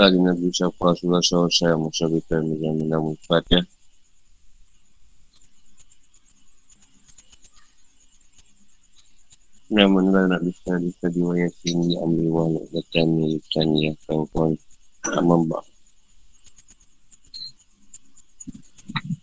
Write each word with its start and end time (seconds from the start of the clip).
Ali 0.00 0.16
Nabi 0.16 0.48
Syafa 0.48 0.96
Rasulullah 0.96 1.20
SAW 1.20 1.76
Musyabikan 1.76 2.40
Dengan 2.48 2.88
nama 2.88 3.12
Fatihah 3.28 3.68
Nama 9.68 9.96
Allah 10.00 10.22
nak 10.32 10.42
bisa 10.42 10.80
Bisa 10.80 11.06
diwayat 11.12 11.52
sini 11.60 12.00
Ambil 12.00 12.32
wala 12.32 12.60
Datani 12.72 13.36
Tani 13.52 13.92
Kawan-kawan 14.08 14.56
Amambak 15.20 15.68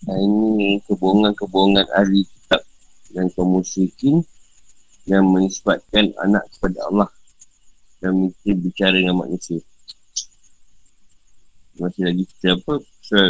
Nah, 0.08 0.16
ini 0.24 0.80
kebohongan-kebohongan 0.88 1.84
ahli 1.92 2.24
kitab 2.24 2.64
dan 3.12 3.28
kaum 3.36 3.60
musyrikin 3.60 4.24
yang 5.04 5.28
menisbatkan 5.28 6.16
anak 6.24 6.48
kepada 6.56 6.80
Allah 6.88 7.10
dan 8.00 8.16
mungkin 8.16 8.56
bicara 8.64 8.96
dengan 8.96 9.20
manusia. 9.20 9.60
Masih 11.78 12.04
lagi 12.10 12.24
kita 12.26 12.58
apa? 12.58 12.74
Pasal 12.82 13.28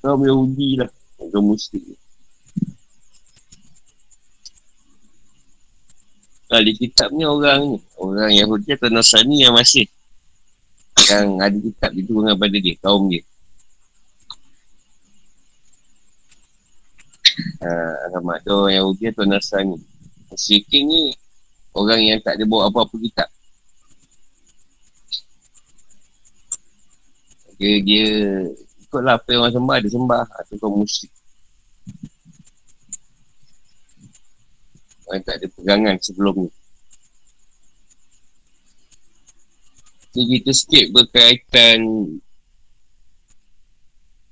kaum 0.00 0.20
Yahudi 0.24 0.80
lah. 0.80 0.90
Kaum 1.20 1.44
musyrik. 1.52 1.96
Ahli 6.52 6.72
kitab 6.76 7.12
ni 7.12 7.24
orang. 7.24 7.76
Orang 8.00 8.30
Yahudi 8.32 8.76
atau 8.76 8.88
Nasrani 8.88 9.44
yang 9.44 9.54
masih. 9.56 9.88
Yang 11.08 11.28
ada 11.40 11.58
kitab 11.58 11.90
itu 11.96 12.12
dengan 12.16 12.36
pada 12.36 12.56
dia. 12.56 12.74
Kaum 12.80 13.08
dia. 13.12 13.24
uh, 17.64 17.94
Rahmat 18.14 18.46
tu 18.46 18.56
Yahudi 18.70 19.10
atau 19.10 19.24
Nasrani 19.26 19.78
Musyrikin 20.30 20.82
ni 20.86 21.02
Orang 21.74 21.98
yang 21.98 22.22
tak 22.22 22.38
ada 22.38 22.44
bawa 22.46 22.70
apa-apa 22.70 22.94
kitab 23.02 23.28
Dia, 27.58 27.74
dia 27.82 28.08
Ikutlah 28.94 29.18
apa 29.18 29.28
yang 29.34 29.42
orang 29.42 29.54
sembah 29.58 29.76
Dia 29.82 29.90
sembah. 29.90 30.24
Atau 30.38 30.54
kau 30.62 30.70
musyrik. 30.70 31.10
Orang 35.10 35.22
tak 35.26 35.34
ada 35.42 35.46
pegangan 35.50 35.96
sebelum 35.98 36.46
ni. 36.46 36.50
Jadi 40.14 40.26
kita 40.38 40.52
sikit 40.54 40.84
berkaitan 40.94 41.78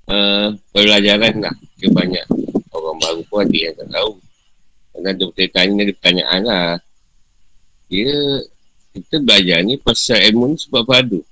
uh, 0.07 0.55
Pelajaran 0.71 1.43
lah. 1.43 1.55
Dia 1.75 1.91
banyak 1.91 2.25
orang 2.71 2.97
baru 3.03 3.21
pun 3.27 3.43
ada 3.43 3.51
yang 3.51 3.75
tak 3.75 3.89
tahu. 3.91 4.11
Kadang 4.95 5.11
ada 5.11 5.25
pertanyaan 5.35 5.83
ada 5.83 5.93
pertanyaan 5.99 6.41
lah. 6.47 6.69
Dia 7.91 8.15
Kita 8.93 9.15
belajar 9.25 9.59
ni 9.65 9.75
pasal 9.81 10.21
ilmu 10.29 10.53
ni 10.53 10.57
sebab 10.61 10.85
padu 10.85 11.25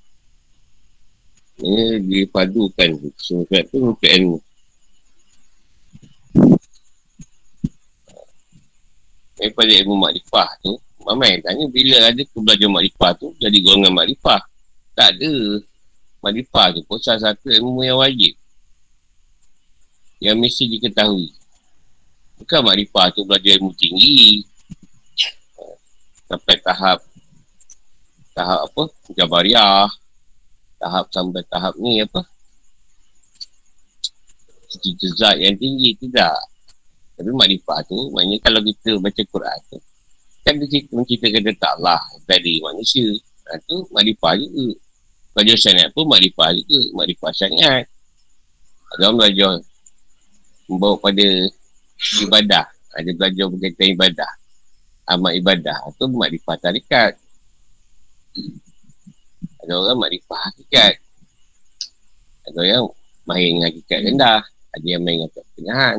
Ini 1.60 2.00
dipadukan 2.06 2.90
Semua 3.20 3.60
tu 3.68 3.78
untuk 3.82 4.08
ilmu 4.08 4.38
Daripada 9.36 9.72
ilmu 9.84 9.96
makrifah 10.00 10.50
tu 10.64 10.78
Mamai 11.02 11.42
tanya 11.42 11.66
bila 11.68 11.98
ada 12.08 12.22
tu 12.24 12.40
belajar 12.40 12.70
makrifah 12.70 13.12
tu 13.18 13.34
Jadi 13.42 13.58
golongan 13.60 13.92
makrifah 13.92 14.42
Tak 14.96 15.18
ada 15.18 15.34
Makrifah 16.22 16.78
tu 16.78 16.86
pun 16.86 17.02
salah 17.02 17.34
satu 17.34 17.50
ilmu 17.50 17.82
yang 17.82 17.98
wajib 17.98 18.38
yang 20.22 20.38
mesti 20.38 20.70
diketahui. 20.70 21.34
Bukan 22.38 22.62
makrifah 22.62 23.10
tu 23.10 23.26
belajar 23.26 23.58
ilmu 23.58 23.74
tinggi. 23.74 24.46
Sampai 26.30 26.62
tahap 26.62 27.02
tahap 28.38 28.70
apa? 28.70 28.84
Jabariah. 29.18 29.90
Tahap 30.82 31.06
sampai 31.14 31.46
tahap 31.46 31.78
ni 31.78 32.02
apa? 32.02 32.26
Cerita 34.66 35.08
zat 35.14 35.38
yang 35.38 35.54
tinggi. 35.62 35.94
Tidak. 35.94 36.38
Tapi 37.22 37.30
makrifah 37.30 37.86
tu 37.86 38.10
maknanya 38.10 38.42
kalau 38.42 38.66
kita 38.66 38.98
baca 38.98 39.22
Quran 39.30 39.60
tu 39.70 39.78
kan 40.42 40.58
dia 40.58 40.68
cerita 40.68 40.98
menceritakan 40.98 41.42
tentang 41.54 41.74
Allah 41.78 42.02
tadi 42.26 42.58
manusia. 42.66 43.08
Ha, 43.50 43.62
tu 43.70 43.86
makrifah 43.94 44.34
juga. 44.42 44.74
Belajar 45.32 45.58
syariat 45.62 45.90
pun 45.94 46.06
makrifah 46.10 46.50
juga. 46.58 46.82
Makrifah 46.98 47.32
syariat. 47.32 47.84
Orang 48.98 49.22
belajar 49.22 49.62
membawa 50.68 50.96
pada 51.00 51.28
ibadah. 52.26 52.66
Ada 52.92 53.10
belajar 53.16 53.46
berkaitan 53.48 53.88
ibadah. 53.96 54.32
Amat 55.16 55.34
ibadah. 55.38 55.78
Itu 55.94 56.10
makrifah 56.10 56.58
tarikat. 56.60 57.16
Ada 59.72 59.80
orang 59.80 60.04
makrifah 60.04 60.42
hakikat. 60.52 60.94
Ada 62.44 62.60
yang 62.60 62.84
main 63.24 63.56
dengan 63.56 63.66
hakikat 63.72 64.00
rendah. 64.04 64.42
Ada 64.76 64.88
yang 64.92 65.02
main 65.08 65.16
dengan 65.16 65.32
pertengahan. 65.32 65.98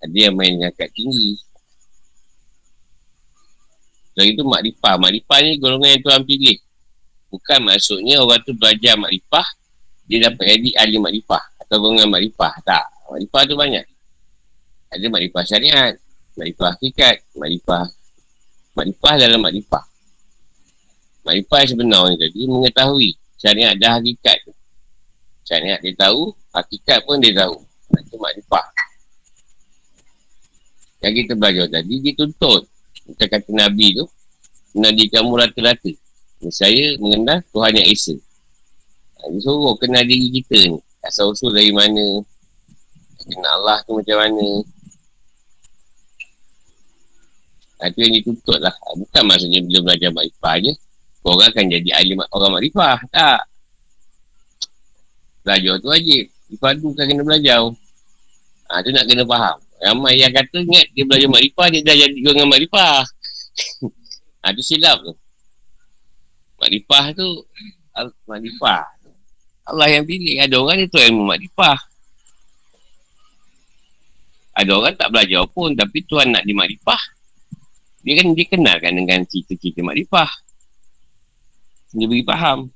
Ada 0.00 0.16
yang 0.16 0.34
main 0.40 0.50
dengan 0.56 0.72
hakikat 0.72 0.90
tinggi. 0.96 1.36
Jadi 4.16 4.28
itu 4.32 4.40
makrifah. 4.40 4.96
Makrifah 4.96 5.38
ni 5.44 5.60
golongan 5.60 5.88
yang 5.92 6.00
Tuhan 6.00 6.22
pilih. 6.24 6.56
Bukan 7.28 7.60
maksudnya 7.60 8.16
orang 8.24 8.40
tu 8.40 8.56
belajar 8.56 8.96
makrifah. 8.96 9.46
Dia 10.08 10.32
dapat 10.32 10.44
jadi 10.56 10.68
ahli 10.80 10.96
makrifah. 10.96 11.44
Atau 11.60 11.76
golongan 11.76 12.08
makrifah. 12.08 12.56
Tak. 12.64 12.88
Makrifah 13.12 13.42
tu 13.44 13.54
banyak. 13.60 13.84
Ada 14.96 15.06
makrifah 15.12 15.44
syariat, 15.44 15.92
makrifah 16.40 16.72
hakikat, 16.72 17.20
makrifah 17.36 17.84
makrifah 18.72 19.14
dalam 19.20 19.44
makrifah. 19.44 19.84
Makrifah 21.22 21.58
yang 21.62 21.70
sebenarnya 21.70 22.16
tadi 22.18 22.40
mengetahui 22.50 23.10
syariat 23.38 23.74
dah 23.78 23.98
hakikat. 23.98 24.38
Syariat 25.46 25.78
dia 25.82 25.94
tahu, 25.94 26.34
hakikat 26.54 26.98
pun 27.06 27.22
dia 27.22 27.34
tahu. 27.34 27.56
Itu 27.94 28.16
makrifah. 28.18 28.66
Yang 31.02 31.14
kita 31.26 31.32
belajar 31.34 31.66
tadi, 31.70 31.94
dia 31.98 32.12
tuntut. 32.14 32.62
Kita 33.02 33.24
kata 33.26 33.50
Nabi 33.50 33.98
tu, 33.98 34.04
Nabi 34.78 35.10
kamu 35.10 35.34
rata-rata. 35.34 35.90
Saya 36.50 36.98
mengenal 36.98 37.42
Tuhan 37.54 37.72
yang 37.78 37.86
Esa. 37.90 38.14
Dia 39.22 39.38
suruh 39.38 39.78
kenal 39.78 40.02
diri 40.02 40.42
kita 40.42 40.74
ni. 40.74 40.78
Asal-usul 41.02 41.54
dari 41.54 41.70
mana, 41.70 42.22
Kenal 43.22 43.62
Allah 43.62 43.78
tu 43.86 43.94
macam 43.94 44.18
mana 44.18 44.46
Itu 47.82 47.98
yang 47.98 48.14
dituntut 48.18 48.58
lah 48.62 48.74
Bukan 48.98 49.22
maksudnya 49.26 49.62
bila 49.62 49.78
belajar 49.90 50.10
makrifah 50.10 50.54
je 50.58 50.72
Orang 51.22 51.54
akan 51.54 51.64
jadi 51.70 51.90
ahli 51.94 52.18
orang 52.34 52.50
makrifah 52.58 52.98
Tak? 53.14 53.46
Belajar 55.42 55.74
tu 55.78 55.88
wajib. 55.90 56.24
Dipadu 56.50 56.88
kan 56.94 57.04
kena 57.06 57.22
belajar. 57.22 57.62
Ha, 58.70 58.82
Tu 58.82 58.90
nak 58.94 59.06
kena 59.06 59.22
faham. 59.26 59.56
Ramai 59.82 60.14
yang 60.18 60.30
kata 60.30 60.62
ingat 60.62 60.86
dia 60.94 61.02
belajar 61.02 61.28
makrifah 61.30 61.66
Dia 61.70 61.80
dah 61.82 61.96
jadi 61.98 62.18
orang 62.30 62.50
makrifah. 62.50 62.96
Ha, 64.42 64.50
Tu 64.50 64.62
silap 64.66 64.98
tu. 65.06 65.14
Makrifah 66.58 67.14
tu 67.14 67.28
Makrifah. 68.26 68.82
Allah 69.62 69.88
yang 69.94 70.04
pilih. 70.06 70.42
Ada 70.42 70.54
orang 70.58 70.76
dia 70.82 70.90
tu 70.90 70.98
ilmu 70.98 71.22
makrifah. 71.30 71.78
Ada 74.52 74.70
orang 74.74 74.94
tak 74.98 75.08
belajar 75.08 75.42
pun 75.48 75.72
tapi 75.72 76.02
Tuhan 76.04 76.34
nak 76.34 76.44
di 76.44 76.52
makrifah. 76.52 77.02
Dia 78.02 78.18
kan 78.18 78.26
dia 78.34 78.46
kenalkan 78.50 78.92
dengan 78.98 79.22
cerita-cerita 79.22 79.80
makrifah. 79.86 80.30
Dia 81.92 82.06
beri 82.08 82.24
faham. 82.24 82.72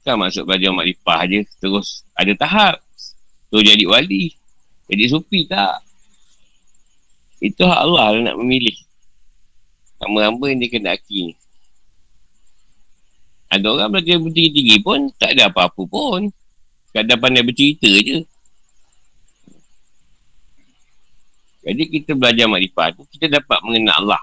Bukan 0.00 0.16
maksud 0.16 0.48
belajar 0.48 0.72
makrifah 0.72 1.20
je 1.28 1.40
terus 1.60 2.02
ada 2.16 2.32
tahap. 2.32 2.80
Tu 3.52 3.60
jadi 3.60 3.84
wali. 3.84 4.32
Jadi 4.88 5.04
sufi 5.06 5.44
tak. 5.44 5.84
Itu 7.40 7.68
hak 7.68 7.80
Allah 7.84 8.16
lah 8.16 8.20
nak 8.32 8.36
memilih. 8.40 8.76
Hamba-hamba 10.00 10.44
yang 10.48 10.58
dia 10.64 10.72
kena 10.72 10.96
aki 10.96 11.36
Ada 13.52 13.66
orang 13.68 13.92
belajar 13.92 14.16
bertinggi-tinggi 14.16 14.76
pun 14.80 15.12
tak 15.20 15.36
ada 15.36 15.52
apa-apa 15.52 15.82
pun. 15.84 16.32
Kadang 16.96 17.20
pandai 17.20 17.44
bercerita 17.44 17.90
je. 18.00 18.24
Jadi 21.60 21.82
kita 21.92 22.16
belajar 22.16 22.48
makrifat 22.48 22.96
tu, 22.96 23.04
kita 23.12 23.28
dapat 23.28 23.60
mengenal 23.60 24.00
Allah. 24.00 24.22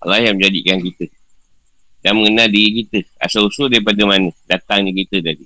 Allah 0.00 0.18
yang 0.24 0.36
menjadikan 0.40 0.80
kita. 0.80 1.06
Dan 2.00 2.16
mengenal 2.16 2.48
diri 2.48 2.84
kita. 2.84 3.04
Asal-usul 3.20 3.68
daripada 3.68 4.00
mana 4.08 4.32
datangnya 4.48 4.92
kita 4.96 5.20
tadi. 5.20 5.44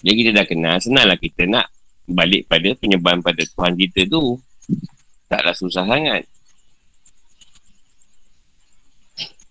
Jadi 0.00 0.14
kita 0.16 0.30
dah 0.32 0.46
kenal, 0.48 0.76
senanglah 0.80 1.18
kita 1.20 1.44
nak 1.44 1.68
balik 2.08 2.48
pada 2.48 2.72
penyembahan 2.72 3.20
pada 3.20 3.42
Tuhan 3.44 3.76
kita 3.76 4.08
tu. 4.08 4.40
Taklah 5.28 5.54
susah 5.54 5.84
sangat. 5.84 6.24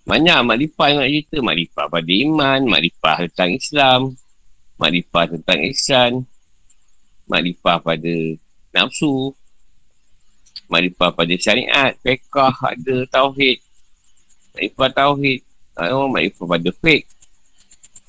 Banyak 0.09 0.42
makrifah 0.42 0.88
yang 0.89 1.00
nak 1.06 1.09
cerita. 1.13 1.38
Makrifah 1.45 1.85
pada 1.85 2.12
iman, 2.25 2.59
makrifah 2.65 3.18
tentang 3.30 3.51
Islam, 3.53 4.00
makrifah 4.81 5.25
tentang 5.38 5.59
ihsan, 5.69 6.12
makrifah 7.30 7.77
pada 7.77 8.13
nafsu 8.74 9.38
makrifah 10.69 11.10
pada 11.12 11.33
syariat 11.36 11.92
fiqah 12.00 12.54
ada 12.62 12.95
tauhid 13.10 13.60
Makrifah 14.60 14.89
Tauhid. 14.92 15.39
Orang 15.80 16.12
makrifah 16.12 16.45
pada. 16.51 16.69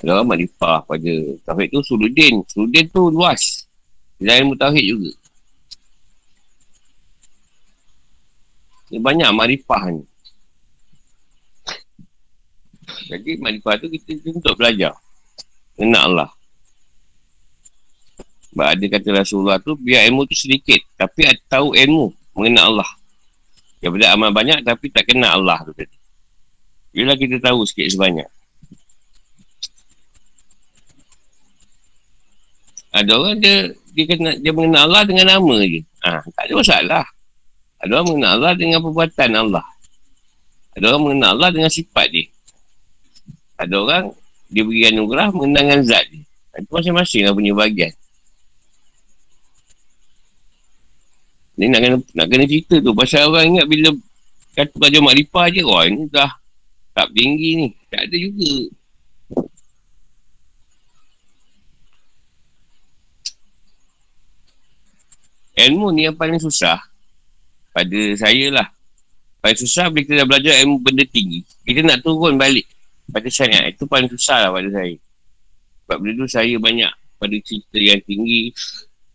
Ada 0.01 0.11
orang 0.17 0.29
makrifah 0.35 0.77
pada 0.83 1.13
Tauhid 1.47 1.69
tu 1.71 1.81
Suludin. 1.87 2.35
Suludin 2.51 2.85
tu 2.91 3.07
luas. 3.13 3.69
Dia 4.19 4.41
ilmu 4.43 4.59
Tauhid 4.59 4.85
juga. 4.91 5.13
Ini 8.91 8.99
banyak 8.99 9.31
makrifah 9.31 9.83
ni. 9.95 10.03
Jadi 13.07 13.39
makrifah 13.39 13.79
tu 13.79 13.87
kita 13.87 14.11
untuk 14.35 14.59
belajar. 14.59 14.99
Kenal 15.79 16.11
Allah. 16.11 16.31
Sebab 18.51 18.67
ada 18.67 18.85
kata 18.91 19.09
Rasulullah 19.15 19.63
tu, 19.63 19.79
biar 19.79 20.11
ilmu 20.11 20.27
tu 20.27 20.35
sedikit. 20.35 20.83
Tapi 20.99 21.31
tahu 21.47 21.79
ilmu 21.79 22.11
mengenal 22.35 22.77
Allah. 22.77 22.91
Daripada 23.81 24.13
amal 24.13 24.31
banyak 24.31 24.61
tapi 24.61 24.93
tak 24.93 25.09
kenal 25.09 25.41
Allah 25.41 25.65
tu 25.65 25.73
tadi. 25.73 25.97
Bila 26.91 27.15
kita 27.15 27.41
tahu 27.41 27.65
sikit 27.65 27.87
sebanyak. 27.91 28.29
Ada 32.91 33.13
orang 33.15 33.39
dia, 33.39 33.71
dia, 33.95 34.05
kena, 34.11 34.35
dia 34.35 34.51
mengenal 34.51 34.91
Allah 34.91 35.03
dengan 35.07 35.39
nama 35.39 35.57
je. 35.63 35.81
Ha, 36.03 36.27
tak 36.35 36.43
ada 36.51 36.53
masalah. 36.59 37.05
Ada 37.81 37.91
orang 37.97 38.07
mengenal 38.11 38.33
Allah 38.37 38.53
dengan 38.59 38.79
perbuatan 38.83 39.31
Allah. 39.39 39.67
Ada 40.75 40.85
orang 40.91 41.03
mengenal 41.07 41.31
Allah 41.39 41.51
dengan 41.55 41.71
sifat 41.71 42.07
dia. 42.11 42.27
Ada 43.57 43.75
orang 43.79 44.05
dia 44.51 44.63
beri 44.67 44.83
anugerah 44.91 45.31
mengenal 45.31 45.63
dengan 45.63 45.81
zat 45.87 46.05
dia. 46.11 46.25
Itu 46.59 46.71
masing-masing 46.75 47.23
lah 47.25 47.33
punya 47.33 47.55
bahagian. 47.55 47.95
Ni 51.61 51.69
nak 51.69 51.85
kena, 51.85 51.97
nak 52.17 52.27
kena 52.33 52.45
cerita 52.49 52.81
tu. 52.81 52.97
Pasal 52.97 53.29
orang 53.29 53.53
ingat 53.53 53.69
bila 53.69 53.93
kata 54.57 54.73
Raja 54.81 54.99
Makrifah 55.05 55.47
je. 55.53 55.61
Wah 55.61 55.85
ini 55.85 56.09
dah 56.09 56.33
tak 56.97 57.13
tinggi 57.13 57.51
ni. 57.61 57.69
Tak 57.93 58.09
ada 58.09 58.17
juga. 58.17 58.53
Ilmu 65.61 65.93
ni 65.93 66.09
yang 66.09 66.17
paling 66.17 66.41
susah 66.41 66.81
pada 67.77 68.01
saya 68.17 68.49
lah. 68.49 68.69
Paling 69.45 69.61
susah 69.61 69.93
bila 69.93 70.01
kita 70.09 70.15
dah 70.25 70.27
belajar 70.33 70.55
ilmu 70.65 70.81
benda 70.81 71.05
tinggi. 71.05 71.45
Kita 71.61 71.85
nak 71.85 72.01
turun 72.01 72.41
balik 72.41 72.65
pada 73.13 73.29
syariat. 73.29 73.69
Itu 73.69 73.85
paling 73.85 74.09
susah 74.09 74.49
lah 74.49 74.51
pada 74.57 74.69
saya. 74.73 74.97
Sebab 75.85 75.97
benda 76.01 76.25
tu 76.25 76.29
saya 76.33 76.57
banyak 76.57 76.93
pada 77.21 77.37
cerita 77.45 77.77
yang 77.77 78.01
tinggi. 78.09 78.57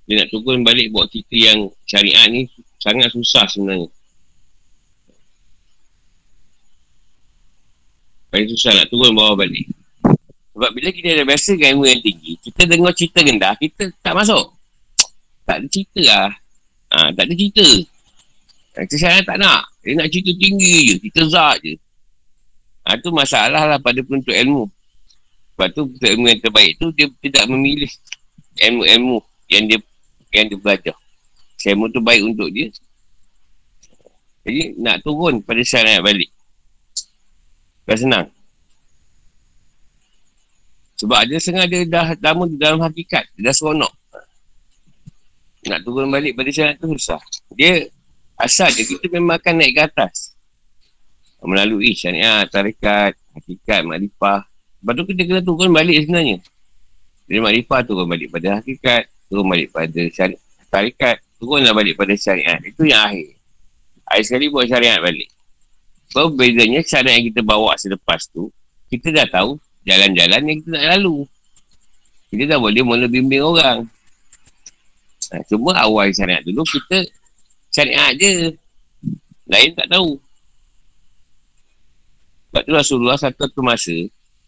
Dia 0.05 0.21
nak 0.21 0.29
turun 0.29 0.61
balik 0.61 0.93
buat 0.93 1.09
cerita 1.09 1.33
yang 1.33 1.65
syariat 1.89 2.29
ni 2.29 2.45
sangat 2.77 3.09
susah 3.09 3.45
sebenarnya. 3.49 3.89
Paling 8.29 8.49
susah 8.53 8.71
nak 8.77 8.87
turun 8.93 9.17
bawah 9.17 9.33
balik. 9.33 9.65
Sebab 10.55 10.69
bila 10.71 10.87
kita 10.93 11.19
dah 11.19 11.25
biasa 11.27 11.51
dengan 11.57 11.69
ilmu 11.75 11.85
yang 11.89 12.01
tinggi, 12.05 12.31
kita 12.39 12.61
dengar 12.69 12.93
cerita 12.95 13.19
rendah, 13.19 13.53
kita 13.59 13.91
tak 13.99 14.13
masuk. 14.15 14.55
Tak 15.43 15.59
ada 15.59 15.67
cerita 15.67 16.01
lah. 16.05 16.31
Ha, 16.95 17.11
tak 17.11 17.23
ada 17.27 17.33
cerita. 17.33 17.67
Kita 18.75 18.95
saya 18.95 19.19
tak 19.25 19.37
nak. 19.41 19.67
Dia 19.83 19.99
nak 19.99 20.07
cerita 20.11 20.31
tinggi 20.37 20.75
je. 20.91 20.95
Kita 21.01 21.21
zat 21.27 21.59
je. 21.59 21.75
Ha, 22.85 22.99
tu 23.01 23.09
masalah 23.09 23.65
lah 23.65 23.79
pada 23.81 23.99
penuntut 24.05 24.31
ilmu. 24.31 24.69
Sebab 25.55 25.67
tu 25.71 25.81
ilmu 25.91 26.25
yang 26.27 26.39
terbaik 26.43 26.75
tu 26.75 26.91
dia 26.91 27.07
tidak 27.23 27.47
memilih 27.47 27.87
ilmu-ilmu 28.59 29.23
yang 29.47 29.63
dia 29.71 29.79
yang 30.35 30.47
dia 30.51 30.59
belajar. 30.59 30.95
Ilmu 31.65 31.89
tu 31.89 31.97
baik 32.03 32.21
untuk 32.21 32.51
dia. 32.53 32.69
Jadi 34.45 34.77
nak 34.77 35.01
turun 35.01 35.41
pada 35.41 35.61
syariat 35.65 36.03
balik. 36.05 36.29
Dah 37.89 37.97
senang. 37.97 38.27
Sebab 41.01 41.17
ada 41.25 41.35
sengaja 41.41 41.79
dah 41.89 42.07
lama 42.21 42.45
di 42.45 42.57
dalam 42.61 42.77
hakikat. 42.85 43.25
Dia 43.33 43.49
dah 43.49 43.55
seronok. 43.57 43.93
Nak 45.65 45.79
turun 45.81 46.13
balik 46.13 46.37
pada 46.37 46.53
syariat 46.53 46.77
tu 46.77 46.93
susah. 46.93 47.17
Dia 47.57 47.89
Asal 48.35 48.67
je 48.75 48.83
kita 48.83 49.07
memang 49.15 49.39
akan 49.39 49.53
naik 49.63 49.73
ke 49.79 49.81
atas. 49.87 50.35
Melalui 51.39 51.95
syariat, 51.95 52.43
tarikat, 52.51 53.15
hakikat, 53.31 53.87
makrifah. 53.87 54.43
Lepas 54.83 54.93
tu 54.97 55.03
kita 55.07 55.21
kena 55.23 55.41
turun 55.41 55.71
balik 55.71 56.03
sebenarnya. 56.03 56.43
Dari 57.25 57.39
makrifah 57.39 57.79
turun 57.87 58.05
balik 58.11 58.27
pada 58.35 58.59
hakikat, 58.59 59.07
turun 59.29 59.45
balik 59.49 59.69
pada 59.73 60.01
syariat, 60.11 60.41
tarikat, 60.69 61.17
turunlah 61.41 61.73
balik 61.73 61.95
pada 61.97 62.13
syariat. 62.15 62.59
Itu 62.61 62.85
yang 62.85 63.11
akhir. 63.11 63.35
Akhir 64.05 64.23
sekali 64.25 64.45
buat 64.53 64.65
syariat 64.69 64.99
balik. 65.01 65.29
So, 66.13 66.31
bedanya 66.31 66.79
syariat 66.85 67.19
yang 67.19 67.27
kita 67.33 67.41
bawa 67.41 67.75
selepas 67.75 68.29
tu, 68.29 68.53
kita 68.87 69.11
dah 69.11 69.27
tahu 69.27 69.57
jalan-jalan 69.83 70.41
yang 70.45 70.57
kita 70.61 70.69
nak 70.77 70.85
lalu. 70.97 71.25
Kita 72.29 72.43
dah 72.55 72.59
boleh 72.59 72.81
mula 72.85 73.05
bimbing 73.09 73.43
orang. 73.43 73.87
Nah, 75.33 75.41
cuma 75.49 75.73
awal 75.81 76.13
syariat 76.13 76.41
dulu 76.45 76.61
kita 76.63 77.05
syariat 77.73 78.13
je. 78.15 78.53
Lain 79.45 79.71
tak 79.77 79.89
tahu. 79.89 80.17
Sebab 82.49 82.61
tu 82.65 82.71
Rasulullah 82.73 83.17
satu 83.19 83.45
tu 83.51 83.61
masa 83.61 83.93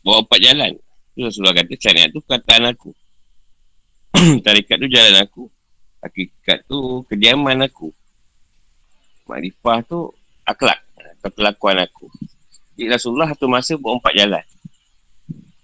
bawa 0.05 0.23
empat 0.23 0.39
jalan. 0.39 0.71
Tu 1.13 1.19
Rasulullah 1.25 1.55
kata 1.57 1.73
syariat 1.75 2.09
tu 2.09 2.21
perkataan 2.23 2.71
aku. 2.71 2.95
Tarikat 4.45 4.77
tu 4.81 4.87
jalan 4.89 5.15
aku. 5.21 5.43
Hakikat 6.01 6.65
tu 6.65 7.05
kediaman 7.05 7.61
aku. 7.65 7.93
Makrifah 9.29 9.85
tu 9.85 10.09
akhlak. 10.45 10.81
Atau 11.17 11.29
kelakuan 11.33 11.77
aku. 11.81 12.09
Jadi 12.77 12.93
Rasulullah 12.93 13.29
satu 13.33 13.49
masa 13.49 13.73
bawa 13.77 13.97
empat 13.97 14.13
jalan. 14.13 14.45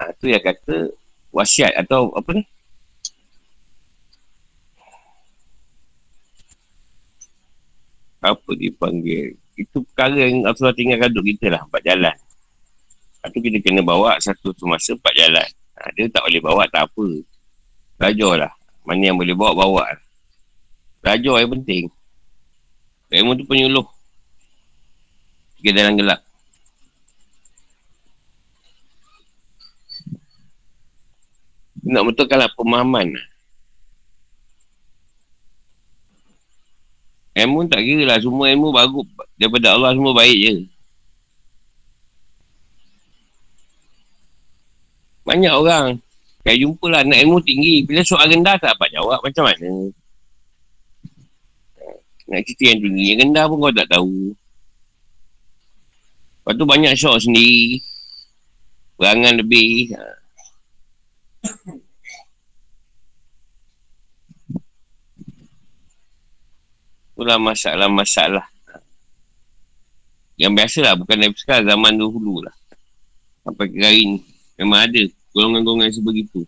Ha, 0.01 0.13
tu 0.17 0.25
yang 0.29 0.41
kata 0.41 0.89
wasiat 1.33 1.73
atau 1.77 2.13
apa 2.13 2.29
ni? 2.37 2.43
apa 8.23 8.49
dipanggil 8.55 9.35
itu 9.59 9.83
perkara 9.91 10.15
yang 10.15 10.47
Rasulullah 10.47 10.73
tinggalkan 10.73 11.11
untuk 11.11 11.27
kita 11.27 11.51
lah 11.51 11.61
empat 11.67 11.81
jalan 11.83 12.15
lepas 12.15 13.29
tu 13.35 13.39
kita 13.43 13.57
kena 13.59 13.81
bawa 13.83 14.15
satu 14.23 14.55
semasa 14.55 14.95
empat 14.95 15.13
jalan 15.13 15.49
ha, 15.75 15.91
dia 15.91 16.07
tak 16.07 16.23
boleh 16.23 16.39
bawa 16.41 16.63
tak 16.71 16.87
apa 16.87 17.07
belajar 18.03 18.31
lah 18.35 18.51
mana 18.83 18.99
yang 18.99 19.15
boleh 19.15 19.31
bawa 19.31 19.55
bawa 19.55 19.95
belajar 20.99 21.39
yang 21.39 21.51
penting 21.55 21.83
ilmu 23.15 23.31
tu 23.39 23.47
penyuluh 23.47 23.87
tiga 25.63 25.71
dalam 25.79 25.95
gelap 25.95 26.19
nak 31.87 32.03
betulkan 32.11 32.43
lah 32.43 32.51
pemahaman 32.59 33.15
Ilmu 37.33 37.65
tak 37.65 37.81
kira 37.81 38.05
lah. 38.05 38.21
Semua 38.21 38.53
ilmu 38.53 38.69
bagus. 38.69 39.09
Daripada 39.41 39.73
Allah 39.73 39.97
semua 39.97 40.13
baik 40.13 40.37
je. 40.37 40.53
Banyak 45.25 45.53
orang. 45.57 45.97
Saya 46.43 46.59
jumpa 46.59 46.85
lah 46.91 47.01
nak 47.07 47.19
ilmu 47.23 47.39
tinggi. 47.39 47.87
Bila 47.87 48.03
soal 48.03 48.27
rendah 48.27 48.59
tak 48.59 48.75
dapat 48.75 48.91
jawab. 48.91 49.19
Macam 49.23 49.47
mana? 49.47 49.71
Nak 52.27 52.41
cerita 52.43 52.63
yang 52.75 52.79
tinggi. 52.83 53.03
Yang 53.15 53.19
rendah 53.27 53.43
pun 53.47 53.57
kau 53.63 53.71
tak 53.71 53.87
tahu. 53.87 54.35
Lepas 56.43 56.53
tu 56.59 56.65
banyak 56.67 56.93
syok 56.99 57.17
sendiri. 57.23 57.79
Perangan 58.99 59.39
lebih. 59.39 59.95
Ha. 59.95 60.03
Itulah 67.15 67.39
masalah-masalah. 67.39 68.43
Yang 70.35 70.51
biasa 70.59 70.77
lah, 70.83 70.93
bukan 70.99 71.17
dari 71.23 71.31
sekarang, 71.39 71.71
zaman 71.71 71.93
dahulu 71.95 72.43
lah. 72.43 72.55
Sampai 73.47 73.71
ke 73.71 73.79
hari 73.79 74.03
ni. 74.03 74.19
Memang 74.59 74.83
ada 74.83 75.01
golongan-golongan 75.33 75.89
sebegitu. 75.89 76.45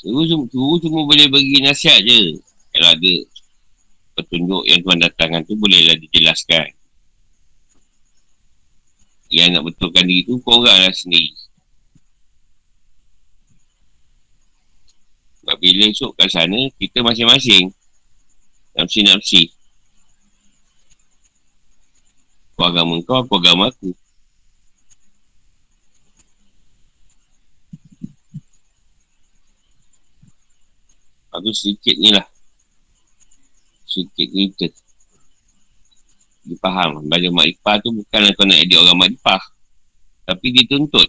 Guru 0.00 0.24
cuma, 0.24 0.44
guru 0.48 0.74
cuma 0.80 1.00
boleh 1.04 1.28
bagi 1.28 1.60
nasihat 1.60 2.00
je. 2.02 2.40
Kalau 2.72 2.88
ada 2.88 3.12
petunjuk 4.16 4.62
yang 4.64 4.80
Tuhan 4.80 5.00
datangkan 5.00 5.42
tu, 5.44 5.54
bolehlah 5.60 5.96
dijelaskan. 6.00 6.72
Yang 9.30 9.48
nak 9.54 9.62
betulkan 9.68 10.04
diri 10.08 10.26
tu, 10.26 10.40
korang 10.42 10.88
lah 10.88 10.90
sendiri. 10.90 11.30
Sebab 15.40 15.56
bila 15.60 15.84
esok 15.88 16.12
kat 16.16 16.28
sana, 16.32 16.60
kita 16.80 17.04
masing-masing 17.04 17.70
nafsi-nafsi. 18.74 19.52
Aku 22.60 22.68
agama 22.68 23.00
kau, 23.08 23.24
aku 23.24 23.40
agama 23.40 23.72
aku. 23.72 23.88
Aku 31.40 31.48
sedikit 31.56 31.96
ni 31.96 32.12
lah. 32.12 32.28
sikit 33.88 34.28
cerita. 34.28 34.68
Dia 36.44 36.56
faham. 36.60 37.00
Belajar 37.08 37.32
makrifah 37.32 37.80
tu 37.80 37.96
bukan 37.96 38.28
kau 38.36 38.44
nak 38.44 38.60
edit 38.60 38.76
orang 38.76 39.08
makrifah. 39.08 39.40
Tapi 40.28 40.46
dituntut. 40.52 41.08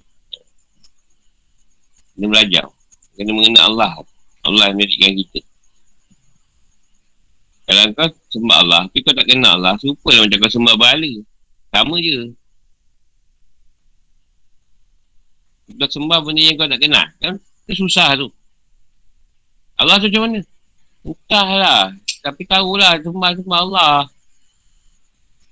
Dia 2.15 2.31
belajar. 2.31 2.71
Kena 3.19 3.35
mengenal 3.35 3.75
Allah. 3.75 4.07
Allah 4.47 4.71
yang 4.71 4.79
menjadikan 4.79 5.19
kita. 5.19 5.43
Kalau 7.67 7.91
kau 7.91 8.07
sembah 8.39 8.57
Allah, 8.63 8.81
tapi 8.87 9.03
kau 9.03 9.11
tak 9.11 9.27
kenal 9.27 9.59
Allah, 9.59 9.75
serupa 9.83 10.15
macam 10.15 10.37
kau 10.39 10.47
sembah 10.55 10.79
bahala. 10.79 11.11
Sama 11.71 11.95
je. 12.03 12.35
Kau 15.71 15.87
sembah 15.87 16.19
benda 16.19 16.43
yang 16.43 16.59
kau 16.59 16.67
tak 16.67 16.83
kenal, 16.83 17.07
kan? 17.23 17.39
Itu 17.63 17.87
susah 17.87 18.19
tu. 18.19 18.27
Allah 19.79 19.95
tu 20.03 20.11
macam 20.11 20.21
mana? 20.27 20.39
Entahlah. 21.07 21.95
Tapi 22.21 22.43
tahulah 22.45 22.99
sembah-sembah 23.01 23.59
Allah. 23.71 24.05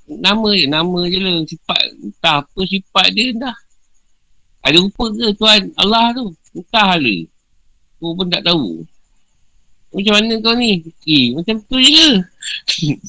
Nama 0.09 0.49
je, 0.59 0.65
nama 0.67 0.99
je 1.07 1.17
lah. 1.23 1.35
Sifat, 1.47 1.81
entah 2.03 2.43
apa 2.43 2.59
sifat 2.67 3.07
dia 3.15 3.31
dah. 3.39 3.57
Ada 4.67 4.77
rupa 4.83 5.07
ke 5.15 5.31
Tuhan 5.39 5.71
Allah 5.79 6.11
tu? 6.13 6.25
Entah 6.51 6.99
lah. 6.99 7.21
Aku 7.99 8.15
pun 8.15 8.27
tak 8.27 8.43
tahu. 8.43 8.83
Macam 9.89 10.13
mana 10.19 10.33
kau 10.43 10.53
ni? 10.53 10.83
Eh, 11.07 11.33
macam 11.33 11.55
tu 11.65 11.77
je 11.81 11.89
ke? 11.89 12.09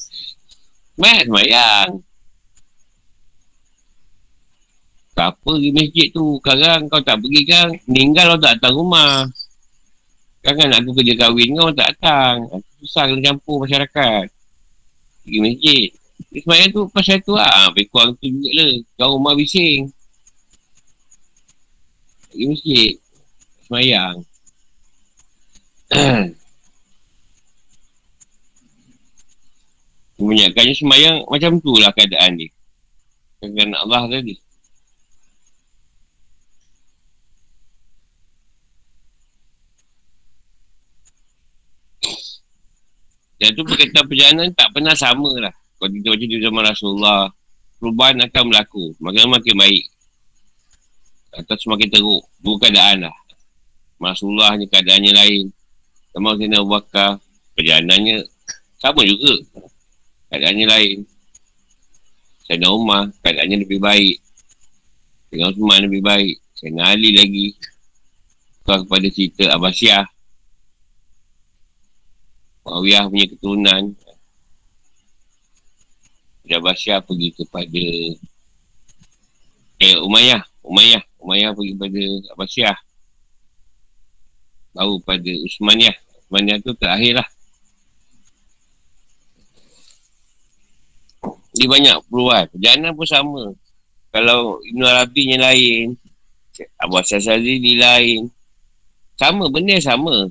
Mat, 1.00 1.29
semayang. 1.29 2.00
Tak 5.21 5.37
apa 5.37 5.53
pergi 5.53 5.69
masjid 5.77 6.09
tu. 6.17 6.41
Sekarang 6.41 6.89
kau 6.89 7.05
tak 7.05 7.21
pergi 7.21 7.45
kan? 7.45 7.69
Meninggal 7.85 8.33
kau 8.33 8.41
tak 8.41 8.57
datang 8.57 8.73
rumah. 8.73 9.29
Kan 10.41 10.73
aku 10.73 10.97
kerja 10.97 11.12
kahwin 11.12 11.53
kau 11.61 11.69
tak 11.77 11.93
datang. 11.93 12.49
Susah 12.81 13.05
kena 13.05 13.29
campur 13.29 13.61
masyarakat. 13.61 14.33
Pergi 15.29 15.39
masjid. 15.45 15.93
Semayang 16.41 16.73
tu 16.73 16.89
pasal 16.89 17.21
tu 17.21 17.37
lah. 17.37 17.69
Pergi 17.77 17.93
kurang 17.93 18.17
tu 18.17 18.33
juga 18.33 18.49
lah. 18.65 18.81
Kau 18.97 19.21
rumah 19.21 19.37
bising. 19.37 19.93
Pergi 22.33 22.45
masjid. 22.49 22.97
Semayang. 23.69 24.25
Kebanyakannya 30.17 30.73
semayang 30.81 31.29
macam 31.29 31.61
tu 31.61 31.77
lah 31.77 31.93
keadaan 31.93 32.41
dia. 32.41 32.49
Kerana 33.45 33.85
Allah 33.85 34.09
tadi. 34.09 34.49
Dan 43.40 43.56
tu 43.56 43.64
berkaitan 43.64 44.04
perjalanan 44.04 44.52
tak 44.52 44.68
pernah 44.76 44.92
sama 44.92 45.32
lah. 45.40 45.54
Kalau 45.80 45.88
kita 45.97 46.12
baca 46.12 46.26
di 46.28 46.37
zaman 46.44 46.62
Rasulullah, 46.68 47.20
perubahan 47.80 48.20
akan 48.28 48.42
berlaku. 48.52 48.92
Makin 49.00 49.32
makin 49.32 49.56
baik. 49.56 49.85
Atau 51.32 51.56
semakin 51.56 51.88
teruk. 51.88 52.23
Dua 52.44 52.61
keadaan 52.61 53.09
lah. 53.09 53.16
Rasulullah 53.97 54.52
hanya 54.52 54.68
keadaannya 54.68 55.12
lain. 55.16 55.44
Sama 56.12 56.37
Sayyidina 56.37 56.61
Abu 56.61 56.68
Bakar, 56.68 57.16
perjalanannya 57.56 58.28
sama 58.76 59.00
juga. 59.09 59.35
Keadaannya 60.28 60.66
lain. 60.68 60.97
Sayyidina 62.44 62.68
Umar, 62.76 63.09
keadaannya 63.25 63.64
lebih 63.64 63.80
baik. 63.80 64.20
Sayyidina 65.32 65.49
Uthman 65.49 65.80
lebih 65.88 66.02
baik. 66.04 66.37
Sayyidina 66.61 66.82
Ali 66.92 67.16
lagi. 67.16 67.47
Kau 68.68 68.85
kepada 68.85 69.09
cerita 69.09 69.44
Abbasiyah. 69.56 70.04
Muawiyah 72.71 73.11
punya 73.11 73.27
keturunan. 73.27 73.83
Jabasyah 76.47 77.03
pergi 77.03 77.29
kepada 77.35 77.87
Eh 79.83 79.99
Umayyah. 79.99 80.47
Umayyah. 80.62 81.03
Umayyah 81.19 81.50
pergi 81.50 81.71
kepada 81.75 82.03
Abbasiyah 82.39 82.79
Baru 84.71 85.03
pada 85.03 85.33
Usmaniyah 85.43 85.99
Usmaniyah 86.31 86.62
tu 86.62 86.71
terakhir 86.79 87.19
lah. 87.19 87.29
Dia 91.59 91.67
banyak 91.67 91.97
perubahan 92.07 92.47
Perjalanan 92.55 92.95
pun 92.95 93.09
sama. 93.11 93.45
Kalau 94.15 94.62
Ibn 94.62 94.81
Arabi 94.87 95.35
lain 95.35 95.99
Abu 96.79 97.03
Asal 97.03 97.19
Sazili 97.19 97.75
lain. 97.75 98.31
Sama 99.19 99.50
benda 99.50 99.75
sama 99.83 100.31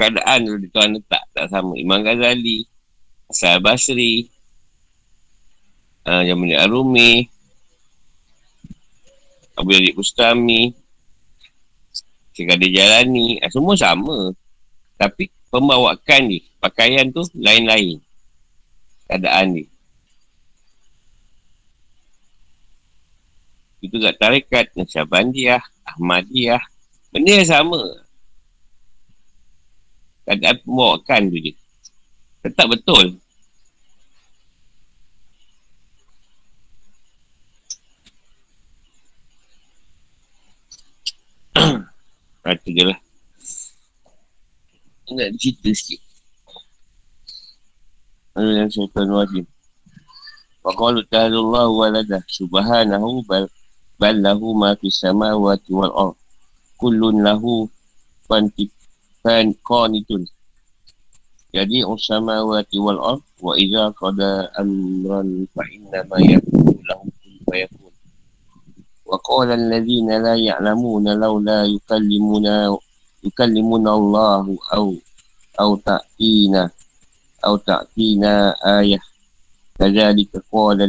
keadaan 0.00 0.48
tu 0.48 0.56
Tuhan 0.72 0.96
letak 0.96 1.22
tak 1.36 1.46
sama. 1.52 1.76
Imam 1.76 2.00
Ghazali 2.00 2.64
Asal 3.28 3.60
Basri 3.60 4.32
uh, 6.08 6.24
Jamil 6.24 6.56
Arumi 6.56 7.28
Abu 9.60 9.76
Yadid 9.76 9.92
Bustami 9.92 10.72
Sekada 12.32 12.64
Jalani 12.64 13.36
uh, 13.44 13.50
Semua 13.52 13.76
sama. 13.76 14.32
Tapi 14.96 15.28
pembawakan 15.52 16.32
ni 16.32 16.48
Pakaian 16.56 17.12
tu 17.12 17.20
lain-lain. 17.36 18.00
Keadaan 19.04 19.52
ni. 19.52 19.64
Itu 23.84 23.96
kat 24.00 24.16
tarekat 24.16 24.66
Nasyabandiah 24.76 25.60
Ahmadiyah. 25.84 26.60
Benda 27.12 27.32
yang 27.36 27.48
sama 27.48 27.80
keadaan 30.24 30.56
pembawakan 30.64 31.22
tu 31.32 31.38
je. 31.40 31.52
Tetap 32.40 32.66
betul. 32.72 33.20
Baca 42.42 42.68
je 42.68 42.84
lah. 42.86 42.98
Nak 45.10 45.34
cerita 45.36 45.68
sikit. 45.74 46.00
Ada 48.38 48.50
yang 48.62 48.70
syaitan 48.70 49.10
wajib. 49.10 49.44
Wa 50.62 50.72
qalu 50.72 51.02
ta'ala 51.10 51.34
Allah 51.34 51.66
walada 51.68 52.18
subhanahu 52.30 53.26
bal 53.26 53.50
bal 54.00 54.16
lahu 54.16 54.54
ma 54.54 54.78
fis 54.78 55.02
samawati 55.02 55.74
wal 55.74 55.92
ard. 55.92 56.16
Kullun 56.80 57.20
lahu 57.20 57.68
fantik 58.24 58.72
fan 59.22 59.52
qanitun 59.68 60.24
jadi 61.50 61.82
usama 61.84 62.40
wa 62.46 62.62
wal 62.62 63.00
ard 63.16 63.24
wa 63.42 63.52
idza 63.58 63.90
qada 63.98 64.48
amran 64.56 65.44
fa 65.52 65.62
inna 65.68 66.00
ma 66.08 66.16
yakunu 66.22 66.72
lahu 66.88 67.04
kun 67.20 67.34
fayakun 67.48 67.92
wa 69.04 69.16
qala 69.20 69.58
alladhina 69.58 70.22
la 70.22 70.34
ya'lamuna 70.38 71.18
law 71.18 71.36
la 71.42 71.66
yukallimuna 71.66 72.70
yukallimuna 73.26 73.90
Allah 73.98 74.44
aw 74.76 74.86
aw 75.60 75.70
ta'tina 75.82 76.62
aw 77.44 77.54
ta'tina 77.60 78.54
ayah 78.78 79.02
kadzalika 79.76 80.38
qala 80.48 80.88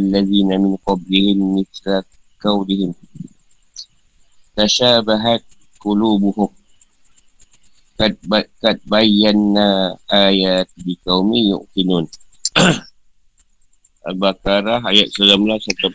kad, 8.02 8.18
kad 8.58 8.82
bayanna 8.90 9.94
ayat 10.10 10.66
di 10.74 10.98
kaumi 11.06 11.54
yuqinun. 11.54 12.10
Al-Baqarah 14.10 14.82
ayat 14.82 15.14
19 15.14 15.46
18 15.62 15.94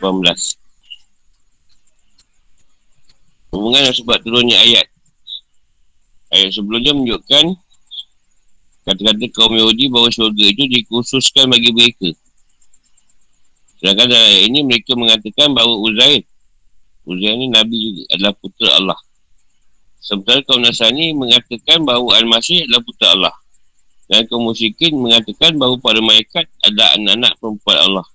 Hubungan 3.51 3.91
sebab 3.91 4.23
turunnya 4.23 4.55
ayat. 4.63 4.87
Ayat 6.31 6.55
sebelumnya 6.55 6.95
menunjukkan 6.95 7.59
Kata-kata 8.87 9.27
kaum 9.35 9.51
Yahudi 9.51 9.91
bahawa 9.91 10.07
syurga 10.07 10.47
itu 10.47 10.63
dikhususkan 10.63 11.51
bagi 11.51 11.75
mereka. 11.75 12.07
Sedangkan 13.83 14.07
dalam 14.07 14.31
ayat 14.31 14.47
ini 14.47 14.63
mereka 14.63 14.95
mengatakan 14.95 15.51
bahawa 15.51 15.75
Uzair 15.83 16.23
Uzair 17.03 17.35
ini 17.35 17.51
Nabi 17.51 17.75
juga 17.75 18.03
adalah 18.15 18.33
putera 18.39 18.79
Allah 18.79 18.99
Sementara 19.99 20.39
kaum 20.45 20.63
Nasrani 20.63 21.11
mengatakan 21.11 21.83
bahawa 21.83 22.21
Al-Masih 22.21 22.63
adalah 22.63 22.81
putera 22.85 23.09
Allah. 23.13 23.35
Dan 24.07 24.23
kaum 24.31 24.47
musyrikin 24.47 24.95
mengatakan 24.95 25.59
bahawa 25.59 25.75
para 25.83 25.99
malaikat 25.99 26.47
adalah 26.63 26.95
anak-anak 26.95 27.33
perempuan 27.43 27.77
Allah. 27.77 28.07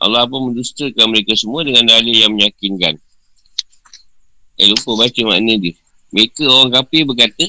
Allah 0.00 0.24
pun 0.26 0.50
mendustakan 0.50 1.06
mereka 1.12 1.36
semua 1.36 1.60
dengan 1.62 1.84
dalil 1.84 2.16
yang 2.16 2.32
meyakinkan. 2.32 2.96
Eh 4.56 4.66
lupa 4.66 5.06
baca 5.06 5.20
makna 5.28 5.54
dia. 5.60 5.76
Mereka 6.10 6.42
orang 6.42 6.70
kafir 6.74 7.06
berkata 7.06 7.46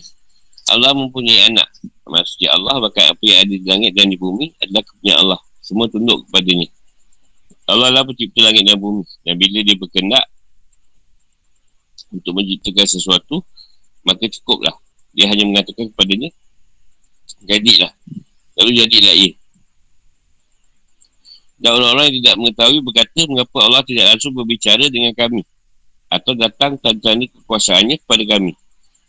Allah 0.70 0.94
mempunyai 0.94 1.50
anak. 1.50 1.68
Maksudnya 2.06 2.54
Allah 2.54 2.78
bakal 2.78 3.16
apa 3.16 3.24
yang 3.24 3.40
ada 3.44 3.56
di 3.56 3.66
langit 3.66 3.92
dan 3.96 4.12
di 4.12 4.20
bumi 4.20 4.52
adalah 4.62 4.84
kepunyaan 4.84 5.20
Allah. 5.26 5.42
Semua 5.64 5.88
tunduk 5.88 6.28
kepadanya. 6.28 6.68
Allah 7.72 7.90
lah 7.90 8.04
pencipta 8.04 8.40
langit 8.44 8.68
dan 8.68 8.78
bumi. 8.78 9.04
Dan 9.24 9.34
bila 9.40 9.60
dia 9.64 9.76
berkendak, 9.80 10.26
untuk 12.12 12.36
menciptakan 12.36 12.88
sesuatu 12.88 13.42
maka 14.04 14.28
cukuplah 14.28 14.76
dia 15.16 15.28
hanya 15.28 15.48
mengatakan 15.48 15.92
kepadanya 15.92 16.30
jadilah 17.48 17.92
Lalu 18.62 18.72
jadilah 18.84 19.14
ia. 19.16 19.32
Dan 21.62 21.78
orang-orang 21.78 22.10
yang 22.10 22.16
tidak 22.22 22.36
mengetahui 22.42 22.80
berkata 22.82 23.22
mengapa 23.30 23.58
Allah 23.62 23.82
tidak 23.86 24.06
langsung 24.14 24.34
berbicara 24.34 24.86
dengan 24.90 25.14
kami. 25.14 25.42
Atau 26.12 26.36
datang 26.36 26.76
tanda 26.78 27.16
kekuasaannya 27.16 28.02
kepada 28.04 28.24
kami. 28.38 28.54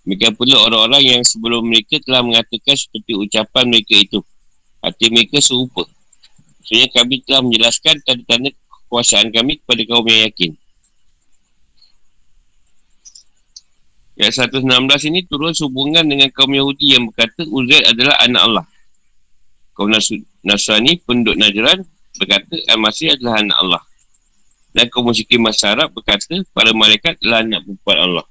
Mereka 0.09 0.35
pula 0.35 0.57
orang-orang 0.63 1.03
yang 1.19 1.23
sebelum 1.23 1.69
mereka 1.69 1.99
telah 2.03 2.23
mengatakan 2.23 2.75
seperti 2.77 3.13
ucapan 3.13 3.65
mereka 3.71 3.95
itu. 3.99 4.21
Hati 4.83 5.07
mereka 5.11 5.39
serupa. 5.43 5.85
Sebenarnya 6.63 6.91
kami 6.95 7.15
telah 7.27 7.41
menjelaskan 7.43 7.95
tanda-tanda 8.07 8.51
kekuasaan 8.55 9.29
kami 9.35 9.59
kepada 9.63 9.83
kaum 9.89 10.07
yang 10.07 10.23
yakin. 10.31 10.51
Ayat 14.13 14.53
116 14.53 15.09
ini 15.09 15.25
turun 15.25 15.57
sehubungan 15.57 16.05
dengan 16.05 16.29
kaum 16.29 16.53
Yahudi 16.53 17.01
yang 17.01 17.09
berkata 17.09 17.49
Uzair 17.49 17.81
adalah 17.89 18.21
anak 18.21 18.43
Allah. 18.45 18.67
Kaum 19.73 19.89
Nasrani, 20.45 21.01
penduduk 21.01 21.41
Najran, 21.41 21.81
berkata 22.21 22.55
Al-Masih 22.69 23.17
adalah 23.17 23.41
anak 23.41 23.57
Allah. 23.57 23.83
Dan 24.77 24.93
kaum 24.93 25.09
musyrikin 25.09 25.41
masyarakat 25.41 25.89
berkata 25.97 26.45
para 26.53 26.77
malaikat 26.77 27.17
adalah 27.25 27.41
anak 27.41 27.65
perempuan 27.65 27.99
Allah. 28.05 28.27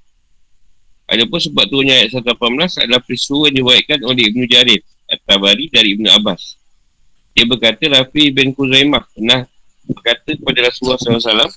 Ada 1.09 1.27
pun 1.27 1.39
sebab 1.41 1.65
turunnya 1.67 1.97
ayat 1.97 2.13
118 2.13 2.88
adalah 2.88 3.01
peristiwa 3.03 3.50
yang 3.50 3.55
diwaikan 3.59 4.00
oleh 4.05 4.23
Ibn 4.31 4.41
Jarir 4.47 4.81
At-Tabari 5.11 5.65
dari 5.67 5.97
Ibn 5.97 6.05
Abbas. 6.21 6.61
Dia 7.35 7.45
berkata 7.50 7.83
Rafi 7.89 8.31
bin 8.31 8.55
Kuzaimah 8.55 9.03
pernah 9.11 9.43
berkata 9.88 10.29
kepada 10.35 10.71
Rasulullah 10.71 11.00
SAW 11.00 11.51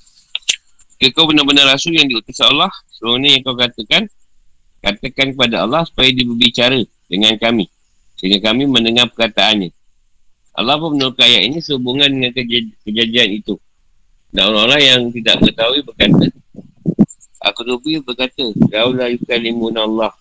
Jika 0.99 1.11
kau 1.14 1.26
benar-benar 1.28 1.71
Rasul 1.71 1.99
yang 1.99 2.07
diutus 2.07 2.38
Allah 2.40 2.71
Sebenarnya 2.95 3.31
yang 3.39 3.43
kau 3.43 3.59
katakan 3.59 4.03
Katakan 4.85 5.33
kepada 5.35 5.65
Allah 5.67 5.83
supaya 5.83 6.13
dia 6.13 6.25
berbicara 6.29 6.79
dengan 7.11 7.35
kami 7.37 7.67
Sehingga 8.17 8.53
kami 8.53 8.71
mendengar 8.71 9.11
perkataannya 9.11 9.75
Allah 10.55 10.79
pun 10.79 10.95
menurutkan 10.95 11.27
ayat 11.27 11.51
ini 11.51 11.59
sehubungan 11.59 12.07
dengan 12.07 12.31
kej- 12.31 12.75
kejadian 12.87 13.43
itu. 13.43 13.59
Dan 14.31 14.55
orang-orang 14.55 14.83
yang 14.87 15.01
tidak 15.11 15.35
mengetahui 15.43 15.83
berkata, 15.83 16.27
Aku 17.43 17.61
Rubi 17.67 17.99
berkata, 17.99 18.45
Kau 18.71 18.95
lah 18.95 19.11
yukalimun 19.11 19.75
Allah. 19.75 20.15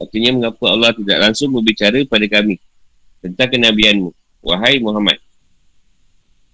Artinya 0.00 0.30
mengapa 0.32 0.64
Allah 0.72 0.90
tidak 0.96 1.18
langsung 1.20 1.52
berbicara 1.52 2.00
pada 2.08 2.24
kami 2.24 2.56
tentang 3.20 3.48
kenabianmu. 3.52 4.10
Wahai 4.44 4.80
Muhammad. 4.80 5.20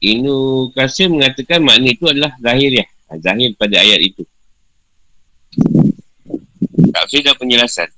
Inu 0.03 0.71
Qasim 0.75 1.15
mengatakan 1.15 1.63
makna 1.63 1.95
itu 1.95 2.07
adalah 2.11 2.35
zahir 2.43 2.71
ya. 2.75 2.87
Zahir 3.23 3.55
pada 3.55 3.79
ayat 3.79 4.03
itu. 4.03 4.27
Tak 6.93 7.05
dan 7.13 7.37
penjelasan. 7.37 7.89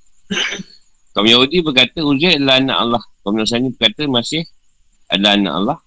Kaum 1.15 1.27
Yahudi 1.27 1.63
berkata 1.63 2.03
Uzair 2.03 2.39
adalah 2.39 2.59
anak 2.59 2.77
Allah. 2.79 3.03
Kaum 3.23 3.39
Nasrani 3.39 3.71
berkata 3.71 4.11
masih 4.11 4.43
adalah 5.07 5.39
anak 5.39 5.55
Allah. 5.55 5.79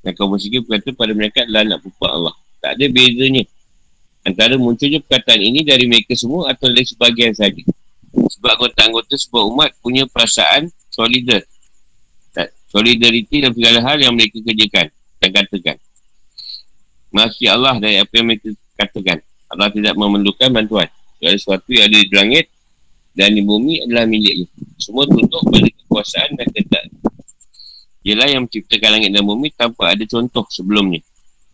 Dan 0.00 0.12
kaum 0.16 0.32
musyrikin 0.32 0.64
berkata 0.64 0.94
pada 0.96 1.12
mereka 1.12 1.44
adalah 1.44 1.68
anak 1.68 1.78
perempuan 1.84 2.10
Allah. 2.16 2.34
Tak 2.58 2.70
ada 2.74 2.84
bezanya 2.88 3.44
antara 4.26 4.54
munculnya 4.56 5.00
perkataan 5.04 5.40
ini 5.40 5.64
dari 5.64 5.84
mereka 5.88 6.12
semua 6.16 6.52
atau 6.52 6.68
dari 6.68 6.84
sebagian 6.84 7.32
saja 7.32 7.62
sebab 8.12 8.50
anggota-anggota 8.60 9.14
sebuah 9.14 9.44
umat 9.52 9.70
punya 9.84 10.04
perasaan 10.08 10.72
solidar. 10.88 11.44
Solidariti 12.68 13.40
dan 13.40 13.56
segala 13.56 13.80
hal 13.80 13.96
yang 13.96 14.12
mereka 14.12 14.44
kerjakan 14.44 14.92
dan 15.24 15.30
katakan. 15.32 15.76
Masih 17.08 17.48
Allah 17.48 17.80
dari 17.80 17.96
apa 17.96 18.12
yang 18.12 18.28
mereka 18.28 18.52
katakan 18.76 19.24
Allah 19.48 19.68
tidak 19.72 19.96
memerlukan 19.96 20.48
bantuan 20.52 20.88
segala 21.16 21.34
sesuatu 21.34 21.68
yang 21.72 21.88
ada 21.88 21.98
di 21.98 22.12
langit 22.12 22.46
dan 23.16 23.34
di 23.34 23.42
bumi 23.42 23.82
adalah 23.82 24.06
miliknya 24.06 24.46
semua 24.78 25.08
tunduk 25.08 25.42
pada 25.50 25.66
kekuasaan 25.66 26.38
dan 26.38 26.46
ketat 26.54 26.86
Ialah 28.06 28.30
yang 28.30 28.46
menciptakan 28.46 28.90
langit 28.94 29.10
dan 29.10 29.26
bumi 29.26 29.52
tanpa 29.52 29.92
ada 29.92 30.00
contoh 30.06 30.46
sebelumnya. 30.48 31.02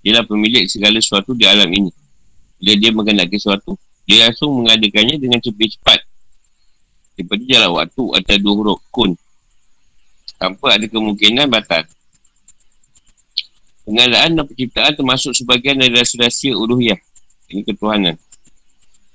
Ialah 0.04 0.22
pemilik 0.28 0.68
segala 0.68 1.00
sesuatu 1.00 1.32
di 1.32 1.48
alam 1.48 1.66
ini. 1.66 1.90
Bila 2.60 2.72
dia 2.78 2.90
mengendaki 2.94 3.40
sesuatu, 3.40 3.74
dia 4.04 4.28
langsung 4.28 4.62
mengadakannya 4.62 5.18
dengan 5.18 5.40
cepat-cepat. 5.40 6.04
Seperti 7.16 7.44
jalan 7.48 7.70
waktu 7.74 8.04
atau 8.20 8.34
dua 8.38 8.54
huruf 8.54 8.80
kun. 8.92 9.16
Tanpa 10.36 10.76
ada 10.76 10.86
kemungkinan 10.86 11.48
batal. 11.48 11.88
Pengadaan 13.88 14.38
dan 14.38 14.44
penciptaan 14.44 14.92
termasuk 14.94 15.32
sebagian 15.34 15.80
dari 15.80 15.90
rahsia-rahsia 15.90 16.54
uluhiyah. 16.54 17.00
Ini 17.50 17.60
ketuhanan. 17.64 18.16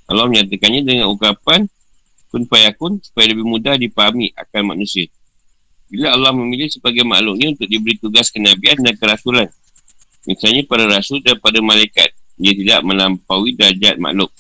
Allah 0.10 0.26
menyatakannya 0.26 0.82
dengan 0.82 1.06
ungkapan 1.14 1.70
kun 2.30 2.46
fayakun 2.46 3.02
supaya 3.02 3.34
lebih 3.34 3.46
mudah 3.46 3.74
dipahami 3.78 4.34
akan 4.38 4.78
manusia. 4.78 5.10
Bila 5.90 6.14
Allah 6.14 6.30
memilih 6.34 6.70
sebagai 6.70 7.02
makhluknya 7.02 7.58
untuk 7.58 7.66
diberi 7.66 7.98
tugas 7.98 8.30
kenabian 8.30 8.78
dan 8.86 8.94
kerasulan. 8.94 9.50
Misalnya 10.30 10.62
para 10.70 10.86
rasul 10.86 11.26
dan 11.26 11.42
pada 11.42 11.58
malaikat. 11.62 12.14
Dia 12.40 12.56
tidak 12.56 12.86
melampaui 12.86 13.52
darjat 13.58 14.00
makhluk. 14.00 14.32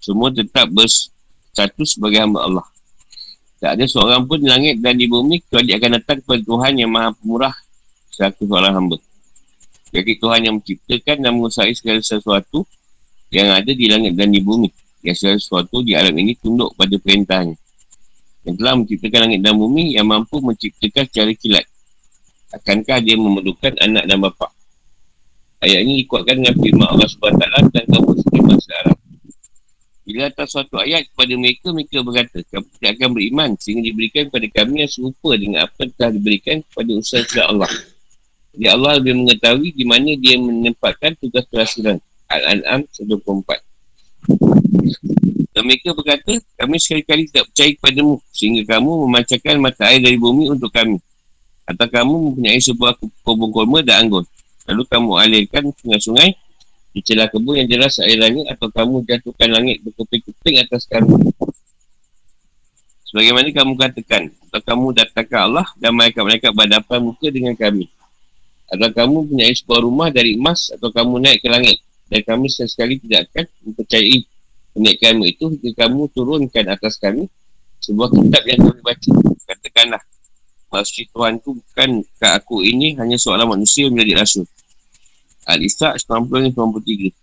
Semua 0.00 0.32
tetap 0.32 0.66
berstatus 0.72 1.94
sebagai 1.94 2.18
hamba 2.24 2.42
Allah. 2.48 2.66
Tak 3.60 3.76
ada 3.76 3.84
seorang 3.84 4.24
pun 4.24 4.40
di 4.40 4.48
langit 4.48 4.80
dan 4.80 4.96
di 4.96 5.04
bumi 5.04 5.44
kecuali 5.44 5.76
akan 5.76 5.90
datang 6.00 6.18
kepada 6.24 6.40
Tuhan 6.42 6.72
yang 6.80 6.90
maha 6.90 7.12
pemurah 7.12 7.52
selaku 8.08 8.48
seorang 8.48 8.72
hamba. 8.72 8.96
Jadi 9.92 10.12
Tuhan 10.16 10.40
yang 10.48 10.54
menciptakan 10.58 11.16
dan 11.20 11.30
mengusahakan 11.36 11.76
segala 11.76 12.00
sesuatu 12.00 12.64
yang 13.30 13.54
ada 13.54 13.70
di 13.70 13.86
langit 13.86 14.18
dan 14.18 14.34
di 14.34 14.42
bumi. 14.42 14.70
Yang 15.00 15.16
segala 15.24 15.36
sesuatu 15.40 15.76
di 15.80 15.96
alam 15.96 16.12
ini 16.12 16.36
tunduk 16.36 16.76
pada 16.76 16.92
perintahnya 17.00 17.56
yang 18.44 18.56
telah 18.56 18.74
menciptakan 18.76 19.20
langit 19.28 19.40
dan 19.44 19.54
bumi 19.56 19.84
yang 19.96 20.06
mampu 20.08 20.40
menciptakan 20.40 21.04
secara 21.08 21.32
kilat. 21.36 21.66
Akankah 22.50 22.98
dia 23.04 23.14
memerlukan 23.14 23.76
anak 23.78 24.04
dan 24.08 24.18
bapa? 24.18 24.48
Ayat 25.60 25.84
ini 25.84 26.02
dikuatkan 26.02 26.40
dengan 26.40 26.56
firman 26.56 26.88
Allah 26.88 27.08
SWT 27.08 27.44
dan 27.68 27.84
kamu 27.84 28.10
sendiri 28.16 28.42
masa 28.48 28.72
Arab. 28.80 28.98
Bila 30.08 30.22
atas 30.26 30.48
suatu 30.50 30.74
ayat 30.80 31.06
kepada 31.12 31.32
mereka, 31.36 31.66
mereka 31.70 31.96
berkata, 32.00 32.38
kamu 32.48 32.66
tidak 32.80 32.90
akan 32.96 33.08
beriman 33.12 33.50
sehingga 33.60 33.82
diberikan 33.92 34.22
kepada 34.32 34.46
kami 34.56 34.74
yang 34.82 34.90
serupa 34.90 35.30
dengan 35.36 35.58
apa 35.68 35.78
yang 35.84 35.92
telah 35.94 36.10
diberikan 36.16 36.56
kepada 36.64 36.90
usaha 36.96 37.42
Allah. 37.44 37.72
Jadi 38.56 38.66
Allah 38.66 38.92
lebih 38.98 39.14
mengetahui 39.20 39.70
di 39.70 39.84
mana 39.86 40.10
dia 40.18 40.34
menempatkan 40.40 41.14
tugas 41.20 41.44
kerasulan. 41.46 42.02
Al-An'am 42.30 42.86
24. 42.94 43.58
Dan 45.50 45.62
mereka 45.66 45.90
berkata, 45.92 46.38
kami 46.56 46.78
sekali-kali 46.78 47.26
tidak 47.26 47.50
percaya 47.50 47.70
kepadamu 47.74 48.14
sehingga 48.30 48.62
kamu 48.78 48.90
memancarkan 49.04 49.56
mata 49.58 49.90
air 49.90 49.98
dari 49.98 50.14
bumi 50.14 50.46
untuk 50.46 50.70
kami. 50.70 51.02
Atau 51.66 51.86
kamu 51.90 52.14
mempunyai 52.30 52.62
sebuah 52.62 52.94
kebun 53.26 53.50
kurma 53.50 53.82
dan 53.82 54.06
anggur. 54.06 54.22
Lalu 54.70 54.82
kamu 54.86 55.10
alirkan 55.18 55.74
sungai-sungai 55.82 56.30
di 56.90 57.00
celah 57.02 57.26
kebun 57.30 57.58
yang 57.58 57.68
jelas 57.70 57.98
airannya 57.98 58.46
atau 58.50 58.70
kamu 58.70 59.02
jatuhkan 59.06 59.50
langit 59.50 59.82
berkeping-keping 59.82 60.62
atas 60.62 60.86
kami. 60.86 61.34
Sebagaimana 63.10 63.50
kamu 63.50 63.74
katakan, 63.74 64.30
atau 64.50 64.60
kamu 64.62 64.86
datangkan 64.94 65.40
Allah 65.50 65.66
dan 65.78 65.98
mereka-mereka 65.98 66.54
berhadapan 66.54 66.98
muka 67.02 67.26
dengan 67.26 67.58
kami. 67.58 67.90
Atau 68.70 68.86
kamu 68.94 69.26
punya 69.26 69.50
sebuah 69.50 69.80
rumah 69.82 70.08
dari 70.14 70.38
emas 70.38 70.70
atau 70.70 70.94
kamu 70.94 71.18
naik 71.18 71.42
ke 71.42 71.50
langit. 71.50 71.82
Dan 72.10 72.20
kami 72.26 72.50
sekali 72.50 72.98
tidak 72.98 73.30
akan 73.30 73.46
mempercayai 73.70 74.18
kenaikanmu 74.74 75.24
itu 75.30 75.46
jika 75.62 75.86
kamu 75.86 76.10
turunkan 76.10 76.66
atas 76.74 76.98
kami 76.98 77.30
sebuah 77.78 78.10
kitab 78.10 78.42
yang 78.50 78.60
kami 78.66 78.80
baca. 78.82 79.10
Katakanlah, 79.46 80.02
maksud 80.74 81.06
Tuhan 81.14 81.38
tu 81.38 81.54
bukan 81.54 82.02
ke 82.02 82.26
aku 82.26 82.66
ini 82.66 82.98
hanya 82.98 83.14
seorang 83.14 83.54
manusia 83.54 83.86
yang 83.86 83.94
menjadi 83.94 84.26
rasul. 84.26 84.44
Al-Isra' 85.46 85.96
90-93 85.96 87.14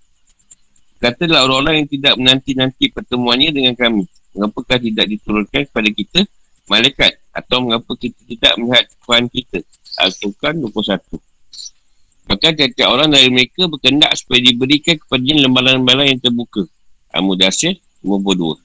Katalah 0.98 1.46
orang-orang 1.46 1.86
yang 1.86 1.90
tidak 1.94 2.14
menanti-nanti 2.18 2.90
pertemuannya 2.90 3.54
dengan 3.54 3.78
kami. 3.78 4.10
Mengapakah 4.34 4.82
tidak 4.82 5.06
diturunkan 5.06 5.62
kepada 5.70 5.90
kita 5.94 6.20
malaikat? 6.66 7.22
Atau 7.30 7.62
mengapa 7.62 7.94
kita 7.94 8.18
tidak 8.26 8.58
melihat 8.58 8.90
Tuhan 9.06 9.30
kita? 9.30 9.62
Al-Tukan 10.02 10.58
21 10.58 11.37
Maka 12.28 12.52
tiap-tiap 12.52 12.92
orang 12.92 13.10
dari 13.10 13.32
mereka 13.32 13.72
berkendak 13.72 14.12
supaya 14.20 14.44
diberikan 14.44 15.00
kepada 15.00 15.24
lembaran-lembaran 15.24 16.12
yang 16.12 16.20
terbuka. 16.20 16.68
Al-Mudassir 17.16 17.80
52 18.04 18.60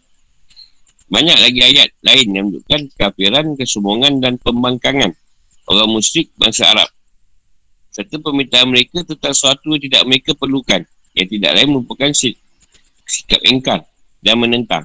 Banyak 1.12 1.38
lagi 1.38 1.60
ayat 1.60 1.88
lain 2.02 2.28
yang 2.32 2.44
menunjukkan 2.50 2.80
kafiran, 2.98 3.54
kesombongan 3.54 4.18
dan 4.18 4.34
pembangkangan 4.40 5.12
orang 5.68 5.90
musyrik 5.92 6.32
bangsa 6.34 6.72
Arab. 6.72 6.88
Serta 7.92 8.16
permintaan 8.18 8.72
mereka 8.72 9.04
tentang 9.04 9.36
sesuatu 9.36 9.76
yang 9.76 9.82
tidak 9.84 10.02
mereka 10.08 10.32
perlukan 10.32 10.82
yang 11.12 11.28
tidak 11.28 11.50
lain 11.52 11.68
merupakan 11.68 12.10
sikap 13.04 13.40
engkar 13.44 13.84
dan 14.24 14.40
menentang. 14.40 14.84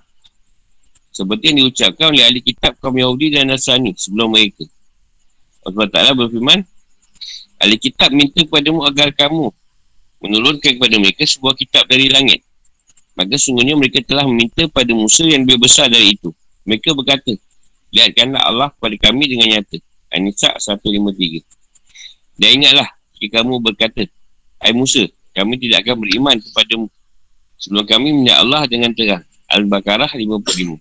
Seperti 1.16 1.50
yang 1.50 1.58
diucapkan 1.66 2.13
oleh 2.13 2.24
ahli 2.28 2.44
kitab 2.44 2.76
kaum 2.78 2.94
Yahudi 2.94 3.34
dan 3.34 3.50
Nasrani 3.50 3.96
sebelum 3.96 4.36
mereka. 4.36 4.68
Allah 5.66 5.88
Ta'ala 5.90 6.12
berfirman 6.13 6.62
ahli 7.58 7.76
kitab 7.82 8.13
minta 8.13 8.41
kepadamu 8.46 8.86
agar 8.86 9.13
kamu 9.13 9.50
menurunkan 10.22 10.78
kepada 10.78 10.96
mereka 10.98 11.24
sebuah 11.26 11.54
kitab 11.54 11.86
dari 11.86 12.10
langit 12.10 12.41
Maka 13.17 13.34
sungguhnya 13.34 13.74
mereka 13.74 14.06
telah 14.06 14.30
meminta 14.30 14.70
pada 14.70 14.93
Musa 14.93 15.26
yang 15.26 15.41
lebih 15.41 15.65
besar 15.65 15.89
dari 15.89 16.13
itu. 16.13 16.30
Mereka 16.70 16.93
berkata, 16.93 17.34
Lihatkanlah 17.89 18.46
Allah 18.46 18.70
kepada 18.78 19.10
kami 19.10 19.26
dengan 19.26 19.58
nyata. 19.58 19.82
An-Nisa 20.13 20.54
153. 20.54 21.41
Dan 22.38 22.50
ingatlah, 22.62 22.86
jika 23.17 23.41
kamu 23.41 23.58
berkata, 23.58 24.06
Hai 24.62 24.70
Musa, 24.70 25.10
kami 25.34 25.58
tidak 25.58 25.82
akan 25.82 25.98
beriman 25.98 26.38
kepadamu. 26.38 26.88
Sebelum 27.58 27.86
kami 27.89 28.13
menyak 28.13 28.38
Allah 28.38 28.62
dengan 28.70 28.93
terang. 28.93 29.26
Al-Baqarah 29.50 30.13
55. 30.13 30.78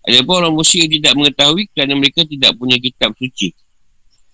Ada 0.00 0.24
pun 0.24 0.34
orang 0.40 0.56
musyrik 0.56 0.88
tidak 0.88 1.12
mengetahui 1.12 1.68
kerana 1.76 1.92
mereka 2.00 2.24
tidak 2.24 2.56
punya 2.56 2.80
kitab 2.80 3.12
suci. 3.20 3.52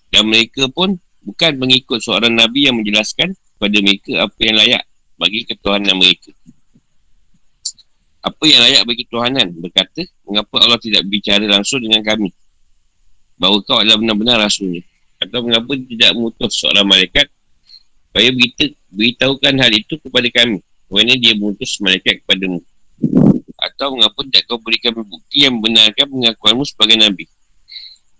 Dan 0.07 0.31
mereka 0.31 0.71
pun 0.71 0.95
bukan 1.27 1.59
mengikut 1.59 1.99
seorang 1.99 2.31
Nabi 2.31 2.71
yang 2.71 2.79
menjelaskan 2.79 3.35
kepada 3.35 3.77
mereka 3.83 4.11
apa 4.23 4.39
yang 4.39 4.55
layak 4.55 4.83
bagi 5.19 5.43
ketuhanan 5.43 5.95
mereka. 5.99 6.31
Apa 8.23 8.43
yang 8.47 8.61
layak 8.63 8.83
bagi 8.87 9.03
ketuhanan? 9.07 9.47
Berkata, 9.55 10.03
mengapa 10.23 10.55
Allah 10.63 10.79
tidak 10.79 11.03
bicara 11.07 11.43
langsung 11.47 11.83
dengan 11.83 12.03
kami? 12.03 12.31
Bahawa 13.39 13.63
kau 13.63 13.79
adalah 13.79 13.99
benar-benar 13.99 14.41
rasulnya. 14.41 14.83
Atau 15.17 15.41
mengapa 15.47 15.73
tidak 15.73 16.11
mengutus 16.13 16.53
seorang 16.59 16.85
malaikat 16.85 17.27
supaya 18.09 18.29
berita, 18.33 18.65
beritahukan 18.91 19.53
hal 19.57 19.71
itu 19.73 19.95
kepada 20.01 20.27
kami. 20.33 20.59
Kerana 20.87 21.13
dia 21.19 21.33
mengutus 21.37 21.71
malaikat 21.79 22.23
kepadamu. 22.23 22.59
Atau 23.57 23.95
mengapa 23.95 24.19
tidak 24.27 24.43
kau 24.49 24.59
berikan 24.59 24.93
bukti 24.97 25.47
yang 25.47 25.57
membenarkan 25.57 26.05
pengakuanmu 26.11 26.63
sebagai 26.67 26.97
Nabi. 26.99 27.25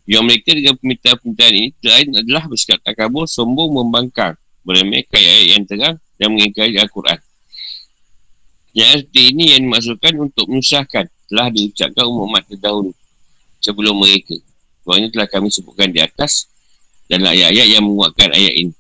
Yang 0.08 0.24
mereka 0.24 0.50
dengan 0.56 0.74
permintaan-permintaan 0.80 1.52
ini 1.52 1.70
lain 1.84 2.08
adalah 2.16 2.48
bersikap 2.48 2.80
takabur, 2.80 3.28
sombong, 3.28 3.76
membangkang. 3.76 4.40
Meremehkan 4.64 5.20
ayat 5.20 5.46
yang 5.52 5.64
terang 5.68 5.96
dan 6.16 6.28
mengingkari 6.32 6.76
Al-Quran. 6.80 7.20
Yang 8.72 9.04
seperti 9.04 9.22
ini 9.36 9.44
yang 9.56 9.62
dimaksudkan 9.68 10.14
untuk 10.16 10.48
menyusahkan 10.48 11.06
telah 11.28 11.48
diucapkan 11.52 12.08
umat 12.08 12.44
terdahulu 12.48 12.92
sebelum 13.60 13.96
mereka. 14.00 14.36
Kerana 14.88 15.12
telah 15.12 15.28
kami 15.28 15.52
sebutkan 15.52 15.92
di 15.92 16.00
atas 16.00 16.48
dan 17.12 17.24
ayat-ayat 17.24 17.68
yang 17.68 17.84
menguatkan 17.84 18.32
ayat 18.32 18.54
ini. 18.56 18.74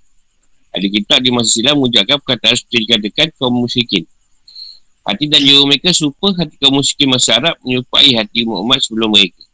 Ada 0.75 0.87
kitab 0.91 1.19
di 1.23 1.31
masa 1.31 1.49
silam 1.55 1.79
mengucapkan 1.79 2.19
perkataan 2.19 2.55
seperti 2.55 2.87
dikatakan 2.87 3.27
kaum 3.39 3.55
musyrikin. 3.55 4.03
Hati 5.07 5.31
dan 5.31 5.39
jiwa 5.39 5.63
mereka 5.63 5.95
serupa 5.95 6.35
hati 6.35 6.55
kaum 6.59 6.79
musyrikin 6.79 7.07
masa 7.07 7.39
Arab 7.39 7.55
menyerupai 7.63 8.11
hati 8.15 8.43
umat 8.43 8.79
sebelum 8.83 9.11
mereka. 9.11 9.46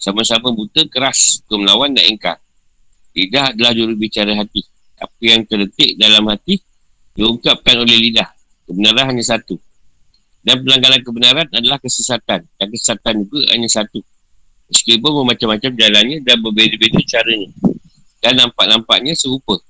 Sama-sama 0.00 0.48
buta, 0.56 0.80
keras, 0.88 1.44
kemelawan 1.44 1.92
dan 1.92 2.08
engkar. 2.08 2.40
Lidah 3.12 3.52
adalah 3.52 3.76
juru 3.76 3.92
bicara 4.00 4.32
hati. 4.32 4.64
Apa 4.96 5.20
yang 5.20 5.44
terletik 5.44 6.00
dalam 6.00 6.24
hati 6.32 6.56
diungkapkan 7.12 7.76
oleh 7.84 8.08
lidah. 8.08 8.32
Kebenaran 8.64 9.12
hanya 9.12 9.24
satu. 9.36 9.60
Dan 10.40 10.64
pelanggaran 10.64 11.04
kebenaran 11.04 11.46
adalah 11.52 11.76
kesesatan. 11.76 12.48
Dan 12.56 12.66
kesesatan 12.72 13.28
juga 13.28 13.52
hanya 13.52 13.68
satu. 13.68 14.00
Meskipun 14.72 15.10
bermacam-macam 15.20 15.70
jalannya 15.76 16.18
dan 16.24 16.36
berbeza-beza 16.40 17.00
caranya. 17.04 17.50
Dan 18.24 18.40
nampak-nampaknya 18.40 19.12
serupa. 19.12 19.60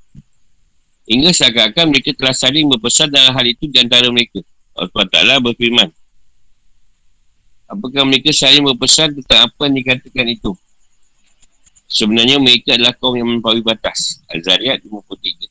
Hingga 1.11 1.35
seakan-akan 1.35 1.91
mereka 1.91 2.15
telah 2.15 2.31
saling 2.31 2.71
berpesan 2.71 3.11
dalam 3.11 3.35
hal 3.35 3.43
itu 3.43 3.67
di 3.67 3.83
antara 3.83 4.07
mereka. 4.15 4.47
Allah 4.79 5.07
Ta'ala 5.11 5.35
berfirman. 5.43 5.91
Apakah 7.71 8.03
mereka 8.03 8.35
saling 8.35 8.67
berpesan 8.67 9.15
tentang 9.23 9.47
apa 9.47 9.71
yang 9.71 9.79
dikatakan 9.79 10.27
itu? 10.27 10.51
Sebenarnya 11.87 12.43
mereka 12.43 12.75
adalah 12.75 12.99
kaum 12.99 13.15
yang 13.15 13.31
melampaui 13.31 13.63
batas. 13.63 14.19
Al-Zariyat 14.27 14.83
53. 14.83 15.47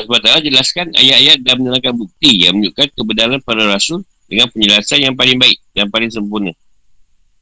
Allah 0.00 0.20
Ta'ala 0.24 0.40
jelaskan 0.40 0.94
ayat-ayat 0.96 1.44
dan 1.44 1.60
menerangkan 1.60 1.92
bukti 1.92 2.48
yang 2.48 2.56
menunjukkan 2.56 2.88
kebenaran 2.96 3.40
para 3.44 3.68
rasul 3.68 4.00
dengan 4.30 4.48
penjelasan 4.48 4.98
yang 5.04 5.14
paling 5.16 5.36
baik 5.36 5.58
dan 5.76 5.92
paling 5.92 6.08
sempurna. 6.08 6.52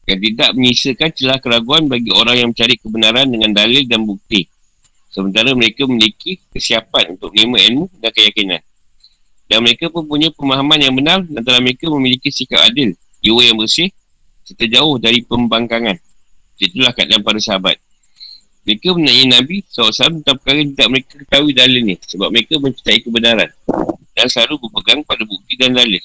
Yang 0.06 0.18
tidak 0.30 0.50
menyisakan 0.54 1.08
celah 1.14 1.38
keraguan 1.38 1.86
bagi 1.86 2.10
orang 2.14 2.38
yang 2.38 2.48
mencari 2.50 2.74
kebenaran 2.78 3.26
dengan 3.30 3.50
dalil 3.54 3.82
dan 3.86 4.02
bukti. 4.02 4.46
Sementara 5.10 5.54
mereka 5.54 5.86
memiliki 5.86 6.38
kesiapan 6.50 7.14
untuk 7.14 7.30
menerima 7.30 7.58
ilmu 7.70 7.84
dan 8.02 8.10
keyakinan. 8.10 8.62
Dan 9.46 9.58
mereka 9.62 9.86
pun 9.86 10.02
punya 10.06 10.34
pemahaman 10.34 10.78
yang 10.82 10.94
benar 10.94 11.22
dan 11.22 11.42
telah 11.42 11.62
mereka 11.62 11.86
memiliki 11.86 12.34
sikap 12.34 12.66
adil, 12.66 12.94
jiwa 13.26 13.42
yang 13.42 13.58
bersih, 13.58 13.90
serta 14.46 14.64
jauh 14.70 14.94
dari 15.02 15.26
pembangkangan. 15.26 15.98
Itulah 16.62 16.94
keadaan 16.94 17.26
para 17.26 17.42
sahabat. 17.42 17.76
Mereka 18.62 18.94
menanyai 18.94 19.26
Nabi 19.30 19.62
SAW 19.66 20.22
tentang 20.22 20.38
perkara 20.38 20.58
yang 20.62 20.70
tidak 20.74 20.88
mereka 20.90 21.12
ketahui 21.22 21.52
dalil 21.54 21.82
ni. 21.82 21.94
Sebab 22.02 22.28
mereka 22.30 22.54
mencintai 22.58 22.98
kebenaran. 23.02 23.50
Dan 24.16 24.26
selalu 24.30 24.58
berpegang 24.66 25.02
pada 25.06 25.22
bukti 25.22 25.54
dan 25.58 25.74
dalil. 25.74 26.02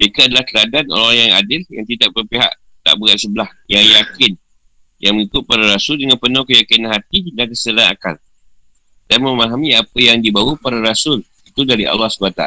Mereka 0.00 0.28
adalah 0.28 0.44
teladan 0.44 0.84
orang 0.90 1.16
yang 1.16 1.32
adil 1.38 1.60
yang 1.70 1.86
tidak 1.86 2.10
berpihak, 2.12 2.52
tak 2.82 2.94
berat 2.98 3.16
sebelah, 3.16 3.48
yang 3.70 3.84
yakin 3.86 4.34
yang 5.04 5.20
mengikut 5.20 5.44
para 5.44 5.68
rasul 5.68 6.00
dengan 6.00 6.16
penuh 6.16 6.48
keyakinan 6.48 6.88
hati 6.96 7.28
dan 7.36 7.52
kesalahan 7.52 7.92
akal 7.92 8.16
dan 9.04 9.18
memahami 9.20 9.76
apa 9.76 9.98
yang 10.00 10.16
dibawa 10.16 10.56
para 10.56 10.80
rasul 10.80 11.20
itu 11.44 11.60
dari 11.68 11.84
Allah 11.84 12.08
SWT 12.08 12.40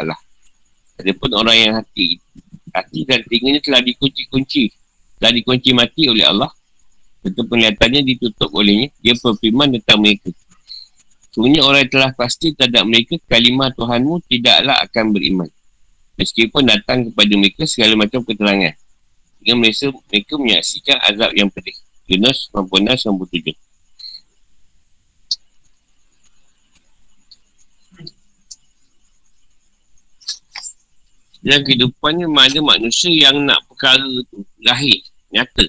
pun 1.21 1.31
orang 1.37 1.55
yang 1.55 1.73
hati 1.77 2.17
hati 2.73 3.03
dan 3.07 3.23
tinggalnya 3.25 3.61
telah 3.63 3.81
dikunci-kunci. 3.83 4.71
Dan 5.17 5.33
dikunci 5.33 5.73
mati 5.73 6.07
oleh 6.09 6.25
Allah. 6.25 6.51
Tentu 7.21 7.41
penglihatannya 7.45 8.01
ditutup 8.05 8.53
olehnya. 8.53 8.93
Dia 9.01 9.17
berfirman 9.17 9.73
tentang 9.79 9.99
mereka. 10.01 10.29
Sebenarnya 11.33 11.61
orang 11.65 11.81
yang 11.85 11.91
telah 11.93 12.11
pasti 12.17 12.53
terhadap 12.57 12.83
mereka 12.89 13.13
kalimah 13.29 13.69
Tuhanmu 13.75 14.25
tidaklah 14.25 14.81
akan 14.81 15.05
beriman. 15.13 15.49
Meskipun 16.17 16.65
datang 16.65 17.13
kepada 17.13 17.33
mereka 17.37 17.63
segala 17.69 17.93
macam 17.93 18.25
keterangan. 18.25 18.73
Sehingga 19.37 19.53
mereka, 19.53 19.85
mereka 20.09 20.33
menyaksikan 20.41 20.97
azab 21.05 21.31
yang 21.37 21.53
pedih. 21.53 21.77
Yunus 22.09 22.49
96 22.55 23.66
97. 31.47 31.49
Dan 31.49 31.59
kehidupannya 31.63 32.27
mana 32.27 32.59
manusia 32.59 33.11
yang 33.31 33.47
nak 33.47 33.63
perkara 33.71 34.03
tu 34.27 34.43
lahir, 34.59 34.99
nyata. 35.31 35.65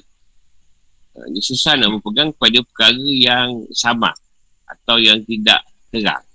Ha, 1.14 1.30
dia 1.30 1.42
susah 1.42 1.78
nak 1.78 1.94
berpegang 1.98 2.34
pada 2.34 2.58
perkara 2.66 3.06
yang 3.06 3.62
sama 3.70 4.10
atau 4.66 4.98
yang 4.98 5.22
tidak 5.22 5.62
terang. 5.94 6.26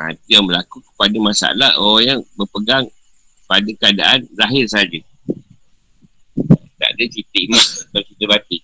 Ha, 0.00 0.16
itu 0.16 0.40
yang 0.40 0.48
berlaku 0.48 0.80
kepada 0.80 1.16
masalah 1.20 1.70
orang 1.76 2.04
yang 2.04 2.20
berpegang 2.32 2.84
pada 3.44 3.70
keadaan 3.76 4.24
lahir 4.36 4.64
saja 4.64 5.00
tak 6.78 6.94
ada 6.94 7.04
cerita 7.10 7.38
iman 7.50 7.66
atau 7.90 8.00
cerita 8.06 8.24
batin. 8.30 8.62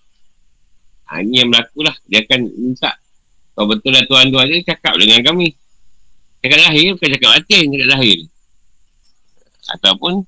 Ha, 1.05 1.21
ini 1.21 1.35
yang 1.43 1.49
berlaku 1.51 1.79
lah. 1.83 1.97
Dia 2.07 2.23
akan 2.25 2.41
minta. 2.55 2.93
Kalau 3.55 3.67
betul 3.71 3.93
lah 3.95 4.03
Tuhan 4.07 4.31
tu 4.31 4.39
ada, 4.39 4.55
cakap 4.63 4.95
dengan 4.99 5.21
kami. 5.21 5.53
Cakap 6.41 6.59
lahir, 6.71 6.95
bukan 6.97 7.09
cakap 7.19 7.31
batin, 7.39 7.65
cakap 7.75 7.89
lahir. 7.99 8.19
Ataupun, 9.73 10.21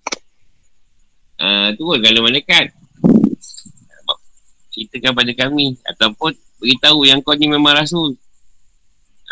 uh, 1.41 1.69
tu 1.77 1.83
pun 1.85 1.99
kalau 2.01 2.25
malaikat. 2.25 2.73
Ceritakan 4.73 5.13
pada 5.13 5.33
kami. 5.37 5.77
Ataupun, 5.85 6.33
beritahu 6.57 7.05
yang 7.05 7.21
kau 7.21 7.37
ni 7.37 7.49
memang 7.49 7.77
rasul. 7.77 8.17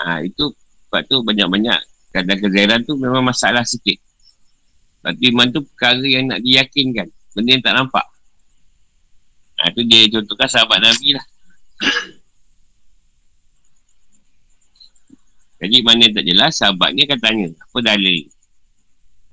Ha, 0.05 0.21
itu, 0.21 0.53
sebab 0.89 1.01
tu 1.09 1.25
banyak-banyak. 1.25 1.81
Kadang 2.13 2.39
kezahiran 2.39 2.81
tu 2.85 2.95
memang 3.01 3.25
masalah 3.25 3.65
sikit. 3.65 3.99
Tapi 5.05 5.33
iman 5.33 5.49
tu 5.53 5.61
perkara 5.65 6.05
yang 6.05 6.29
nak 6.29 6.41
diyakinkan. 6.41 7.09
Benda 7.33 7.51
yang 7.57 7.65
tak 7.65 7.75
nampak. 7.77 8.07
Ha, 9.61 9.73
tu 9.73 9.83
dia 9.85 10.09
contohkan 10.13 10.49
sahabat 10.49 10.79
Nabi 10.81 11.17
lah. 11.17 11.27
Jadi 15.65 15.81
mana 15.81 16.05
tak 16.13 16.25
jelas, 16.29 16.61
sahabat 16.61 16.93
ni 16.93 17.09
akan 17.09 17.19
tanya, 17.25 17.49
apa 17.49 17.79
dalil? 17.81 18.29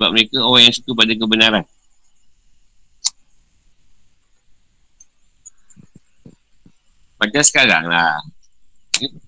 Sebab 0.02 0.18
mereka 0.18 0.42
orang 0.42 0.66
yang 0.66 0.74
suka 0.74 0.98
pada 0.98 1.14
kebenaran. 1.14 1.66
Macam 7.22 7.44
sekarang 7.46 7.86
lah. 7.86 8.18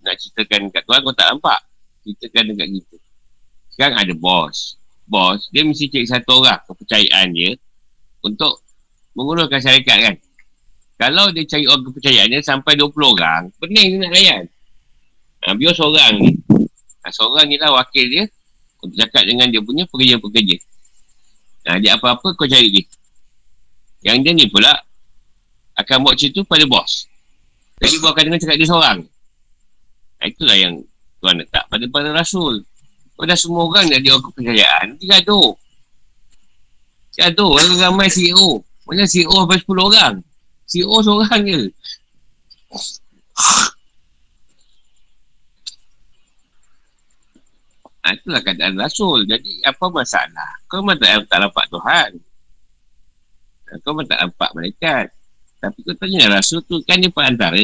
Nak 0.02 0.18
ceritakan 0.18 0.74
kat 0.74 0.82
tuan, 0.90 1.06
kau 1.06 1.14
tak 1.14 1.30
nampak. 1.30 1.62
Ceritakan 2.02 2.58
dekat 2.58 2.74
kita. 2.74 2.98
Sekarang 3.70 4.02
ada 4.02 4.14
bos. 4.18 4.82
Bos, 5.06 5.46
dia 5.54 5.62
mesti 5.62 5.94
cek 5.94 6.10
satu 6.10 6.42
orang 6.42 6.58
kepercayaan 6.66 7.30
dia 7.38 7.54
untuk 8.26 8.66
menguruskan 9.14 9.62
syarikat 9.62 10.10
kan. 10.10 10.16
Kalau 10.98 11.30
dia 11.38 11.46
cari 11.46 11.70
orang 11.70 11.86
kepercayaannya 11.86 12.42
sampai 12.42 12.74
20 12.82 13.14
orang, 13.14 13.54
pening 13.62 13.94
dia 13.94 14.00
nak 14.02 14.12
layan. 14.18 14.44
Ha, 15.46 15.54
biar 15.54 15.78
seorang 15.78 16.18
ni. 16.18 16.34
Ha, 17.06 17.14
seorang 17.14 17.46
ni 17.46 17.62
lah 17.62 17.78
wakil 17.78 18.10
dia 18.10 18.26
untuk 18.84 18.98
cakap 19.00 19.24
dengan 19.24 19.48
dia 19.48 19.64
punya 19.64 19.88
pekerja-pekerja. 19.88 20.58
Ha, 21.64 21.80
dia 21.80 21.96
apa-apa 21.96 22.36
kau 22.36 22.44
cari 22.44 22.68
dia. 22.68 22.84
Yang 24.04 24.18
dia 24.28 24.32
ni 24.36 24.46
pula 24.52 24.76
akan 25.80 26.04
buat 26.04 26.20
cerita 26.20 26.44
pada 26.44 26.68
bos. 26.68 27.08
Jadi 27.80 27.96
bos 28.04 28.12
akan 28.12 28.36
cakap 28.36 28.56
dia 28.60 28.68
seorang. 28.68 29.00
Ha, 30.20 30.28
itulah 30.28 30.58
yang 30.60 30.84
Tuhan 31.24 31.40
letak 31.40 31.64
pada 31.72 31.86
para 31.88 32.12
rasul. 32.12 32.68
Pada 33.16 33.40
semua 33.40 33.64
orang 33.64 33.88
dah 33.88 34.00
dia 34.04 34.12
orang 34.12 34.26
kepercayaan, 34.28 34.86
nanti 34.92 35.06
gaduh. 35.08 35.56
Gaduh, 37.16 37.50
orang 37.56 37.80
ramai 37.80 38.10
CEO. 38.12 38.60
Mana 38.84 39.08
CEO 39.08 39.32
sampai 39.32 39.62
10 39.64 39.80
orang. 39.80 40.14
CEO 40.68 40.98
seorang 41.00 41.42
je. 41.48 41.62
Ha, 48.04 48.20
itulah 48.20 48.44
keadaan 48.44 48.76
Rasul. 48.76 49.24
Jadi, 49.24 49.64
apa 49.64 49.88
masalah? 49.88 50.60
Kau 50.68 50.84
memang 50.84 51.00
tak, 51.00 51.24
tak 51.32 51.40
nampak 51.40 51.66
Tuhan. 51.72 52.10
Ha, 53.72 53.72
kau 53.80 53.96
memang 53.96 54.08
tak 54.12 54.20
nampak 54.28 54.50
malaikat. 54.52 55.06
Tapi 55.64 55.80
kau 55.88 55.96
tanya 55.96 56.36
Rasul 56.36 56.60
tu, 56.68 56.84
kan 56.84 57.00
dia 57.00 57.08
perantara. 57.08 57.64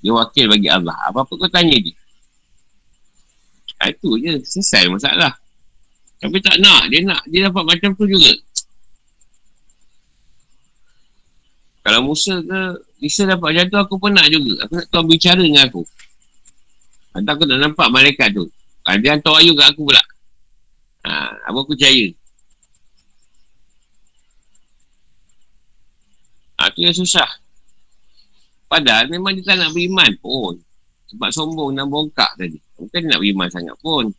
Dia 0.00 0.12
wakil 0.16 0.48
bagi 0.48 0.72
Allah. 0.72 0.96
Apa-apa 1.12 1.32
kau 1.36 1.50
tanya 1.52 1.76
dia. 1.76 1.92
Ha, 3.84 3.92
itu 3.92 4.16
je. 4.16 4.40
Selesai 4.48 4.88
masalah. 4.88 5.36
Tapi 6.24 6.40
tak 6.40 6.56
nak. 6.56 6.88
Dia 6.88 7.04
nak. 7.04 7.22
Dia 7.28 7.52
dapat 7.52 7.64
macam 7.76 7.92
tu 7.92 8.08
juga. 8.08 8.32
Kalau 11.84 12.00
Musa 12.02 12.40
ke 12.42 12.60
Isa 13.04 13.28
dapat 13.28 13.52
macam 13.52 13.66
tu, 13.68 13.78
aku 13.78 13.94
pun 14.00 14.10
nak 14.16 14.26
juga. 14.32 14.64
Aku 14.64 14.72
nak 14.80 14.88
tahu 14.88 15.04
bicara 15.04 15.38
dengan 15.38 15.68
aku. 15.68 15.84
Atau 17.12 17.30
aku 17.36 17.44
nak 17.44 17.58
nampak 17.60 17.88
malaikat 17.92 18.32
tu. 18.32 18.48
Ha, 18.86 18.94
dia 19.02 19.18
hantar 19.18 19.42
ayu 19.42 19.50
kat 19.58 19.74
aku 19.74 19.82
pula. 19.82 20.02
Ha, 21.02 21.10
apa 21.50 21.58
aku 21.58 21.74
percaya. 21.74 22.06
Ha, 26.62 26.70
tu 26.70 26.86
yang 26.86 26.94
susah. 26.94 27.26
Padahal 28.70 29.10
memang 29.10 29.34
dia 29.34 29.42
tak 29.42 29.58
nak 29.58 29.74
beriman 29.74 30.10
pun. 30.22 30.54
Sebab 31.10 31.28
sombong 31.34 31.74
dan 31.74 31.90
bongkak 31.90 32.30
tadi. 32.38 32.62
Bukan 32.78 32.98
dia 33.02 33.10
nak 33.10 33.20
beriman 33.22 33.48
sangat 33.50 33.74
pun. 33.82 34.14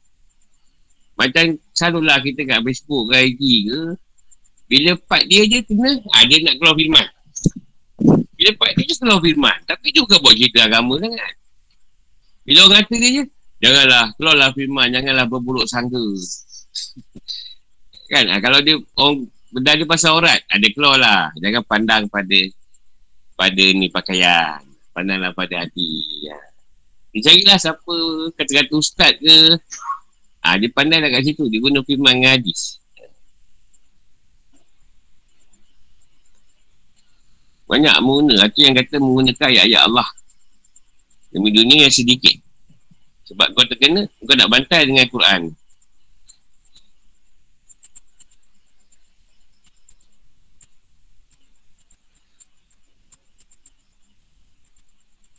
Macam 1.15 1.58
selalulah 1.71 2.19
kita 2.19 2.43
kat 2.43 2.60
Facebook 2.67 3.08
ke 3.08 3.15
IG 3.23 3.43
ke. 3.71 3.82
Bila 4.67 4.91
part 4.99 5.23
dia 5.32 5.47
je 5.47 5.63
kena, 5.63 5.95
ha, 6.12 6.27
dia 6.27 6.43
nak 6.43 6.60
keluar 6.60 6.75
firman. 6.75 7.08
Bila 8.36 8.51
part 8.60 8.75
dia 8.75 8.84
je 8.84 8.95
keluar 8.99 9.23
firman. 9.23 9.58
Tapi 9.63 9.88
juga 9.95 10.19
buat 10.19 10.36
cerita 10.36 10.67
agama 10.67 10.99
sangat. 10.99 11.34
Bila 12.43 12.67
orang 12.67 12.84
kata 12.84 12.95
dia 12.99 13.12
je, 13.15 13.23
Janganlah, 13.58 14.13
keluarlah 14.22 14.50
firman, 14.54 14.93
janganlah 14.93 15.26
berburuk 15.26 15.65
sangka. 15.65 16.02
kan, 18.08 18.26
ha, 18.30 18.38
kalau 18.38 18.62
dia 18.62 18.78
orang 18.96 19.26
benda 19.50 19.74
dia 19.74 19.89
pasal 19.89 20.13
aurat, 20.13 20.39
ada 20.46 20.62
ha, 20.62 20.74
keluarlah. 20.78 21.22
Jangan 21.41 21.63
pandang 21.65 22.04
pada 22.06 22.38
pada 23.34 23.65
ni 23.74 23.89
pakaian. 23.89 24.62
Pandanglah 24.93 25.34
pada 25.34 25.62
hati. 25.62 25.89
Ya. 26.26 26.38
Dia 27.13 27.30
carilah 27.30 27.58
siapa 27.58 27.93
kata-kata 28.34 28.74
ustaz 28.74 29.13
ke. 29.22 29.38
Ha, 30.41 30.58
dia 30.58 30.70
pandanglah 30.74 31.13
kat 31.13 31.22
situ. 31.34 31.46
Dia 31.50 31.62
guna 31.62 31.86
firman 31.86 32.17
dengan 32.17 32.34
hadis. 32.38 32.82
Banyak 37.70 37.96
mengguna. 38.02 38.48
Itu 38.50 38.60
yang 38.65 38.74
kata 38.74 38.96
menggunakan 38.98 39.48
ayat-ayat 39.54 39.82
Allah. 39.86 40.08
Demi 41.30 41.54
dunia 41.54 41.86
yang 41.86 41.93
sedikit. 41.93 42.46
Sebab 43.27 43.47
kau 43.51 43.67
terkena, 43.67 44.07
kau 44.23 44.35
nak 44.39 44.47
bantai 44.47 44.87
dengan 44.87 45.03
Quran. 45.11 45.51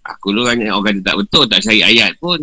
Aku 0.04 0.32
lu 0.32 0.44
banyak 0.44 0.68
orang 0.72 1.00
kata 1.00 1.00
tak 1.04 1.16
betul, 1.20 1.44
tak 1.48 1.60
cari 1.64 1.80
ayat 1.84 2.12
pun. 2.20 2.40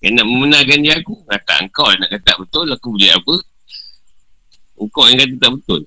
Yang 0.00 0.12
nak 0.20 0.26
membenarkan 0.28 0.78
dia 0.84 0.94
aku, 1.00 1.16
kata 1.28 1.52
engkau 1.64 1.88
nak 1.96 2.10
kata 2.12 2.32
betul, 2.40 2.66
aku 2.72 2.88
boleh 2.92 3.12
apa? 3.12 3.34
Engkau 4.80 5.04
yang 5.08 5.18
kata 5.20 5.34
tak 5.40 5.52
betul. 5.60 5.80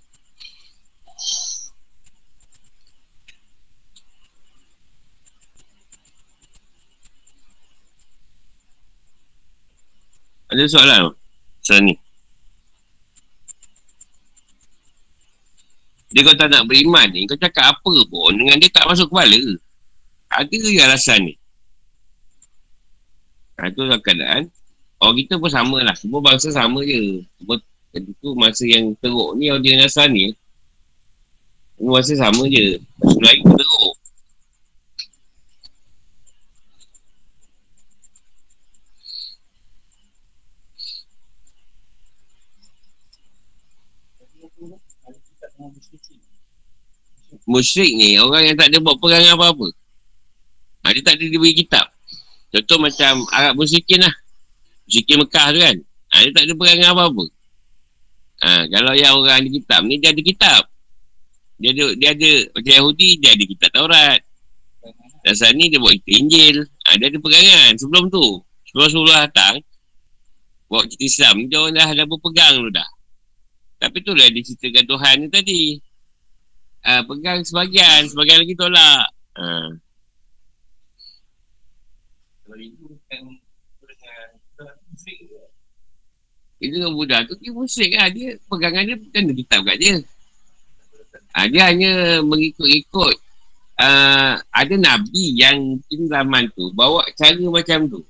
Ada 10.49 10.65
soalan? 10.65 11.13
Soalan 11.61 11.93
ni. 11.93 11.95
Dia 16.09 16.25
kau 16.25 16.33
tak 16.33 16.49
nak 16.49 16.65
beriman 16.65 17.05
ni 17.13 17.29
Kau 17.29 17.37
cakap 17.37 17.69
apa 17.69 17.93
pun 18.09 18.33
Dengan 18.33 18.57
dia 18.57 18.73
tak 18.73 18.89
masuk 18.89 19.13
kepala. 19.13 19.37
Ada 20.33 20.57
je 20.57 20.81
alasan 20.81 21.19
ni. 21.29 21.33
Ha, 23.61 23.69
Itu 23.69 23.85
lah 23.85 24.01
keadaan. 24.01 24.49
Orang 24.97 25.21
kita 25.21 25.37
pun 25.37 25.53
sama 25.53 25.85
lah 25.85 25.93
Semua 25.93 26.17
bangsa 26.25 26.49
sama 26.49 26.81
je. 26.81 27.21
Semua 27.37 27.61
itu 27.89 28.27
masa 28.37 28.65
yang 28.65 28.93
teruk 29.01 29.37
ni 29.37 29.53
Orang 29.53 29.61
dia 29.61 29.77
alasan 29.77 30.09
ni 30.09 30.33
Semua 31.77 32.01
masa 32.01 32.13
sama 32.17 32.49
je. 32.49 32.81
Lagi 33.21 33.45
teruk 33.45 33.68
Musyrik 47.49 47.97
ni 47.97 48.21
orang 48.21 48.53
yang 48.53 48.57
tak 48.61 48.69
ada 48.69 48.77
buat 48.77 49.01
perang 49.01 49.25
apa-apa. 49.33 49.73
Ha, 50.85 50.93
dia 50.93 51.01
tak 51.01 51.17
ada 51.17 51.25
diberi 51.25 51.57
kitab. 51.57 51.89
Contoh 52.53 52.77
macam 52.77 53.25
Arab 53.33 53.57
musyrikin 53.57 54.05
lah. 54.05 54.13
Musyrikin 54.85 55.17
Mekah 55.17 55.47
tu 55.49 55.59
kan. 55.65 55.77
Ha, 56.13 56.15
dia 56.29 56.31
tak 56.37 56.43
ada 56.45 56.53
perang 56.53 56.79
apa-apa. 56.93 57.25
Ha, 58.39 58.49
kalau 58.69 58.93
yang 58.93 59.13
orang 59.17 59.35
ada 59.41 59.49
kitab 59.49 59.81
ni, 59.89 59.97
dia 59.97 60.13
ada 60.13 60.21
kitab. 60.21 60.61
Dia 61.59 61.75
ada, 61.75 61.85
dia 61.97 62.09
ada 62.13 62.31
macam 62.55 62.71
Yahudi, 62.71 63.09
dia 63.17 63.29
ada 63.33 63.43
kitab 63.43 63.69
Taurat. 63.73 64.19
Dasar 65.25 65.51
ni 65.51 65.67
dia 65.67 65.81
buat 65.81 65.97
kitab 65.97 66.13
Injil. 66.21 66.57
Ha, 66.85 66.95
dia 67.01 67.09
ada 67.09 67.17
pegangan 67.17 67.71
sebelum 67.81 68.13
tu. 68.13 68.45
Sebelum-sebelum 68.69 69.17
datang, 69.25 69.57
buat 70.69 70.85
kita 70.85 71.01
Islam, 71.01 71.49
dia 71.49 71.57
orang 71.57 71.73
dah, 71.73 71.89
dah 71.97 72.05
berpegang 72.05 72.61
tu 72.61 72.69
dah. 72.69 72.89
Tapi 73.81 73.97
tu 74.05 74.13
lah 74.13 74.29
dia 74.29 74.45
ceritakan 74.45 74.85
Tuhan 74.85 75.15
ni 75.25 75.27
tadi. 75.33 75.61
Uh, 76.79 77.03
pegang 77.05 77.43
sebagian, 77.43 78.07
sebagian 78.07 78.39
lagi 78.39 78.55
tolak. 78.55 79.07
Uh. 79.35 79.75
Itu 86.59 86.75
dengan 86.75 86.91
budak 86.91 87.31
tu 87.31 87.39
dia 87.39 87.51
musyrik 87.55 87.95
lah. 87.95 88.11
Dia 88.11 88.35
pegangan 88.47 88.83
dia 88.83 88.95
bukan 88.99 89.21
ada 89.27 89.33
kitab 89.35 89.59
kat 89.63 89.77
dia. 89.79 89.95
Ha, 91.29 91.47
dia 91.47 91.61
hanya 91.71 92.19
mengikut-ikut 92.25 93.15
uh, 93.79 94.33
ada 94.39 94.75
Nabi 94.75 95.39
yang 95.39 95.79
di 95.87 95.95
zaman 96.09 96.51
tu 96.51 96.73
bawa 96.75 97.07
cara 97.15 97.39
macam 97.47 97.87
tu. 97.87 98.01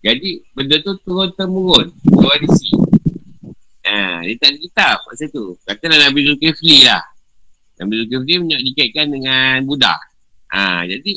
Jadi 0.00 0.40
benda 0.56 0.80
tu 0.80 0.96
turun 1.04 1.28
temurun. 1.36 1.92
Tradisi. 2.08 2.72
Ha, 3.84 4.24
dia 4.24 4.36
tak 4.40 4.56
ada 4.56 4.58
kitab 4.62 4.96
masa 5.04 5.24
tu. 5.28 5.52
Katalah 5.68 6.08
Nabi 6.08 6.24
Zulkifli 6.24 6.88
lah. 6.88 7.04
Nabi 7.80 8.04
Zulkifli 8.04 8.44
banyak 8.44 8.60
dikaitkan 8.68 9.06
dengan 9.08 9.64
Buddha. 9.64 9.96
Ha, 10.52 10.84
jadi, 10.84 11.12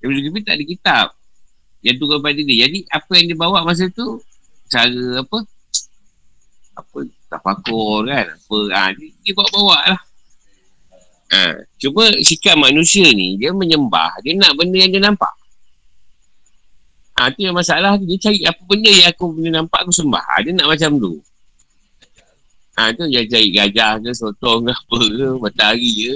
Nabi 0.00 0.12
Zulkifli 0.16 0.40
tak 0.40 0.56
ada 0.56 0.64
kitab. 0.64 1.06
Yang 1.84 1.96
turun 2.00 2.24
pada 2.24 2.40
dia. 2.40 2.56
Jadi, 2.64 2.78
apa 2.88 3.12
yang 3.20 3.26
dia 3.28 3.38
bawa 3.38 3.60
masa 3.60 3.84
tu, 3.92 4.16
cara 4.72 5.20
apa, 5.20 5.38
apa, 6.80 6.98
tafakur 7.28 8.08
kan, 8.08 8.26
apa, 8.32 8.56
ha, 8.72 8.82
dia, 8.96 9.06
dia 9.20 9.32
bawa-bawa 9.36 9.78
lah. 9.92 10.00
Ha, 11.26 11.58
cuma 11.82 12.08
sikap 12.24 12.56
manusia 12.56 13.12
ni, 13.12 13.36
dia 13.36 13.52
menyembah, 13.52 14.16
dia 14.24 14.32
nak 14.38 14.56
benda 14.56 14.78
yang 14.80 14.94
dia 14.94 15.02
nampak. 15.02 15.34
Ha, 17.16 17.32
tu 17.32 17.44
yang 17.44 17.56
masalah 17.56 17.96
dia 17.96 18.16
cari 18.20 18.44
apa 18.44 18.60
benda 18.64 18.92
yang 18.92 19.08
aku 19.08 19.32
boleh 19.32 19.52
nampak, 19.52 19.84
aku 19.84 19.92
sembah. 19.92 20.24
Ha, 20.24 20.40
dia 20.44 20.52
nak 20.56 20.68
macam 20.68 20.90
tu. 20.96 21.20
Ha, 22.76 22.92
tu 22.92 23.08
dia 23.08 23.24
cari 23.24 23.48
gajah 23.56 23.96
ke, 24.04 24.12
sotong 24.12 24.68
ke, 24.68 24.72
apa 24.76 24.98
ke, 25.00 25.28
matahari 25.40 25.92
ke. 25.96 26.14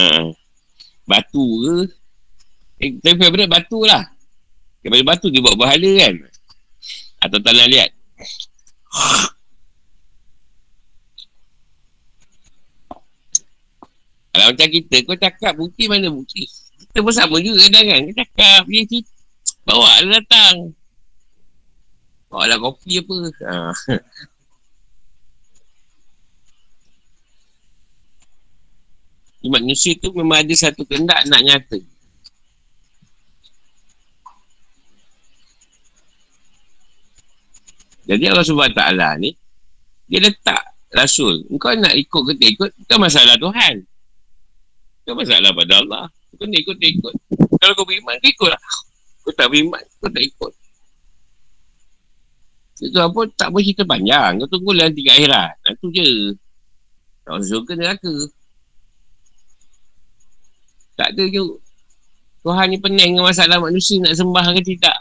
Ha, 0.00 0.32
batu 1.04 1.44
ke. 1.60 1.76
Eh, 2.80 2.96
tapi 3.04 3.16
favorite 3.20 3.52
batu 3.52 3.84
lah. 3.84 4.04
Daripada 4.80 5.04
batu 5.12 5.28
dia 5.28 5.44
buat 5.44 5.56
bahala 5.56 5.90
kan. 6.00 6.14
Atau 7.20 7.38
tak 7.44 7.52
nak 7.52 7.68
lihat. 7.68 7.90
Kalau 14.32 14.52
macam 14.52 14.68
kita, 14.68 14.96
kau 15.04 15.16
cakap 15.16 15.52
bukti 15.56 15.88
mana 15.88 16.12
bukti? 16.12 16.44
Kita 16.80 17.00
pun 17.00 17.12
sama 17.12 17.40
juga 17.40 17.60
kadang 17.68 17.86
kan. 17.88 18.00
Kau 18.04 18.16
cakap, 18.24 18.62
dia 18.68 18.82
cerita. 18.84 19.12
Bawa 19.66 19.90
lah 20.06 20.22
datang. 20.22 20.54
Bawa 22.28 22.44
lah 22.46 22.58
kopi 22.60 23.02
apa. 23.02 23.16
Ha. 23.42 23.54
Manusia 29.44 29.92
tu 30.00 30.10
memang 30.16 30.40
ada 30.40 30.54
satu 30.56 30.82
kendak 30.88 31.20
nak 31.28 31.42
nyata. 31.44 31.78
Jadi 38.06 38.24
Allah 38.30 38.46
SWT 38.46 38.82
ni, 39.18 39.34
dia 40.06 40.22
letak 40.22 40.62
Rasul. 40.94 41.42
Kau 41.58 41.74
nak 41.74 41.90
ikut 41.90 42.22
ke 42.22 42.32
tak 42.38 42.48
ikut, 42.54 42.70
bukan 42.86 42.98
masalah 43.02 43.34
Tuhan. 43.34 43.74
Bukan 45.02 45.14
masalah 45.18 45.50
pada 45.50 45.74
Allah. 45.82 46.04
Kau 46.38 46.46
nak 46.46 46.60
ikut 46.62 46.76
tak 46.78 46.90
ikut. 46.94 47.14
Kalau 47.58 47.72
kau 47.74 47.82
beriman, 47.82 48.14
kau 48.22 48.30
ikut 48.30 48.50
lah. 48.54 48.62
Kau 49.26 49.34
tak 49.34 49.46
beriman, 49.50 49.82
kau 49.98 50.06
tak 50.06 50.22
ikut. 50.22 50.52
Itu 52.76 52.98
apa, 53.00 53.20
tak 53.34 53.48
boleh 53.50 53.64
cerita 53.66 53.82
panjang. 53.82 54.38
Kau 54.38 54.48
tunggu 54.54 54.70
lah 54.70 54.86
tiga 54.94 55.10
akhirat. 55.18 55.52
Itu 55.66 55.86
je. 55.90 56.08
Tak 57.26 57.42
usah 57.42 57.46
syurga 57.58 57.72
neraka. 57.74 58.14
Tak 60.96 61.12
ada 61.12 61.24
je. 61.28 61.44
Tuhan 62.46 62.66
ni 62.72 62.78
pening 62.80 63.18
dengan 63.18 63.28
masalah 63.28 63.58
manusia 63.60 64.00
nak 64.00 64.16
sembah 64.16 64.44
ke 64.56 64.62
tidak. 64.64 64.96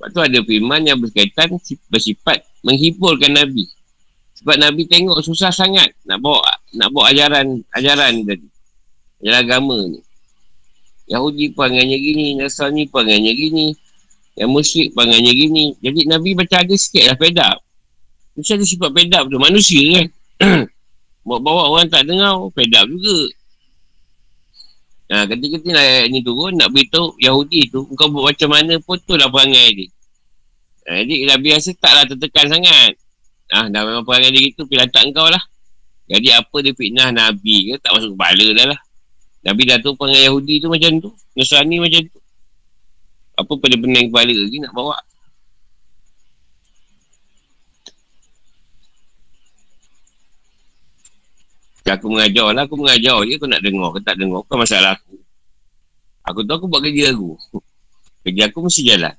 Sebab 0.00 0.08
tu 0.16 0.20
ada 0.24 0.38
firman 0.40 0.80
yang 0.88 0.96
berkaitan 0.96 1.60
bersifat 1.92 2.40
menghiburkan 2.64 3.36
Nabi. 3.36 3.68
Sebab 4.40 4.56
Nabi 4.56 4.88
tengok 4.88 5.20
susah 5.20 5.52
sangat 5.52 5.92
nak 6.08 6.24
bawa 6.24 6.40
nak 6.72 6.88
bawa 6.88 7.12
ajaran 7.12 7.60
ajaran 7.76 8.24
tadi. 8.24 8.48
Ajaran 9.20 9.40
agama 9.44 9.76
ni. 9.84 10.00
Yahudi 11.10 11.52
panggilnya 11.52 11.98
gini, 12.00 12.38
Nasrani 12.40 12.88
panggilnya 12.88 13.34
gini, 13.34 13.74
yang 14.38 14.48
musyrik 14.48 14.96
panggilnya 14.96 15.36
gini. 15.36 15.76
Jadi 15.84 16.08
Nabi 16.08 16.32
macam 16.32 16.64
ada 16.64 16.74
sikit 16.78 17.04
lah 17.04 17.16
pedap. 17.20 17.60
Mesti 18.40 18.56
ada 18.56 18.64
sifat 18.64 18.90
pedap 18.96 19.28
tu. 19.28 19.36
Manusia 19.36 19.84
kan. 19.92 20.06
Bawa-bawa 21.28 21.76
orang 21.76 21.92
tak 21.92 22.08
dengar, 22.08 22.40
pedap 22.56 22.88
juga. 22.88 23.28
Nah, 25.10 25.26
ketika-ketika 25.26 25.74
ayat 25.76 26.06
ni 26.08 26.22
turun, 26.22 26.54
nak 26.56 26.70
beritahu 26.72 27.12
Yahudi 27.20 27.68
tu, 27.68 27.84
kau 27.98 28.08
buat 28.08 28.32
macam 28.32 28.50
mana 28.56 28.78
pun 28.78 28.96
tu 29.02 29.18
lah 29.18 29.26
perangai 29.28 29.68
dia. 29.74 29.88
Nah, 30.86 31.02
jadi 31.02 31.14
Nabi 31.34 31.48
rasa 31.50 31.70
taklah 31.76 32.06
tertekan 32.08 32.46
sangat. 32.46 32.94
Ah, 33.50 33.66
dah 33.66 33.82
memang 33.82 34.06
perangai 34.06 34.30
dia 34.30 34.48
gitu, 34.48 34.64
pilih 34.70 34.86
tak 34.88 35.10
kau 35.10 35.26
lah. 35.26 35.42
Jadi 36.06 36.30
apa 36.30 36.56
dia 36.62 36.72
fitnah 36.74 37.10
Nabi 37.10 37.74
ke, 37.74 37.74
tak 37.82 37.90
masuk 37.98 38.14
kepala 38.14 38.46
dah 38.54 38.66
lah. 38.70 38.80
Nabi 39.44 39.62
dah 39.66 39.78
tahu 39.82 39.94
perangai 39.98 40.22
Yahudi 40.30 40.54
tu 40.62 40.68
macam 40.70 40.90
tu. 41.02 41.10
Nasrani 41.34 41.76
macam 41.82 42.00
tu. 42.06 42.20
Apa 43.34 43.52
pada 43.58 43.74
pening 43.76 44.06
kepala 44.14 44.34
lagi 44.34 44.58
nak 44.62 44.72
bawa. 44.72 44.96
Aku 51.96 52.06
mengajar 52.12 52.46
lah, 52.54 52.62
aku 52.68 52.76
mengajar 52.78 53.16
je 53.26 53.34
kau 53.40 53.48
nak 53.50 53.62
dengar, 53.64 53.88
kau 53.90 54.02
tak 54.02 54.16
dengar, 54.20 54.40
kau 54.46 54.58
masalah 54.60 54.94
aku. 54.94 55.14
Aku 56.30 56.40
tahu 56.46 56.56
aku 56.62 56.66
buat 56.70 56.82
kerja 56.84 57.10
aku. 57.10 57.34
Kerja 58.20 58.52
aku 58.52 58.68
mesti 58.68 58.84
jalan. 58.84 59.16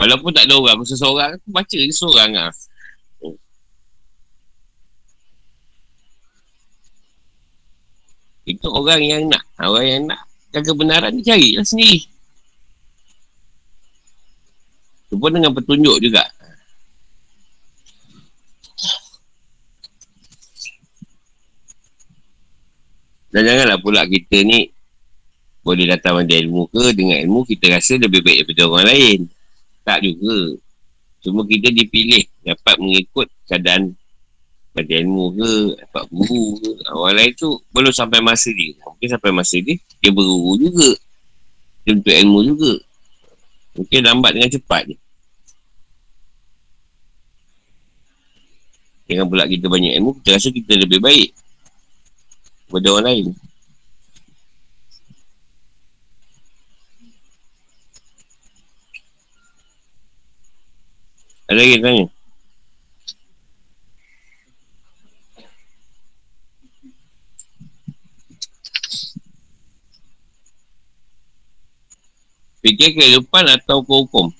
Walaupun 0.00 0.32
tak 0.32 0.48
ada 0.48 0.56
orang, 0.56 0.80
aku 0.80 0.88
seseorang, 0.88 1.36
aku 1.36 1.48
baca 1.52 1.76
je 1.76 1.92
seorang 1.92 2.30
lah. 2.32 2.48
Itu 8.48 8.66
orang 8.72 9.00
yang 9.04 9.22
nak. 9.28 9.44
Orang 9.60 9.84
yang 9.84 10.02
nak 10.08 10.24
dan 10.50 10.62
kebenaran 10.66 11.14
dia 11.20 11.34
carilah 11.34 11.66
sendiri. 11.66 12.02
Itu 15.06 15.14
pun 15.18 15.30
dengan 15.34 15.54
petunjuk 15.54 15.96
juga. 16.02 16.24
Dan 23.40 23.56
janganlah 23.56 23.80
pula 23.80 24.04
kita 24.04 24.44
ni 24.44 24.68
boleh 25.64 25.88
datang 25.88 26.20
pada 26.20 26.36
ilmu 26.36 26.68
ke 26.68 26.92
dengan 26.92 27.24
ilmu 27.24 27.48
kita 27.48 27.72
rasa 27.72 27.96
lebih 27.96 28.20
baik 28.20 28.44
daripada 28.44 28.68
orang 28.68 28.86
lain. 28.92 29.18
Tak 29.80 30.04
juga. 30.04 30.60
Cuma 31.24 31.48
kita 31.48 31.72
dipilih 31.72 32.20
dapat 32.44 32.76
mengikut 32.76 33.32
keadaan 33.48 33.96
pada 34.76 34.92
ilmu 34.92 35.40
ke, 35.40 35.52
dapat 35.72 36.04
guru 36.12 36.60
ke. 36.60 36.70
Orang 36.92 37.16
lain 37.16 37.32
tu 37.32 37.48
belum 37.72 37.88
sampai 37.96 38.20
masa 38.20 38.52
dia. 38.52 38.76
Mungkin 38.84 39.08
sampai 39.08 39.32
masa 39.32 39.56
dia, 39.56 39.80
dia 40.04 40.12
berguru 40.12 40.60
juga. 40.60 40.90
Dia 41.88 41.96
untuk 41.96 42.12
ilmu 42.12 42.38
juga. 42.44 42.72
Mungkin 43.72 44.00
lambat 44.04 44.36
dengan 44.36 44.52
cepat 44.52 44.82
je. 44.84 44.96
Jangan 49.08 49.32
pula 49.32 49.48
kita 49.48 49.64
banyak 49.64 49.96
ilmu, 49.96 50.20
kita 50.20 50.36
rasa 50.36 50.52
kita 50.52 50.76
lebih 50.76 51.00
baik. 51.00 51.39
Daripada 52.70 53.02
orang 53.02 53.06
lain. 53.10 53.26
Ada 61.50 61.58
lagi 61.58 61.76
tanya? 61.82 62.06
Fikir 72.62 72.94
kehidupan 72.94 73.50
atau 73.50 73.82
hukum. 73.82 74.30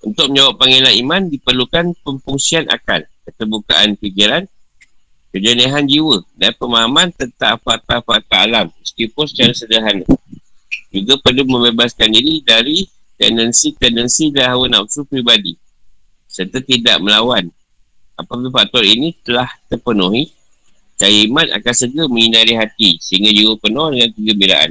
Untuk 0.00 0.32
menjawab 0.32 0.56
panggilan 0.56 0.96
iman, 1.04 1.28
diperlukan 1.28 1.92
pemfungsian 2.00 2.72
akal, 2.72 3.04
keterbukaan 3.28 4.00
fikiran, 4.00 4.48
kejernihan 5.34 5.82
jiwa 5.82 6.22
dan 6.38 6.54
pemahaman 6.54 7.10
tentang 7.10 7.58
fakta-fakta 7.58 8.46
alam, 8.46 8.70
meskipun 8.78 9.26
secara 9.26 9.50
sederhana. 9.50 10.06
Juga 10.94 11.18
perlu 11.18 11.42
membebaskan 11.42 12.06
diri 12.14 12.38
dari 12.46 12.86
tendensi-tendensi 13.18 14.30
dan 14.30 14.54
hawa 14.54 14.70
nafsu 14.70 15.02
pribadi, 15.02 15.58
serta 16.30 16.62
tidak 16.62 17.02
melawan. 17.02 17.50
Apabila 18.14 18.62
faktor 18.62 18.86
ini 18.86 19.10
telah 19.26 19.50
terpenuhi, 19.66 20.30
cahaya 20.94 21.26
iman 21.26 21.50
akan 21.58 21.74
segera 21.74 22.06
menghindari 22.06 22.54
hati 22.54 23.02
sehingga 23.02 23.34
jiwa 23.34 23.58
penuh 23.58 23.90
dengan 23.90 24.10
kegembiraan, 24.14 24.70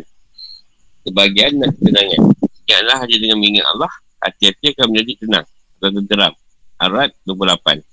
kebahagiaan 1.03 1.53
dan 1.59 1.69
ketenangan. 1.75 2.21
Ingatlah 2.63 2.97
hanya 3.03 3.17
dengan 3.19 3.37
mengingat 3.43 3.67
Allah, 3.67 3.91
hati-hati 4.23 4.71
akan 4.79 4.85
menjadi 4.95 5.27
tenang 5.27 5.45
atau 5.83 5.89
tenteram. 5.91 6.33
Arat 6.79 7.11
28. 7.27 7.92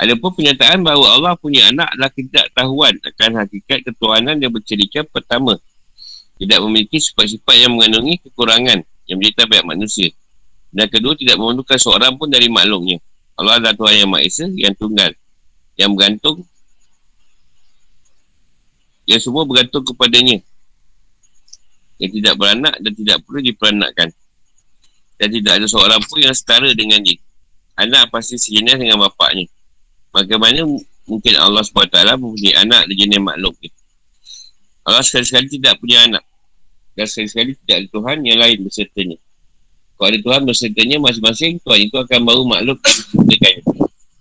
Ada 0.00 0.16
pun 0.16 0.32
penyataan 0.32 0.80
bahawa 0.80 1.20
Allah 1.20 1.32
punya 1.36 1.68
anak 1.68 1.92
adalah 1.92 2.48
tahuan 2.56 2.96
akan 3.04 3.30
hakikat 3.44 3.84
ketuhanan 3.84 4.40
yang 4.40 4.48
bercerita 4.48 5.04
pertama. 5.04 5.60
Tidak 6.40 6.56
memiliki 6.64 6.96
sifat-sifat 6.96 7.68
yang 7.68 7.76
mengandungi 7.76 8.16
kekurangan 8.24 8.80
yang 9.04 9.16
menjadi 9.20 9.44
tabiat 9.44 9.64
manusia. 9.68 10.08
Dan 10.72 10.88
kedua, 10.88 11.12
tidak 11.12 11.36
memerlukan 11.36 11.76
seorang 11.76 12.16
pun 12.16 12.32
dari 12.32 12.48
maklumnya. 12.48 12.96
Allah 13.36 13.60
adalah 13.60 13.76
Tuhan 13.76 13.94
yang 14.00 14.08
Maha 14.08 14.24
Esa, 14.24 14.48
yang 14.56 14.72
tunggal. 14.72 15.12
Yang 15.76 15.90
bergantung 15.92 16.36
yang 19.10 19.20
semua 19.20 19.42
bergantung 19.42 19.82
kepadanya 19.82 20.38
yang 22.00 22.10
tidak 22.14 22.34
beranak 22.38 22.74
dan 22.80 22.92
tidak 22.96 23.16
perlu 23.26 23.40
diperanakkan. 23.44 24.08
Dan 25.20 25.28
tidak 25.28 25.52
ada 25.60 25.66
seorang 25.68 26.00
pun 26.08 26.24
yang 26.24 26.32
setara 26.32 26.72
dengan 26.72 27.04
dia. 27.04 27.20
Anak 27.76 28.08
pasti 28.08 28.40
sejenis 28.40 28.80
dengan 28.80 29.04
bapaknya. 29.04 29.44
Bagaimana 30.10 30.66
mungkin 31.06 31.34
Allah 31.38 31.62
SWT 31.62 31.94
mempunyai 32.18 32.54
anak 32.58 32.90
dan 32.90 32.94
jenis 32.98 33.20
makhluk 33.22 33.54
ni? 33.62 33.70
Allah 34.82 35.06
sekali-sekali 35.06 35.46
tidak 35.46 35.78
punya 35.78 36.02
anak. 36.02 36.24
Dan 36.98 37.06
sekali-sekali 37.06 37.54
tidak 37.62 37.76
ada 37.78 37.86
Tuhan 37.94 38.16
yang 38.26 38.38
lain 38.42 38.58
bersertanya. 38.66 39.18
Kalau 39.94 40.08
ada 40.10 40.18
Tuhan 40.18 40.40
bersertanya 40.42 40.96
masing-masing, 40.98 41.52
Tuhan 41.62 41.80
itu 41.86 41.96
akan 42.00 42.20
baru 42.26 42.42
makhluk. 42.42 42.78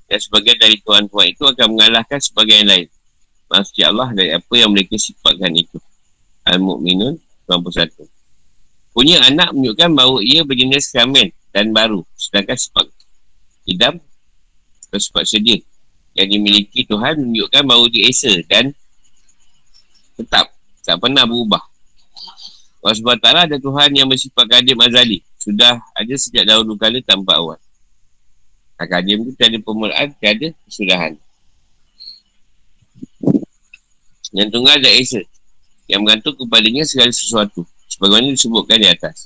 Dan 0.10 0.17
sebagian 0.21 0.58
dari 0.62 0.78
Tuhan-Tuhan 0.82 1.28
itu 1.34 1.43
akan 1.45 1.65
mengalahkan 1.73 2.19
sebagian 2.21 2.69
lain. 2.69 2.88
Maksudnya 3.49 3.86
Allah 3.89 4.10
dari 4.13 4.30
apa 4.30 4.54
yang 4.54 4.69
mereka 4.69 4.93
sifatkan 4.93 5.54
itu. 5.58 5.78
Al-Mu'minun 6.45 7.17
91. 7.49 8.06
Punya 8.93 9.21
anak 9.25 9.54
menunjukkan 9.58 9.89
bahawa 9.97 10.21
ia 10.21 10.45
berjenis 10.45 10.94
kelamin 10.94 11.33
dan 11.50 11.73
baru. 11.73 12.06
Sedangkan 12.13 12.58
sifat 12.58 12.85
hidam 13.65 13.98
atau 14.90 15.00
sifat 15.02 15.25
sedia 15.25 15.62
yang 16.18 16.28
dimiliki 16.30 16.86
Tuhan 16.86 17.20
menunjukkan 17.22 17.62
bahawa 17.66 17.86
dia 17.92 18.10
esa 18.10 18.34
dan 18.50 18.74
tetap 20.18 20.52
tak 20.84 20.98
pernah 20.98 21.24
berubah. 21.24 21.62
Allah 22.80 22.96
SWT 22.96 23.28
ada 23.28 23.58
Tuhan 23.60 23.90
yang 23.92 24.08
bersifat 24.08 24.46
kadim 24.48 24.80
azali. 24.80 25.20
Sudah 25.40 25.80
ada 25.94 26.14
sejak 26.16 26.48
dahulu 26.48 26.80
kala 26.80 27.00
tanpa 27.04 27.38
awal. 27.38 27.60
Kadim 28.80 29.28
itu 29.28 29.36
tiada 29.36 29.60
pemulaan, 29.60 30.16
tiada 30.18 30.56
kesudahan. 30.66 31.20
Yang 34.32 34.50
tunggal 34.56 34.80
ada 34.80 34.92
esa 34.94 35.22
yang 35.90 36.06
bergantung 36.06 36.38
kepadanya 36.38 36.86
segala 36.86 37.10
sesuatu 37.10 37.66
sebagaimana 37.90 38.38
disebutkan 38.38 38.78
di 38.78 38.88
atas 38.88 39.26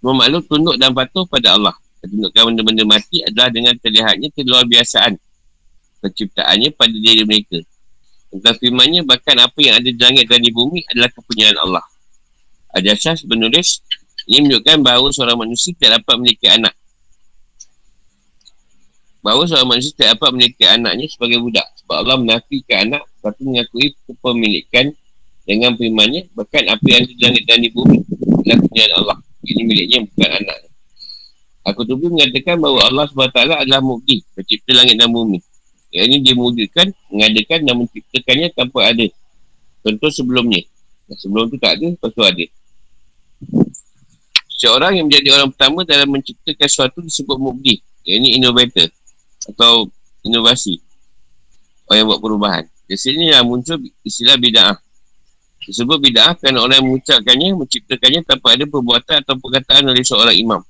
semua 0.00 0.24
makhluk 0.24 0.48
tunduk 0.48 0.76
dan 0.80 0.90
patuh 0.96 1.28
pada 1.28 1.52
Allah 1.52 1.76
Tundukkan 2.06 2.54
benda-benda 2.54 2.84
mati 2.86 3.18
adalah 3.26 3.50
dengan 3.50 3.74
terlihatnya 3.82 4.30
keluar 4.30 4.62
biasaan 4.62 5.18
penciptaannya 6.06 6.70
pada 6.78 6.94
diri 6.94 7.26
mereka 7.26 7.58
tentang 8.30 8.54
firmannya 8.62 9.02
bahkan 9.02 9.36
apa 9.42 9.58
yang 9.58 9.74
ada 9.78 9.88
di 9.90 9.98
langit 9.98 10.30
dan 10.30 10.40
di 10.42 10.54
bumi 10.54 10.86
adalah 10.94 11.10
kepunyaan 11.10 11.56
Allah 11.58 11.84
Adasas 12.74 13.26
menulis 13.26 13.82
ini 14.26 14.46
menunjukkan 14.46 14.82
bahawa 14.82 15.08
seorang 15.10 15.38
manusia 15.38 15.74
tidak 15.74 16.02
dapat 16.02 16.14
memiliki 16.22 16.46
anak 16.50 16.74
bahawa 19.22 19.42
seorang 19.46 19.68
manusia 19.74 19.90
tidak 19.94 20.18
dapat 20.18 20.28
memiliki 20.34 20.64
anaknya 20.66 21.06
sebagai 21.10 21.38
budak 21.42 21.66
Sebab 21.86 22.02
Allah 22.02 22.18
menafikan 22.18 22.90
anak, 22.90 23.06
lepas 23.06 23.38
mengakui 23.38 23.94
kepemilikan 24.10 24.90
dengan 25.46 25.78
firmannya, 25.78 26.26
bahkan 26.34 26.66
apa 26.66 26.82
yang 26.82 27.06
di 27.06 27.14
langit 27.22 27.46
dan 27.46 27.62
di 27.62 27.70
bumi, 27.70 28.02
adalah 28.42 28.58
punya 28.58 28.82
Allah. 28.98 29.18
Ini 29.46 29.62
miliknya, 29.62 29.98
bukan 30.02 30.30
anak. 30.34 30.56
Aku 31.70 31.86
tu 31.86 31.94
pun 31.94 32.18
mengatakan 32.18 32.58
bahawa 32.58 32.90
Allah 32.90 33.06
SWT 33.06 33.38
adalah 33.38 33.78
mukti, 33.78 34.18
pencipta 34.34 34.74
langit 34.74 34.98
dan 34.98 35.14
bumi. 35.14 35.38
Yang 35.94 36.06
ini 36.10 36.16
dia 36.22 36.34
mengadakan 36.34 37.58
dan 37.62 37.74
menciptakannya 37.78 38.48
tanpa 38.52 38.90
ada. 38.90 39.06
Contoh 39.86 40.10
sebelumnya. 40.10 40.62
Sebelum 41.14 41.46
tu 41.46 41.56
tak 41.62 41.78
ada, 41.78 41.94
lepas 41.94 42.10
ada. 42.26 42.46
Seorang 44.50 44.98
yang 44.98 45.06
menjadi 45.06 45.38
orang 45.38 45.54
pertama 45.54 45.86
dalam 45.86 46.08
menciptakan 46.10 46.66
sesuatu 46.66 46.98
disebut 46.98 47.38
mukti. 47.38 47.78
Yang 48.02 48.16
ini 48.18 48.28
innovator. 48.42 48.88
Atau 49.46 49.94
inovasi. 50.26 50.82
Orang 51.86 51.98
yang 52.02 52.08
buat 52.10 52.20
perubahan. 52.20 52.64
Di 52.86 52.98
sini 52.98 53.30
lah 53.30 53.46
muncul 53.46 53.78
istilah 54.02 54.34
bida'ah. 54.34 54.74
Disebut 55.62 55.98
bida'ah 56.02 56.34
kerana 56.38 56.66
orang 56.66 56.82
yang 56.82 56.86
mengucapkannya, 56.90 57.48
menciptakannya 57.62 58.20
tanpa 58.26 58.58
ada 58.58 58.64
perbuatan 58.66 59.16
atau 59.22 59.34
perkataan 59.38 59.82
oleh 59.86 60.02
seorang 60.02 60.34
imam. 60.34 60.62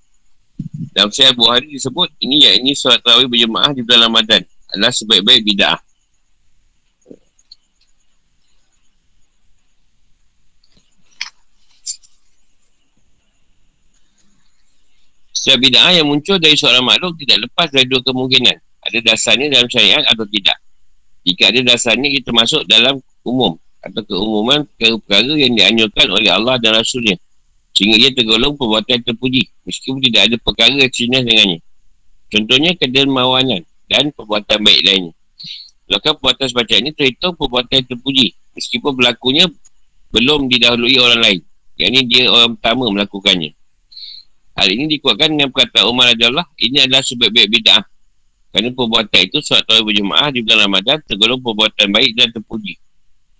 Dalam 0.92 1.12
Syed 1.12 1.36
Buhari 1.36 1.68
disebut, 1.68 2.08
ini 2.20 2.48
yang 2.48 2.64
ini 2.64 2.72
solat 2.72 3.04
tarawih 3.04 3.28
berjemaah 3.28 3.76
di 3.76 3.84
bulan 3.84 4.08
Ramadan 4.08 4.44
adalah 4.76 4.92
sebaik-baik 4.92 5.42
bida'ah. 5.48 5.80
Setiap 15.32 15.58
bid'ah 15.62 15.96
yang 15.96 16.06
muncul 16.10 16.36
dari 16.36 16.58
seorang 16.58 16.84
makhluk 16.84 17.16
tidak 17.22 17.48
lepas 17.48 17.72
dari 17.72 17.86
dua 17.88 18.02
kemungkinan. 18.04 18.56
Ada 18.86 18.98
dasarnya 19.02 19.46
dalam 19.50 19.68
syariat 19.70 20.04
atau 20.06 20.26
tidak. 20.28 20.58
Jika 21.26 21.50
ada 21.50 21.60
dasarnya, 21.74 22.08
ia 22.10 22.22
termasuk 22.22 22.62
dalam 22.70 23.02
umum 23.26 23.58
atau 23.82 24.02
keumuman 24.02 24.66
perkara 24.78 25.34
yang 25.38 25.54
dianjurkan 25.54 26.06
oleh 26.10 26.30
Allah 26.30 26.58
dan 26.58 26.78
Rasulnya. 26.78 27.18
Sehingga 27.74 27.94
ia 27.98 28.10
tergolong 28.14 28.58
perbuatan 28.58 29.02
terpuji. 29.06 29.46
Meskipun 29.66 30.02
tidak 30.02 30.30
ada 30.30 30.36
perkara 30.38 30.74
yang 30.74 30.90
dengannya. 31.22 31.58
Contohnya 32.26 32.74
kedermawanan 32.74 33.62
dan 33.86 34.10
perbuatan 34.14 34.58
baik 34.62 34.80
lainnya. 34.86 35.14
Maka 35.86 36.18
perbuatan 36.18 36.46
semacam 36.50 36.76
ini 36.82 36.90
terhitung 36.94 37.34
perbuatan 37.38 37.72
yang 37.78 37.88
terpuji. 37.94 38.26
Meskipun 38.58 38.92
berlakunya 38.98 39.46
belum 40.10 40.50
didahului 40.50 40.96
orang 40.98 41.20
lain. 41.22 41.40
Yang 41.76 41.88
ini 41.92 42.00
dia 42.08 42.22
orang 42.26 42.56
pertama 42.58 42.88
melakukannya. 42.90 43.52
Hal 44.56 44.68
ini 44.72 44.88
dikuatkan 44.96 45.36
dengan 45.36 45.52
perkataan 45.52 45.92
Umar 45.92 46.16
Rajallah, 46.16 46.48
ini 46.56 46.80
adalah 46.80 47.04
sebaik-baik 47.04 47.48
bid'ah. 47.52 47.84
Kerana 48.48 48.72
perbuatan 48.72 49.20
itu 49.28 49.38
suatu 49.44 49.68
tahun 49.68 49.84
berjemaah 49.84 50.32
di 50.32 50.40
bulan 50.40 50.64
Ramadan 50.64 50.96
tergolong 51.04 51.40
perbuatan 51.44 51.92
baik 51.92 52.16
dan 52.16 52.32
terpuji. 52.32 52.80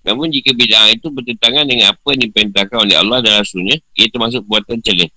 Namun 0.04 0.28
jika 0.28 0.52
bid'ah 0.52 0.92
itu 0.92 1.08
bertentangan 1.08 1.64
dengan 1.64 1.96
apa 1.96 2.04
yang 2.12 2.28
diperintahkan 2.28 2.76
oleh 2.78 2.96
Allah 3.00 3.18
dan 3.24 3.40
Rasulnya, 3.40 3.80
ia 3.96 4.06
termasuk 4.12 4.44
perbuatan 4.44 4.76
celah. 4.84 5.10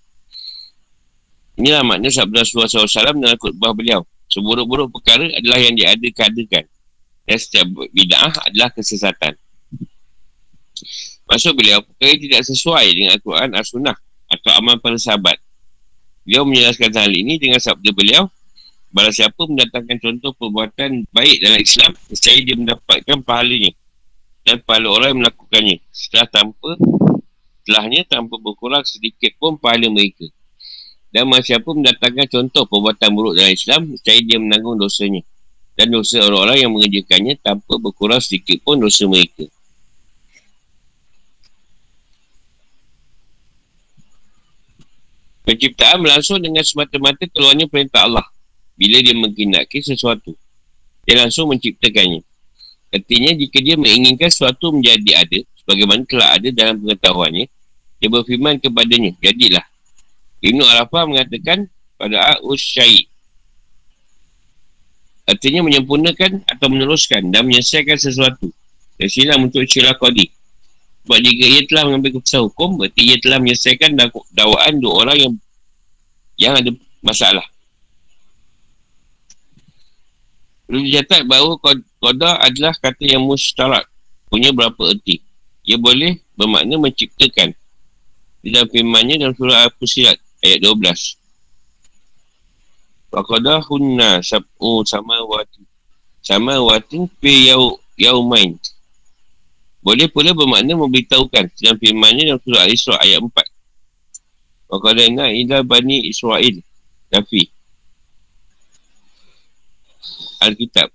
Inilah 1.60 1.84
makna 1.84 2.08
sabda 2.08 2.48
Rasulullah 2.48 2.72
SAW 2.72 3.20
dalam 3.20 3.36
khutbah 3.36 3.76
beliau. 3.76 4.08
Seburuk-buruk 4.30 4.94
perkara 4.94 5.26
adalah 5.34 5.58
yang 5.58 5.74
diada-adakan. 5.74 6.66
Dan 7.26 7.38
setiap 7.38 7.66
bid'ah 7.90 8.34
adalah 8.46 8.70
kesesatan. 8.74 9.34
Maksud 11.30 11.54
beliau, 11.54 11.82
perkara 11.82 12.14
tidak 12.18 12.42
sesuai 12.46 12.86
dengan 12.94 13.12
Al-Quran 13.18 13.50
As-Sunnah 13.58 13.98
atau 14.30 14.50
amal 14.58 14.78
para 14.82 14.98
sahabat. 14.98 15.38
Beliau 16.30 16.46
menjelaskan 16.46 16.94
hal 16.94 17.10
ini 17.10 17.42
dengan 17.42 17.58
sabda 17.58 17.90
beliau 17.90 18.30
Balas 18.94 19.18
siapa 19.18 19.38
mendatangkan 19.38 19.98
contoh 19.98 20.34
perbuatan 20.38 21.10
baik 21.10 21.42
dalam 21.42 21.58
Islam 21.58 21.92
Nescaya 22.06 22.38
dia 22.42 22.54
mendapatkan 22.54 23.18
pahalanya 23.26 23.74
Dan 24.46 24.62
pahala 24.62 24.88
orang 24.94 25.08
yang 25.14 25.20
melakukannya 25.26 25.78
Setelah 25.90 26.30
tanpa 26.30 26.78
Setelahnya 27.66 28.02
tanpa 28.06 28.38
berkurang 28.42 28.86
sedikit 28.86 29.34
pun 29.42 29.58
pahala 29.58 29.90
mereka 29.90 30.30
Dan 31.10 31.26
siapa 31.42 31.66
mendatangkan 31.66 32.30
contoh 32.30 32.70
perbuatan 32.70 33.10
buruk 33.18 33.34
dalam 33.34 33.50
Islam 33.50 33.82
Nescaya 33.94 34.22
dia 34.22 34.38
menanggung 34.38 34.78
dosanya 34.78 35.26
Dan 35.74 35.90
dosa 35.90 36.22
orang-orang 36.22 36.58
yang 36.62 36.72
mengerjakannya 36.76 37.34
Tanpa 37.42 37.82
berkurang 37.82 38.22
sedikit 38.22 38.62
pun 38.62 38.78
dosa 38.78 39.10
mereka 39.10 39.50
Penciptaan 45.50 46.06
berlangsung 46.06 46.38
dengan 46.38 46.62
semata-mata 46.62 47.26
keluarnya 47.26 47.66
perintah 47.66 48.06
Allah. 48.06 48.22
Bila 48.78 49.02
dia 49.02 49.18
mengkindaki 49.18 49.82
sesuatu. 49.82 50.38
Dia 51.10 51.26
langsung 51.26 51.50
menciptakannya. 51.50 52.22
Artinya 52.94 53.34
jika 53.34 53.58
dia 53.58 53.74
menginginkan 53.74 54.30
sesuatu 54.30 54.70
menjadi 54.70 55.26
ada, 55.26 55.40
sebagaimana 55.58 56.06
telah 56.06 56.38
ada 56.38 56.54
dalam 56.54 56.86
pengetahuannya, 56.86 57.50
dia 57.98 58.10
berfirman 58.14 58.62
kepadanya, 58.62 59.18
jadilah. 59.18 59.66
Ibn 60.40 60.60
Arafah 60.64 61.04
mengatakan 61.04 61.68
pada 62.00 62.36
A'us 62.36 62.64
Syahid. 62.64 63.12
Artinya 65.28 65.62
menyempurnakan 65.62 66.48
atau 66.48 66.68
meneruskan 66.72 67.30
dan 67.30 67.46
menyelesaikan 67.46 68.00
sesuatu. 68.00 68.50
Dari 68.98 69.12
sini 69.12 69.30
muncul 69.38 69.68
syilah 69.68 69.94
qadi. 70.00 70.26
Sebab 71.06 71.20
jika 71.22 71.46
ia 71.46 71.62
telah 71.70 71.84
mengambil 71.86 72.18
keputusan 72.18 72.42
hukum, 72.50 72.70
berarti 72.82 73.02
ia 73.06 73.18
telah 73.22 73.38
menyelesaikan 73.38 73.92
dakwaan 74.34 74.74
dua 74.82 74.94
orang 75.06 75.18
yang 75.20 75.34
yang 76.40 76.54
ada 76.56 76.72
masalah. 77.04 77.46
Perlu 80.70 80.86
dicatat 80.86 81.26
bahawa 81.26 81.58
koda 81.98 82.32
adalah 82.40 82.74
kata 82.78 83.04
yang 83.04 83.26
mustarak. 83.26 83.90
Punya 84.30 84.54
berapa 84.54 84.78
erti. 84.94 85.18
Ia 85.66 85.82
boleh 85.82 86.22
bermakna 86.38 86.78
menciptakan. 86.78 87.58
Di 88.40 88.54
dalam 88.54 88.70
firmannya 88.70 89.18
dalam 89.18 89.34
surah 89.34 89.68
Al-Fusilat 89.68 90.18
ayat 90.44 90.60
12. 90.64 91.20
Waqadah 93.10 93.66
hunna 93.66 94.22
sab'u 94.22 94.86
sama 94.86 95.18
wati. 95.26 95.66
Sama 96.22 96.62
fi 97.18 97.50
yau, 97.50 97.80
yaumain. 97.98 98.60
Boleh 99.80 100.12
pula 100.12 100.36
bermakna 100.36 100.76
memberitahukan 100.76 101.50
dalam 101.56 101.78
firmannya 101.80 102.36
dalam 102.36 102.42
surah 102.44 102.62
Al-Isra 102.68 102.96
ayat 103.00 103.24
4. 103.24 103.32
Wa 104.70 104.78
qadaina 104.78 105.34
ila 105.34 105.66
bani 105.66 106.06
Israel 106.06 106.62
Nafi 107.10 107.50
Alkitab 110.46 110.94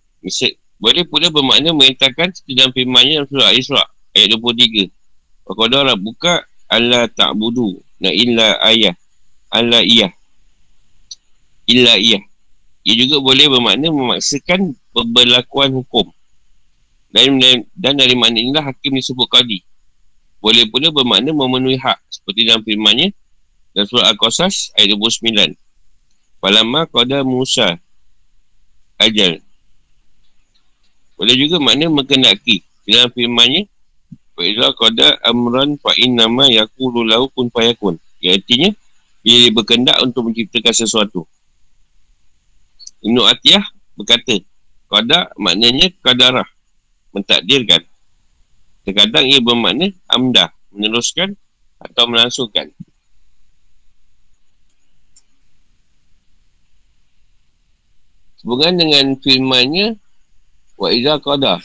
Boleh 0.78 1.02
pula 1.08 1.26
bermakna 1.32 1.74
mengatakan 1.74 2.30
dalam 2.46 2.70
firmannya 2.70 3.24
dalam 3.24 3.28
surah 3.32 3.48
Al-Isra 3.50 3.82
ayat 4.14 4.36
23. 4.38 4.92
Wa 5.48 5.52
qadara 5.58 5.92
buka 5.98 6.44
alla 6.70 7.08
ta'budu 7.10 7.80
na 8.00 8.12
illa 8.12 8.60
ayah 8.68 8.94
alla 9.54 9.78
iyah 9.86 10.10
illa 11.70 11.94
iyah 11.94 12.22
ia 12.82 12.94
juga 12.98 13.22
boleh 13.22 13.46
bermakna 13.46 13.94
memaksakan 13.94 14.74
pemberlakuan 14.90 15.70
hukum 15.70 16.10
dan, 17.14 17.38
dan 17.78 17.94
dari 17.94 18.18
mana 18.18 18.34
inilah 18.34 18.74
hakim 18.74 18.98
disebut 18.98 19.30
qadi. 19.30 19.62
Boleh 20.42 20.66
pula 20.66 20.90
bermakna 20.90 21.30
memenuhi 21.30 21.78
hak. 21.78 22.02
Seperti 22.10 22.42
dalam 22.42 22.66
firmannya. 22.66 23.14
Dalam 23.70 23.86
surah 23.86 24.10
Al-Qasas 24.10 24.74
ayat 24.74 24.98
29. 24.98 25.54
Falama 26.42 26.90
qada 26.90 27.22
Musa 27.22 27.78
ajal. 28.98 29.38
Boleh 31.14 31.38
juga 31.38 31.62
makna 31.62 31.86
mengendaki. 31.86 32.66
Dalam 32.82 33.14
firmannya. 33.14 33.70
Fa'idha 34.34 34.74
qada 34.74 35.14
amran 35.22 35.78
fa'in 35.78 36.18
nama 36.18 36.50
yakulu 36.50 37.06
lahu 37.06 37.30
kun 37.30 37.46
fayakun. 37.46 37.94
Artinya. 38.18 38.74
Bila 39.24 39.36
dia 39.40 39.56
berkendak 39.56 39.98
untuk 40.04 40.28
menciptakan 40.28 40.74
sesuatu. 40.76 41.24
Ibn 43.00 43.16
Atiyah 43.24 43.64
berkata. 43.96 44.36
Qada 44.84 45.32
maknanya 45.40 45.88
kadarah 46.04 46.46
mentakdirkan. 47.16 47.82
Terkadang 48.84 49.24
ia 49.24 49.40
bermakna 49.40 49.88
amdah, 50.12 50.52
meneruskan 50.68 51.32
atau 51.80 52.04
melangsungkan. 52.04 52.68
Hubungan 58.44 58.76
dengan 58.76 59.16
firmannya 59.24 59.96
wa 60.76 60.92
idza 60.92 61.16
qada 61.24 61.64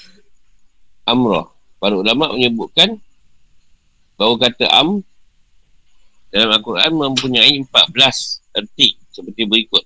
amra. 1.04 1.44
Para 1.76 2.00
ulama 2.00 2.32
menyebutkan 2.32 3.04
bahawa 4.16 4.48
kata 4.48 4.68
am 4.72 5.04
dalam 6.30 6.50
Al-Quran 6.56 6.92
mempunyai 6.94 7.58
14 7.66 8.58
erti 8.58 8.98
seperti 9.10 9.46
berikut. 9.50 9.84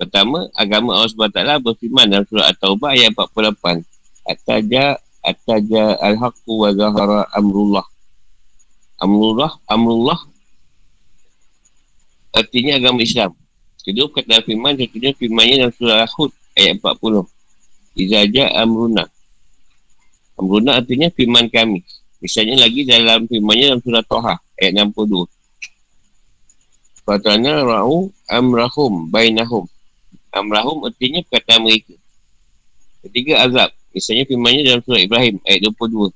Pertama, 0.00 0.48
agama 0.56 0.96
Allah 0.96 1.12
SWT 1.12 1.60
berfirman 1.60 2.08
dalam 2.08 2.24
surah 2.24 2.48
At-Taubah 2.50 2.96
ayat 2.96 3.12
48 3.12 3.84
ataja 4.24 4.96
ataja 5.20 5.84
al-haqqu 6.00 6.48
wa 6.48 6.72
zahara 6.72 7.28
amrullah 7.36 7.84
amrullah 9.00 9.52
amrullah 9.68 10.16
artinya 12.32 12.80
agama 12.80 13.04
Islam 13.04 13.36
kedua 13.84 14.08
kata 14.12 14.40
firman 14.44 14.76
contohnya 14.80 15.12
firmannya 15.16 15.54
dalam 15.66 15.74
surah 15.76 16.08
Hud 16.16 16.32
ayat 16.56 16.80
40 16.80 17.28
Izaja 17.98 18.54
amruna. 18.54 19.04
Amruna 20.38 20.78
artinya 20.78 21.10
firman 21.10 21.50
kami. 21.50 21.82
Misalnya 22.22 22.64
lagi 22.64 22.86
dalam 22.86 23.26
firmannya 23.26 23.74
dalam 23.74 23.82
surah 23.82 24.04
Toha. 24.06 24.34
Ayat 24.60 24.72
62. 24.78 25.26
Fatana 27.04 27.64
ra'u 27.64 28.12
amrahum 28.28 29.08
bainahum. 29.08 29.64
Amrahum 30.30 30.86
artinya 30.86 31.24
perkataan 31.26 31.66
mereka. 31.66 31.94
Ketiga 33.02 33.42
azab. 33.44 33.70
Misalnya 33.90 34.24
firmannya 34.28 34.62
dalam 34.62 34.80
surah 34.86 35.02
Ibrahim. 35.02 35.42
Ayat 35.42 35.66
22. 35.74 36.14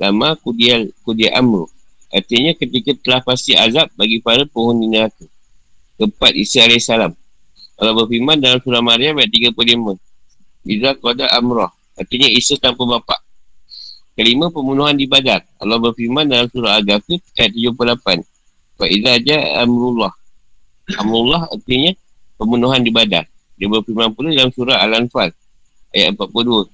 Lama 0.00 0.28
kudial 0.40 0.88
kudial 1.04 1.36
amru. 1.36 1.66
Artinya 2.10 2.56
ketika 2.56 2.96
telah 3.04 3.20
pasti 3.20 3.52
azab 3.52 3.92
bagi 3.94 4.18
para 4.24 4.48
penghuni 4.48 4.88
neraka. 4.88 5.26
Keempat 6.00 6.32
Isa 6.32 6.64
AS. 6.64 6.88
Allah 6.88 7.94
berfirman 7.96 8.40
dalam 8.40 8.58
surah 8.64 8.80
Maryam 8.80 9.20
ayat 9.20 9.52
35. 9.52 10.00
Iza 10.64 10.90
qada 10.96 11.26
amrah. 11.36 11.72
Artinya 12.00 12.28
Isa 12.32 12.56
tanpa 12.56 12.88
bapa. 12.88 13.20
Kelima, 14.16 14.52
pembunuhan 14.52 14.96
di 14.96 15.08
badar. 15.08 15.44
Allah 15.56 15.80
berfirman 15.80 16.28
dalam 16.28 16.48
surah 16.52 16.76
Al-Ghafir 16.80 17.20
ayat 17.40 17.52
78. 17.56 18.24
Fa 18.80 18.84
iza 18.88 19.12
ja 19.20 19.38
amrullah. 19.64 20.12
Amrullah 20.98 21.46
artinya 21.52 21.92
pembunuhan 22.40 22.80
di 22.80 22.90
badar. 22.90 23.28
Dia 23.60 23.68
berfirman 23.68 24.16
pula 24.16 24.32
dalam 24.32 24.48
surah 24.50 24.80
Al-Anfal 24.80 25.30
ayat 25.92 26.16
42. 26.16 26.66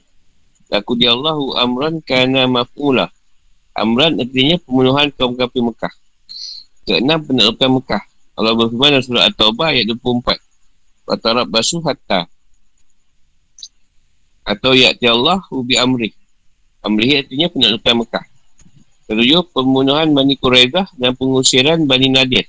Laku 0.70 0.92
dia 0.98 1.14
Allahu 1.14 1.58
amran 1.58 1.98
kana 2.02 2.46
maf'ulah. 2.46 3.10
Amran 3.76 4.18
artinya 4.22 4.56
pembunuhan 4.62 5.10
kaum 5.14 5.34
kafir 5.34 5.62
Mekah. 5.62 5.92
Keenam, 6.86 7.18
penaklukan 7.26 7.82
Mekah. 7.82 8.02
Allah 8.38 8.52
berfirman 8.54 8.88
dalam 8.98 9.04
surah 9.04 9.24
At-Taubah 9.26 9.74
ayat 9.74 9.90
24. 9.90 10.38
Watarab 11.06 11.46
basuh 11.50 11.82
hatta. 11.82 12.30
Atau 14.46 14.78
ya'ti 14.78 15.10
Allah 15.10 15.42
bi 15.66 15.74
amri. 15.74 16.14
Amri 16.86 17.18
artinya 17.18 17.50
penaklukan 17.50 17.94
Mekah. 18.06 18.24
Ketujuh, 19.06 19.42
pembunuhan 19.54 20.10
Bani 20.14 20.34
Quraidah 20.38 20.86
dan 20.98 21.14
pengusiran 21.14 21.82
Bani 21.86 22.10
Nadir. 22.10 22.46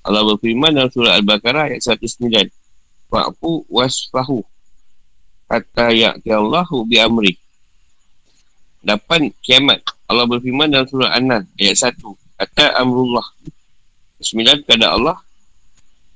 Allah 0.00 0.22
berfirman 0.24 0.72
dalam 0.72 0.90
surah 0.92 1.20
Al-Baqarah 1.20 1.72
ayat 1.72 1.82
109. 1.84 2.48
Wa'fu 3.10 3.68
wasfahu. 3.68 4.40
Hatta 5.50 5.90
ya'ti 5.92 6.30
Allah 6.30 6.68
bi 6.86 6.96
amri. 6.96 7.34
Lapan, 8.86 9.28
kiamat. 9.44 9.84
Allah 10.08 10.24
berfirman 10.24 10.72
dalam 10.72 10.88
surah 10.88 11.12
An-Nan 11.16 11.44
ayat 11.60 11.76
1. 11.76 12.00
Kata 12.40 12.80
amrullah. 12.80 13.26
Sembilan, 14.20 14.64
kada 14.64 14.96
Allah 14.96 15.16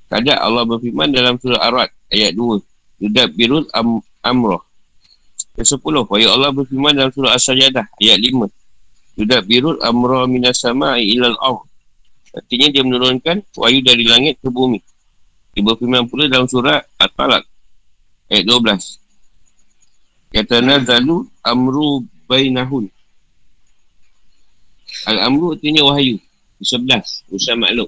Kadang 0.05 0.37
Allah 0.37 0.63
berfirman 0.69 1.09
dalam 1.09 1.35
surah 1.41 1.61
Arad 1.65 1.89
ayat 2.13 2.37
2. 2.37 2.61
Yudab 3.01 3.29
birul 3.33 3.65
am 3.73 3.99
amrah. 4.21 4.61
Yang 5.57 5.75
sepuluh. 5.77 6.05
Ya 6.21 6.29
Allah 6.29 6.53
berfirman 6.53 6.93
dalam 6.93 7.09
surah 7.09 7.33
As-Sajadah 7.33 7.89
ayat 7.97 8.21
5. 8.21 8.45
Yudab 9.17 9.43
birul 9.49 9.81
minas 10.29 10.61
sama 10.61 11.01
ilal 11.01 11.35
aw. 11.41 11.57
Artinya 12.35 12.67
dia 12.67 12.83
menurunkan 12.83 13.47
wahyu 13.55 13.79
dari 13.79 14.03
langit 14.03 14.35
ke 14.43 14.51
bumi. 14.51 14.83
Dia 15.55 15.63
berfirman 15.63 16.11
pula 16.11 16.27
dalam 16.27 16.51
surah 16.51 16.83
At-Talak 16.99 17.47
ayat 18.27 18.43
12. 18.43 20.35
Yatana 20.35 20.83
zalu 20.83 21.23
amru 21.39 22.03
bainahun. 22.27 22.91
Al-amru 25.07 25.55
artinya 25.55 25.87
wahyu. 25.87 26.19
11. 26.59 27.31
Usaha 27.31 27.55
maklum. 27.55 27.87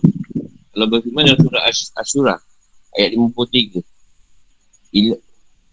Allah 0.71 0.87
berfirman 0.87 1.27
dalam 1.27 1.43
surah 1.43 1.63
Asura 1.99 2.35
ayat 2.95 3.19
53. 3.19 3.83
Il, 4.95 5.19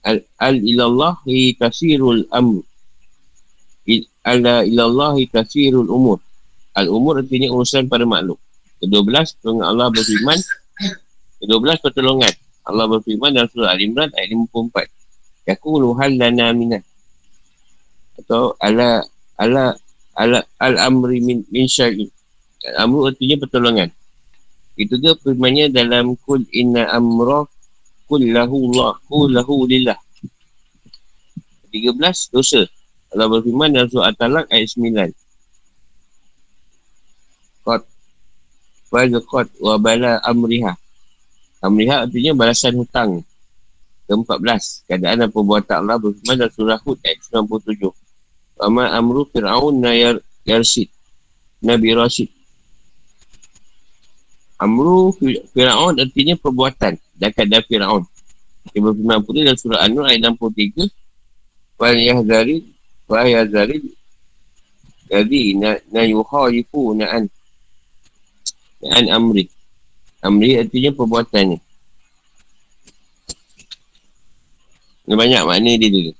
al, 0.02 0.18
al 0.42 0.56
ilallahi 0.58 1.54
tasirul 1.54 2.26
amr. 2.34 2.66
Il, 3.86 4.02
al 4.26 4.42
ilallahi 4.66 5.30
tasirul 5.30 5.86
umur. 5.86 6.18
Al 6.74 6.90
umur 6.90 7.22
artinya 7.22 7.54
urusan 7.54 7.86
pada 7.86 8.02
makhluk. 8.02 8.42
Ke-12 8.84 9.40
pertolongan 9.40 9.66
Allah 9.72 9.88
berfirman. 9.88 10.38
Ke-12 11.40 11.68
pertolongan. 11.80 12.32
Allah 12.68 12.84
berfirman 12.88 13.32
dalam 13.32 13.48
surah 13.48 13.72
Al-Imran 13.72 14.12
ayat 14.12 14.28
54. 14.36 15.48
Yakulu 15.48 15.96
hal 15.96 16.12
lana 16.20 16.52
minat. 16.52 16.84
Atau 18.20 18.52
ala 18.60 19.00
ala 19.40 19.72
ala 20.16 20.44
al-amri 20.60 21.24
min, 21.24 21.40
min 21.48 21.64
syar'i. 21.64 22.12
Al-amru 22.76 23.08
artinya 23.08 23.40
pertolongan. 23.40 23.88
Itu 24.76 25.00
dia 25.00 25.16
firmannya 25.16 25.72
dalam 25.72 26.18
kul 26.28 26.44
inna 26.52 26.88
amra 26.92 27.48
kullahu 28.04 28.56
Allah 28.68 28.92
kullahu 29.08 29.64
lillah. 29.64 29.96
13 31.72 31.96
dosa. 32.30 32.68
Allah 33.16 33.26
berfirman 33.32 33.72
dalam 33.72 33.88
surah 33.88 34.12
At-Talaq 34.12 34.46
ayat 34.52 34.68
9. 34.76 35.23
Fazqat 38.94 39.50
wa 39.58 39.74
bala 39.74 40.22
amriha. 40.22 40.78
Amriha 41.58 42.06
artinya 42.06 42.32
balasan 42.38 42.78
hutang. 42.78 43.26
Ke-14. 44.06 44.86
Keadaan 44.86 45.26
dan 45.26 45.30
perbuatan 45.34 45.76
Allah 45.82 45.96
berfirman 45.98 46.36
dalam 46.38 46.52
surah 46.54 46.78
Hud 46.86 47.00
ayat 47.02 47.18
97. 47.26 47.90
Wa 48.54 48.70
amru 48.94 49.26
fir'aun 49.26 49.74
na 49.82 49.90
yar, 49.96 50.22
yarsid. 50.46 50.86
Nabi 51.64 51.96
Rasid. 51.96 52.28
Amru 54.60 55.10
Fir'aun 55.50 55.98
artinya 55.98 56.38
perbuatan. 56.38 56.94
Dekat 57.18 57.48
dari 57.50 57.64
Fir'aun. 57.66 58.04
Dia 58.70 58.80
berfirman 58.84 59.24
pula 59.24 59.40
dalam 59.42 59.58
surah 59.58 59.80
An-Nur 59.88 60.04
ayat 60.06 60.36
63. 60.36 61.80
Wal 61.80 61.96
yahzari. 61.98 62.56
Wal 63.08 63.26
yahzari. 63.32 63.76
Jadi 65.08 65.56
na, 65.58 65.80
na 65.90 66.04
yuharifu 66.04 66.92
na'an. 66.96 67.28
Na'an 68.84 69.08
amri. 69.08 69.48
Amri 70.20 70.60
artinya 70.60 70.92
perbuatannya. 70.92 71.58
Ini 75.04 75.14
banyak 75.16 75.42
makna 75.44 75.76
dia 75.76 75.88
dulu. 75.92 76.12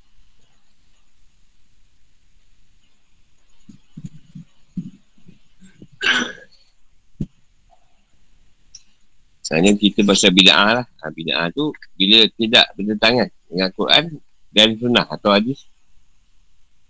Sebenarnya 9.44 9.76
kita 9.76 10.00
pasal 10.08 10.32
bida'ah 10.32 10.70
lah. 10.80 10.86
Ha, 10.88 11.12
bida'ah 11.12 11.48
tu 11.52 11.72
bila 11.96 12.28
tidak 12.36 12.64
bertentangan 12.76 13.28
dengan 13.48 13.68
Quran 13.76 14.04
dan 14.52 14.68
sunnah 14.80 15.04
atau 15.08 15.32
hadis. 15.32 15.68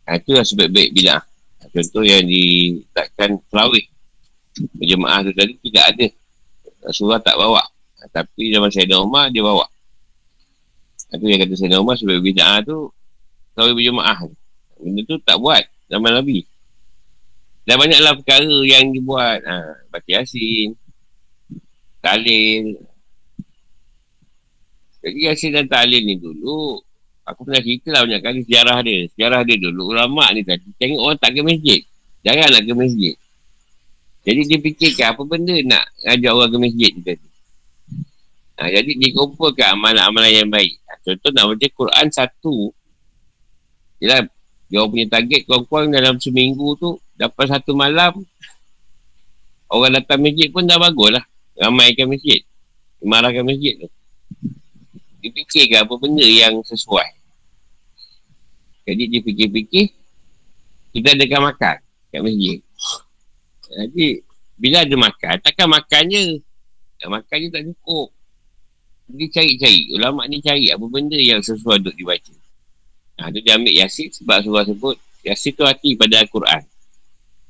Ha, 0.06 0.18
itu 0.18 0.34
lah 0.34 0.46
sebaik-baik 0.46 0.94
bida'ah. 0.94 1.22
Ha, 1.22 1.62
contoh 1.70 2.02
yang 2.02 2.26
diletakkan 2.26 3.38
terawih. 3.50 3.93
Berjemaah 4.54 5.18
tu 5.26 5.32
tadi 5.34 5.54
tidak 5.70 5.84
ada. 5.94 6.06
Rasulullah 6.84 7.22
tak 7.22 7.36
bawa. 7.38 7.62
Tapi 8.12 8.52
zaman 8.52 8.70
Sayyidina 8.70 9.00
Umar 9.00 9.32
dia 9.32 9.42
bawa. 9.42 9.66
Itu 11.10 11.24
yang 11.24 11.40
kata 11.42 11.54
Sayyidina 11.56 11.82
Umar 11.82 11.94
sebaik 11.98 12.22
bida'ah 12.22 12.60
tu 12.62 12.92
terawih 13.54 13.74
berjemaah. 13.74 14.18
Benda 14.78 15.00
tu 15.06 15.16
tak 15.22 15.38
buat 15.40 15.62
zaman 15.88 16.20
Nabi. 16.20 16.44
Dan 17.64 17.80
banyaklah 17.80 18.12
perkara 18.20 18.56
yang 18.68 18.92
dibuat. 18.92 19.40
Ha, 19.40 19.88
baca 19.88 20.08
yasin, 20.10 20.76
Talil. 22.04 22.76
Jadi 25.00 25.18
Yasin 25.24 25.56
dan 25.56 25.64
Talil 25.68 26.04
ni 26.04 26.20
dulu, 26.20 26.76
aku 27.24 27.48
pernah 27.48 27.64
cerita 27.64 27.88
lah 27.96 28.04
banyak 28.04 28.20
kali 28.20 28.38
sejarah 28.44 28.78
dia. 28.84 29.08
Sejarah 29.16 29.40
dia 29.48 29.56
dulu, 29.56 29.96
ulama 29.96 30.28
ni 30.36 30.44
tadi, 30.44 30.68
tengok 30.76 31.00
orang 31.00 31.18
tak 31.20 31.32
ke 31.32 31.40
masjid. 31.40 31.80
Jangan 32.20 32.48
nak 32.52 32.62
ke 32.68 32.72
masjid. 32.76 33.14
Jadi 34.24 34.40
dia 34.48 34.58
fikirkan 34.58 35.06
apa 35.12 35.22
benda 35.28 35.54
nak 35.68 35.84
ajak 36.08 36.32
orang 36.32 36.50
ke 36.50 36.58
masjid 36.58 36.90
ni 36.96 37.02
tadi. 37.04 37.28
Ha, 38.54 38.70
jadi 38.70 38.90
dia 38.96 39.10
kumpulkan 39.12 39.76
amalan-amalan 39.76 40.30
yang 40.32 40.48
baik. 40.48 40.80
Ha, 40.88 40.96
contoh 41.04 41.30
nak 41.34 41.44
baca 41.52 41.66
Quran 41.68 42.06
satu. 42.08 42.56
Yelah, 44.00 44.24
dia 44.72 44.80
orang 44.80 44.90
punya 44.96 45.06
target 45.12 45.40
kurang-kurang 45.44 45.92
dalam 45.92 46.16
seminggu 46.16 46.72
tu, 46.80 46.96
dapat 47.20 47.52
satu 47.52 47.76
malam, 47.76 48.24
orang 49.74 49.98
datang 49.98 50.20
masjid 50.22 50.48
pun 50.48 50.62
dah 50.62 50.78
bagus 50.78 51.18
lah 51.18 51.24
ramaikan 51.58 52.06
masjid 52.06 52.40
marahkan 53.02 53.42
masjid 53.42 53.74
tu 53.78 53.88
dia 55.20 55.30
fikirkan 55.34 55.88
apa 55.88 55.94
benda 55.98 56.24
yang 56.24 56.62
sesuai 56.62 57.08
jadi 58.86 59.02
dia 59.10 59.20
fikir-fikir 59.24 59.86
kita 60.94 61.08
adakan 61.18 61.50
makan 61.50 61.76
kat 62.14 62.20
masjid 62.22 62.58
jadi 63.74 64.06
bila 64.54 64.76
ada 64.86 64.94
makan 64.94 65.34
takkan 65.42 65.68
makan 65.70 66.02
je 66.10 66.24
makan 67.04 67.36
je 67.42 67.48
tak 67.50 67.62
cukup 67.68 68.08
dia 69.04 69.26
cari-cari 69.28 69.92
ulama 69.92 70.24
ni 70.24 70.40
cari 70.40 70.72
apa 70.72 70.84
benda 70.88 71.18
yang 71.18 71.44
sesuai 71.44 71.84
untuk 71.84 71.96
dibaca 71.98 72.32
Ha, 73.14 73.30
dia 73.30 73.54
ambil 73.54 73.70
Yasin 73.70 74.10
sebab 74.10 74.42
surah 74.42 74.66
sebut 74.66 74.98
Yasin 75.22 75.54
tu 75.54 75.62
hati 75.62 75.94
pada 75.94 76.18
Al-Quran. 76.18 76.62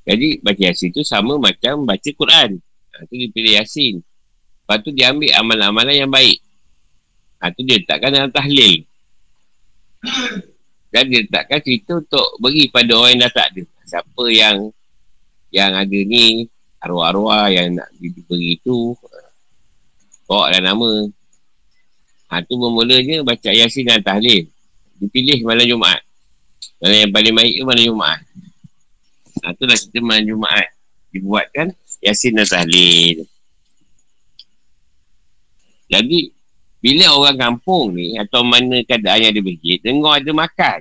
Jadi 0.05 0.29
baca 0.45 0.61
Yasin 0.61 0.93
tu 0.93 1.01
sama 1.01 1.41
macam 1.41 1.89
baca 1.89 2.11
Quran. 2.13 2.61
Ha, 2.93 3.09
tu 3.09 3.17
dia 3.17 3.29
pilih 3.33 3.57
Yasin. 3.57 4.05
Lepas 4.65 4.79
tu 4.85 4.91
dia 4.93 5.13
ambil 5.13 5.33
amalan-amalan 5.33 5.95
yang 5.97 6.13
baik. 6.13 6.45
Ha, 7.41 7.49
tu 7.57 7.65
dia 7.65 7.81
letakkan 7.81 8.13
dalam 8.13 8.29
tahlil. 8.29 8.85
Dan 10.93 11.03
dia 11.09 11.25
letakkan 11.25 11.59
cerita 11.65 11.97
untuk 11.97 12.29
beri 12.39 12.69
pada 12.69 12.93
orang 13.01 13.17
yang 13.17 13.21
dah 13.25 13.33
tak 13.33 13.47
ada. 13.57 13.63
Siapa 13.89 14.25
yang 14.29 14.57
yang 15.55 15.71
ada 15.71 15.99
ni 16.03 16.51
arwah-arwah 16.83 17.47
yang 17.55 17.79
nak 17.79 17.87
diberi 17.95 18.59
tu 18.59 18.99
bawa 20.27 20.51
dah 20.51 20.75
nama. 20.75 21.07
Ha, 22.29 22.43
tu 22.43 22.59
bermulanya 22.59 23.23
baca 23.23 23.51
Yasin 23.55 23.87
dan 23.87 24.03
Tahlil. 24.03 24.51
Dipilih 24.99 25.47
malam 25.47 25.63
Jumaat. 25.71 26.03
Malam 26.83 27.07
yang 27.07 27.13
paling 27.15 27.35
baik 27.39 27.53
tu 27.55 27.65
malam 27.65 27.85
Jumaat. 27.87 28.21
Ha, 29.47 29.55
tu 29.55 29.63
lah 29.71 29.79
cerita 29.79 30.03
malam 30.03 30.27
Jumaat. 30.27 30.69
Dibuatkan 31.15 31.71
Yasin 32.03 32.35
dan 32.35 32.51
Tahlil. 32.51 33.23
Jadi, 35.87 36.35
bila 36.83 37.15
orang 37.15 37.37
kampung 37.39 37.95
ni 37.95 38.19
atau 38.19 38.43
mana 38.43 38.83
keadaan 38.83 39.31
yang 39.31 39.33
ada 39.33 39.43
masjid, 39.45 39.79
dengar 39.79 40.19
ada 40.19 40.31
makan. 40.35 40.79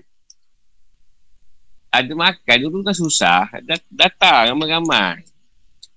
Ada 1.94 2.10
makan 2.18 2.58
dulu 2.58 2.82
kan 2.82 2.98
susah. 2.98 3.46
Dat- 3.62 3.86
datang 3.94 4.50
ramai-ramai. 4.50 5.22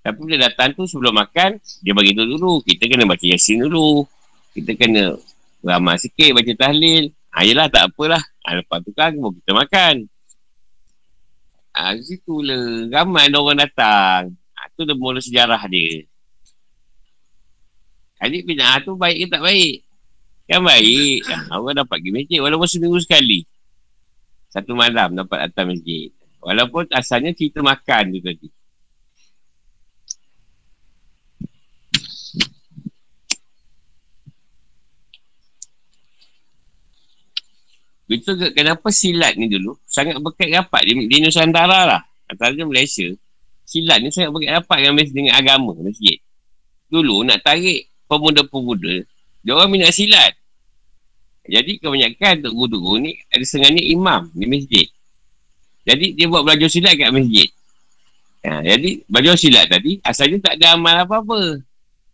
Tapi 0.05 0.19
bila 0.21 0.45
datang 0.45 0.77
tu 0.77 0.85
sebelum 0.85 1.17
makan, 1.17 1.57
dia 1.81 1.97
bagi 1.97 2.13
tu 2.13 2.29
dulu. 2.29 2.61
Kita 2.61 2.85
kena 2.85 3.09
baca 3.09 3.25
yasin 3.25 3.65
dulu. 3.65 4.05
Kita 4.53 4.77
kena 4.77 5.17
ramai 5.65 5.97
sikit 5.97 6.37
baca 6.37 6.53
tahlil. 6.53 7.11
Ha, 7.33 7.49
yelah 7.49 7.67
tak 7.73 7.89
apalah. 7.89 8.21
Ha, 8.45 8.61
lepas 8.61 8.85
tu 8.85 8.93
kan 8.93 9.17
kita 9.17 9.51
makan. 9.57 10.05
Ha, 11.73 11.97
situ 12.05 12.45
lah. 12.45 12.93
Ramai 12.93 13.33
orang 13.33 13.65
datang. 13.65 14.37
Ha, 14.53 14.69
tu 14.77 14.85
dah 14.85 14.93
mula 14.93 15.25
sejarah 15.25 15.65
dia. 15.67 16.05
Adik 18.21 18.49
bina 18.49 18.81
tu 18.85 18.97
baik 18.97 19.17
ke 19.17 19.27
tak 19.33 19.43
baik? 19.45 19.85
Kan 20.45 20.61
baik. 20.61 21.21
Ha, 21.25 21.57
orang 21.57 21.83
dapat 21.83 21.99
pergi 21.99 22.11
masjid 22.13 22.39
walaupun 22.45 22.69
seminggu 22.69 23.01
sekali. 23.01 23.49
Satu 24.51 24.73
malam 24.73 25.15
dapat 25.15 25.51
datang 25.51 25.75
masjid. 25.75 26.11
Walaupun 26.41 26.87
asalnya 26.95 27.35
cerita 27.35 27.61
makan 27.61 28.15
tu 28.15 28.21
tadi. 28.23 28.49
Ke 38.07 38.55
kenapa 38.55 38.87
silat 38.95 39.35
ni 39.35 39.51
dulu 39.51 39.75
sangat 39.83 40.23
berkat 40.23 40.55
rapat 40.55 40.87
di, 40.87 41.11
di 41.11 41.17
Nusantara 41.19 41.83
lah. 41.83 42.03
Antaranya 42.31 42.63
Malaysia. 42.63 43.11
Silat 43.67 43.99
ni 43.99 44.15
sangat 44.15 44.31
berkat 44.31 44.63
rapat 44.63 44.79
dengan, 44.87 45.03
dengan 45.11 45.35
agama 45.35 45.75
masjid. 45.83 46.23
Dulu 46.87 47.27
nak 47.27 47.43
tarik 47.43 47.91
pemuda-pemuda, 48.07 49.03
dia 49.43 49.53
orang 49.55 49.71
minat 49.75 49.91
silat. 49.91 50.39
Jadi 51.47 51.79
kebanyakan 51.79 52.43
untuk 52.43 52.55
guru-guru 52.55 53.07
ni 53.07 53.13
ada 53.31 53.45
sengaja 53.47 53.79
imam 53.79 54.31
di 54.35 54.47
masjid. 54.47 54.87
Jadi 55.87 56.19
dia 56.19 56.27
buat 56.27 56.43
belajar 56.43 56.69
silat 56.71 56.99
kat 56.99 57.11
masjid. 57.15 57.49
Ha, 58.47 58.63
jadi 58.63 58.91
belajar 59.11 59.35
silat 59.39 59.67
tadi 59.67 59.99
asalnya 60.03 60.39
tak 60.43 60.59
ada 60.59 60.75
amal 60.79 60.95
apa-apa. 61.03 61.63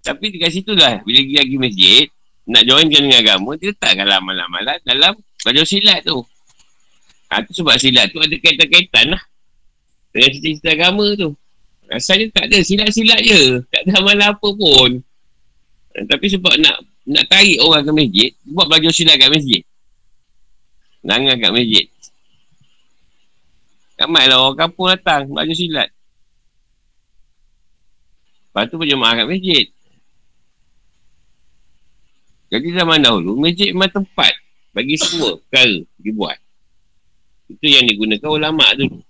Tapi 0.04 0.32
dekat 0.32 0.50
situ 0.52 0.72
lah 0.76 1.00
bila 1.04 1.20
pergi 1.20 1.36
lagi 1.40 1.56
masjid 1.56 2.04
nak 2.42 2.62
joinkan 2.66 3.00
dengan 3.06 3.20
agama 3.22 3.54
dia 3.56 3.70
letakkanlah 3.70 4.18
amalan-amalan 4.18 4.78
dalam 4.82 5.14
Belajar 5.42 5.66
silat 5.66 6.00
tu. 6.06 6.22
Ha, 7.28 7.42
tu 7.42 7.52
sebab 7.58 7.74
silat 7.76 8.14
tu 8.14 8.22
ada 8.22 8.34
kaitan-kaitan 8.38 9.10
lah. 9.10 9.22
Dengan 10.14 10.28
cerita-cerita 10.38 10.68
agama 10.70 11.06
tu. 11.18 11.34
Asalnya 11.90 12.30
tak 12.30 12.44
ada 12.48 12.58
silat-silat 12.62 13.20
je. 13.26 13.42
Tak 13.68 13.80
ada 13.84 13.92
amalan 13.98 14.28
apa 14.30 14.48
pun. 14.54 14.90
Ha, 15.92 16.06
tapi 16.06 16.26
sebab 16.30 16.54
nak 16.62 16.78
nak 17.06 17.24
tarik 17.26 17.58
orang 17.58 17.82
ke 17.82 17.92
masjid, 17.94 18.30
buat 18.46 18.66
belajar 18.70 18.92
silat 18.94 19.16
kat 19.18 19.30
masjid. 19.30 19.62
Nangan 21.02 21.36
kat 21.38 21.52
masjid. 21.54 21.86
Ramai 23.98 24.26
lah 24.30 24.38
orang 24.42 24.58
kampung 24.58 24.88
datang 24.90 25.30
belajar 25.30 25.54
silat. 25.54 25.88
Lepas 28.52 28.68
tu 28.70 28.76
berjemaah 28.78 29.22
kat 29.22 29.26
masjid. 29.26 29.66
Jadi 32.52 32.68
zaman 32.76 33.00
dahulu, 33.00 33.40
masjid 33.40 33.72
memang 33.72 33.88
tempat 33.88 34.36
bagi 34.76 34.96
semua 35.00 35.40
perkara 35.40 35.80
dibuat. 35.96 36.36
Itu 37.48 37.64
yang 37.64 37.88
digunakan 37.88 38.28
ulama 38.28 38.64
dulu. 38.76 39.00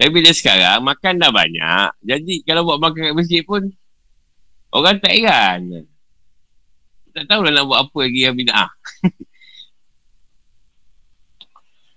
Tapi 0.00 0.08
bila 0.16 0.32
sekarang, 0.32 0.80
makan 0.80 1.20
dah 1.20 1.28
banyak. 1.28 1.92
Jadi 2.00 2.40
kalau 2.48 2.64
buat 2.64 2.80
makan 2.80 3.12
kat 3.12 3.16
masjid 3.20 3.44
pun, 3.44 3.68
orang 4.72 4.96
tak 4.96 5.12
heran. 5.12 5.84
Tak 7.12 7.28
tahulah 7.28 7.52
nak 7.52 7.68
buat 7.68 7.84
apa 7.84 7.98
lagi 8.08 8.20
yang 8.24 8.32
bid'ah. 8.32 8.72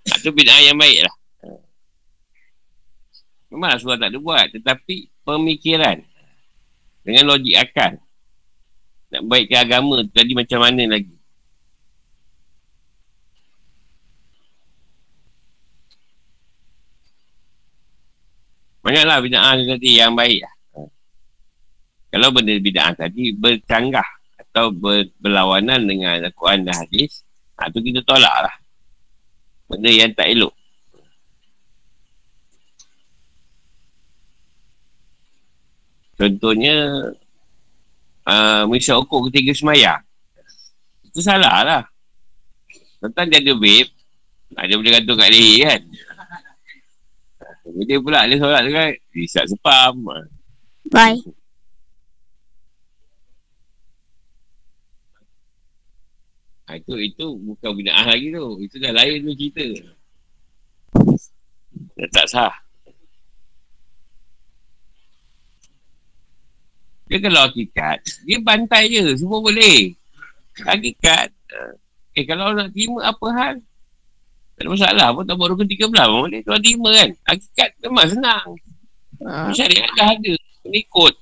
Itu 0.20 0.36
bid'ah 0.36 0.60
yang 0.68 0.76
baik 0.76 1.08
lah. 1.08 1.16
Memang 3.48 3.80
surah 3.80 3.96
tak 3.96 4.12
ada 4.12 4.20
buat. 4.20 4.52
Tetapi 4.52 5.24
pemikiran 5.24 6.04
dengan 7.08 7.24
logik 7.24 7.56
akal 7.56 8.04
nak 9.14 9.22
baikkan 9.30 9.64
agama 9.64 10.04
tadi 10.10 10.36
macam 10.36 10.60
mana 10.60 10.90
lagi. 10.90 11.13
Banyaklah 18.84 19.16
bida'ah 19.24 19.56
tadi 19.64 19.96
yang 19.96 20.12
baik 20.12 20.44
lah. 20.44 20.54
Kalau 22.12 22.28
benda 22.28 22.52
bida'ah 22.52 22.92
tadi 22.92 23.32
bercanggah 23.32 24.04
atau 24.36 24.68
ber, 24.68 25.08
berlawanan 25.16 25.88
dengan 25.88 26.20
Al-Quran 26.20 26.68
dan 26.68 26.84
Hadis, 26.84 27.24
ha, 27.56 27.72
tu 27.72 27.80
kita 27.80 28.04
tolak 28.04 28.44
lah. 28.44 28.54
Benda 29.72 29.88
yang 29.88 30.12
tak 30.12 30.28
elok. 30.36 30.52
Contohnya 36.14 37.10
uh, 38.22 38.62
Mengisap 38.70 39.02
ukur 39.02 39.26
ketiga 39.30 39.50
semayang 39.50 39.98
Itu 41.10 41.18
salah 41.18 41.66
lah 41.66 41.82
Tentang 43.02 43.26
dia 43.34 43.42
ada 43.42 43.52
vape 43.58 43.90
ah, 44.54 44.62
Dia 44.62 44.78
boleh 44.78 44.92
gantung 44.94 45.18
kat 45.18 45.30
leher 45.34 45.66
kan 45.66 45.82
Dia 47.74 47.98
pula 47.98 48.22
dia 48.30 48.38
solat 48.38 48.62
tu 48.62 48.70
kan 48.70 48.90
Risat 49.10 49.44
sepam 49.50 49.94
Bye 50.86 51.18
Ha, 56.64 56.80
itu 56.80 56.96
itu 56.96 57.26
bukan 57.44 57.76
binaan 57.76 58.08
lagi 58.08 58.32
tu. 58.32 58.56
Itu 58.64 58.80
dah 58.80 58.92
lain 58.96 59.20
tu 59.20 59.36
cerita. 59.36 59.64
Dah 61.92 62.08
tak 62.08 62.26
sah. 62.32 62.54
Dia 67.04 67.20
kalau 67.20 67.44
hakikat, 67.44 68.00
dia 68.24 68.40
bantai 68.40 68.88
je. 68.88 69.12
Semua 69.20 69.44
boleh. 69.44 69.92
Hakikat. 70.64 71.28
Eh, 72.16 72.24
kalau 72.24 72.56
nak 72.56 72.72
terima 72.72 73.12
apa 73.12 73.26
hal? 73.36 73.54
Tak 74.54 74.62
ada 74.62 74.68
masalah 74.70 75.06
pun. 75.10 75.24
Tak 75.26 75.34
buat 75.34 75.48
rukun 75.50 75.68
tiga 75.68 75.90
belah 75.90 76.06
pun 76.06 76.30
boleh. 76.30 76.40
Kalau 76.46 76.58
terima 76.62 76.88
kan. 76.94 77.10
Hakikat 77.26 77.68
memang 77.82 78.06
senang. 78.10 78.46
Ha. 79.24 79.50
Syariat 79.50 79.90
dah 79.98 80.08
ada. 80.14 80.34
Ini 80.64 80.78
ikut. 80.86 81.14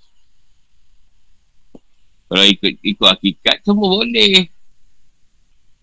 Kalau 2.33 2.45
ikut 2.49 2.73
ikut 2.81 3.09
hakikat, 3.09 3.57
semua 3.61 3.89
boleh. 4.01 4.49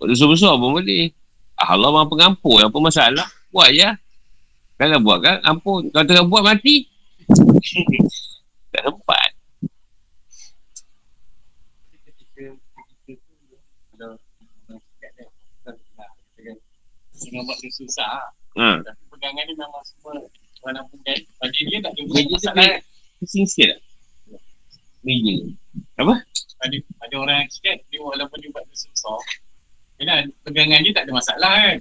Buat 0.02 0.08
dosa 0.14 0.26
besar 0.26 0.54
pun 0.58 0.82
boleh. 0.82 1.14
Ah, 1.60 1.76
Allah 1.76 1.89
maha 1.91 2.10
pengampun. 2.10 2.66
Apa 2.66 2.78
masalah? 2.80 3.28
Buat 3.54 3.70
je. 3.76 3.89
Kalau 4.80 4.97
buat 5.04 5.20
kan, 5.20 5.38
ampun. 5.43 5.91
Kalau 5.91 6.06
tengah 6.08 6.26
buat, 6.26 6.41
mati. 6.41 6.88
tak 8.72 8.82
sempat. 8.88 9.29
Dengan 17.24 17.43
buat 17.47 17.57
dia 17.59 17.72
susah 17.74 18.34
Ha. 18.57 18.82
Tapi 18.82 19.03
pegangan 19.13 19.45
ni 19.45 19.53
memang 19.53 19.84
semua 19.86 20.20
Mana 20.65 20.82
pun 20.89 20.97
kan 21.05 21.15
Bagi 21.38 21.61
dia 21.70 21.78
tak 21.86 21.93
ada 21.93 22.01
masalah 22.34 22.65
kan 22.65 22.82
Pusing 23.22 23.45
sikit 23.45 23.78
tak? 23.78 23.80
Meja. 25.05 25.36
Apa? 26.01 26.15
ada, 26.59 26.76
ada 27.05 27.15
orang 27.22 27.36
yang 27.45 27.49
cakap 27.53 27.78
Dia 27.93 27.99
walaupun 28.01 28.38
dia 28.41 28.49
buat 28.49 28.65
dia 28.65 28.78
susah 28.89 29.22
Yalah 30.01 30.17
pegangan 30.43 30.82
dia 30.82 30.91
tak 30.97 31.03
ada 31.07 31.11
masalah 31.13 31.53
kan 31.61 31.78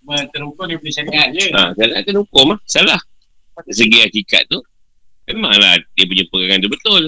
Cuma 0.00 0.16
terukur 0.32 0.64
dia 0.64 0.80
punya 0.80 0.94
syariat 0.96 1.28
je 1.28 1.46
Ha, 1.52 1.76
kalau 1.76 1.92
nak 1.92 2.02
kena 2.08 2.18
hukum 2.24 2.46
lah. 2.56 2.58
Salah. 2.64 3.00
Dari 3.60 3.76
segi 3.76 3.98
hakikat 4.00 4.48
tu, 4.48 4.58
memanglah 5.28 5.76
dia 5.92 6.04
punya 6.08 6.24
pegangan 6.32 6.58
tu 6.64 6.70
betul. 6.72 7.02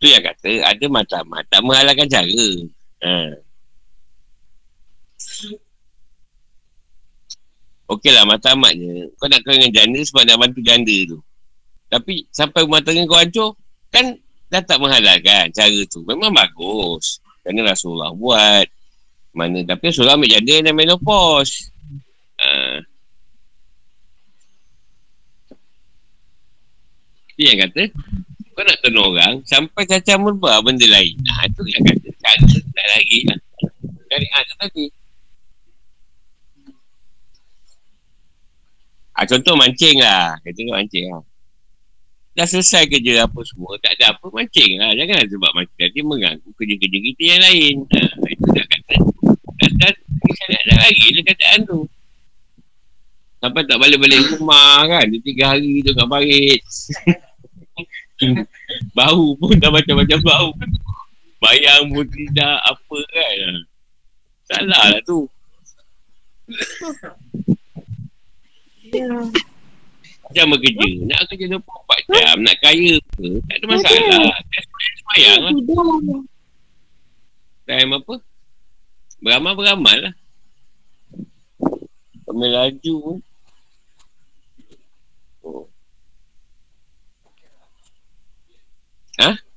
Tu 0.00 0.06
yang 0.08 0.24
kata, 0.24 0.50
ada 0.64 0.84
matlamat 0.88 1.44
tak 1.52 1.60
menghalalkan 1.60 2.08
cara. 2.08 2.48
Ha. 3.02 3.34
Okey 7.90 8.10
lah 8.14 8.24
matlamatnya. 8.24 9.10
Kau 9.18 9.26
nak 9.26 9.42
kena 9.42 9.58
dengan 9.58 9.72
janda 9.74 10.00
sebab 10.06 10.22
nak 10.24 10.38
bantu 10.38 10.60
janda 10.62 10.96
tu. 11.04 11.18
Tapi 11.92 12.24
sampai 12.32 12.64
rumah 12.64 12.80
tangga 12.80 13.04
kau 13.04 13.20
hancur, 13.20 13.52
kan 13.92 14.16
dah 14.48 14.62
tak 14.64 14.80
menghalalkan 14.80 15.52
cara 15.52 15.80
tu. 15.90 16.00
Memang 16.08 16.32
bagus. 16.32 17.20
Kerana 17.42 17.74
Rasulullah 17.74 18.14
buat. 18.14 18.64
Mana 19.32 19.64
tapi 19.64 19.90
Rasulullah 19.90 20.16
ambil 20.16 20.32
janda 20.32 20.70
dan 20.70 20.74
menopause. 20.76 21.68
Dia 27.32 27.56
yang 27.56 27.64
kata, 27.64 27.88
kau 28.52 28.62
nak 28.62 28.76
tolong 28.84 29.08
orang 29.16 29.34
sampai 29.48 29.88
cacat 29.88 30.20
merbah 30.20 30.60
benda 30.60 30.84
lain. 30.84 31.16
Nah, 31.24 31.48
itu 31.48 31.64
yang 31.64 31.82
kata, 31.88 32.11
tak 32.22 32.32
ada, 32.38 32.56
tak 32.70 32.86
lagi 32.94 33.18
lah. 33.26 33.38
Dari 34.06 34.26
ada 34.30 34.52
tadi. 34.62 34.86
Ah, 39.12 39.26
contoh 39.28 39.54
mancing 39.58 40.00
lah. 40.00 40.38
Kata 40.40 40.58
kau 40.62 40.74
mancing 40.78 41.06
lah. 41.12 41.22
Dah 42.32 42.48
selesai 42.48 42.88
kerja 42.88 43.28
apa 43.28 43.40
semua. 43.44 43.76
Tak 43.82 43.92
ada 44.00 44.16
apa 44.16 44.26
mancing 44.32 44.80
lah. 44.80 44.90
Jangan 44.96 45.28
sebab 45.28 45.50
mancing 45.52 45.78
tadi 45.78 46.00
mengganggu 46.00 46.48
kerja-kerja 46.56 46.98
kita 47.12 47.22
yang 47.28 47.40
lain. 47.44 47.76
Ha, 47.92 48.00
itu 48.32 48.46
dah 48.48 48.66
kata. 48.66 48.96
Dah, 49.62 49.70
dah, 49.78 49.92
dah, 50.64 50.76
lagi 50.80 51.06
lah 51.12 51.22
keadaan 51.28 51.60
tu. 51.68 51.80
Sampai 53.42 53.62
tak 53.68 53.76
balik-balik 53.82 54.38
rumah 54.38 54.86
kan. 54.86 55.04
Dia 55.10 55.20
tiga 55.20 55.44
hari 55.52 55.84
tu 55.84 55.92
kat 55.92 56.06
barit. 56.08 56.62
bau 58.96 59.34
pun 59.36 59.58
dah 59.58 59.68
macam-macam 59.68 60.18
bau. 60.24 60.48
Bayang 61.42 61.90
pun 61.90 62.06
tidak 62.06 62.54
apa 62.62 62.98
kan. 63.10 63.54
Salah 64.46 64.94
lah 64.94 65.02
tu. 65.02 65.26
Jam 70.30 70.46
bekerja. 70.54 70.88
Nak 71.10 71.26
kerja 71.34 71.46
24 71.50 72.14
jam. 72.14 72.36
Nak 72.46 72.56
kaya 72.62 72.94
ke. 73.18 73.28
Tak 73.50 73.56
ada 73.58 73.66
masalah. 73.66 74.30
Semayang 75.02 75.40
lah. 75.42 75.52
Time 77.66 77.90
apa? 77.98 78.14
Beramal-beramal 79.18 79.98
lah. 79.98 80.14
Kami 82.22 82.46
laju 82.48 82.94
pun. 83.02 83.18
Oh. 85.42 85.66
Ha? 89.18 89.51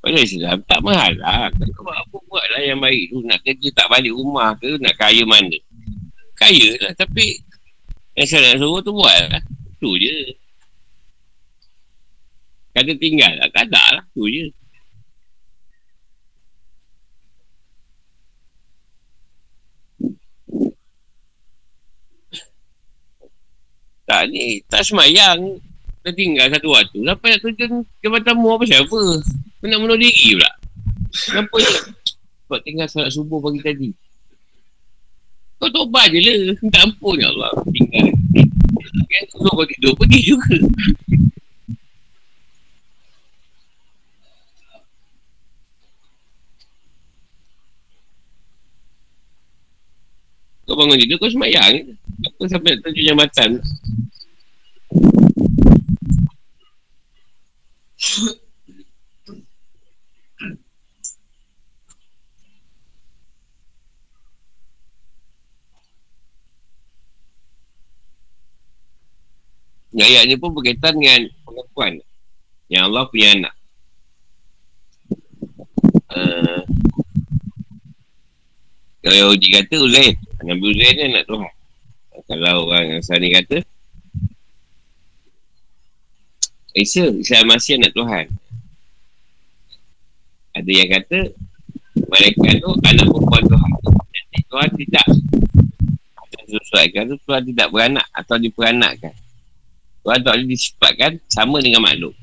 Pada 0.00 0.16
Islam 0.16 0.60
tak 0.64 0.80
mahal 0.80 1.12
lah. 1.20 1.52
Kau 1.76 1.84
buat 1.84 1.96
apa 1.96 2.16
buat 2.28 2.44
lah 2.56 2.60
yang 2.64 2.80
baik 2.80 3.12
tu. 3.12 3.20
Nak 3.24 3.40
kerja 3.44 3.68
tak 3.76 3.88
balik 3.92 4.12
rumah 4.12 4.56
ke 4.56 4.80
nak 4.80 4.96
kaya 4.96 5.24
mana. 5.28 5.56
Kaya 6.36 6.76
lah 6.80 6.92
tapi 6.96 7.36
yang 8.16 8.28
saya 8.28 8.52
nak 8.52 8.64
suruh 8.64 8.80
tu 8.80 8.92
buat 8.96 9.12
lah. 9.28 9.44
Tu 9.80 9.90
je. 10.00 10.16
Kata 12.76 12.92
tinggal 12.96 13.32
lah. 13.40 13.48
Kata 13.52 13.82
lah. 14.00 14.04
Tu 14.16 14.24
je. 14.28 14.44
Tak 24.08 24.26
ni 24.32 24.64
tak 24.66 24.80
semayang. 24.80 25.60
Dah 26.00 26.12
tinggal 26.16 26.48
satu 26.48 26.72
waktu. 26.72 26.98
Sampai 27.04 27.28
nak 27.36 27.40
terjun 27.44 27.84
jabatan 28.00 28.34
mu 28.40 28.56
apa 28.56 28.64
siapa? 28.64 29.00
Kau 29.60 29.66
nak 29.68 29.78
bunuh 29.84 29.98
diri 30.00 30.32
pula. 30.32 30.50
Kenapa 31.12 31.54
ni? 31.60 31.72
Sebab 32.48 32.58
tinggal 32.64 32.86
salat 32.88 33.12
subuh 33.12 33.36
pagi 33.44 33.60
tadi. 33.60 33.90
Kau 35.60 35.68
tobat 35.68 36.08
je 36.08 36.24
lah. 36.24 36.56
Minta 36.64 36.78
ampun 36.88 37.20
ya 37.20 37.28
Allah. 37.28 37.52
Tinggal. 37.68 38.16
Kan 38.90 39.24
suruh 39.28 39.52
kau 39.52 39.68
tidur. 39.68 39.92
Pergi 40.00 40.20
juga. 40.24 40.56
Kau 50.64 50.80
bangun 50.80 50.96
tidur 50.96 51.20
kau 51.20 51.28
semayang. 51.28 51.92
Apa 52.24 52.42
sampai 52.48 52.80
nak 52.80 52.96
jambatan? 52.96 53.60
Ayat 70.10 70.32
ni 70.32 70.40
pun 70.40 70.56
berkaitan 70.56 70.96
dengan 70.96 71.28
pengakuan 71.44 72.00
yang 72.72 72.88
Allah 72.88 73.04
punya 73.12 73.36
anak. 73.36 73.54
Uh, 76.10 76.64
kalau 79.04 79.16
Yahudi 79.28 79.48
kata 79.52 79.76
Uzair, 79.76 80.16
Nabi 80.40 80.64
Uzair 80.72 80.92
ni 80.96 81.04
anak 81.12 81.28
Tuhan. 81.28 81.52
Kalau 82.26 82.64
orang 82.64 82.96
Nasrani 82.96 83.28
kata 83.28 83.60
Isa, 86.74 87.10
Isa 87.10 87.42
masih 87.42 87.82
anak 87.82 87.90
Tuhan. 87.94 88.26
Ada 90.54 90.70
yang 90.70 90.90
kata 90.90 91.18
mereka 92.10 92.48
tu 92.62 92.70
anak 92.86 93.06
perempuan 93.06 93.44
Tuhan. 93.46 93.70
Jadi 94.10 94.38
Tuhan 94.46 94.70
tidak. 94.78 95.06
Sesuaikan 96.50 97.06
tu 97.06 97.16
Tuhan 97.30 97.42
tidak 97.46 97.70
beranak 97.70 98.06
atau 98.10 98.34
diperanakkan. 98.34 99.14
Tuhan 100.02 100.18
tak 100.24 100.32
boleh 100.34 100.48
disifatkan 100.50 101.12
sama 101.30 101.62
dengan 101.62 101.86
makhluk. 101.86 102.14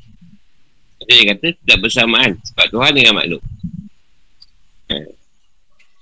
Jadi 1.00 1.14
dia 1.14 1.26
kata 1.32 1.48
tidak 1.64 1.78
bersamaan 1.88 2.32
sifat 2.44 2.68
Tuhan 2.68 2.92
dengan 2.92 3.14
makhluk. 3.16 3.44
Eh. 4.92 5.08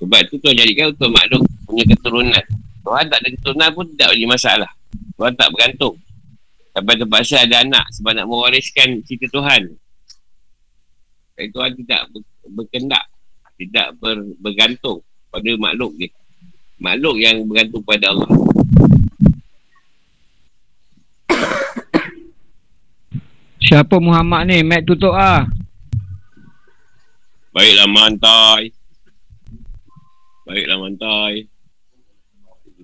Sebab 0.01 0.19
itu 0.25 0.35
Tuhan 0.41 0.55
jadikan 0.57 0.85
untuk 0.95 1.09
makhluk 1.13 1.41
punya 1.69 1.85
keturunan. 1.93 2.45
Tuhan 2.85 3.05
tak 3.09 3.19
ada 3.21 3.29
keturunan 3.29 3.69
pun 3.73 3.85
tidak 3.93 4.07
ada 4.09 4.25
masalah. 4.25 4.71
Tuhan 5.17 5.33
tak 5.37 5.49
bergantung. 5.53 5.95
Sampai 6.75 6.99
terpaksa 6.99 7.39
ada 7.47 7.63
anak 7.63 7.87
sebab 7.95 8.11
nak 8.19 8.27
mewariskan 8.27 8.99
cerita 9.07 9.31
Tuhan. 9.31 9.79
Tapi 11.39 11.47
Tuhan 11.55 11.71
tidak 11.79 12.11
berkendak. 12.51 13.07
Tidak 13.55 13.95
ber, 14.03 14.19
bergantung 14.43 14.99
pada 15.31 15.47
makhluk 15.55 15.95
dia. 15.95 16.11
Makhluk 16.75 17.15
yang 17.23 17.47
bergantung 17.47 17.79
pada 17.87 18.11
Allah. 18.11 18.27
Siapa 23.71 23.95
Muhammad 24.03 24.51
ni? 24.51 24.59
Mat 24.59 24.83
tutup 24.83 25.15
ah. 25.15 25.47
Baiklah 27.55 27.87
mantai. 27.87 28.75
Baiklah 30.43 30.75
mantai. 30.83 31.47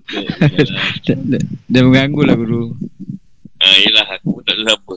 dia 1.68 1.80
mengganggu 1.84 2.22
lah 2.24 2.36
guru. 2.40 2.72
Ha, 3.62 3.78
yelah, 3.78 4.06
aku 4.18 4.42
tak 4.42 4.58
tahu 4.58 4.66
siapa. 4.66 4.94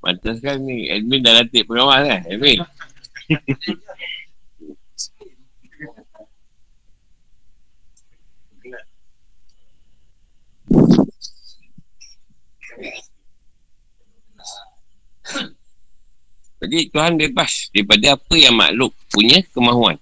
Mantas 0.00 0.40
kan 0.40 0.56
ni, 0.64 0.88
admin 0.88 1.20
dah 1.20 1.36
latih 1.36 1.60
pengawal 1.68 2.08
kan, 2.08 2.24
admin. 2.24 2.64
Jadi 16.60 16.92
Tuhan 16.92 17.20
bebas 17.20 17.68
daripada 17.72 18.16
apa 18.16 18.34
yang 18.36 18.56
makhluk 18.56 18.92
punya 19.12 19.44
kemahuan. 19.52 20.00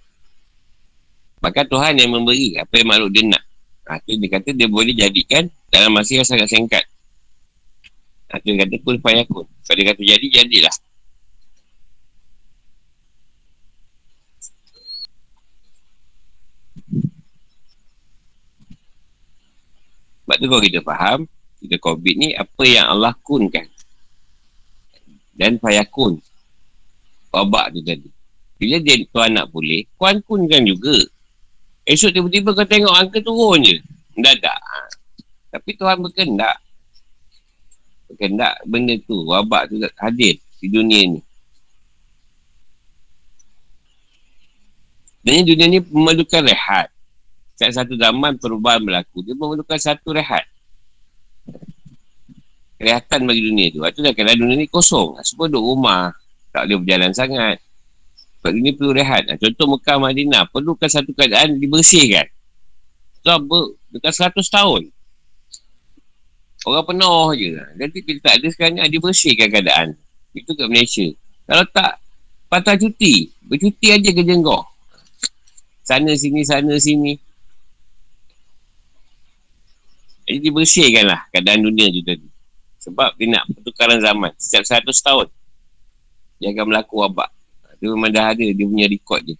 Maka 1.43 1.67
Tuhan 1.67 1.99
yang 1.99 2.11
memberi 2.15 2.55
apa 2.55 2.71
yang 2.79 2.87
makhluk 2.87 3.11
dia 3.15 3.23
nak. 3.31 3.43
Ha, 3.89 3.97
tu 4.05 4.13
dia 4.21 4.29
kata 4.29 4.53
dia 4.53 4.69
boleh 4.69 4.93
jadikan 4.93 5.49
dalam 5.73 5.97
masa 5.97 6.13
yang 6.13 6.27
sangat 6.27 6.45
singkat. 6.45 6.85
Ha, 8.29 8.37
tu 8.37 8.53
dia 8.53 8.61
kata 8.69 8.77
pun 8.85 9.01
payakun. 9.01 9.49
Kalau 9.49 9.77
dia 9.81 9.85
kata 9.89 10.01
jadi, 10.05 10.27
jadilah. 10.29 10.75
Sebab 20.21 20.37
tu 20.37 20.45
kalau 20.45 20.61
kita 20.61 20.79
faham, 20.85 21.19
kita 21.57 21.75
COVID 21.81 22.15
ni 22.21 22.37
apa 22.37 22.63
yang 22.69 22.85
Allah 22.93 23.17
kunkan. 23.25 23.65
Dan 25.33 25.57
payakun 25.57 26.21
babak 27.33 27.73
tu 27.73 27.81
tadi. 27.81 28.05
Bila 28.61 28.77
dia 28.77 29.01
tuan 29.09 29.33
nak 29.33 29.49
boleh, 29.49 29.89
kuan 29.97 30.21
kun 30.21 30.45
kan 30.45 30.61
juga. 30.61 30.93
Esok 31.89 32.13
tiba-tiba 32.13 32.53
kau 32.53 32.69
tengok 32.69 32.93
angka 32.93 33.17
turun 33.17 33.65
je. 33.65 33.81
Mendadak. 34.13 34.53
Ha. 34.53 34.77
Tapi 35.57 35.73
Tuhan 35.73 35.97
berkendak. 36.05 36.61
Berkendak 38.05 38.61
benda 38.69 38.93
tu, 39.09 39.25
wabak 39.25 39.73
tu 39.73 39.81
hadir 39.97 40.37
di 40.61 40.67
dunia 40.69 41.17
ni. 41.17 41.19
Dan 45.25 45.45
dunia 45.45 45.65
ni 45.65 45.79
memerlukan 45.81 46.45
rehat. 46.45 46.93
setiap 47.57 47.83
satu 47.83 47.93
zaman 47.99 48.39
perubahan 48.39 48.79
berlaku. 48.79 49.19
Dia 49.19 49.35
memerlukan 49.35 49.75
satu 49.75 50.15
rehat. 50.15 50.47
Rehatan 52.79 53.27
bagi 53.27 53.43
dunia 53.43 53.67
tu. 53.73 53.83
Itu 53.83 53.99
dah 53.99 54.15
kadang 54.15 54.39
dunia 54.39 54.63
ni 54.63 54.69
kosong. 54.71 55.19
Semua 55.27 55.51
duduk 55.51 55.75
rumah. 55.75 56.15
Tak 56.55 56.71
boleh 56.71 56.79
berjalan 56.85 57.11
sangat. 57.11 57.59
Sebab 58.39 58.51
dunia 58.55 58.71
perlu 58.71 58.95
rehat. 58.95 59.27
Contoh 59.35 59.75
Mekah 59.75 59.97
Madinah. 59.99 60.43
Perlukan 60.47 60.87
satu 60.87 61.11
keadaan 61.11 61.59
dibersihkan. 61.59 62.23
Itu 63.19 63.29
apa? 63.35 63.59
Dekat 63.91 64.11
seratus 64.15 64.47
tahun. 64.47 64.87
Orang 66.63 66.87
penuh 66.87 67.35
je. 67.35 67.55
Nanti 67.75 67.99
bila 67.99 68.19
tak 68.23 68.39
ada 68.39 68.47
sekarang 68.47 68.79
ni, 68.79 68.87
dia 68.87 68.99
bersihkan 68.99 69.47
keadaan. 69.51 69.87
Itu 70.31 70.55
kat 70.55 70.67
Malaysia. 70.71 71.07
Kalau 71.43 71.65
tak, 71.71 71.99
patah 72.47 72.75
cuti. 72.79 73.31
Bercuti 73.43 73.87
aja 73.91 74.09
ke 74.11 74.23
jenggok. 74.23 74.63
Sana 75.83 76.15
sini, 76.15 76.43
sana 76.47 76.75
sini. 76.79 77.19
Jadi 80.29 80.39
dibersihkan 80.45 81.09
lah 81.09 81.25
keadaan 81.33 81.65
dunia 81.65 81.89
tu 81.89 82.05
tadi. 82.05 82.27
Sebab 82.79 83.17
dia 83.19 83.27
nak 83.35 83.43
pertukaran 83.51 83.99
zaman. 83.99 84.31
Setiap 84.39 84.63
seratus 84.63 85.01
tahun. 85.03 85.27
Dia 86.39 86.55
akan 86.55 86.65
berlaku 86.69 87.03
wabak. 87.03 87.38
Dia 87.79 87.87
memang 87.95 88.11
dah 88.11 88.35
ada. 88.35 88.45
Dia 88.45 88.65
punya 88.67 88.85
rekod 88.85 89.23
je. 89.23 89.35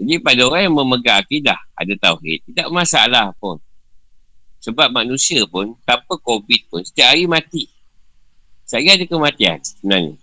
Jadi 0.00 0.16
pada 0.24 0.40
orang 0.48 0.64
yang 0.64 0.76
memegang 0.80 1.20
akidah 1.20 1.60
ada 1.76 1.92
tauhid, 2.00 2.40
tidak 2.48 2.72
masalah 2.72 3.36
pun. 3.36 3.60
Sebab 4.64 4.88
manusia 4.88 5.44
pun, 5.44 5.76
tanpa 5.84 6.16
COVID 6.16 6.60
pun, 6.72 6.80
setiap 6.80 7.12
hari 7.12 7.28
mati. 7.28 7.68
Saya 8.64 8.96
ada 8.96 9.04
kematian 9.04 9.60
sebenarnya. 9.60 10.16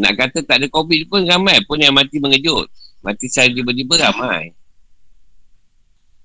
Nak 0.00 0.12
kata 0.16 0.38
tak 0.42 0.56
ada 0.64 0.66
COVID 0.66 1.00
pun 1.06 1.22
ramai 1.28 1.60
pun 1.62 1.78
yang 1.78 1.94
mati 1.94 2.18
mengejut. 2.18 2.66
Mati 3.04 3.28
secara 3.30 3.52
tiba-tiba 3.52 3.94
ramai. 4.00 4.50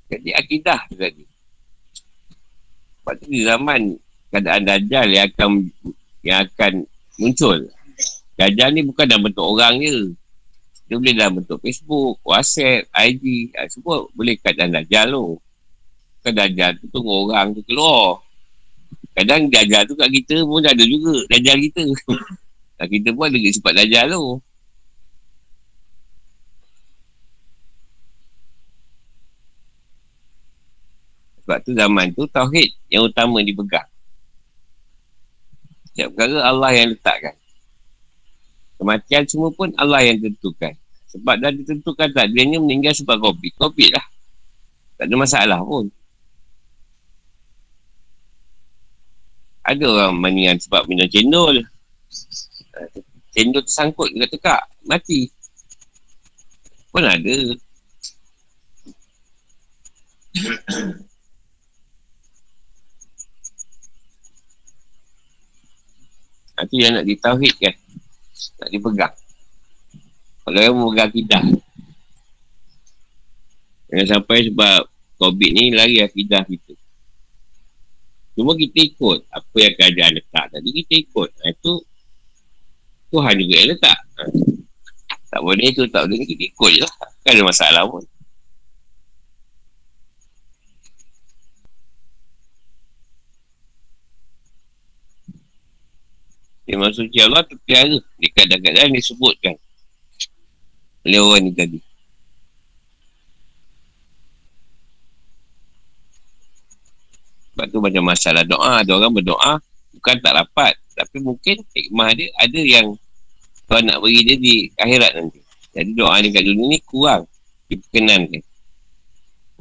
Jadi 0.05 0.29
akidah 0.37 0.79
tu 0.89 0.95
tadi. 0.97 1.25
Sebab 3.01 3.13
tu 3.21 3.25
di 3.29 3.41
zaman 3.45 3.81
keadaan 4.29 4.61
Dajjal 4.65 5.07
yang 5.13 5.25
akan 5.33 5.51
yang 6.25 6.37
akan 6.45 6.73
muncul. 7.21 7.57
Dajjal 8.35 8.69
ni 8.73 8.81
bukan 8.85 9.05
dalam 9.05 9.23
bentuk 9.25 9.45
orang 9.45 9.81
je. 9.81 10.13
Dia 10.85 11.01
boleh 11.01 11.13
dalam 11.17 11.33
bentuk 11.41 11.57
Facebook, 11.65 12.21
WhatsApp, 12.21 12.85
IG. 12.93 13.55
Ah, 13.57 13.65
semua 13.65 14.05
boleh 14.13 14.37
kat 14.37 14.53
dalam 14.53 14.77
Dajjal 14.77 15.09
tu. 15.09 15.41
Bukan 16.21 16.33
Dajjal 16.33 16.71
tu 16.77 16.85
tunggu 16.93 17.13
orang 17.29 17.57
tu 17.57 17.61
keluar. 17.65 18.21
Kadang 19.17 19.49
Dajjal 19.49 19.89
tu 19.89 19.97
kat 19.97 20.09
kita 20.13 20.45
pun 20.45 20.61
ada 20.61 20.83
juga. 20.85 21.15
Dajjal 21.33 21.57
kita. 21.71 21.85
Dan 22.75 22.87
kita 22.91 23.09
pun 23.15 23.31
ada 23.31 23.37
sifat 23.37 23.73
Dajjal 23.73 24.05
tu. 24.13 24.25
Sebab 31.45 31.61
tu 31.61 31.77
zaman 31.77 32.09
tu 32.09 32.25
Tauhid 32.25 32.73
yang 32.89 33.05
utama 33.05 33.37
dipegang. 33.45 33.85
Setiap 35.93 36.09
perkara 36.17 36.41
Allah 36.41 36.73
yang 36.73 36.89
letakkan. 36.97 37.37
Kematian 38.81 39.23
semua 39.29 39.53
pun 39.53 39.69
Allah 39.77 40.01
yang 40.09 40.17
tentukan. 40.17 40.73
Sebab 41.13 41.37
dah 41.37 41.53
ditentukan 41.53 42.09
tak, 42.11 42.33
dia 42.33 42.49
hanya 42.49 42.57
meninggal 42.57 42.97
sebab 42.97 43.21
COVID. 43.21 43.53
COVID 43.61 43.89
lah. 43.93 44.05
Tak 44.97 45.05
ada 45.05 45.15
masalah 45.15 45.61
pun. 45.61 45.85
Ada 49.61 49.85
orang 49.85 50.17
meninggal 50.17 50.57
sebab 50.65 50.89
minum 50.89 51.05
cendol. 51.07 51.61
Cendol 53.29 53.61
tersangkut 53.61 54.09
dekat 54.17 54.33
tekak. 54.33 54.61
Mati. 54.81 55.29
Pun 56.89 57.05
ada. 57.05 57.35
Itu 66.63 66.75
yang 66.79 66.95
nak 66.95 67.05
ditauhidkan. 67.07 67.73
Tak 68.55 68.69
dipegang. 68.71 69.15
Kalau 70.45 70.59
yang 70.61 70.75
memegang 70.77 71.09
akidah. 71.11 71.43
Jangan 73.91 74.07
sampai 74.19 74.47
sebab 74.47 74.87
COVID 75.19 75.51
ni 75.55 75.73
lari 75.75 75.99
akidah 75.99 76.43
kita. 76.45 76.73
Cuma 78.35 78.51
kita 78.59 78.77
ikut 78.83 79.19
apa 79.31 79.55
yang 79.55 79.73
kerajaan 79.79 80.11
letak 80.19 80.45
tadi, 80.51 80.69
kita 80.83 80.93
ikut. 81.07 81.29
Ha, 81.39 81.55
itu 81.55 81.73
Tuhan 83.15 83.33
juga 83.39 83.53
yang 83.55 83.69
letak. 83.71 83.99
Ha. 84.19 84.23
Tak 85.31 85.41
boleh 85.43 85.67
tu, 85.71 85.83
tak 85.87 86.07
boleh 86.07 86.23
kita 86.27 86.43
ikut 86.51 86.71
je 86.75 86.81
lah. 86.83 86.93
Kan 87.23 87.31
ada 87.39 87.43
masalah 87.47 87.83
pun. 87.87 88.03
Memang 96.65 96.89
suci 96.89 97.21
Allah 97.21 97.45
terpiara 97.45 97.97
di 98.17 98.27
kadang-kadang 98.33 98.89
disebutkan 98.97 99.53
oleh 101.05 101.21
orang 101.21 101.41
ni 101.45 101.51
tadi. 101.53 101.79
Sebab 107.53 107.65
tu 107.69 107.77
macam 107.77 108.03
masalah 108.09 108.43
doa. 108.43 108.81
Ada 108.81 108.91
orang 108.97 109.13
berdoa 109.13 109.61
bukan 109.93 110.15
tak 110.19 110.33
rapat. 110.33 110.73
Tapi 110.97 111.21
mungkin 111.21 111.61
hikmah 111.71 112.09
dia 112.17 112.33
ada 112.41 112.59
yang 112.59 112.97
Tuhan 113.69 113.85
nak 113.85 114.01
beri 114.01 114.19
dia 114.25 114.35
di 114.41 114.55
akhirat 114.73 115.11
nanti. 115.21 115.39
Jadi 115.77 115.91
doa 115.93 116.17
dia 116.17 116.33
kat 116.33 116.43
dunia 116.49 116.65
ni 116.65 116.79
kurang 116.81 117.29
diperkenankan. 117.69 118.41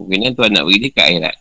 Mungkin 0.00 0.32
Tuhan 0.32 0.50
nak 0.56 0.64
beri 0.64 0.78
dia 0.80 0.90
kat 0.96 1.04
akhirat. 1.12 1.36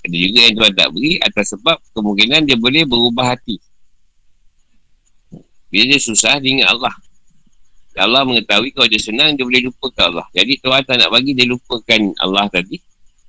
Ada 0.00 0.16
juga 0.16 0.38
yang 0.46 0.54
Tuhan 0.56 0.72
tak 0.78 0.88
beri 0.94 1.12
atas 1.20 1.46
sebab 1.52 1.76
kemungkinan 1.92 2.40
dia 2.46 2.56
boleh 2.56 2.86
berubah 2.86 3.36
hati. 3.36 3.58
Bila 5.70 5.82
dia 5.86 5.98
susah, 6.02 6.42
dia 6.42 6.50
ingat 6.58 6.68
Allah. 6.74 6.94
Allah 7.98 8.22
mengetahui 8.26 8.74
kalau 8.74 8.90
dia 8.90 8.98
senang, 8.98 9.34
dia 9.38 9.46
boleh 9.46 9.70
lupakan 9.70 10.10
Allah. 10.10 10.26
Jadi 10.34 10.58
Tuhan 10.58 10.82
tak 10.82 10.98
nak 10.98 11.10
bagi 11.14 11.32
dia 11.34 11.46
lupakan 11.46 12.00
Allah 12.18 12.46
tadi. 12.50 12.78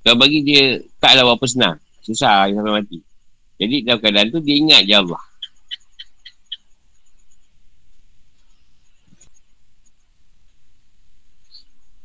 Tuhan 0.02 0.18
bagi 0.18 0.42
dia 0.42 0.82
taklah 0.98 1.22
berapa 1.34 1.46
senang. 1.46 1.76
Susah 2.02 2.50
sampai 2.50 2.82
mati. 2.82 2.98
Jadi 3.62 3.86
dalam 3.86 4.02
keadaan 4.02 4.28
tu, 4.34 4.42
dia 4.42 4.58
ingat 4.58 4.82
je 4.82 4.94
Allah. 4.98 5.22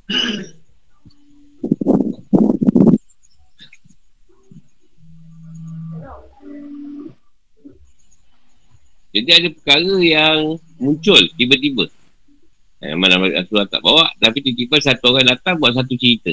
Jadi 9.18 9.32
ada 9.34 9.48
perkara 9.54 9.94
yang 10.02 10.38
muncul 10.78 11.22
tiba-tiba. 11.34 11.86
Eh, 12.78 12.94
mana 12.94 13.18
Rasulullah 13.18 13.66
tak 13.66 13.82
bawa, 13.82 14.06
tapi 14.22 14.38
tiba-tiba 14.46 14.78
satu 14.78 15.18
orang 15.18 15.34
datang 15.34 15.58
buat 15.58 15.74
satu 15.74 15.98
cerita. 15.98 16.30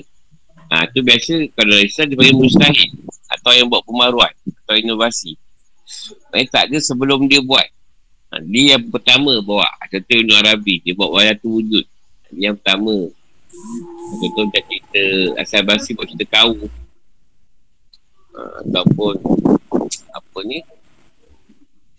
Ha, 0.68 0.88
tu 0.92 1.00
biasa 1.00 1.48
kalau 1.56 1.76
Islam 1.80 2.04
dia 2.12 2.16
panggil 2.20 2.36
mustahil. 2.36 2.90
Atau 3.32 3.52
yang 3.56 3.68
buat 3.68 3.84
pemaruan. 3.84 4.32
Atau 4.64 4.74
inovasi. 4.76 5.36
Maksudnya 5.84 6.48
tak 6.50 6.62
ada 6.68 6.78
sebelum 6.80 7.24
dia 7.28 7.40
buat. 7.44 7.64
Ha, 8.32 8.40
dia 8.44 8.76
yang 8.76 8.88
pertama 8.88 9.40
bawa. 9.44 9.68
Contoh 9.88 10.16
Ibn 10.18 10.32
Arabi. 10.44 10.80
Dia 10.84 10.92
buat 10.96 11.10
wayatu 11.14 11.46
wujud. 11.48 11.84
Dia 12.34 12.50
yang 12.52 12.56
pertama. 12.58 13.08
Contoh 14.18 14.44
macam 14.50 14.62
cerita 14.66 15.04
Asal 15.38 15.62
Basi 15.62 15.94
buat 15.94 16.08
cerita 16.10 16.26
kau. 16.32 16.52
Ha, 18.34 18.40
ataupun 18.66 19.14
apa 20.10 20.38
ni 20.42 20.58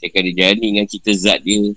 saya 0.06 0.22
akan 0.22 0.24
dia 0.38 0.54
dengan 0.54 0.86
cerita 0.86 1.12
zat 1.18 1.42
dia. 1.42 1.74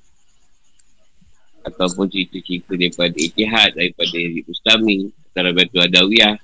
Ataupun 1.64 2.12
cerita-cerita 2.12 2.76
daripada 2.76 3.16
Itihad 3.16 3.72
daripada 3.72 4.20
Ustami 4.53 5.09
antara 5.33 5.57
Batu 5.57 5.81
Adawiyah 5.81 6.37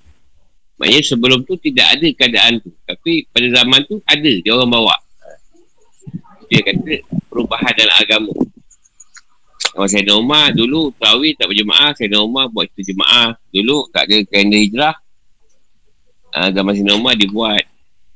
maknanya 0.81 1.05
sebelum 1.05 1.45
tu 1.45 1.61
tidak 1.61 1.93
ada 1.93 2.09
keadaan 2.17 2.53
tu. 2.65 2.73
Tapi 2.89 3.29
pada 3.29 3.47
zaman 3.53 3.85
tu 3.85 4.01
ada 4.09 4.33
dia 4.33 4.53
orang 4.57 4.73
bawa. 4.73 4.97
Dia 6.49 6.61
kata 6.73 7.05
perubahan 7.29 7.73
dalam 7.77 7.97
agama. 8.01 8.33
Kalau 9.77 9.89
saya 9.91 10.17
Umar 10.17 10.57
dulu 10.57 10.89
Tawi 10.97 11.37
tak 11.37 11.53
berjemaah 11.53 11.93
saya 11.93 12.17
Umar 12.25 12.49
buat 12.49 12.65
cerita 12.73 12.97
jemaah. 12.97 13.37
Dulu 13.53 13.93
tak 13.93 14.09
ada 14.09 14.17
kalender 14.25 14.61
hijrah. 14.65 14.97
Uh, 16.33 16.49
zaman 16.49 16.73
Sayyidina 16.81 16.97
Umar 16.97 17.15
dibuat 17.15 17.65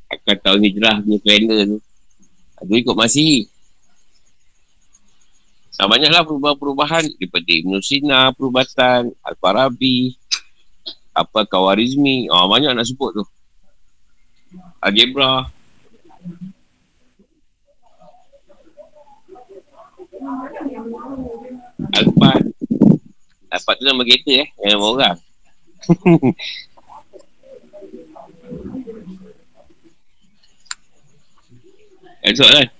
akan 0.08 0.36
tahun 0.40 0.60
hijrah 0.64 0.94
punya 1.04 1.18
kalender 1.20 1.60
tu. 1.76 1.78
Aku 2.58 2.74
ikut 2.74 2.96
masih 2.98 3.46
Nah, 5.78 5.86
banyaklah 5.86 6.26
perubahan-perubahan 6.26 7.06
daripada 7.06 7.50
Ibn 7.54 7.78
Sina, 7.78 8.34
Perubatan, 8.34 9.14
Al-Farabi, 9.22 10.18
apa 11.14 11.46
Kawarizmi. 11.46 12.26
Oh, 12.34 12.50
banyak 12.50 12.74
nak 12.74 12.86
sebut 12.86 13.14
tu. 13.14 13.22
Algebra. 14.82 15.46
Alpat. 21.94 22.42
Alpat 23.54 23.74
tu 23.78 23.84
nama 23.86 24.02
kereta 24.02 24.32
eh. 24.34 24.50
Yang 24.58 24.70
nama 24.74 24.86
orang. 24.86 25.16
Yang 32.26 32.36
soalan. 32.42 32.77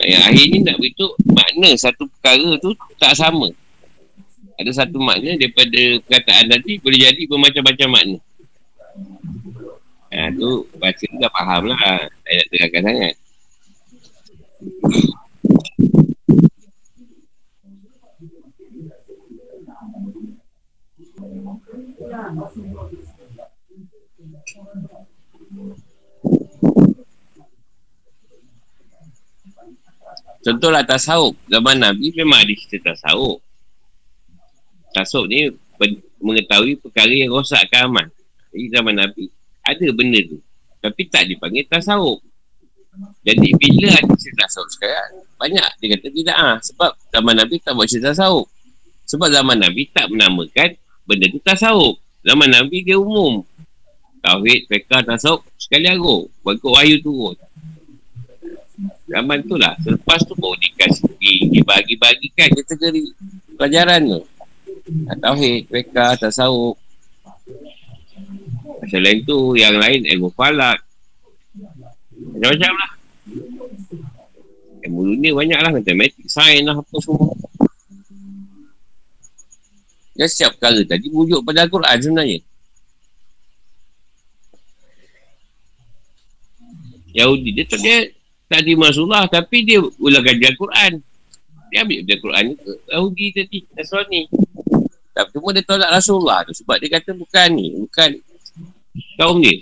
Yang 0.00 0.22
akhir 0.32 0.46
ni 0.48 0.58
nak 0.64 0.76
beritahu 0.80 1.12
makna 1.28 1.68
satu 1.76 2.08
perkara 2.08 2.56
tu 2.56 2.72
tak 2.96 3.12
sama. 3.12 3.52
Ada 4.56 4.84
satu 4.84 4.96
makna 4.96 5.36
daripada 5.36 5.80
perkataan 6.08 6.48
tadi 6.48 6.80
boleh 6.80 7.00
jadi 7.00 7.22
bermacam-macam 7.28 7.88
makna. 7.92 8.18
Ha, 10.10 10.32
tu 10.34 10.66
baca 10.80 11.04
tu 11.04 11.16
dah 11.20 11.32
faham 11.32 11.62
lah. 11.68 11.78
Tak 12.24 12.32
nak 12.32 12.46
terangkan 12.48 12.82
sangat. 12.82 13.14
Contohlah 30.40 30.82
tasawuf. 30.84 31.36
Zaman 31.52 31.76
Nabi 31.76 32.16
memang 32.16 32.40
ada 32.40 32.54
cerita 32.56 32.96
tasawuf. 32.96 33.44
Tasawuf 34.96 35.28
ni 35.28 35.52
mengetahui 36.20 36.80
perkara 36.80 37.12
yang 37.12 37.32
rosakkan 37.32 37.88
aman. 37.92 38.06
Jadi 38.52 38.66
zaman 38.72 38.94
Nabi 38.96 39.28
ada 39.64 39.86
benda 39.92 40.20
tu. 40.24 40.40
Tapi 40.80 41.02
tak 41.12 41.28
dipanggil 41.28 41.68
tasawuf. 41.68 42.24
Jadi 43.22 43.48
bila 43.54 43.92
ada 43.94 44.12
cerita 44.16 44.48
tasawuf 44.48 44.70
sekarang, 44.74 45.22
banyak 45.38 45.68
dia 45.78 45.88
kata 45.94 46.08
tidak 46.10 46.36
ah 46.36 46.56
Sebab 46.58 46.90
zaman 47.14 47.34
Nabi 47.36 47.54
tak 47.60 47.72
buat 47.76 47.86
cerita 47.86 48.16
tasawuf. 48.16 48.48
Sebab 49.06 49.28
zaman 49.28 49.56
Nabi 49.60 49.92
tak 49.92 50.08
menamakan 50.08 50.70
benda 51.04 51.26
tu 51.28 51.38
tasawuf. 51.44 52.00
Zaman 52.24 52.48
Nabi 52.48 52.84
dia 52.84 52.96
umum. 52.96 53.44
Tauhid, 54.20 54.68
fiqah, 54.68 55.00
tasawuf 55.04 55.44
sekali 55.56 55.88
agung. 55.88 56.28
Berikut 56.44 56.70
wahyu 56.76 57.00
turun. 57.00 57.36
Zaman 59.10 59.38
tu 59.44 59.54
lah. 59.58 59.74
Selepas 59.82 60.20
tu 60.24 60.32
baru 60.38 60.56
dikasih, 60.56 61.50
dibagi-bagikan 61.52 62.48
kategori 62.54 63.04
pelajaran 63.58 64.00
tu. 64.06 64.20
Tauhid, 65.20 65.68
mereka, 65.68 66.16
tasawuf. 66.16 66.78
Selain 68.88 69.20
tu, 69.26 69.54
yang 69.54 69.76
lain 69.76 70.08
ilmu 70.08 70.32
falak. 70.32 70.80
Macam-macam 72.16 72.72
lah. 72.72 72.92
Ilmu 74.88 75.00
dunia 75.14 75.30
banyak 75.36 75.58
lah. 75.60 75.70
Matematik, 75.76 76.24
sains 76.26 76.64
lah, 76.64 76.80
apa 76.80 76.96
semua. 77.04 77.30
Dan 80.16 80.28
setiap 80.28 80.56
perkara 80.56 80.80
tadi 80.84 81.06
wujud 81.08 81.40
pada 81.44 81.64
Al-Quran 81.64 81.96
sebenarnya. 82.00 82.38
Yahudi 87.10 87.50
dia 87.56 87.64
tak 87.66 87.80
dia 87.82 88.06
tak 88.50 88.66
terima 88.66 88.90
Rasulullah 88.90 89.30
tapi 89.30 89.62
dia 89.62 89.78
ulang 89.78 90.26
kaji 90.26 90.42
Al-Quran. 90.50 90.98
Dia 91.70 91.86
ambil 91.86 92.02
dari 92.02 92.18
Al-Quran 92.18 92.42
ni 92.50 92.54
ke 92.58 92.72
Yahudi 92.90 93.26
tadi, 93.30 93.58
Nasrani. 93.78 94.22
Tapi 95.14 95.28
cuma 95.38 95.54
dia 95.54 95.62
tolak 95.62 95.90
Rasulullah 95.94 96.42
tu 96.42 96.50
sebab 96.58 96.82
dia 96.82 96.98
kata 96.98 97.14
bukan 97.14 97.48
ni, 97.54 97.78
bukan 97.86 98.10
kaum 99.14 99.38
dia. 99.38 99.54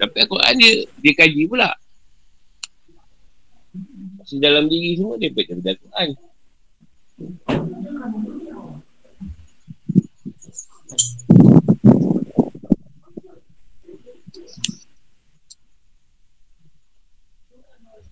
Tapi 0.00 0.16
Al-Quran 0.24 0.54
dia, 0.56 0.72
dia 1.04 1.12
kaji 1.12 1.42
pula. 1.44 1.68
Masih 4.16 4.40
dalam 4.40 4.72
diri 4.72 4.96
semua 4.96 5.20
dia 5.20 5.28
baca 5.28 5.52
dari 5.52 5.76
Al-Quran. 5.76 6.08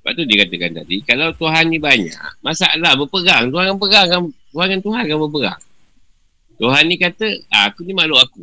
Sebab 0.06 0.22
tu 0.22 0.22
dia 0.30 0.46
katakan 0.46 0.70
tadi, 0.70 1.02
kalau 1.02 1.34
Tuhan 1.34 1.66
ni 1.66 1.82
banyak, 1.82 2.14
masalah 2.38 2.94
berperang. 2.94 3.50
Tuhan 3.50 3.74
yang 3.74 3.80
perang 3.82 4.06
kan, 4.06 4.20
Tuhan 4.54 4.68
yang 4.70 4.82
Tuhan 4.86 5.02
kan 5.02 5.18
berperang. 5.18 5.60
Tuhan 6.62 6.82
ni 6.86 6.94
kata, 6.94 7.26
ah, 7.50 7.66
aku 7.66 7.82
ni 7.82 7.90
makhluk 7.90 8.22
aku. 8.22 8.42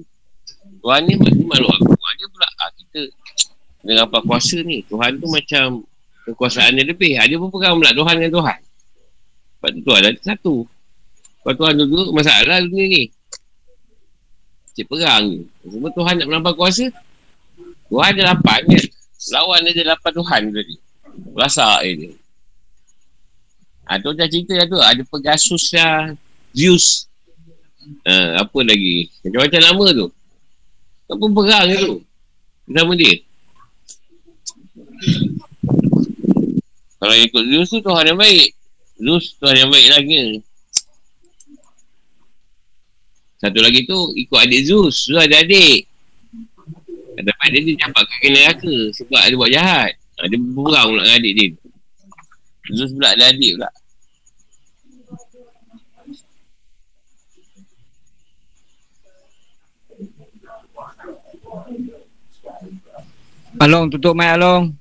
Tuhan 0.84 1.08
ni, 1.08 1.16
ni 1.16 1.48
makhluk 1.48 1.72
aku. 1.72 1.96
Dia 1.96 2.28
pula, 2.28 2.48
ah, 2.60 2.70
kita 2.76 3.02
dengan 3.80 4.12
apa 4.12 4.20
kuasa 4.28 4.60
ni. 4.60 4.84
Tuhan 4.92 5.24
tu 5.24 5.28
macam 5.32 5.88
kekuasaan 6.28 6.76
dia 6.76 6.84
lebih. 6.84 7.16
Ah, 7.16 7.32
dia 7.32 7.40
berperang 7.40 7.80
pula 7.80 7.96
Tuhan 7.96 8.14
dengan 8.20 8.34
Tuhan. 8.44 8.60
Sebab 9.56 9.70
tu 9.72 9.82
Tuhan 9.88 10.02
ada 10.04 10.20
satu. 10.20 10.56
Sebab 11.48 11.54
Tuhan 11.64 11.74
duduk 11.80 12.12
masalah 12.12 12.60
dunia 12.60 12.92
ni. 12.92 13.04
Cik 14.76 14.84
perang 14.92 15.32
ni. 15.32 15.48
Semua 15.64 15.88
Tuhan 15.96 16.14
nak 16.20 16.28
menambah 16.28 16.54
kuasa. 16.60 16.92
Tuhan 17.88 18.20
ada 18.20 18.36
lapan 18.36 18.68
kan. 18.68 18.86
Lawan 19.32 19.64
dia 19.64 19.88
lapan 19.88 20.12
Tuhan 20.12 20.42
tadi. 20.52 20.83
Rasa 21.34 21.82
ini. 21.82 22.14
Ha, 23.90 24.00
tu 24.00 24.14
dah 24.16 24.30
cerita 24.30 24.54
dah 24.54 24.68
tu. 24.70 24.80
Ada 24.80 25.02
Pegasus 25.04 25.74
lah. 25.74 26.14
Zeus. 26.54 27.10
Ha, 28.08 28.46
apa 28.46 28.60
lagi. 28.64 29.10
Macam-macam 29.26 29.62
nama 29.62 29.86
tu. 29.92 30.08
Apa 31.10 31.26
perang 31.30 31.68
tu. 31.74 31.94
Nama 32.70 32.92
dia. 32.96 33.16
Kalau 37.04 37.16
ikut 37.20 37.44
Zeus 37.52 37.68
tu 37.68 37.84
Tuhan 37.84 38.16
yang 38.16 38.20
baik. 38.22 38.50
Zeus 38.96 39.36
Tuhan 39.36 39.56
yang 39.60 39.70
baik 39.74 39.88
lagi. 39.92 40.40
Satu 43.44 43.60
lagi 43.60 43.84
tu 43.84 44.16
ikut 44.16 44.40
adik 44.40 44.64
Zeus. 44.64 45.12
Zeus 45.12 45.20
ada 45.20 45.44
adik. 45.44 45.92
Tapi 47.14 47.46
dia 47.52 47.60
dia 47.62 47.76
campakkan 47.84 48.18
ke 48.24 48.30
neraka 48.32 48.76
sebab 48.96 49.22
dia 49.28 49.36
buat 49.36 49.52
jahat. 49.52 49.92
Ha, 50.24 50.32
dia 50.32 50.40
berperang 50.40 50.88
pula 50.88 51.04
dengan 51.04 51.20
adik 51.20 51.34
dia. 51.36 51.52
Zeus 52.72 52.96
pula 52.96 53.12
ada 53.12 53.28
adik 53.28 53.60
pula. 53.60 53.70
Along, 63.60 63.92
tutup 63.92 64.16
mic 64.16 64.32
Along. 64.32 64.72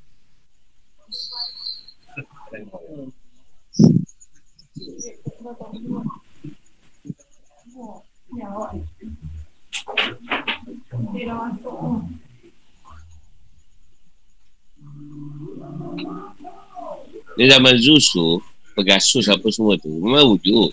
Di 17.36 17.44
zaman 17.48 17.74
Zeus 17.80 18.12
tu, 18.12 18.40
Pegasus 18.72 19.28
apa 19.28 19.44
semua 19.52 19.76
tu, 19.76 19.92
memang 20.00 20.32
wujud. 20.32 20.72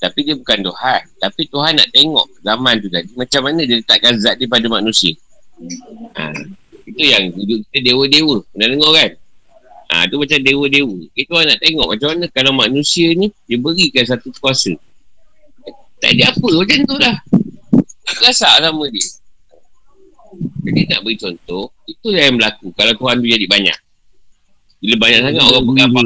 Tapi 0.00 0.24
dia 0.24 0.32
bukan 0.32 0.64
Tuhan. 0.64 1.00
Tapi 1.20 1.42
Tuhan 1.52 1.76
nak 1.76 1.88
tengok 1.92 2.26
zaman 2.40 2.80
tu 2.80 2.88
tadi, 2.88 3.12
macam 3.12 3.40
mana 3.44 3.60
dia 3.68 3.76
letakkan 3.76 4.16
zat 4.16 4.40
dia 4.40 4.48
pada 4.48 4.64
manusia. 4.72 5.12
Ha, 6.16 6.32
itu 6.88 7.02
yang 7.04 7.28
wujud 7.36 7.60
kita 7.68 7.92
dewa-dewa. 7.92 8.40
Pernah 8.56 8.68
dengar 8.72 8.92
kan? 8.96 9.10
Ha, 9.92 10.08
tu 10.08 10.16
macam 10.16 10.38
dewa-dewa. 10.40 10.96
Itu 11.12 11.28
Tuhan 11.28 11.44
nak 11.44 11.60
tengok 11.60 11.86
macam 11.92 12.08
mana 12.16 12.24
kalau 12.32 12.52
manusia 12.56 13.12
ni, 13.12 13.28
dia 13.44 13.60
berikan 13.60 14.04
satu 14.08 14.32
kuasa. 14.40 14.72
Tak 16.00 16.16
ada 16.16 16.32
apa 16.32 16.48
macam 16.48 16.78
tu 16.88 16.96
lah. 16.96 17.16
Rasa 18.24 18.48
sama 18.64 18.88
dia. 18.88 19.04
Jadi 20.64 20.80
nak 20.88 21.00
beri 21.04 21.16
contoh, 21.20 21.68
itu 21.84 22.08
yang 22.16 22.40
berlaku 22.40 22.72
kalau 22.72 22.92
Tuhan 22.96 23.20
tu 23.20 23.28
jadi 23.28 23.44
banyak. 23.44 23.78
Bila 24.80 24.94
banyak 24.96 25.20
sangat 25.28 25.44
orang 25.44 25.64
bergapak 25.68 26.04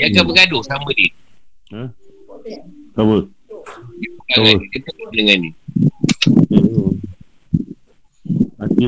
Dia 0.00 0.04
akan 0.08 0.24
bergaduh 0.32 0.62
sama 0.64 0.90
dia 0.96 1.12
Ha? 1.66 1.82
Apa? 2.94 3.26
Dia 3.98 4.08
pegang 4.22 4.58
dia 4.70 4.80
pegang 4.80 5.10
dengan 5.12 5.36
ni 5.44 5.50
Oh. 6.56 6.90
Hati. 8.56 8.84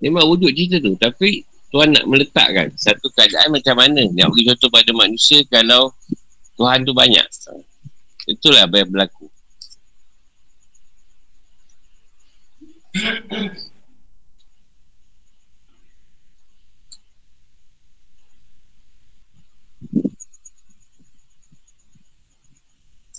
Memang 0.00 0.24
wujud 0.28 0.50
cerita 0.52 0.80
tu 0.80 0.92
Tapi 0.96 1.44
Tuhan 1.70 1.92
nak 1.92 2.04
meletakkan 2.08 2.72
Satu 2.76 3.08
keadaan 3.12 3.52
macam 3.52 3.76
mana 3.76 4.02
Nak 4.10 4.26
beri 4.32 4.48
contoh 4.48 4.70
pada 4.72 4.90
manusia 4.96 5.44
Kalau 5.48 5.92
Tuhan 6.56 6.84
tu 6.84 6.92
banyak 6.92 7.24
Itulah 8.28 8.68
apa 8.68 8.76
yang 8.80 8.90
berlaku. 8.92 9.26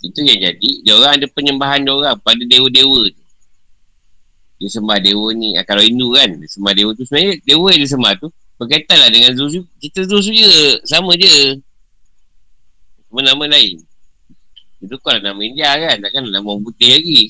Itu 0.01 0.19
yang 0.25 0.39
jadi. 0.41 0.71
Dia 0.83 0.93
orang 0.97 1.13
ada 1.21 1.27
penyembahan 1.29 1.85
dia 1.85 1.93
orang 1.93 2.17
Pada 2.19 2.43
dewa-dewa 2.43 3.07
tu. 3.13 3.23
Dia 4.61 4.69
sembah 4.69 4.97
dewa 5.01 5.33
ni 5.33 5.57
ah, 5.57 5.65
Kalau 5.65 5.81
Hindu 5.81 6.13
kan 6.13 6.37
Dia 6.37 6.49
sembah 6.49 6.73
dewa 6.77 6.91
tu. 6.93 7.01
Sebenarnya 7.05 7.41
dewa 7.41 7.67
yang 7.73 7.81
dia 7.81 7.91
sembah 7.93 8.13
tu 8.21 8.27
Berkaitan 8.61 8.97
lah 9.01 9.09
dengan 9.09 9.33
Zuzu 9.33 9.65
Kita 9.81 10.05
Zuzu 10.05 10.29
je 10.33 10.77
Sama 10.85 11.17
je. 11.17 11.57
Nama-nama 13.09 13.57
lain. 13.57 13.81
Itu 14.81 14.97
kau 14.97 15.13
nama 15.13 15.37
India 15.45 15.69
kan. 15.77 16.01
Takkan 16.01 16.25
nama 16.25 16.41
orang 16.41 16.65
putih 16.65 16.89
lagi. 16.89 17.29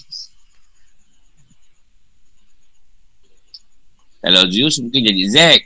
Kalau 4.21 4.47
Zeus 4.47 4.79
mungkin 4.79 5.01
jadi 5.03 5.23
Zack. 5.27 5.61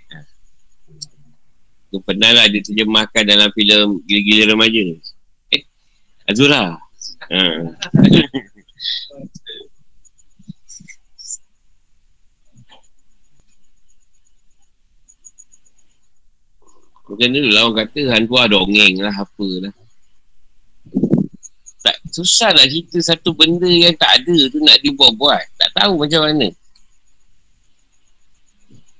Tu 1.94 1.98
pernah 2.02 2.34
lah 2.34 2.50
dia 2.50 2.66
terjemahkan 2.66 3.24
dalam 3.24 3.54
filem 3.54 4.02
Gila-Gila 4.04 4.58
Remaja. 4.58 4.82
Eh, 5.54 5.62
Azura. 6.26 6.82
Ha. 7.30 7.40
Bukan 17.06 17.30
dulu 17.38 17.50
lah 17.54 17.70
orang 17.70 17.86
kata 17.86 18.02
hantu 18.18 18.34
ada 18.42 18.58
dongeng 18.58 18.98
lah 18.98 19.14
apa 19.14 19.46
lah. 19.62 19.74
Tak, 21.86 22.02
susah 22.10 22.50
nak 22.50 22.66
cerita 22.66 22.98
satu 23.14 23.38
benda 23.38 23.70
yang 23.70 23.94
tak 23.94 24.26
ada 24.26 24.38
tu 24.50 24.58
nak 24.66 24.82
dibuat-buat. 24.82 25.44
Tak 25.54 25.70
tahu 25.78 26.02
macam 26.02 26.26
mana. 26.26 26.50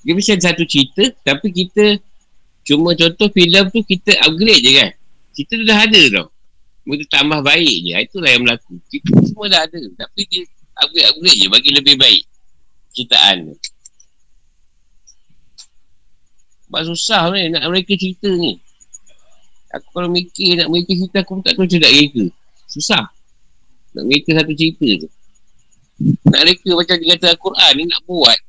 Dia 0.06 0.14
ada 0.14 0.54
satu 0.54 0.62
cerita 0.70 1.02
tapi 1.26 1.50
kita 1.50 1.98
cuma 2.62 2.94
contoh 2.94 3.26
filem 3.34 3.66
tu 3.74 3.82
kita 3.82 4.14
upgrade 4.30 4.62
je 4.62 4.72
kan. 4.78 4.92
Cerita 5.34 5.54
tu 5.58 5.66
dah 5.66 5.80
ada 5.82 6.02
tau. 6.14 6.28
Mereka 6.86 7.06
tambah 7.10 7.42
baik 7.42 7.76
je. 7.82 7.92
Itulah 7.98 8.30
yang 8.30 8.46
berlaku. 8.46 8.78
Kita 8.94 9.10
semua 9.26 9.46
dah 9.50 9.62
ada. 9.66 9.82
Tapi 9.82 10.22
dia 10.30 10.46
upgrade-upgrade 10.78 11.40
je 11.42 11.48
bagi 11.50 11.72
lebih 11.74 11.96
baik. 11.98 12.24
Citaan 12.94 13.50
tu. 13.50 13.58
Sebab 16.70 16.82
susah 16.86 17.34
ni 17.34 17.50
nak 17.50 17.66
mereka 17.66 17.98
cerita 17.98 18.30
ni. 18.30 18.62
Aku 19.74 19.90
kalau 19.90 20.10
mikir 20.14 20.62
nak 20.62 20.70
mereka 20.70 20.94
cerita 20.94 21.18
aku 21.26 21.42
tak 21.42 21.58
tahu 21.58 21.66
macam 21.66 21.82
nak 21.82 21.94
mereka. 21.98 22.24
Susah. 22.76 23.08
Nak 23.96 24.04
mereka 24.04 24.36
satu 24.36 24.52
cerita 24.52 25.08
tu. 25.08 25.10
Nak 26.28 26.42
mereka 26.44 26.70
macam 26.76 26.96
dia 27.00 27.16
kata 27.16 27.26
Al-Quran 27.32 27.72
ni 27.80 27.84
nak 27.88 28.02
buat. 28.04 28.40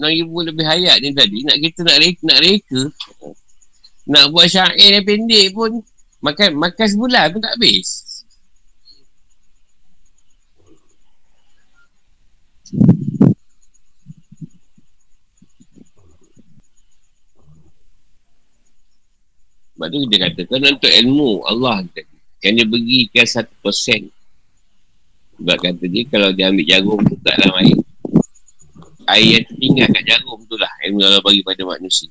Nak 0.00 0.10
ibu 0.16 0.36
lebih 0.40 0.64
hayat 0.64 1.04
ni 1.04 1.12
tadi. 1.12 1.44
Nak 1.44 1.60
kita 1.60 1.84
nak 1.84 2.00
reka. 2.00 2.24
Nak, 2.24 2.40
reka, 2.40 2.80
nak 4.08 4.24
buat 4.32 4.48
syair 4.48 4.96
yang 4.96 5.04
pendek 5.04 5.52
pun. 5.52 5.84
Makan 6.24 6.56
makan 6.56 6.86
sebulan 6.88 7.28
pun 7.28 7.44
tak 7.44 7.52
habis. 7.60 8.08
Sebab 19.76 19.94
tu 19.94 19.98
kita 20.10 20.16
katakan 20.26 20.74
untuk 20.74 20.90
ilmu 20.90 21.44
Allah 21.46 21.86
yang 22.42 22.52
dia 22.54 22.66
berikan 22.66 23.26
satu 23.26 23.54
persen. 23.62 24.10
Sebab 25.38 25.56
kata 25.58 25.84
dia 25.86 26.02
kalau 26.10 26.30
dia 26.34 26.50
ambil 26.50 26.66
jarum 26.66 26.98
tu 27.06 27.14
tak 27.22 27.38
dalam 27.38 27.54
air. 27.62 27.78
Air 29.08 29.28
yang 29.38 29.44
tertinggal 29.46 29.86
kat 29.94 30.04
jarum 30.04 30.38
tu 30.46 30.54
lah 30.58 30.72
ilmu 30.86 30.98
Allah 31.02 31.22
bagi 31.22 31.42
pada 31.46 31.62
manusia. 31.62 32.10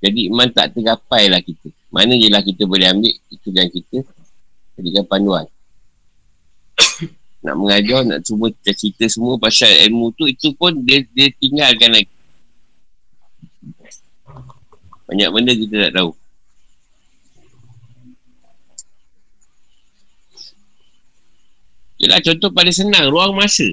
Jadi 0.00 0.28
iman 0.32 0.48
tak 0.52 0.76
tergapai 0.76 1.28
lah 1.32 1.40
kita. 1.40 1.68
Mana 1.88 2.16
je 2.16 2.28
lah 2.28 2.44
kita 2.44 2.68
boleh 2.68 2.88
ambil 2.92 3.14
itu 3.32 3.48
yang 3.52 3.68
kita 3.72 4.04
jadikan 4.76 5.04
panduan. 5.08 5.46
nak 7.44 7.56
mengajar, 7.56 8.04
nak 8.04 8.20
cuma 8.26 8.52
cerita 8.60 9.08
semua 9.08 9.40
pasal 9.40 9.70
ilmu 9.88 10.12
tu, 10.12 10.28
itu 10.28 10.52
pun 10.52 10.76
dia, 10.84 11.00
dia 11.16 11.32
tinggalkan 11.40 11.96
lagi. 11.96 12.12
Banyak 15.06 15.28
benda 15.30 15.52
kita 15.54 15.76
tak 15.88 15.92
tahu. 15.94 16.10
Yelah 21.96 22.20
contoh 22.20 22.52
pada 22.52 22.68
senang 22.72 23.08
Ruang 23.08 23.32
masa. 23.36 23.64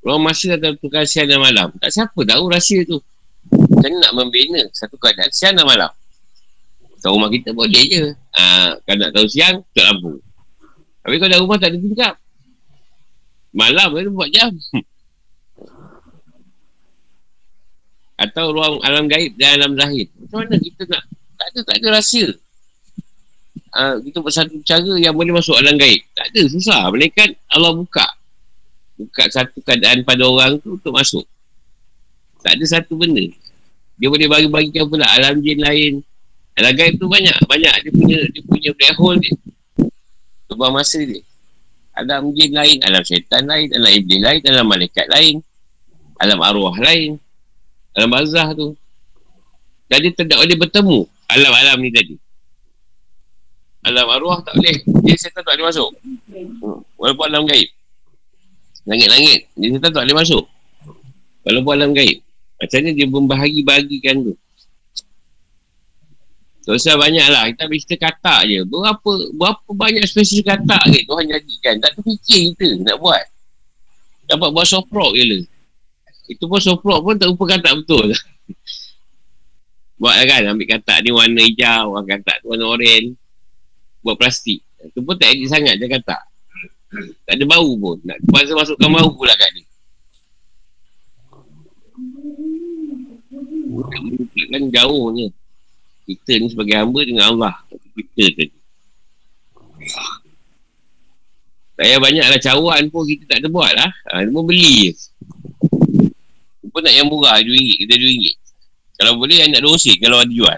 Ruang 0.00 0.22
masa 0.22 0.54
atau 0.56 0.72
tukar 0.78 1.04
siang 1.04 1.28
dan 1.28 1.42
malam. 1.42 1.68
Tak 1.76 1.90
siapa 1.92 2.16
tahu 2.16 2.44
rahsia 2.48 2.86
tu. 2.86 3.02
Macam 3.46 3.90
nak 4.02 4.12
membina 4.16 4.58
Satu 4.74 4.98
keadaan 4.98 5.30
siang 5.30 5.54
dan 5.54 5.66
malam? 5.66 5.90
Kat 6.98 7.14
rumah 7.14 7.30
kita 7.30 7.54
boleh 7.54 7.84
je. 7.86 8.10
Ha, 8.34 8.74
Kalau 8.82 8.98
nak 8.98 9.12
tahu 9.14 9.26
siang 9.30 9.62
Tak 9.70 9.84
lampu. 9.86 10.18
Tapi 11.06 11.14
kalau 11.22 11.30
dalam 11.30 11.44
rumah 11.46 11.58
tak 11.62 11.70
ada 11.70 11.78
tingkap 11.78 12.14
Malam 13.54 13.88
tu 13.94 14.10
buat 14.10 14.30
jam. 14.34 14.50
Atau 18.26 18.50
ruang 18.50 18.80
alam 18.80 19.06
gaib 19.06 19.36
dan 19.36 19.60
alam 19.60 19.76
zahir. 19.76 20.08
Macam 20.18 20.48
mana 20.48 20.56
kita 20.56 20.82
nak 20.88 21.04
Tak 21.36 21.46
ada, 21.52 21.60
tak 21.62 21.76
ada 21.78 21.88
rahsia 22.00 22.26
uh, 23.74 23.96
kita 24.02 24.22
buat 24.22 24.34
satu 24.34 24.56
cara 24.62 24.92
yang 25.00 25.14
boleh 25.16 25.34
masuk 25.34 25.56
alam 25.58 25.74
gaib. 25.74 26.02
Tak 26.14 26.30
ada, 26.30 26.42
susah. 26.46 26.86
Mereka 26.92 27.22
Allah 27.50 27.72
buka. 27.74 28.06
Buka 28.96 29.28
satu 29.28 29.58
keadaan 29.64 30.06
pada 30.06 30.24
orang 30.24 30.60
tu 30.62 30.78
untuk 30.78 30.92
masuk. 30.94 31.24
Tak 32.44 32.54
ada 32.54 32.64
satu 32.66 32.94
benda. 32.94 33.26
Dia 33.96 34.08
boleh 34.12 34.28
bagi-bagikan 34.28 34.86
pula 34.86 35.08
alam 35.08 35.40
jin 35.42 35.58
lain. 35.58 36.04
Alam 36.56 36.72
gaib 36.76 37.00
tu 37.00 37.08
banyak. 37.10 37.36
Banyak 37.48 37.74
dia 37.88 37.92
punya 37.92 38.18
dia 38.30 38.42
punya 38.44 38.70
black 38.76 38.96
hole 38.96 39.18
dia. 39.20 39.34
Lubang 40.52 40.72
masa 40.76 41.00
dia. 41.02 41.20
Alam 41.96 42.30
jin 42.36 42.52
lain, 42.52 42.78
alam 42.84 43.00
syaitan 43.00 43.48
lain, 43.48 43.72
alam 43.72 43.88
iblis 43.88 44.20
lain, 44.20 44.40
alam 44.52 44.68
malaikat 44.68 45.08
lain. 45.08 45.40
Alam 46.20 46.38
arwah 46.44 46.76
lain. 46.76 47.16
Alam 47.96 48.08
bazah 48.12 48.52
tu. 48.52 48.76
Jadi 49.88 50.12
tidak 50.12 50.36
boleh 50.42 50.56
bertemu 50.60 50.98
alam-alam 51.30 51.78
ni 51.82 51.90
tadi 51.90 52.14
alam 53.86 54.06
arwah 54.10 54.42
tak 54.42 54.58
boleh. 54.58 54.76
Dia 55.06 55.14
setan 55.14 55.46
tak 55.46 55.54
boleh 55.54 55.70
masuk. 55.70 55.90
Walaupun 56.98 57.24
alam 57.30 57.46
gaib. 57.46 57.70
Langit-langit. 58.82 59.46
Dia 59.54 59.68
setan 59.78 59.90
tak 59.94 60.02
boleh 60.02 60.18
masuk. 60.18 60.44
Walaupun 61.46 61.72
alam 61.78 61.90
gaib. 61.94 62.18
Macam 62.58 62.78
ni 62.82 62.90
dia 62.98 63.06
membahagi-bahagikan 63.06 64.26
tu. 64.26 64.34
Dosa 66.66 66.98
banyak 66.98 67.26
lah. 67.30 67.46
Kita 67.54 67.70
habis 67.70 67.86
kita 67.86 68.10
katak 68.10 68.50
je. 68.50 68.66
Berapa 68.66 69.10
berapa 69.38 69.70
banyak 69.70 70.02
spesies 70.02 70.42
katak 70.42 70.82
ke 70.90 71.06
Tuhan 71.06 71.30
jadikan. 71.30 71.74
Tak 71.78 71.94
terfikir 71.94 72.58
kita 72.58 72.82
nak 72.82 72.98
buat. 72.98 73.22
Dapat 74.26 74.48
buat 74.50 74.66
soft 74.66 74.90
rock 74.90 75.14
je 75.14 75.24
lah. 75.30 75.42
Itu 76.26 76.50
pun 76.50 76.58
soft 76.58 76.82
rock 76.82 77.06
pun 77.06 77.14
tak 77.14 77.30
rupa 77.30 77.54
katak 77.54 77.70
betul. 77.78 78.10
buat 80.02 80.18
kan 80.26 80.42
ambil 80.50 80.66
katak 80.74 81.06
ni 81.06 81.14
warna 81.14 81.38
hijau. 81.38 81.94
Katak 82.02 82.42
tu 82.42 82.50
warna 82.50 82.66
orange 82.66 83.14
buat 84.06 84.14
plastik. 84.14 84.62
Itu 84.86 85.02
pun 85.02 85.18
tak 85.18 85.34
edit 85.34 85.50
sangat 85.50 85.82
dia 85.82 85.90
kata. 85.90 86.16
Tak 87.26 87.34
ada 87.34 87.44
bau 87.50 87.74
pun. 87.74 87.98
Nak 88.06 88.22
masa 88.30 88.54
masukkan 88.54 88.86
bau 88.86 89.10
pula 89.10 89.34
kat 89.34 89.50
dia. 89.50 89.66
Kan 94.46 94.62
jauhnya. 94.70 95.26
Kita 96.06 96.38
ni 96.38 96.46
sebagai 96.46 96.78
hamba 96.78 97.02
dengan 97.02 97.34
Allah. 97.34 97.54
Kita 97.98 98.30
tadi. 98.30 98.54
Saya 101.76 102.00
banyaklah 102.00 102.40
cawan 102.40 102.82
pun 102.88 103.04
kita 103.04 103.28
tak 103.28 103.38
ada 103.44 103.48
buat 103.52 103.68
lah. 103.74 103.90
Ha, 104.08 104.24
dia 104.24 104.32
pun 104.32 104.48
beli 104.48 104.88
je. 104.88 104.92
Dia 106.64 106.68
pun 106.72 106.80
nak 106.80 106.94
yang 106.94 107.04
murah, 107.10 107.36
RM2, 107.36 107.84
kita 107.84 107.94
RM2. 108.00 108.32
Kalau 108.96 109.12
boleh, 109.20 109.44
yang 109.44 109.52
nak 109.52 109.60
dosis 109.60 109.92
kalau 110.00 110.24
ada 110.24 110.32
jual. 110.32 110.56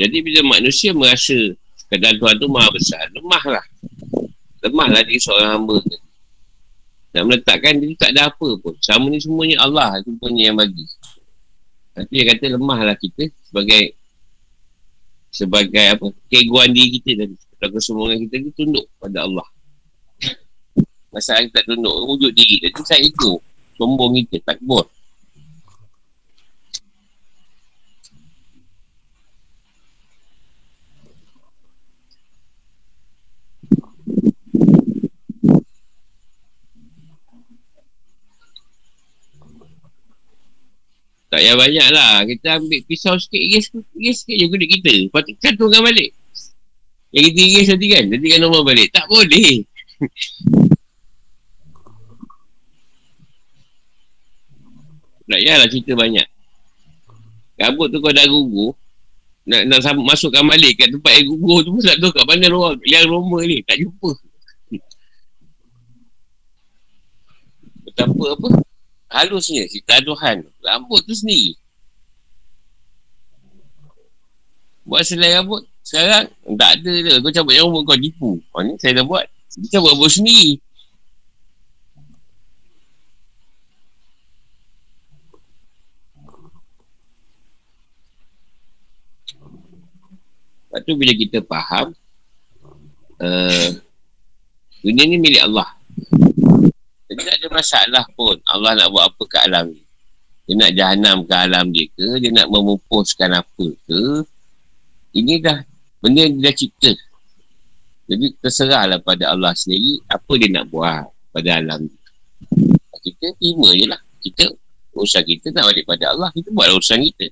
Jadi 0.00 0.16
bila 0.24 0.56
manusia 0.56 0.96
merasa 0.96 1.36
keadaan 1.92 2.16
Tuhan 2.16 2.34
tu 2.40 2.48
maha 2.48 2.72
besar, 2.72 3.04
lemahlah. 3.12 3.64
Lemahlah 4.64 5.04
dia 5.04 5.20
seorang 5.20 5.60
hamba 5.60 5.76
tu. 5.84 5.98
Nak 7.10 7.22
meletakkan 7.28 7.76
dia 7.76 7.92
tak 8.00 8.16
ada 8.16 8.32
apa 8.32 8.48
pun. 8.64 8.72
Sama 8.80 9.12
ni 9.12 9.20
semuanya 9.20 9.60
Allah 9.60 10.00
tu 10.00 10.16
punya 10.16 10.48
yang 10.48 10.56
bagi. 10.56 10.88
Tapi 11.92 12.08
dia 12.16 12.24
kata 12.32 12.56
lemahlah 12.56 12.96
kita 12.96 13.28
sebagai 13.44 13.92
sebagai 15.28 15.86
apa 16.00 16.06
keguan 16.32 16.72
diri 16.72 16.96
kita 17.02 17.28
dan 17.60 17.68
kesombongan 17.68 18.24
kita 18.24 18.34
ni 18.40 18.50
tunduk 18.56 18.86
pada 18.96 19.28
Allah. 19.28 19.44
Masalah 21.10 21.44
kita 21.44 21.60
tak 21.60 21.64
tunduk, 21.74 21.92
wujud 22.06 22.32
diri. 22.32 22.62
Jadi 22.62 22.80
saya 22.86 23.02
ego. 23.02 23.42
Sombong 23.74 24.16
kita, 24.22 24.38
takbur. 24.46 24.86
Tak 41.30 41.38
payah 41.38 41.54
banyak 41.54 41.88
lah. 41.94 42.26
Kita 42.26 42.58
ambil 42.58 42.82
pisau 42.90 43.14
sikit, 43.14 43.38
iris, 43.38 43.70
iris 43.94 44.26
sikit 44.26 44.34
je 44.34 44.46
kulit 44.50 44.66
kita. 44.66 44.90
Lepas 45.06 45.22
tu 45.22 45.38
cantumkan 45.38 45.86
balik. 45.86 46.10
Yang 47.14 47.24
kita 47.30 47.40
iris 47.46 47.68
nanti 47.70 47.86
kan, 47.86 48.04
nanti 48.10 48.26
kan 48.26 48.42
normal 48.42 48.66
balik. 48.66 48.90
Tak 48.90 49.06
boleh. 49.06 49.62
tak 55.30 55.38
payahlah 55.38 55.70
cerita 55.70 55.94
banyak. 55.94 56.26
Rambut 57.62 57.94
tu 57.94 58.02
kau 58.02 58.10
dah 58.10 58.26
gugur, 58.26 58.74
nak, 59.46 59.62
nak 59.70 59.80
sam- 59.86 60.02
masukkan 60.02 60.42
balik 60.42 60.74
kat 60.82 60.90
tempat 60.90 61.12
yang 61.14 61.30
gugur 61.30 61.62
tu 61.62 61.70
pun 61.78 61.82
tak 61.84 62.02
tahu 62.02 62.10
kat 62.10 62.26
mana 62.26 62.50
ruang 62.50 62.74
yang 62.82 63.06
Roma 63.06 63.38
ni. 63.46 63.62
Tak 63.62 63.78
jumpa. 63.78 64.10
Betapa 67.86 68.24
apa? 68.34 68.48
Halusnya 69.10 69.66
cerita 69.66 69.98
Tuhan. 69.98 70.46
Rambut 70.62 71.02
tu 71.02 71.14
sendiri. 71.18 71.58
Buat 74.86 75.02
selai 75.02 75.34
rambut. 75.42 75.66
Sekarang 75.82 76.30
tak 76.54 76.70
ada 76.78 76.92
dah. 77.02 77.16
Kau 77.18 77.34
cabut 77.34 77.52
yang 77.58 77.66
rambut 77.66 77.82
kau 77.90 77.98
tipu. 77.98 78.30
Oh 78.54 78.62
ni 78.62 78.78
saya 78.78 79.02
dah 79.02 79.04
buat. 79.04 79.26
Dia 79.58 79.78
cabut 79.78 79.90
rambut 79.98 80.10
sendiri. 80.14 80.62
Lepas 90.70 90.86
tu 90.86 90.94
bila 90.94 91.12
kita 91.18 91.42
faham 91.50 91.90
uh, 93.18 93.68
dunia 94.86 95.02
ni 95.02 95.18
milik 95.18 95.42
Allah. 95.42 95.79
Jadi 97.10 97.20
tak 97.26 97.36
ada 97.42 97.48
masalah 97.50 98.04
pun 98.14 98.38
Allah 98.46 98.78
nak 98.78 98.88
buat 98.94 99.10
apa 99.10 99.22
ke 99.26 99.36
alam 99.42 99.74
ni. 99.74 99.82
Dia 100.46 100.54
nak 100.54 100.70
jahanam 100.78 101.16
ke 101.26 101.34
alam 101.34 101.64
dia 101.74 101.86
ke, 101.90 102.06
dia 102.22 102.30
nak 102.30 102.46
memupuskan 102.46 103.34
apa 103.34 103.66
ke. 103.90 104.02
Ini 105.18 105.42
dah 105.42 105.58
benda 105.98 106.22
yang 106.22 106.38
dia 106.38 106.46
dah 106.46 106.54
cipta. 106.54 106.92
Jadi 108.10 108.26
terserahlah 108.38 109.02
pada 109.02 109.34
Allah 109.34 109.50
sendiri 109.58 109.98
apa 110.06 110.32
dia 110.38 110.48
nak 110.54 110.70
buat 110.70 111.10
pada 111.34 111.50
alam 111.58 111.90
ni. 111.90 111.94
Kita 113.00 113.26
terima 113.42 113.68
je 113.74 113.86
lah. 113.90 114.00
Kita, 114.20 114.44
urusan 114.94 115.22
kita 115.26 115.46
nak 115.50 115.66
balik 115.72 115.84
pada 115.88 116.14
Allah. 116.14 116.28
Kita 116.30 116.48
buat 116.54 116.68
urusan 116.78 117.00
kita. 117.10 117.26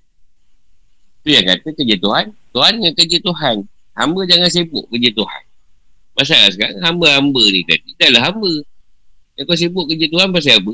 Itu 1.22 1.28
yang 1.34 1.46
kata 1.46 1.68
kerja 1.76 1.96
Tuhan. 1.98 2.26
Tuhan 2.56 2.74
yang 2.82 2.94
kerja 2.96 3.18
Tuhan. 3.20 3.56
Hamba 3.94 4.20
jangan 4.26 4.48
sibuk 4.50 4.86
kerja 4.90 5.10
Tuhan. 5.14 5.42
Pasal 6.18 6.50
sekarang 6.50 6.82
hamba-hamba 6.82 7.42
ni 7.52 7.62
tadi. 7.62 7.90
Dah 7.94 8.10
lah 8.14 8.22
hamba. 8.32 8.52
Yang 9.38 9.46
kau 9.46 9.54
sibuk 9.54 9.86
kerja 9.86 10.06
Tuhan 10.10 10.34
pasal 10.34 10.58
apa? 10.58 10.72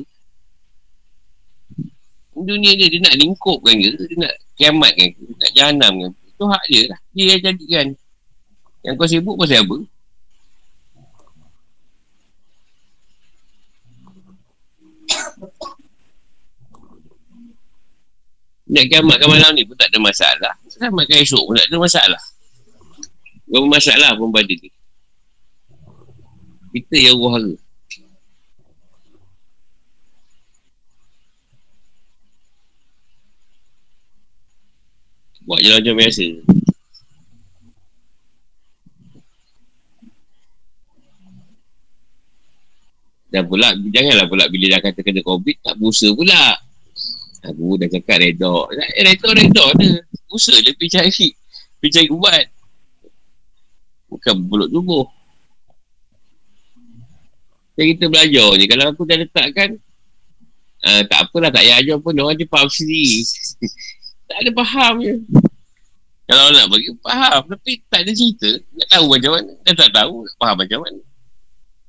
Dunia 2.33 2.73
dia, 2.81 2.89
dia 2.89 3.01
nak 3.05 3.17
lingkupkan 3.21 3.77
ke? 3.77 3.91
Dia 4.09 4.17
nak 4.25 4.35
kiamatkan 4.57 5.07
ke? 5.13 5.21
Dia 5.21 5.37
nak 5.37 5.53
jahanam 5.53 5.93
kan? 6.01 6.13
Itu 6.33 6.45
hak 6.49 6.65
dia 6.73 6.83
lah. 6.89 6.99
Dia 7.13 7.25
yang 7.29 7.43
jadikan. 7.45 7.87
Yang 8.81 8.95
kau 8.97 9.09
sibuk 9.09 9.37
pasal 9.37 9.61
apa? 9.69 9.77
Nak 18.65 18.85
kiamatkan 18.89 19.29
malam 19.29 19.51
ni 19.53 19.63
pun 19.69 19.77
tak 19.77 19.93
ada 19.93 20.01
masalah. 20.01 20.53
Selamatkan 20.73 21.21
esok 21.21 21.45
pun 21.45 21.53
tak 21.53 21.69
ada 21.69 21.77
masalah. 21.77 22.23
Berapa 23.45 23.67
masalah 23.69 24.11
pun 24.17 24.33
pada 24.33 24.49
ni. 24.49 24.73
Kita 26.73 26.97
yang 26.97 27.21
wahara. 27.21 27.64
Buat 35.45 35.61
je 35.61 35.71
macam 35.77 35.95
biasa. 36.01 36.27
Dan 43.35 43.51
pula, 43.51 43.75
janganlah 43.91 44.31
pula 44.31 44.47
bila 44.47 44.79
dah 44.79 44.81
kata 44.81 45.03
kena 45.03 45.21
COVID, 45.27 45.57
tak 45.59 45.75
berusaha 45.75 46.15
pula. 46.15 46.55
Aku 47.45 47.77
dah 47.77 47.89
cakap 47.91 48.23
redok. 48.23 48.73
Eh, 48.73 49.03
redok, 49.05 49.33
redok 49.37 49.71
je. 49.83 49.91
Berusaha 50.31 50.59
dia 50.63 50.73
pergi 50.73 50.95
cari. 50.97 51.29
Pergi 51.83 51.93
cari 51.93 52.09
ubat. 52.15 52.47
Bukan 54.09 54.35
peluk 54.49 54.71
tubuh. 54.71 55.05
Jadi 57.75 57.99
kita 57.99 58.07
belajar 58.07 58.49
je. 58.55 58.65
Kalau 58.71 58.85
aku 58.95 59.03
dah 59.03 59.19
letakkan, 59.19 59.71
uh, 60.87 61.03
tak 61.05 61.27
apalah, 61.27 61.51
tak 61.51 61.67
payah 61.67 61.83
ajar 61.83 61.99
pun. 61.99 62.15
Orang 62.15 62.39
je 62.39 62.47
faham 62.47 62.71
sendiri. 62.71 63.27
Tak 64.35 64.51
ada 64.51 64.53
faham 64.67 64.95
je. 64.99 65.15
Kalau 66.27 66.51
nak 66.51 66.67
bagi, 66.67 66.91
faham. 66.99 67.41
Tapi 67.47 67.73
tak 67.87 68.03
ada 68.03 68.11
cerita. 68.11 68.51
Nak 68.75 68.89
tahu 68.91 69.07
macam 69.15 69.31
mana. 69.39 69.53
Dah 69.63 69.75
tak 69.79 69.91
tahu, 69.95 70.27
nak 70.27 70.35
faham 70.43 70.57
macam 70.59 70.79
mana. 70.83 71.01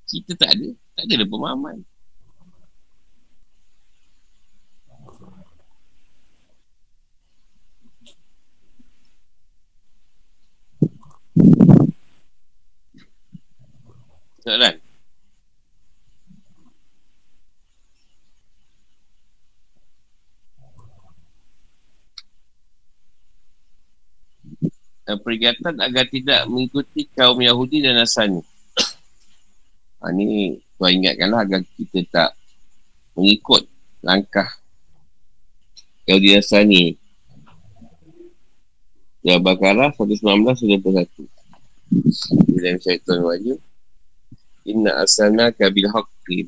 Cerita 0.05 0.31
tak 0.37 0.49
ada. 0.53 0.67
Tak 0.93 1.03
ada 1.09 1.25
pemahaman. 1.25 1.77
Soalan? 14.45 14.84
Dan 25.05 25.21
peringatan 25.21 25.77
agar 25.77 26.09
tidak 26.09 26.49
mengikuti 26.49 27.05
kaum 27.13 27.37
Yahudi 27.37 27.85
dan 27.85 28.01
Nasrani. 28.01 28.41
Ha, 30.05 30.11
ni 30.11 30.59
tuan 30.77 31.01
ingatkanlah 31.01 31.47
agar 31.49 31.61
kita 31.65 32.03
tak 32.13 32.29
mengikut 33.17 33.65
langkah 34.05 34.49
Yahudi 36.05 36.35
dan 36.35 36.41
Nasrani. 36.41 36.83
Ya 39.25 39.41
Bakarah 39.41 39.89
119 39.97 40.21
21. 40.85 41.25
Dalam 42.53 42.77
syaitan 42.77 43.21
wajib. 43.25 43.57
Inna 44.65 45.05
asalna 45.05 45.53
kabil 45.53 45.89
haqqi 45.89 46.45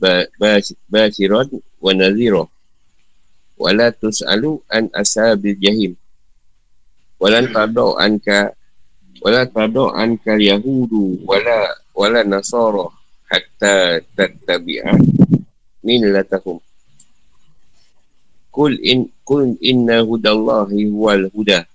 bashiran 0.90 1.50
wa 1.78 1.92
nazira. 1.94 2.46
Wala 3.58 3.90
tus'alu 3.94 4.62
an 4.70 4.90
asabil 4.94 5.58
jahim. 5.58 5.98
Walan 7.18 7.50
tadau 7.50 7.98
anka 7.98 8.54
wala 9.26 9.42
tadau 9.50 9.90
anka 9.90 10.38
yahudu 10.38 11.26
wala 11.26 11.74
wala 11.98 12.22
nasara 12.22 12.86
hatta 13.26 13.98
tattabi'a 14.14 14.94
millatahum. 15.82 16.62
Kul 18.54 18.78
in 18.82 19.10
kul 19.26 19.58
inna 19.62 20.06
hudallahi 20.06 20.90
huwal 20.94 21.26
huda. 21.34 21.66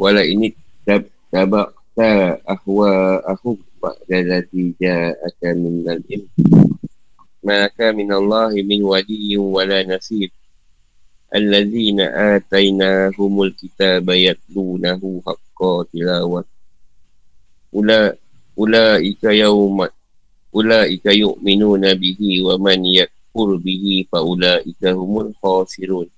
Wala 0.00 0.24
ini 0.24 0.56
tab 0.88 1.04
tabaqta 1.28 2.40
ahwa 2.48 3.20
ahuk 3.28 3.60
ba'da 3.80 4.16
lati 4.24 4.72
ja'aka 4.80 5.52
min 5.56 5.84
al-ilm. 5.84 6.28
Maka 7.44 7.92
min 7.92 8.08
Allah 8.12 8.52
min 8.64 8.80
waliyyin 8.80 9.44
wala 9.44 9.84
nasir. 9.84 10.32
Al-lazina 11.28 12.08
atainahumul 12.08 13.52
kitab 13.52 14.08
Yatlunahu 14.08 15.20
haqqa 15.28 15.84
tilawat 15.92 16.48
Ula 17.68 18.16
Ula 18.56 18.96
ika 18.96 19.36
yaumat 19.36 19.92
Ula 20.56 20.88
ika 20.88 21.12
yu'minu 21.12 21.76
nabihi 21.76 22.40
Wa 22.40 22.56
man 22.56 22.80
yakfur 22.80 23.60
bihi 23.60 24.08
Fa 24.08 24.24
ula 24.24 24.64
humul 24.96 25.36
khasirun 25.36 26.08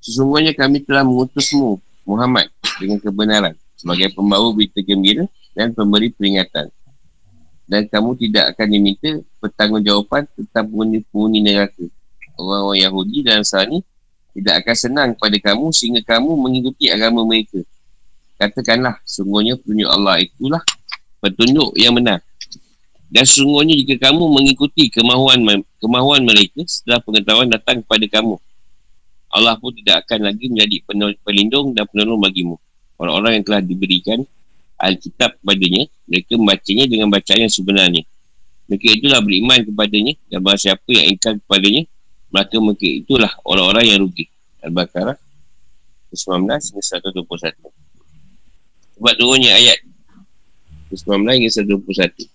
Sesungguhnya 0.00 0.56
kami 0.56 0.80
telah 0.80 1.04
mengutusmu 1.04 1.76
Muhammad 2.08 2.48
dengan 2.80 2.96
kebenaran 2.96 3.52
Sebagai 3.76 4.16
pembawa 4.16 4.56
berita 4.56 4.80
gembira 4.80 5.28
Dan 5.52 5.76
pemberi 5.76 6.08
peringatan. 6.08 6.72
Dan 7.68 7.92
kamu 7.92 8.16
tidak 8.16 8.56
akan 8.56 8.66
diminta 8.72 9.20
Pertanggungjawapan 9.36 10.24
tentang 10.32 10.64
penghuni-penghuni 10.72 11.44
neraka 11.44 11.84
orang-orang 12.36 12.80
Yahudi 12.84 13.18
dan 13.24 13.40
Nasrani 13.42 13.80
tidak 14.32 14.64
akan 14.64 14.76
senang 14.76 15.08
kepada 15.16 15.36
kamu 15.52 15.66
sehingga 15.72 16.02
kamu 16.04 16.32
mengikuti 16.36 16.88
agama 16.88 17.24
mereka. 17.24 17.60
Katakanlah, 18.40 18.98
sungguhnya 19.04 19.54
petunjuk 19.60 19.86
Allah 19.86 20.18
itulah 20.24 20.62
petunjuk 21.22 21.76
yang 21.78 21.94
benar. 21.94 22.24
Dan 23.12 23.28
sungguhnya 23.28 23.76
jika 23.76 24.08
kamu 24.08 24.24
mengikuti 24.24 24.88
kemahuan 24.88 25.44
kemahuan 25.76 26.24
mereka 26.24 26.64
setelah 26.64 26.98
pengetahuan 27.04 27.48
datang 27.52 27.84
kepada 27.84 28.08
kamu, 28.08 28.40
Allah 29.28 29.56
pun 29.60 29.72
tidak 29.76 30.08
akan 30.08 30.32
lagi 30.32 30.48
menjadi 30.48 30.76
pelindung 31.20 31.76
dan 31.76 31.84
penolong 31.88 32.20
bagimu. 32.20 32.56
Orang-orang 32.96 33.40
yang 33.40 33.44
telah 33.44 33.60
diberikan 33.64 34.24
Alkitab 34.80 35.38
kepadanya, 35.38 35.86
mereka 36.10 36.32
membacanya 36.34 36.84
dengan 36.90 37.08
bacaan 37.12 37.40
yang 37.46 37.52
sebenarnya. 37.52 38.02
Mereka 38.66 38.86
itulah 38.98 39.20
beriman 39.22 39.62
kepadanya 39.62 40.12
dan 40.26 40.38
bahawa 40.42 40.58
siapa 40.58 40.90
yang 40.90 41.06
ingkar 41.12 41.38
kepadanya, 41.38 41.82
Maka 42.32 42.56
mereka 42.56 42.88
itulah 42.88 43.32
orang-orang 43.44 43.84
yang 43.84 43.98
rugi. 44.00 44.26
Al-Baqarah 44.64 45.20
19 46.16 46.48
hingga 46.48 46.82
121. 47.20 47.54
Sebab 48.96 49.14
turunnya 49.20 49.52
ayat 49.52 49.78
19 50.92 51.28
hingga 51.28 51.50
121. 51.52 52.28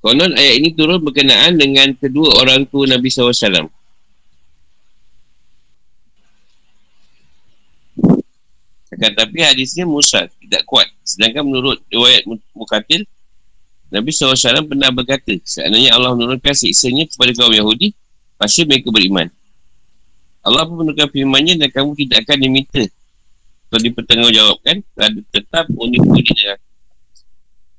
Konon 0.00 0.32
ayat 0.32 0.54
ini 0.64 0.72
turun 0.72 1.02
berkenaan 1.04 1.60
dengan 1.60 1.92
kedua 1.92 2.40
orang 2.40 2.64
tua 2.64 2.88
Nabi 2.88 3.12
SAW. 3.12 3.68
Akan 8.90 9.12
tapi 9.14 9.38
hadisnya 9.44 9.84
Musa 9.86 10.26
tidak 10.40 10.66
kuat. 10.66 10.88
Sedangkan 11.04 11.46
menurut 11.46 11.78
riwayat 11.92 12.26
Mukatil, 12.56 13.06
Nabi 13.90 14.14
SAW 14.14 14.70
pernah 14.70 14.94
berkata, 14.94 15.34
seandainya 15.42 15.98
Allah 15.98 16.14
menurunkan 16.14 16.54
siksanya 16.54 17.10
kepada 17.10 17.34
kaum 17.34 17.50
Yahudi, 17.50 17.90
pasti 18.38 18.62
mereka 18.62 18.94
beriman. 18.94 19.26
Allah 20.46 20.62
pun 20.64 20.80
menurunkan 20.80 21.10
firmannya 21.10 21.58
dan 21.58 21.68
kamu 21.74 21.92
tidak 21.98 22.24
akan 22.24 22.38
diminta 22.38 22.82
untuk 23.68 23.80
dipertanggungjawabkan 23.82 24.76
tetap 25.34 25.68
uniku 25.74 26.16
di 26.22 26.32
neraka. 26.32 26.64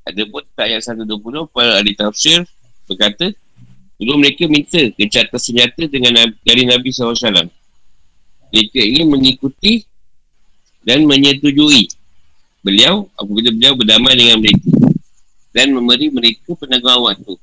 Ada 0.05 0.23
pun 0.27 0.43
ayat 0.59 0.81
120 0.83 1.53
para 1.53 1.79
ahli 1.81 1.93
tafsir 1.95 2.43
berkata 2.85 3.33
dulu 3.97 4.17
mereka 4.17 4.45
minta 4.49 4.81
gencatan 4.97 5.39
senjata 5.39 5.83
dengan 5.89 6.27
dari 6.45 6.67
Nabi 6.67 6.89
SAW. 6.91 7.49
Mereka 8.51 8.79
ingin 8.81 9.07
mengikuti 9.09 9.87
dan 10.85 11.05
menyetujui 11.05 11.87
beliau 12.61 13.09
apabila 13.17 13.49
beliau 13.53 13.73
berdamai 13.73 14.13
dengan 14.13 14.37
mereka 14.37 14.69
dan 15.51 15.75
memberi 15.75 16.07
mereka 16.11 16.55
penangguhan 16.55 16.99
waktu. 17.11 17.35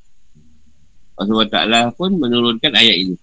Allah 1.18 1.46
Ta'ala 1.50 1.80
pun 1.92 2.14
menurunkan 2.14 2.72
ayat 2.72 2.96
ini. 3.04 3.16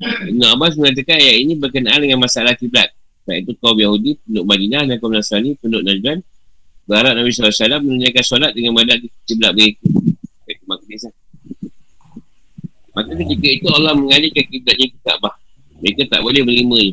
Ibn 0.00 0.42
Abbas 0.56 0.80
mengatakan 0.80 1.20
ayat 1.20 1.36
ini 1.44 1.52
berkenaan 1.60 2.00
dengan 2.00 2.24
masalah 2.24 2.56
kiblat. 2.56 2.88
Iaitu 3.28 3.54
kaum 3.62 3.78
Yahudi, 3.78 4.18
penduduk 4.24 4.46
Madinah 4.48 4.82
dan 4.88 4.96
kaum 4.98 5.12
Nasrani, 5.14 5.54
penduduk 5.60 5.86
Najran 5.86 6.18
berharap 6.90 7.14
Nabi 7.14 7.30
SAW 7.30 7.86
menunjukkan 7.86 8.24
solat 8.26 8.50
dengan 8.50 8.74
badan 8.74 8.98
di 8.98 9.08
kiblat 9.22 9.54
mereka. 9.54 9.86
Itu 10.50 10.64
maknanya. 10.66 11.10
Maka 12.90 13.10
ketika 13.14 13.48
itu 13.54 13.66
Allah 13.70 13.94
mengalihkan 13.94 14.44
kiblatnya 14.50 14.86
ke 14.90 14.98
Kaabah. 15.06 15.34
Mereka 15.80 16.02
tak 16.10 16.20
boleh 16.26 16.42
menerima 16.42 16.76
ni. 16.90 16.92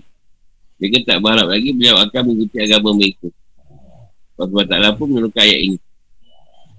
Mereka 0.78 0.98
tak 1.10 1.18
berharap 1.26 1.50
lagi 1.50 1.70
beliau 1.74 1.98
akan 1.98 2.22
mengikuti 2.30 2.58
agama 2.62 2.90
mereka. 2.94 3.28
Allah 4.38 4.64
Ta'ala 4.70 4.90
pun 4.94 5.10
menurunkan 5.10 5.42
ayat 5.42 5.60
ini. 5.66 5.78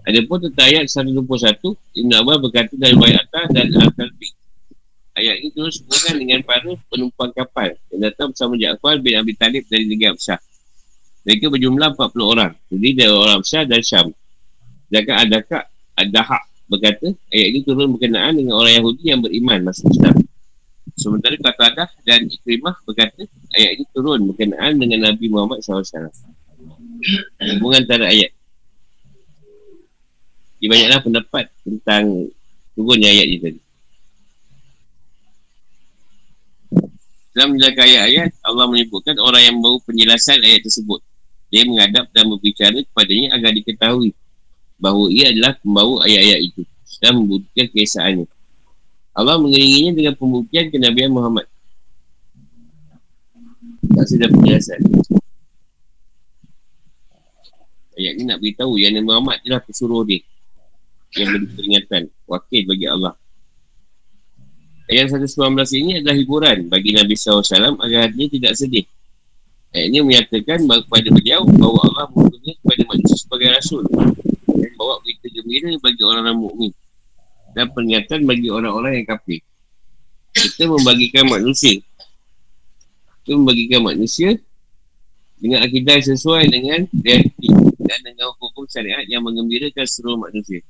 Ada 0.09 0.25
pun 0.25 0.41
tentang 0.41 0.73
ayat 0.73 0.89
121, 0.89 1.21
Ibn 2.01 2.11
Abbas 2.25 2.39
berkata 2.41 2.73
dari 2.81 2.97
bayat 2.97 3.29
atas 3.29 3.47
dan 3.53 3.69
Al-Talbi. 3.77 4.29
Ayat 5.21 5.37
ini 5.45 5.53
terus 5.53 5.85
hubungan 5.85 6.15
dengan 6.17 6.41
para 6.49 6.73
penumpang 6.89 7.29
kapal 7.37 7.77
yang 7.93 8.01
datang 8.09 8.33
bersama 8.33 8.57
Ja'far 8.57 8.97
bin 9.05 9.21
Abi 9.21 9.37
Talib 9.37 9.69
dari 9.69 9.85
negara 9.85 10.17
besar. 10.17 10.41
Mereka 11.29 11.53
berjumlah 11.53 11.93
40 11.93 12.25
orang. 12.25 12.53
Jadi 12.73 12.89
dari 12.97 13.13
orang 13.13 13.45
besar 13.45 13.69
dan 13.69 13.85
Syam. 13.85 14.09
Sedangkan 14.89 15.17
adakah 15.29 15.63
Adahak 15.99 16.43
berkata, 16.71 17.11
ayat 17.35 17.47
ini 17.51 17.61
turun 17.67 17.91
berkenaan 17.99 18.39
dengan 18.39 18.55
orang 18.63 18.79
Yahudi 18.79 19.03
yang 19.11 19.21
beriman 19.21 19.67
masa 19.67 19.83
Islam. 19.91 20.15
Sementara 20.95 21.35
kata 21.35 21.63
Adah 21.75 21.91
dan 22.07 22.31
Ikrimah 22.31 22.79
berkata, 22.87 23.27
ayat 23.59 23.71
ini 23.77 23.85
turun 23.91 24.31
berkenaan 24.31 24.79
dengan 24.79 25.11
Nabi 25.11 25.27
Muhammad 25.27 25.59
SAW. 25.61 26.07
Hubungan 27.59 27.83
antara 27.83 28.15
ayat. 28.15 28.38
Di 30.59 30.67
banyaklah 30.67 31.01
pendapat 31.07 31.45
tentang 31.63 32.27
turunnya 32.75 33.09
ayat 33.11 33.27
ini 33.31 33.39
tadi. 33.39 33.61
Dalam 37.39 37.55
menjaga 37.55 37.87
ayat-ayat, 37.87 38.35
Allah 38.43 38.67
menyebutkan 38.67 39.15
orang 39.23 39.43
yang 39.47 39.55
membawa 39.63 39.79
penjelasan 39.87 40.43
ayat 40.43 40.67
tersebut. 40.67 40.99
Dia 41.55 41.63
menghadap 41.63 42.11
dan 42.11 42.27
berbicara 42.27 42.83
kepadanya 42.83 43.39
agar 43.39 43.55
diketahui 43.55 44.11
bahawa 44.77 45.07
ia 45.11 45.31
adalah 45.31 45.55
pembawa 45.63 46.03
ayat-ayat 46.03 46.41
itu 46.51 46.63
dan 46.99 47.13
membuktikan 47.15 47.67
keesaannya. 47.71 48.27
Allah 49.15 49.39
mengiringinya 49.39 49.93
dengan 49.95 50.15
pembuktian 50.19 50.67
kenabian 50.71 51.15
Muhammad. 51.15 51.47
Tak 53.95 54.07
sedar 54.07 54.31
penjelasan. 54.35 54.79
Ayat 57.99 58.15
ini 58.15 58.31
nak 58.31 58.39
beritahu 58.39 58.79
yang 58.79 58.95
Nabi 58.95 59.07
Muhammad 59.11 59.43
adalah 59.43 59.63
pesuruh 59.63 60.07
dia. 60.07 60.23
Yang 61.17 61.29
beri 61.33 61.47
peringatan. 61.57 62.03
Wakil 62.29 62.63
bagi 62.69 62.87
Allah. 62.91 63.15
Ayat 64.89 65.13
119 65.13 65.37
ini 65.77 65.91
adalah 66.01 66.17
hiburan 66.17 66.69
bagi 66.73 66.97
Nabi 66.97 67.13
SAW 67.13 67.77
agar 67.77 68.09
dia 68.09 68.27
tidak 68.33 68.57
sedih 68.57 68.89
Ayat 69.69 69.93
ini 69.93 70.01
menyatakan 70.01 70.65
kepada 70.65 71.09
beliau 71.13 71.45
bahawa 71.45 71.81
Allah 71.93 72.07
mengutusnya 72.17 72.57
kepada 72.57 72.83
manusia 72.89 73.17
sebagai 73.21 73.49
rasul 73.53 73.85
dan 73.85 74.73
bawa 74.81 74.97
berita 75.05 75.29
gembira 75.29 75.77
bagi 75.77 76.01
orang-orang 76.01 76.39
mukmin 76.41 76.73
dan 77.53 77.69
peringatan 77.77 78.25
bagi 78.25 78.49
orang-orang 78.49 78.93
yang 78.97 79.07
kafir. 79.13 79.45
Kita 80.33 80.73
membagikan 80.73 81.29
manusia. 81.29 81.85
Kita 83.21 83.37
membagikan 83.37 83.81
manusia 83.85 84.41
dengan 85.37 85.61
akidah 85.61 86.01
sesuai 86.01 86.49
dengan 86.49 86.89
realiti 87.05 87.53
dan 87.77 87.99
dengan 88.09 88.33
hukum 88.41 88.65
syariat 88.73 89.05
yang 89.05 89.21
mengembirakan 89.21 89.85
seluruh 89.85 90.17
manusia. 90.17 90.65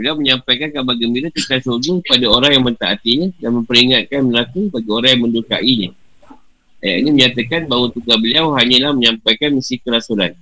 Beliau 0.00 0.16
menyampaikan 0.16 0.72
kabar 0.72 0.96
gembira 0.96 1.28
tentang 1.28 1.60
surga 1.60 2.00
kepada 2.00 2.26
orang 2.32 2.50
yang 2.56 2.64
mentaatinya 2.64 3.28
dan 3.36 3.50
memperingatkan 3.52 4.24
neraka 4.24 4.60
bagi 4.72 4.88
orang 4.88 5.10
yang 5.12 5.22
mendukainya. 5.28 5.88
Ayat 6.80 6.96
ini 7.04 7.08
menyatakan 7.12 7.68
bahawa 7.68 7.92
tugas 7.92 8.16
beliau 8.16 8.56
hanyalah 8.56 8.96
menyampaikan 8.96 9.52
misi 9.52 9.76
kerasulan 9.76 10.32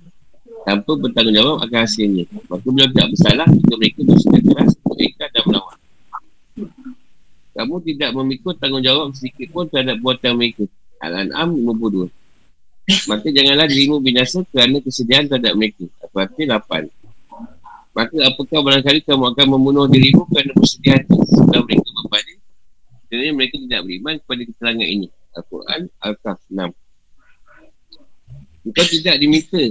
tanpa 0.63 0.95
bertanggungjawab 0.95 1.59
akan 1.67 1.79
hasilnya. 1.83 2.23
Maka 2.47 2.63
beliau 2.71 2.87
tidak 2.87 3.07
bersalah 3.11 3.47
jika 3.51 3.73
mereka 3.75 3.99
bersikap 4.07 4.43
keras, 4.47 4.71
mereka 4.79 5.23
dan 5.27 5.43
melawan. 5.43 5.77
Kamu 7.51 7.75
tidak 7.83 8.09
memikul 8.15 8.53
tanggungjawab 8.55 9.11
sedikit 9.11 9.47
pun 9.51 9.67
terhadap 9.67 9.99
buatan 9.99 10.39
mereka. 10.39 10.63
Al-An'am 11.03 11.51
52. 11.51 12.07
Maka 13.11 13.27
janganlah 13.27 13.67
dirimu 13.67 13.99
binasa 13.99 14.39
kerana 14.55 14.79
kesedihan 14.79 15.27
terhadap 15.27 15.51
mereka. 15.59 15.83
Al-Fatih 16.07 16.47
8. 16.47 16.98
Maka 17.89 18.15
apakah 18.21 18.59
barangkali 18.61 19.01
kamu 19.01 19.25
akan 19.33 19.45
membunuh 19.49 19.85
dirimu 19.89 20.23
kerana 20.29 20.53
kesedihan 20.55 21.01
setelah 21.09 21.65
mereka 21.65 21.89
berbalik? 21.89 22.37
Kerana 23.09 23.31
mereka 23.33 23.55
tidak 23.57 23.81
beriman 23.85 24.15
kepada 24.21 24.41
keterangan 24.45 24.87
ini. 24.87 25.07
Al-Quran 25.29 25.81
Al-Kaf 26.01 26.39
6 26.49 26.73
Engkau 28.69 28.85
tidak 28.85 29.15
diminta. 29.17 29.63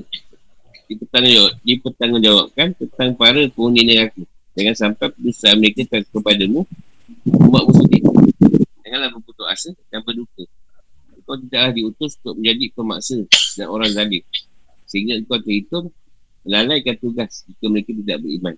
Dipertanggungjawab, 0.89 1.53
dipertanggungjawabkan 1.63 2.69
tentang 2.81 3.11
para 3.15 3.45
penghuni 3.53 3.85
neraka. 3.85 4.23
Jangan 4.57 4.75
sampai 4.75 5.07
perusahaan 5.15 5.59
mereka 5.61 5.87
kepadamu 6.11 6.67
membuatmu 7.23 7.73
sedih 7.79 8.03
Janganlah 8.83 9.11
berputus 9.15 9.47
asa 9.47 9.71
dan 9.93 10.01
berduka. 10.03 10.49
Engkau 11.15 11.37
tidaklah 11.39 11.71
diutus 11.77 12.17
untuk 12.25 12.41
menjadi 12.41 12.65
pemaksa 12.73 13.21
dan 13.61 13.67
orang 13.69 13.93
zalim. 13.93 14.25
Sehingga 14.89 15.21
engkau 15.21 15.39
terhitung 15.45 15.93
melalaikan 16.49 16.97
tugas 16.97 17.45
jika 17.45 17.69
mereka 17.69 17.93
tidak 17.93 18.25
beriman. 18.25 18.57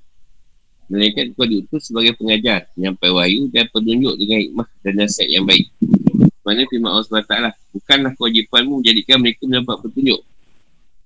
Mereka 0.90 1.18
engkau 1.34 1.46
diutus 1.46 1.90
sebagai 1.90 2.14
pengajar, 2.14 2.70
penyampai 2.74 3.10
wahyu 3.10 3.50
dan 3.50 3.66
penunjuk 3.70 4.14
dengan 4.14 4.38
hikmah 4.46 4.68
dan 4.82 4.92
nasihat 4.94 5.30
yang 5.30 5.44
baik. 5.46 5.66
Mana 6.46 6.66
firman 6.66 6.90
Allah 6.90 7.06
SWT 7.06 7.34
Bukanlah 7.70 8.12
kewajipanmu 8.18 8.82
menjadikan 8.82 9.22
mereka 9.22 9.46
mendapat 9.46 9.76
petunjuk. 9.86 10.20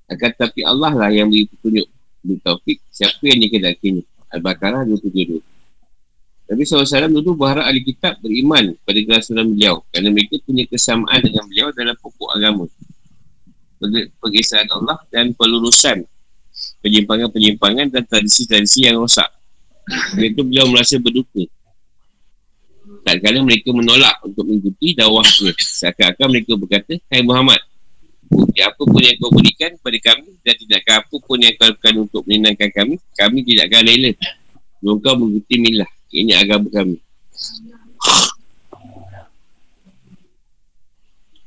Akan 0.08 0.28
tetapi 0.36 0.60
Allah 0.64 0.92
lah 0.92 1.10
yang 1.12 1.28
beri 1.28 1.48
petunjuk. 1.48 1.88
Beri 2.24 2.36
taufik 2.40 2.80
siapa 2.88 3.20
yang 3.28 3.40
dikedakinya? 3.44 4.04
Al-Baqarah 4.32 4.88
272 4.88 5.54
Nabi 6.44 6.60
SAW 6.68 7.08
dulu 7.08 7.40
berharap 7.40 7.64
ahli 7.64 7.80
kitab 7.80 8.20
beriman 8.20 8.76
pada 8.84 9.00
kerasulan 9.00 9.48
beliau 9.48 9.80
kerana 9.88 10.12
mereka 10.12 10.36
punya 10.44 10.68
kesamaan 10.68 11.24
dengan 11.24 11.48
beliau 11.48 11.72
dalam 11.72 11.96
pokok 11.96 12.30
agama. 12.36 12.68
Pergesaan 14.20 14.68
Allah 14.68 15.00
dan 15.08 15.32
pelurusan 15.32 16.04
penyimpangan-penyimpangan 16.84 17.88
dan 17.88 18.04
tradisi-tradisi 18.04 18.84
yang 18.84 19.00
rosak. 19.00 19.26
Oleh 20.14 20.28
itu 20.28 20.44
beliau 20.44 20.68
merasa 20.68 21.00
berduka 21.00 21.48
tak 23.04 23.20
kala 23.20 23.44
mereka 23.44 23.68
menolak 23.72 24.16
untuk 24.24 24.48
mengikuti 24.48 24.96
dakwah 24.96 25.24
dia. 25.24 25.52
Seakan-akan 25.56 26.26
mereka 26.32 26.52
berkata, 26.56 26.92
Hai 27.12 27.20
Muhammad, 27.20 27.60
bukti 28.28 28.64
apa 28.64 28.80
pun 28.80 29.00
yang 29.04 29.16
kau 29.20 29.32
berikan 29.32 29.76
kepada 29.76 29.98
kami 30.00 30.28
dan 30.40 30.54
tidakkah 30.56 30.96
apa 31.04 31.16
pun 31.20 31.36
yang 31.36 31.54
kau 31.60 31.68
lakukan 31.68 31.94
untuk 32.00 32.22
menyenangkan 32.24 32.70
kami, 32.72 32.94
kami 33.12 33.38
tidak 33.44 33.64
akan 33.68 33.82
rela. 33.84 34.12
Sebelum 34.80 34.96
kau 35.04 35.14
mengikuti 35.20 35.54
milah. 35.60 35.90
Ini 36.14 36.32
agama 36.38 36.68
kami. 36.70 36.96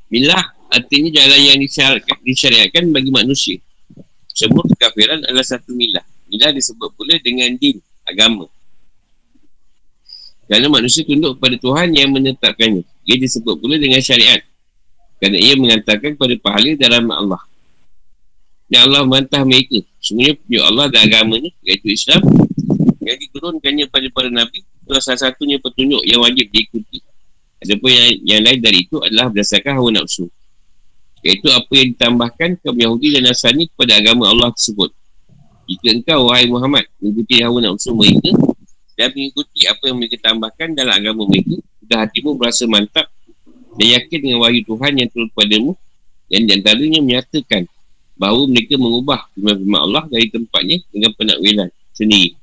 Milah 0.08 0.44
artinya 0.68 1.10
jalan 1.12 1.40
yang 1.42 1.58
disyariatkan 2.22 2.84
bagi 2.92 3.10
manusia. 3.10 3.56
Semua 4.38 4.62
kekafiran 4.70 5.18
adalah 5.26 5.42
satu 5.42 5.74
milah. 5.74 6.06
Milah 6.30 6.54
disebut 6.54 6.94
pula 6.94 7.18
dengan 7.18 7.50
din, 7.58 7.82
agama. 8.06 8.46
Kerana 10.46 10.70
manusia 10.70 11.02
tunduk 11.02 11.42
kepada 11.42 11.58
Tuhan 11.58 11.90
yang 11.90 12.14
menetapkannya. 12.14 12.86
Ia 12.86 13.16
disebut 13.18 13.58
pula 13.58 13.74
dengan 13.82 13.98
syariat. 13.98 14.38
Kerana 15.18 15.42
ia 15.42 15.58
mengantarkan 15.58 16.14
kepada 16.14 16.34
pahala 16.38 16.70
dalam 16.78 17.10
Allah. 17.10 17.42
Dan 18.70 18.86
Allah 18.86 19.02
membantah 19.02 19.42
mereka. 19.42 19.82
Semuanya 19.98 20.38
punya 20.38 20.60
Allah 20.70 20.86
dan 20.86 21.00
agamanya, 21.10 21.50
iaitu 21.66 21.90
Islam, 21.90 22.22
yang 23.02 23.18
diturunkannya 23.18 23.90
pada 23.90 24.06
para 24.14 24.30
Nabi, 24.30 24.62
itulah 24.62 25.02
salah 25.02 25.18
satunya 25.18 25.58
petunjuk 25.58 26.04
yang 26.06 26.22
wajib 26.22 26.46
diikuti. 26.54 27.02
Adapun 27.58 27.90
yang, 27.90 28.08
yang 28.22 28.40
lain 28.46 28.60
dari 28.62 28.86
itu 28.86 29.02
adalah 29.02 29.32
berdasarkan 29.34 29.82
hawa 29.82 29.90
nafsu. 29.98 30.30
Iaitu 31.28 31.52
apa 31.52 31.68
yang 31.76 31.92
ditambahkan 31.92 32.56
kaum 32.64 32.72
Yahudi 32.72 33.20
dan 33.20 33.28
Nasrani 33.28 33.68
kepada 33.68 34.00
agama 34.00 34.32
Allah 34.32 34.48
tersebut. 34.56 34.88
Jika 35.68 35.88
engkau, 35.92 36.32
wahai 36.32 36.48
Muhammad, 36.48 36.88
mengikuti 36.96 37.44
hawa 37.44 37.60
nafsu 37.60 37.92
mereka 37.92 38.32
dan 38.96 39.12
mengikuti 39.12 39.68
apa 39.68 39.82
yang 39.92 39.96
mereka 40.00 40.16
tambahkan 40.24 40.72
dalam 40.72 40.96
agama 40.96 41.28
mereka, 41.28 41.60
sudah 41.84 41.98
hatimu 42.08 42.32
berasa 42.40 42.64
mantap 42.64 43.12
dan 43.76 43.86
yakin 44.00 44.18
dengan 44.24 44.38
wahyu 44.40 44.64
Tuhan 44.64 44.92
yang 44.96 45.08
turun 45.12 45.28
padamu 45.36 45.76
dan 46.32 46.40
diantaranya 46.48 47.00
menyatakan 47.04 47.68
bahawa 48.16 48.48
mereka 48.48 48.74
mengubah 48.80 49.28
firman-firman 49.36 49.80
Allah 49.84 50.04
dari 50.08 50.26
tempatnya 50.32 50.80
dengan 50.88 51.12
penakwilan 51.12 51.68
sendiri. 51.92 52.40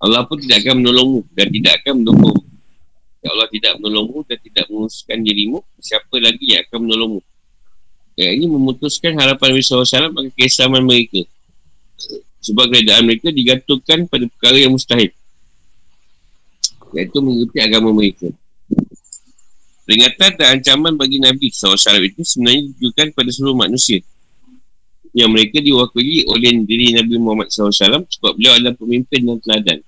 Allah 0.00 0.24
pun 0.24 0.40
tidak 0.40 0.64
akan 0.64 0.80
menolongmu 0.80 1.20
dan 1.36 1.46
tidak 1.52 1.72
akan 1.84 1.92
mendukung. 2.00 2.38
Ya 3.20 3.28
Allah 3.36 3.48
tidak 3.52 3.72
menolongmu 3.84 4.20
dan 4.24 4.38
tidak 4.40 4.64
menguruskan 4.72 5.18
dirimu, 5.20 5.58
siapa 5.76 6.16
lagi 6.16 6.44
yang 6.56 6.64
akan 6.64 6.78
menolongmu? 6.88 7.20
Ya, 8.14 8.30
ini 8.30 8.46
memutuskan 8.46 9.18
harapan 9.18 9.54
Nabi 9.54 9.62
SAW 9.66 10.14
bagi 10.14 10.30
kesamaan 10.38 10.86
mereka. 10.86 11.26
Sebab 12.44 12.70
keadaan 12.70 13.10
mereka 13.10 13.34
digantungkan 13.34 14.06
pada 14.06 14.30
perkara 14.30 14.56
yang 14.62 14.70
mustahil. 14.70 15.10
Iaitu 16.94 17.18
mengikuti 17.18 17.58
agama 17.58 17.90
mereka. 17.90 18.30
Peringatan 19.84 20.30
dan 20.38 20.48
ancaman 20.58 20.94
bagi 20.94 21.18
Nabi 21.18 21.50
SAW 21.50 21.76
itu 22.00 22.22
sebenarnya 22.22 22.70
ditujukan 22.72 23.06
pada 23.12 23.30
seluruh 23.34 23.58
manusia 23.58 24.00
yang 25.14 25.30
mereka 25.30 25.62
diwakili 25.62 26.26
oleh 26.26 26.58
diri 26.66 26.90
Nabi 26.94 27.14
Muhammad 27.22 27.50
SAW 27.50 28.02
sebab 28.06 28.32
beliau 28.34 28.58
adalah 28.58 28.74
pemimpin 28.74 29.22
dan 29.22 29.38
teladan. 29.42 29.78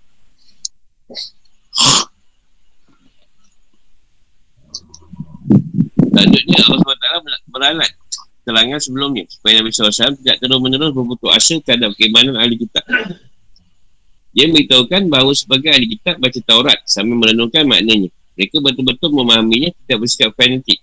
Selanjutnya 5.96 6.58
Allah 6.62 6.80
SWT 6.80 7.06
beralat 7.50 7.90
telangan 8.46 8.78
sebelumnya 8.78 9.26
supaya 9.26 9.58
Nabi 9.58 9.74
SAW 9.74 10.14
tidak 10.22 10.38
terus-menerus 10.38 10.94
berputus 10.94 11.30
asa 11.34 11.54
terhadap 11.58 11.90
keimanan 11.98 12.38
ahli 12.38 12.54
kitab. 12.62 12.86
Dia 14.30 14.46
memberitahukan 14.46 15.02
bahawa 15.10 15.34
sebagai 15.34 15.74
ahli 15.74 15.98
kitab 15.98 16.22
baca 16.22 16.38
Taurat 16.46 16.78
sambil 16.86 17.18
merenungkan 17.18 17.66
maknanya. 17.66 18.14
Mereka 18.38 18.62
betul-betul 18.62 19.10
memahaminya 19.10 19.74
tidak 19.82 20.06
bersikap 20.06 20.30
fanatik 20.38 20.78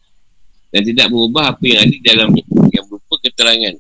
dan 0.75 0.81
tidak 0.83 1.07
mengubah 1.07 1.55
apa 1.55 1.63
yang 1.63 1.79
ada 1.87 1.97
dalamnya 2.03 2.43
yang 2.73 2.83
berupa 2.89 3.15
keterangan 3.23 3.73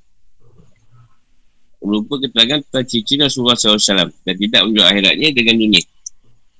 berupa 1.83 2.15
keterangan 2.23 2.63
tentang 2.63 2.85
cincin 2.87 3.19
Rasulullah 3.27 3.59
SAW 3.59 4.07
dan 4.23 4.35
tidak 4.39 4.61
menjual 4.63 4.87
akhiratnya 4.87 5.29
dengan 5.35 5.55
dunia. 5.59 5.83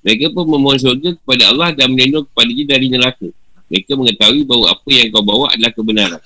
Mereka 0.04 0.36
pun 0.36 0.44
memohon 0.44 0.76
syurga 0.76 1.16
kepada 1.16 1.44
Allah 1.48 1.68
dan 1.72 1.88
melindung 1.96 2.28
kepada 2.28 2.50
dia 2.52 2.66
dari 2.68 2.86
neraka. 2.92 3.28
Mereka 3.72 3.92
mengetahui 3.96 4.42
bahawa 4.44 4.76
apa 4.76 4.88
yang 4.92 5.08
kau 5.08 5.24
bawa 5.24 5.46
adalah 5.56 5.72
kebenaran. 5.72 6.22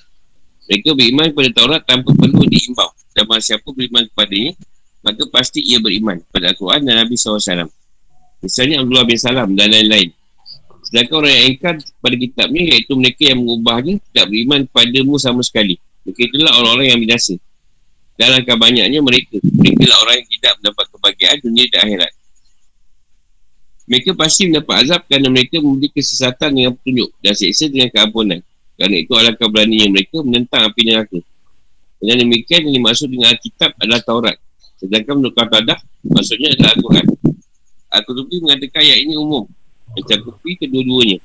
Mereka 0.69 0.93
beriman 0.93 1.33
kepada 1.33 1.49
Taurat 1.49 1.81
tanpa 1.81 2.13
perlu 2.13 2.45
diimbau. 2.45 2.93
Dan 3.17 3.25
siapa 3.41 3.65
beriman 3.73 4.05
kepadanya, 4.13 4.53
maka 5.01 5.25
pasti 5.33 5.65
ia 5.65 5.81
beriman 5.81 6.21
kepada 6.29 6.53
Al-Quran 6.53 6.85
dan 6.85 7.01
Nabi 7.01 7.17
SAW. 7.17 7.67
Misalnya 8.39 8.85
Abdullah 8.85 9.03
bin 9.09 9.17
Salam 9.17 9.57
dan 9.57 9.73
lain-lain. 9.73 10.13
Sedangkan 10.85 11.25
orang 11.25 11.33
yang 11.33 11.45
ingkar 11.57 11.75
pada 11.99 12.15
kitabnya, 12.15 12.61
iaitu 12.69 12.93
mereka 12.95 13.21
yang 13.27 13.43
mengubahnya, 13.43 13.99
tidak 13.99 14.25
beriman 14.31 14.59
kepadamu 14.69 15.13
sama 15.19 15.41
sekali. 15.43 15.75
Mereka 16.05 16.21
itulah 16.31 16.53
orang-orang 16.61 16.87
yang 16.95 16.99
binasa. 17.01 17.35
Langkah 18.19 18.57
banyaknya 18.59 18.99
mereka. 18.99 19.35
Mereka 19.41 19.83
lah 19.89 19.97
orang 20.05 20.15
yang 20.21 20.29
tidak 20.37 20.53
mendapat 20.59 20.85
kebahagiaan 20.91 21.37
dunia 21.43 21.65
dan 21.71 21.79
akhirat. 21.87 22.11
Mereka 23.89 24.11
pasti 24.13 24.41
mendapat 24.45 24.75
azab 24.85 25.01
kerana 25.09 25.27
mereka 25.33 25.55
memberi 25.57 25.89
kesesatan 25.89 26.49
dengan 26.53 26.71
petunjuk 26.77 27.09
dan 27.25 27.33
seksa 27.33 27.65
dengan 27.73 27.89
keampunan. 27.89 28.39
Kerana 28.79 28.95
itu 28.95 29.11
alangkah 29.11 29.51
beraninya 29.51 29.91
mereka 29.91 30.23
menentang 30.23 30.71
api 30.71 30.81
neraka. 30.87 31.19
Dengan 31.99 32.15
demikian 32.23 32.63
yang 32.63 32.79
dimaksud 32.79 33.11
dengan 33.11 33.35
Alkitab 33.35 33.75
adalah 33.75 33.99
Taurat. 34.07 34.39
Sedangkan 34.79 35.19
menurut 35.19 35.35
Qatadah, 35.35 35.75
maksudnya 36.07 36.55
adalah 36.55 36.79
Al-Quran. 36.79 37.05
Al-Qutubi 37.91 38.39
mengatakan 38.39 38.79
ayat 38.79 39.03
ini 39.03 39.19
umum. 39.19 39.43
Mencakupi 39.99 40.55
kedua-duanya. 40.55 41.19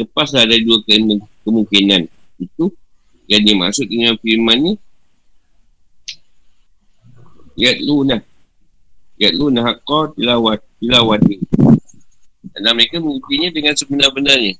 Lepaslah 0.00 0.48
dari 0.48 0.64
dua 0.64 0.80
kemungkinan. 1.44 2.08
Itu 2.40 2.72
yang 3.28 3.44
dimaksud 3.44 3.84
dengan 3.84 4.16
firman 4.16 4.56
ni 4.56 4.72
Yatluna 7.58 8.24
Yatluna 9.20 9.60
haqqa 9.66 10.16
tilawat 10.16 10.64
Tilawati 10.80 11.36
Dan 12.56 12.72
mereka 12.72 13.02
mengikutinya 13.02 13.50
dengan 13.52 13.74
sebenar-benarnya 13.76 14.56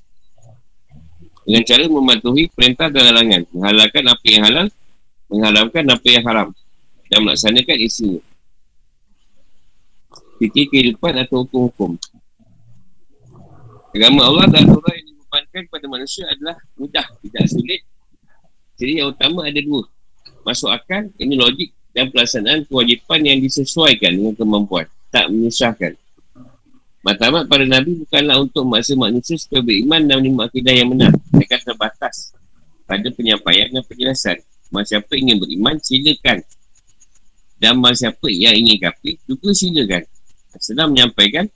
Dengan 1.49 1.65
cara 1.65 1.83
mematuhi 1.89 2.45
perintah 2.53 2.93
dan 2.93 3.09
larangan 3.09 3.41
Menghalalkan 3.49 4.03
apa 4.05 4.25
yang 4.29 4.43
halal 4.45 4.67
Menghalalkan 5.33 5.83
apa 5.89 6.07
yang 6.13 6.23
haram 6.29 6.47
Dan 7.09 7.25
melaksanakan 7.25 7.77
isinya 7.81 8.21
Fikir 10.37 10.69
kehidupan 10.69 11.17
atau 11.17 11.41
hukum-hukum 11.41 11.97
Agama 13.89 14.21
Allah 14.21 14.45
dan 14.53 14.69
Tuhan 14.69 14.93
yang 15.01 15.07
dibebankan 15.09 15.61
kepada 15.65 15.85
manusia 15.89 16.25
adalah 16.29 16.57
mudah, 16.77 17.05
tidak 17.25 17.45
sulit. 17.49 17.81
Jadi 18.77 19.01
yang 19.01 19.09
utama 19.09 19.49
ada 19.49 19.57
dua. 19.65 19.81
Masuk 20.45 20.69
akal, 20.69 21.09
ini 21.17 21.33
logik 21.33 21.73
dan 21.89 22.13
pelaksanaan 22.13 22.69
kewajipan 22.69 23.19
yang 23.25 23.41
disesuaikan 23.41 24.13
dengan 24.13 24.33
kemampuan. 24.37 24.85
Tak 25.09 25.33
menyusahkan. 25.33 25.97
Matlamat 26.99 27.47
pada 27.47 27.63
Nabi 27.63 27.95
bukanlah 28.03 28.43
untuk 28.43 28.67
memaksa 28.67 28.91
manusia 28.99 29.39
supaya 29.39 29.63
beriman 29.63 30.03
dan 30.03 30.19
menerima 30.19 30.43
akidah 30.51 30.73
yang 30.75 30.89
benar. 30.91 31.11
Mereka 31.31 31.55
terbatas 31.63 32.35
pada 32.83 33.07
penyampaian 33.15 33.71
dan 33.71 33.83
penjelasan. 33.87 34.37
Masa 34.69 34.99
siapa 34.99 35.13
ingin 35.15 35.39
beriman, 35.39 35.79
silakan. 35.79 36.43
Dan 37.55 37.79
masa 37.79 38.11
siapa 38.11 38.27
yang 38.27 38.51
ingin 38.51 38.77
kafir, 38.83 39.15
juga 39.23 39.49
silakan. 39.55 40.03
Sedang 40.59 40.91
menyampaikan, 40.91 41.47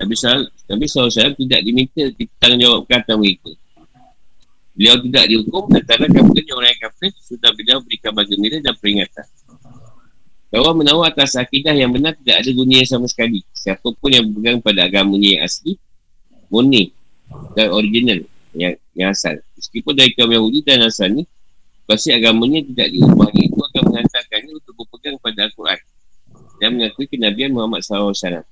Nabi 0.00 0.86
SAW 0.86 1.36
tidak 1.36 1.60
diminta 1.60 2.08
tanggungjawab 2.40 2.88
kata 2.88 3.18
mereka. 3.20 3.52
Beliau 4.78 4.94
tidak 5.04 5.24
dihukum 5.26 5.68
antara 5.74 6.06
kamu 6.06 6.32
orang 6.54 6.70
yang 6.70 6.82
kafir 6.86 7.10
sudah 7.18 7.50
beliau 7.50 7.82
berikan 7.82 8.14
bagi 8.14 8.38
dan 8.38 8.74
peringatan. 8.78 9.26
Bahawa 10.48 10.80
menawar 10.80 11.12
atas 11.12 11.36
akidah 11.36 11.76
yang 11.76 11.92
benar 11.92 12.16
tidak 12.24 12.40
ada 12.40 12.50
dunia 12.56 12.80
sama 12.88 13.04
sekali. 13.04 13.44
Siapa 13.52 13.84
pun 13.84 14.08
yang 14.08 14.24
berpegang 14.32 14.64
pada 14.64 14.88
agamanya 14.88 15.28
yang 15.36 15.42
asli, 15.44 15.76
murni 16.48 16.88
dan 17.52 17.68
original 17.68 18.24
yang, 18.56 18.72
yang 18.96 19.12
asal. 19.12 19.36
Meskipun 19.60 19.92
dari 19.92 20.16
kaum 20.16 20.32
Yahudi 20.32 20.64
dan 20.64 20.80
Nasrani, 20.80 21.28
pasti 21.84 22.16
agamanya 22.16 22.64
tidak 22.64 22.88
diubah. 22.96 23.28
Itu 23.36 23.60
akan 23.60 23.82
menghantarkannya 23.92 24.52
untuk 24.56 24.72
berpegang 24.72 25.16
pada 25.20 25.52
Al-Quran 25.52 25.80
dan 26.58 26.68
mengakui 26.74 27.06
kenabian 27.06 27.52
Muhammad 27.52 27.84
SAW. 27.84 28.42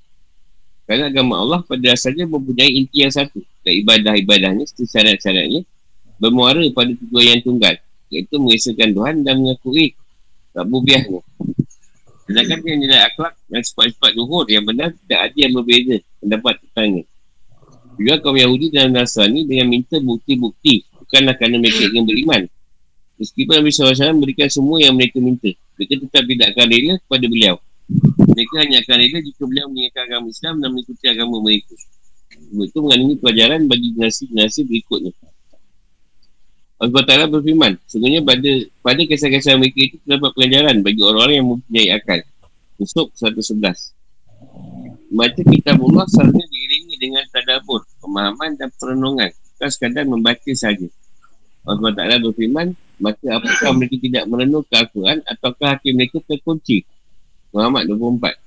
Kerana 0.87 1.11
agama 1.11 1.43
Allah 1.43 1.61
pada 1.67 1.83
dasarnya 1.83 2.29
mempunyai 2.29 2.71
inti 2.71 3.03
yang 3.03 3.11
satu 3.11 3.43
dan 3.67 3.73
ibadah-ibadahnya 3.83 4.69
syarat-syaratnya 4.71 5.67
bermuara 6.23 6.63
pada 6.71 6.95
tujuan 6.95 7.27
yang 7.37 7.41
tunggal 7.43 7.75
iaitu 8.07 8.39
mengesahkan 8.39 8.95
Tuhan 8.95 9.15
dan 9.27 9.43
mengakui 9.43 9.99
rabubiahnya 10.55 11.21
Sedangkan 12.27 12.59
yang 12.67 12.81
nilai 12.83 13.01
akhlak 13.07 13.39
dan 13.47 13.63
sifat-sifat 13.63 14.19
luhur 14.19 14.43
yang 14.51 14.67
benar 14.67 14.91
tidak 15.07 15.31
ada 15.31 15.39
yang 15.39 15.55
berbeza 15.55 15.97
pendapat 16.19 16.55
tentangnya. 16.67 17.05
Juga 17.97 18.15
kaum 18.21 18.37
Yahudi 18.37 18.75
dan 18.75 18.93
Nasrani 18.93 19.47
dengan 19.47 19.71
minta 19.71 19.97
bukti-bukti 20.03 20.85
bukanlah 21.07 21.39
kerana 21.39 21.63
mereka 21.63 21.87
ingin 21.87 22.05
beriman. 22.05 22.43
Meskipun 23.17 23.63
Nabi 23.63 23.71
SAW 23.73 24.13
memberikan 24.13 24.51
semua 24.53 24.77
yang 24.83 24.93
mereka 24.93 25.17
minta. 25.23 25.49
Mereka 25.79 26.05
tetap 26.05 26.25
tidak 26.29 26.47
akan 26.53 26.67
rela 26.69 26.95
kepada 27.01 27.25
beliau. 27.31 27.57
Mereka 28.19 28.55
hanya 28.61 28.77
akan 28.85 28.97
rela 29.01 29.19
jika 29.23 29.43
beliau 29.47 29.67
mengingatkan 29.73 30.03
agama 30.11 30.27
Islam 30.29 30.55
dan 30.61 30.69
mengikuti 30.75 31.05
agama 31.09 31.37
mereka. 31.41 31.75
Itu 32.37 32.79
mengandungi 32.85 33.17
pelajaran 33.23 33.61
bagi 33.71 33.89
generasi-generasi 33.97 34.61
berikutnya. 34.69 35.13
Allah 36.77 37.03
Ta'ala 37.09 37.25
berfirman. 37.25 37.81
Sebenarnya 37.89 38.21
pada 38.21 38.53
pada 38.85 39.01
kisah-kisah 39.01 39.57
mereka 39.57 39.81
itu 39.81 39.97
terdapat 40.05 40.31
pelajaran 40.37 40.77
bagi 40.85 41.01
orang-orang 41.01 41.37
yang 41.41 41.49
mempunyai 41.57 41.89
akal. 41.97 42.21
Yusuf 42.77 43.09
111 43.17 43.97
Membaca 45.09 45.41
kitab 45.41 45.81
Allah 45.81 46.05
selalu 46.13 46.45
diiringi 46.45 46.97
dengan 47.01 47.25
tadabur, 47.33 47.81
pemahaman 48.05 48.61
dan 48.61 48.69
perenungan. 48.77 49.33
Bukan 49.33 49.71
sekadar 49.73 50.05
membaca 50.05 50.53
saja. 50.53 50.85
Allah 51.67 51.91
Ta'ala 51.97 52.23
berfirman 52.23 52.77
Maka 53.03 53.27
apakah 53.27 53.75
mereka 53.75 53.97
tidak 53.99 54.25
merenung 54.31 54.63
ke 54.63 54.79
Al-Quran 54.79 55.19
Ataukah 55.27 55.75
hati 55.75 55.91
mereka 55.91 56.23
terkunci? 56.23 56.87
Muhammad 57.51 57.91
24 57.91 58.39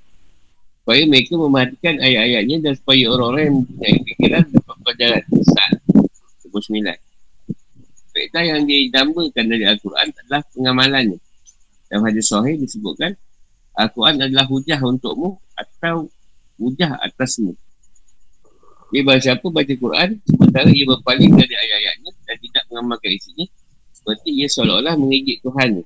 Supaya 0.80 1.02
mereka 1.04 1.36
memperhatikan 1.36 1.94
ayat-ayatnya 2.00 2.56
dan 2.64 2.72
supaya 2.80 3.04
orang-orang 3.12 3.42
yang 3.44 3.56
mempunyai 3.60 3.98
fikiran 4.00 4.42
dapat 4.48 4.76
pelajaran. 4.80 5.22
Saat 5.44 5.72
29. 6.48 7.09
Faedah 8.20 8.44
yang 8.44 8.68
didambakan 8.68 9.44
dari 9.48 9.64
Al-Quran 9.64 10.12
adalah 10.12 10.44
pengamalannya. 10.52 11.16
Dalam 11.88 12.04
hadis 12.04 12.28
sahih 12.28 12.60
disebutkan 12.60 13.16
Al-Quran 13.72 14.20
adalah 14.20 14.44
hujah 14.44 14.76
untukmu 14.76 15.40
atau 15.56 16.04
hujah 16.60 17.00
atasmu. 17.00 17.56
Dia 18.92 19.00
baca 19.08 19.28
apa 19.32 19.46
baca 19.48 19.72
Quran 19.72 20.20
sementara 20.28 20.68
ia 20.68 20.84
berpaling 20.84 21.32
dari 21.32 21.54
ayat-ayatnya 21.56 22.12
dan 22.28 22.36
tidak 22.44 22.62
mengamalkan 22.68 23.10
isinya 23.16 23.46
seperti 23.96 24.28
ia 24.36 24.48
seolah-olah 24.52 25.00
mengejek 25.00 25.40
Tuhan. 25.40 25.80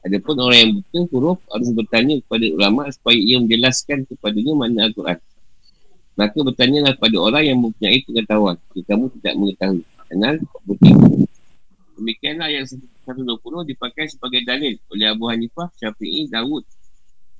Adapun 0.00 0.36
orang 0.40 0.58
yang 0.64 0.72
betul 0.80 1.04
huruf 1.12 1.38
harus 1.52 1.68
bertanya 1.76 2.16
kepada 2.24 2.46
ulama 2.56 2.88
supaya 2.88 3.20
ia 3.20 3.36
menjelaskan 3.36 4.08
kepadanya 4.08 4.52
mana 4.56 4.88
Al-Quran. 4.88 5.20
Maka 6.16 6.38
bertanyalah 6.40 6.96
kepada 6.96 7.16
orang 7.20 7.44
yang 7.44 7.58
mempunyai 7.60 8.00
pengetahuan 8.08 8.56
jika 8.72 8.96
kamu 8.96 9.12
tidak 9.20 9.34
mengetahui. 9.36 9.84
Kenal 10.08 10.34
putih. 10.64 10.96
Demikianlah 12.00 12.48
yang 12.48 12.64
120 12.64 13.44
dipakai 13.76 14.08
sebagai 14.08 14.40
dalil 14.48 14.80
oleh 14.88 15.06
Abu 15.12 15.28
Hanifah, 15.28 15.68
Syafi'i, 15.76 16.32
Dawud, 16.32 16.64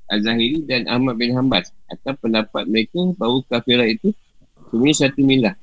Az-Zahiri 0.04 0.68
dan 0.68 0.84
Ahmad 0.84 1.16
bin 1.16 1.32
Hanbal 1.32 1.64
atas 1.64 2.14
pendapat 2.20 2.68
mereka 2.68 3.00
bahawa 3.16 3.40
kafirah 3.48 3.88
itu 3.88 4.12
sebenarnya 4.68 5.08
satu 5.08 5.20
milah. 5.24 5.56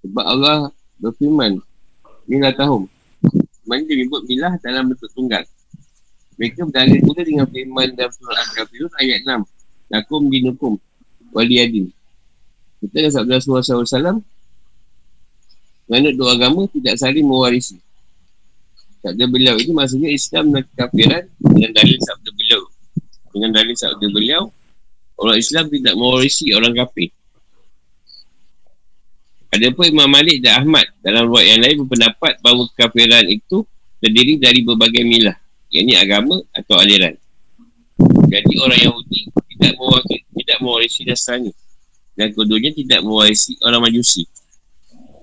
Sebab 0.00 0.24
Allah 0.24 0.72
berfirman, 0.96 1.60
milah 2.24 2.56
tahun. 2.56 2.88
Mana 3.68 3.84
dia 3.84 4.00
menyebut 4.00 4.24
milah 4.24 4.56
dalam 4.64 4.88
bentuk 4.88 5.12
tunggal. 5.12 5.44
Mereka 6.40 6.64
berdalil 6.64 7.04
pula 7.04 7.20
dengan 7.20 7.44
firman 7.44 7.92
dalam 7.92 8.08
surah 8.08 8.40
Al-Kafirun 8.40 8.92
ayat 9.04 9.20
6. 9.20 9.92
Lakum 9.92 10.22
dinukum 10.32 10.72
waliyadin. 11.36 11.92
Kita 12.80 13.04
dan 13.04 13.10
sabda 13.12 13.36
Rasulullah 13.36 13.84
SAW 13.84 14.24
Menurut 15.88 16.14
dua 16.14 16.30
agama 16.36 16.68
tidak 16.70 16.94
saling 17.00 17.26
mewarisi 17.26 17.80
Sabda 18.98 19.24
beliau 19.30 19.54
itu 19.58 19.70
maksudnya 19.70 20.10
Islam 20.10 20.50
dan 20.50 20.66
kafiran 20.74 21.24
Dengan 21.38 21.70
dalil 21.70 21.98
sabda 22.02 22.30
beliau 22.34 22.62
Dengan 23.30 23.50
dalil 23.54 23.74
sabda 23.78 24.06
beliau 24.10 24.42
Orang 25.18 25.38
Islam 25.38 25.70
tidak 25.70 25.94
mewarisi 25.94 26.50
orang 26.54 26.74
kafir 26.74 27.14
ada 29.48 29.72
pun 29.72 29.88
Imam 29.88 30.06
Malik 30.12 30.44
dan 30.44 30.60
Ahmad 30.60 30.84
dalam 31.00 31.24
ruat 31.24 31.44
yang 31.48 31.64
lain 31.64 31.80
berpendapat 31.82 32.36
bahawa 32.44 32.68
kekafiran 32.68 33.24
itu 33.32 33.64
terdiri 33.96 34.36
dari 34.36 34.60
berbagai 34.60 35.02
milah. 35.08 35.36
Ini 35.72 36.00
agama 36.00 36.36
atau 36.52 36.76
aliran. 36.76 37.16
Jadi 38.28 38.54
orang 38.60 38.80
Yahudi 38.88 39.20
tidak 39.56 39.72
mewarisi, 39.80 40.16
tidak 40.36 40.58
mewarisi 40.60 41.00
Nasrani. 41.08 41.52
Dan 42.12 42.34
keduanya 42.36 42.70
tidak 42.76 43.00
mewarisi 43.00 43.56
orang 43.64 43.88
Majusi. 43.88 44.28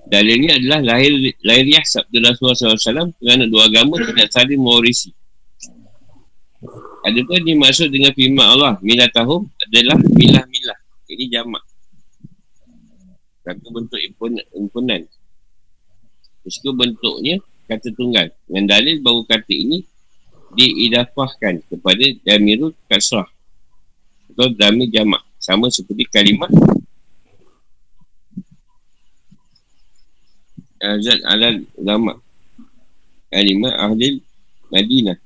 Dalilnya 0.06 0.62
adalah 0.62 0.94
lahir 0.94 1.34
lahiriah 1.42 1.82
sabda 1.82 2.22
Rasulullah 2.22 2.78
SAW 2.78 3.10
kerana 3.18 3.44
dua 3.50 3.66
agama 3.66 3.98
tidak 3.98 4.30
saling 4.30 4.60
mewarisi. 4.62 5.10
Ada 7.06 7.20
pun 7.22 7.42
dimaksud 7.42 7.90
dengan 7.90 8.10
firman 8.14 8.46
Allah, 8.46 8.72
milah 8.82 9.10
tahum 9.10 9.46
adalah 9.62 9.98
milah-milah. 9.98 10.78
Ini 11.06 11.30
jamak 11.30 11.62
satu 13.46 13.70
bentuk 13.70 14.02
impunan. 14.58 15.06
Meskipun 16.42 16.74
bentuknya 16.74 17.38
kata 17.70 17.94
tunggal. 17.94 18.34
Dengan 18.50 18.74
dalil 18.74 18.98
bahawa 18.98 19.22
kata 19.22 19.54
ini 19.54 19.86
diidafahkan 20.58 21.62
kepada 21.70 22.04
damirul 22.26 22.74
kasrah. 22.90 23.30
Atau 24.34 24.50
damir 24.58 24.90
jamak. 24.90 25.22
Sama 25.38 25.70
seperti 25.70 26.10
kalimat 26.10 26.50
Azad 30.80 31.20
alal 31.24 31.64
ulama 31.76 32.18
Kalimat 33.32 33.74
ahli 33.76 34.20
Madinah 34.68 35.18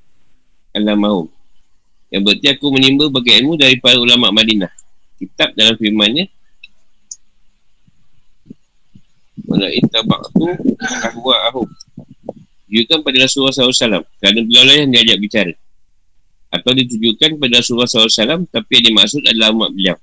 Alamahum 0.75 1.27
Yang 2.11 2.21
berarti 2.27 2.47
aku 2.55 2.67
menimba 2.71 3.07
bagi 3.11 3.31
ilmu 3.39 3.59
daripada 3.59 3.99
ulama 3.99 4.31
Madinah 4.31 4.71
Kitab 5.19 5.53
dalam 5.55 5.75
firmannya 5.75 6.31
Wala 9.51 9.67
intaba'tu 9.67 10.47
ahwa 10.79 11.35
ahum. 11.51 11.67
Ditujukan 12.71 13.03
pada 13.03 13.17
Rasulullah 13.27 13.51
SAW. 13.51 14.07
Kerana 14.23 14.39
beliau 14.47 14.63
lah 14.63 14.75
yang 14.79 14.89
diajak 14.95 15.17
bicara. 15.19 15.53
Atau 16.47 16.71
ditujukan 16.71 17.35
pada 17.35 17.59
Rasulullah 17.59 17.89
SAW. 17.89 18.47
Tapi 18.47 18.71
yang 18.79 18.95
dimaksud 18.95 19.21
adalah 19.27 19.51
umat 19.51 19.75
beliau. 19.75 19.99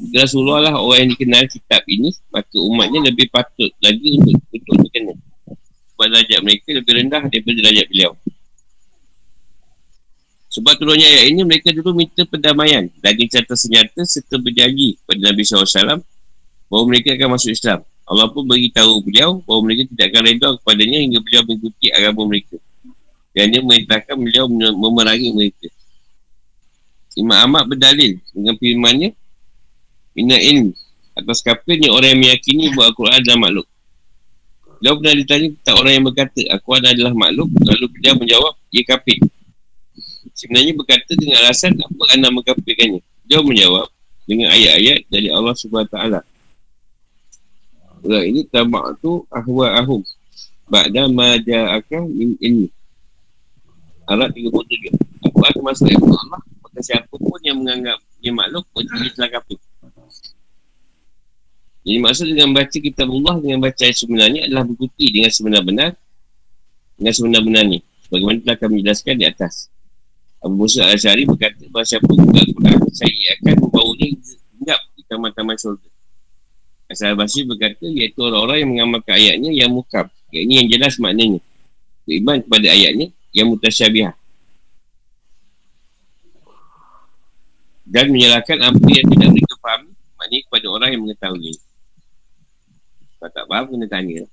Jika 0.00 0.24
Rasulullah 0.24 0.70
lah 0.70 0.74
orang 0.80 1.04
yang 1.04 1.10
dikenal 1.16 1.44
kitab 1.50 1.82
ini. 1.88 2.10
Maka 2.32 2.56
umatnya 2.56 3.12
lebih 3.12 3.28
patut 3.28 3.70
lagi 3.84 4.16
untuk, 4.18 4.40
untuk 4.48 4.76
dikenal. 4.88 5.16
Sebab 5.92 6.06
derajat 6.08 6.40
mereka 6.40 6.68
lebih 6.72 6.92
rendah 6.98 7.22
daripada 7.28 7.56
derajat 7.60 7.86
beliau. 7.92 8.12
Sebab 10.52 10.74
turunnya 10.76 11.08
ayat 11.08 11.32
ini 11.32 11.40
mereka 11.48 11.72
dulu 11.72 11.96
minta 11.96 12.28
perdamaian 12.28 12.84
dan 13.00 13.12
gencatan 13.16 13.56
senjata 13.56 14.04
serta 14.04 14.36
berjanji 14.36 15.00
kepada 15.00 15.32
Nabi 15.32 15.42
SAW 15.48 16.04
bahawa 16.68 16.84
mereka 16.84 17.16
akan 17.16 17.28
masuk 17.40 17.56
Islam. 17.56 17.80
Allah 18.04 18.28
pun 18.28 18.44
beritahu 18.44 19.00
beliau 19.00 19.40
bahawa 19.48 19.60
mereka 19.64 19.88
tidak 19.88 20.06
akan 20.12 20.22
reda 20.28 20.48
kepadanya 20.60 20.98
hingga 21.00 21.18
beliau 21.24 21.42
mengikuti 21.48 21.86
agama 21.88 22.20
mereka. 22.28 22.56
Dan 23.32 23.48
dia 23.48 23.60
merintahkan 23.64 24.16
beliau 24.20 24.44
memerangi 24.76 25.28
mereka. 25.32 25.68
Imam 27.16 27.36
Ahmad 27.48 27.72
berdalil 27.72 28.20
dengan 28.36 28.54
firmannya 28.60 29.16
Inna 30.12 30.36
ilmi 30.36 30.72
atas 31.12 31.44
kafirnya 31.44 31.92
orang 31.92 32.16
yang 32.16 32.20
meyakini 32.24 32.72
bahawa 32.72 32.92
Al-Quran 32.92 33.16
adalah 33.20 33.38
makhluk. 33.48 33.66
Beliau 34.82 34.94
pernah 34.98 35.14
ditanya 35.14 35.48
tentang 35.54 35.76
orang 35.78 35.92
yang 35.94 36.04
berkata 36.10 36.40
Al-Quran 36.50 36.84
adalah 36.90 37.12
makhluk. 37.14 37.48
Lalu 37.62 37.86
beliau 37.94 38.14
menjawab, 38.18 38.54
ia 38.74 38.82
kafir. 38.82 39.18
Sebenarnya 40.32 40.72
berkata 40.74 41.10
dengan 41.14 41.36
alasan 41.44 41.76
apa 41.78 42.02
anda 42.16 42.28
mengkafirkannya. 42.34 43.00
Beliau 43.28 43.42
menjawab 43.46 43.86
dengan 44.26 44.48
ayat-ayat 44.50 44.98
dari 45.06 45.28
Allah 45.30 45.54
SWT. 45.54 45.96
Orang 48.02 48.24
ini 48.26 48.42
tamak 48.50 48.98
tu 48.98 49.22
ahwa 49.30 49.66
ahum. 49.78 50.02
Ba'da 50.66 51.06
ma 51.06 51.38
ja'aka 51.38 52.02
min 52.02 52.34
ilmi. 52.42 52.68
Arat 54.10 54.34
37. 54.34 54.50
Aku 55.30 55.38
akan 55.46 55.62
masuk 55.62 55.86
Allah. 55.94 56.42
Maka 56.58 56.78
siapa 56.82 57.14
pun 57.14 57.38
yang 57.46 57.62
menganggap 57.62 58.02
dia 58.18 58.34
makhluk 58.34 58.66
dia 58.74 59.10
telah 59.14 59.30
kafir. 59.38 59.62
Jadi 61.82 61.98
maksud 61.98 62.26
dengan 62.30 62.50
baca 62.54 62.76
kitab 62.78 63.10
Allah 63.10 63.34
dengan 63.42 63.58
baca 63.58 63.82
ayat 63.82 63.96
sebenarnya 63.98 64.40
adalah 64.46 64.62
berkuti 64.62 65.06
dengan 65.10 65.30
sebenar-benar 65.34 65.90
dengan 66.94 67.12
sebenar-benar 67.12 67.64
ni. 67.66 67.78
Bagaimana 68.06 68.38
telah 68.44 68.58
kami 68.60 68.86
jelaskan 68.86 69.14
di 69.18 69.26
atas. 69.26 69.72
Abu 70.42 70.54
Musa 70.62 70.86
al-Syari 70.86 71.26
berkata 71.26 71.66
bahawa 71.70 71.86
siapa 71.86 72.06
buka 72.06 72.38
Al-Quran 72.38 72.78
saya 72.90 73.28
akan 73.38 73.54
membawanya 73.62 74.06
hingga 74.58 74.76
di 74.94 75.02
taman-taman 75.06 75.56
syurga. 75.58 75.88
Asal 76.92 77.16
Basri 77.16 77.48
berkata 77.48 77.88
iaitu 77.88 78.20
orang-orang 78.20 78.56
yang 78.62 78.70
mengamalkan 78.76 79.16
ayatnya 79.16 79.50
yang 79.50 79.70
mukab. 79.72 80.12
Yang 80.28 80.42
ini 80.44 80.52
yang 80.60 80.68
jelas 80.76 80.94
maknanya. 81.00 81.40
Beriman 82.04 82.38
kepada 82.44 82.68
ayatnya 82.68 83.06
yang 83.32 83.46
mutasyabiah. 83.48 84.12
Dan 87.88 88.12
menyalahkan 88.12 88.58
apa 88.60 88.86
yang 88.92 89.06
tidak 89.08 89.28
mereka 89.32 89.54
faham 89.64 89.82
maknanya 90.20 90.42
kepada 90.46 90.66
orang 90.68 90.88
yang 90.92 91.02
mengetahui. 91.08 91.52
Kalau 93.22 93.30
tak 93.30 93.46
faham, 93.46 93.64
kena 93.70 93.86
tanya. 93.86 94.26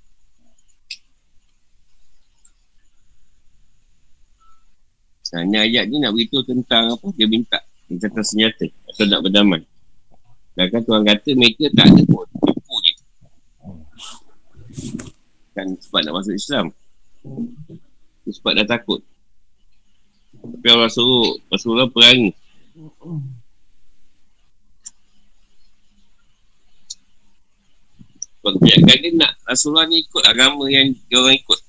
Hanya 5.30 5.62
ayat 5.62 5.86
ni 5.86 6.02
nak 6.02 6.10
beritahu 6.10 6.42
tentang 6.42 6.90
apa 6.90 7.06
dia 7.14 7.30
minta. 7.30 7.62
Tentang 7.86 8.26
senjata 8.26 8.66
atau 8.90 9.06
nak 9.06 9.22
berdamai. 9.22 9.62
Sedangkan 10.60 10.82
Tuhan 10.82 11.02
kata 11.06 11.30
mereka 11.38 11.64
tak 11.72 11.86
ada 11.88 12.02
pun 12.04 12.26
Tipu 12.26 12.74
je 12.84 12.94
Kan 15.56 15.66
sebab 15.78 16.00
nak 16.04 16.14
masuk 16.20 16.34
Islam 16.36 16.66
Sebab 18.28 18.52
dah 18.58 18.66
takut 18.68 19.00
Tapi 20.36 20.66
Allah 20.68 20.90
suruh 20.90 21.38
Rasulullah 21.48 21.88
perangi 21.88 22.34
kebanyakan 28.40 28.96
dia 29.04 29.12
nak 29.20 29.32
Rasulullah 29.44 29.86
ni 29.86 30.00
ikut 30.00 30.22
agama 30.24 30.64
yang 30.72 30.96
dia 31.08 31.16
orang 31.20 31.36
ikut 31.36 31.60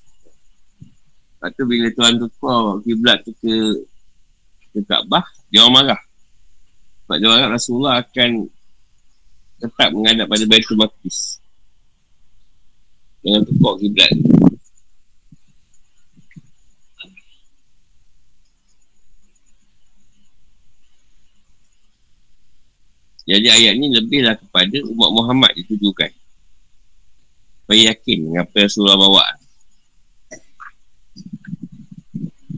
Lepas 1.42 1.58
tu 1.58 1.66
bila 1.66 1.90
Tuhan 1.90 2.14
tukar 2.22 2.78
kiblat 2.86 3.18
tu 3.26 3.34
ke 3.42 3.82
ke 4.70 4.78
Kaabah, 4.86 5.26
dia 5.50 5.66
orang 5.66 5.74
marah. 5.74 6.00
Sebab 7.02 7.16
dia 7.18 7.28
orang 7.34 7.50
Rasulullah 7.50 7.98
akan 7.98 8.46
tetap 9.58 9.90
menghadap 9.90 10.30
pada 10.30 10.44
Baitul 10.46 10.78
Maqdis. 10.78 11.42
Jangan 13.26 13.42
tukar 13.42 13.74
kiblat. 13.82 14.14
Jadi 23.26 23.48
ayat 23.50 23.74
ni 23.82 23.90
lebihlah 23.90 24.38
kepada 24.38 24.78
umat 24.94 25.10
Muhammad 25.10 25.50
ditujukan. 25.58 26.21
Supaya 27.62 27.94
yakin 27.94 28.18
dengan 28.26 28.42
apa 28.42 28.54
yang 28.58 28.68
Rasulullah 28.68 28.98
bawa. 28.98 29.24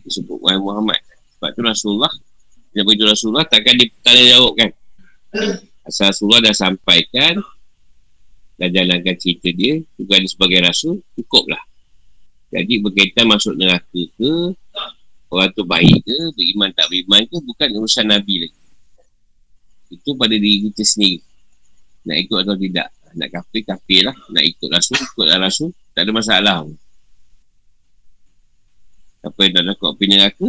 Disebut 0.04 0.38
Wahai 0.40 0.58
Muhammad. 0.58 1.00
Sebab 1.36 1.50
tu 1.52 1.60
Rasulullah, 1.60 2.12
dia 2.72 2.82
beritahu 2.82 3.12
Rasulullah 3.12 3.44
takkan 3.44 3.76
ditanya 3.76 4.24
jawab 4.32 4.52
kan. 4.56 4.70
Asal 5.84 6.08
Rasulullah 6.08 6.40
dah 6.48 6.56
sampaikan, 6.56 7.36
dah 8.56 8.68
jalankan 8.72 9.14
cerita 9.20 9.52
dia, 9.52 9.76
juga 10.00 10.16
dia 10.16 10.30
sebagai 10.30 10.58
Rasul, 10.64 11.04
cukuplah. 11.14 11.60
Jadi 12.54 12.80
berkaitan 12.80 13.28
masuk 13.28 13.58
neraka 13.58 14.02
ke, 14.14 14.32
orang 15.28 15.50
tu 15.52 15.66
baik 15.66 16.00
ke, 16.06 16.18
beriman 16.38 16.70
tak 16.72 16.86
beriman 16.88 17.26
ke, 17.26 17.36
bukan 17.44 17.68
urusan 17.82 18.06
Nabi 18.08 18.46
lagi. 18.46 18.60
Itu 19.92 20.16
pada 20.16 20.32
diri 20.32 20.70
kita 20.70 20.82
sendiri. 20.86 21.18
Nak 22.08 22.16
ikut 22.24 22.38
atau 22.46 22.56
tidak. 22.56 22.88
Nak 23.14 23.28
kafir, 23.30 23.62
kafir 23.62 24.00
lah. 24.10 24.16
Nak 24.30 24.42
ikut 24.42 24.68
Rasul, 24.70 24.98
ikutlah 24.98 25.38
Rasul. 25.38 25.70
Tak 25.94 26.02
ada 26.02 26.10
masalah. 26.10 26.56
Apa 29.24 29.38
yang 29.40 29.52
tak 29.56 29.64
takut 29.72 29.88
api 29.96 30.04
neraka, 30.04 30.46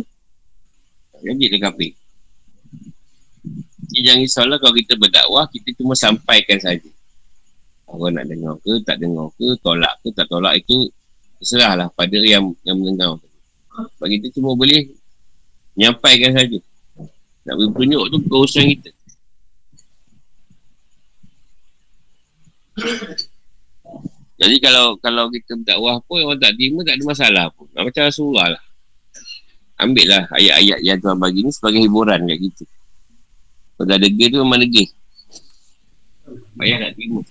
jadi 1.24 1.46
dia 1.48 1.60
kafir. 1.64 1.96
Jadi 3.88 4.00
jangan 4.04 4.22
risaulah 4.28 4.58
kalau 4.60 4.76
kita 4.76 4.94
berdakwah, 5.00 5.46
kita 5.48 5.72
cuma 5.80 5.96
sampaikan 5.96 6.60
saja. 6.60 6.90
Orang 7.88 8.18
nak 8.20 8.28
dengar 8.28 8.60
ke, 8.60 8.74
tak 8.84 9.00
dengar 9.00 9.32
ke, 9.40 9.48
tolak 9.64 9.94
ke, 10.04 10.12
tak 10.12 10.28
tolak 10.28 10.60
itu 10.60 10.92
terserahlah 11.40 11.88
pada 11.94 12.18
yang 12.20 12.52
yang 12.68 12.76
mendengar. 12.76 13.16
Sebab 13.96 14.08
kita 14.12 14.28
cuma 14.36 14.58
boleh 14.58 14.92
menyampaikan 15.78 16.36
saja. 16.36 16.60
Nak 17.46 17.54
beri 17.56 17.70
tunjuk 17.72 18.04
tu 18.10 18.18
urusan 18.28 18.66
kita. 18.76 18.90
Jadi 24.36 24.56
kalau 24.60 25.00
kalau 25.00 25.32
kita 25.32 25.56
berdakwah 25.56 26.04
pun 26.04 26.28
orang 26.28 26.40
tak 26.44 26.60
terima 26.60 26.84
tak 26.84 27.00
ada 27.00 27.04
masalah 27.08 27.46
pun. 27.56 27.72
Macam 27.72 28.04
Rasulullah 28.04 28.48
lah. 28.60 28.64
Ambil 29.80 30.08
lah 30.08 30.24
ayat-ayat 30.36 30.80
yang 30.84 31.00
Tuhan 31.00 31.18
bagi 31.20 31.40
ni 31.44 31.52
sebagai 31.52 31.80
hiburan 31.84 32.28
kat 32.28 32.40
kita. 32.40 32.66
Kalau 33.76 33.88
dah 33.92 34.00
degil 34.00 34.28
tu 34.32 34.38
memang 34.44 34.60
degil. 34.64 34.88
Bayar 36.56 36.78
tak 36.90 36.92
terima. 37.00 37.22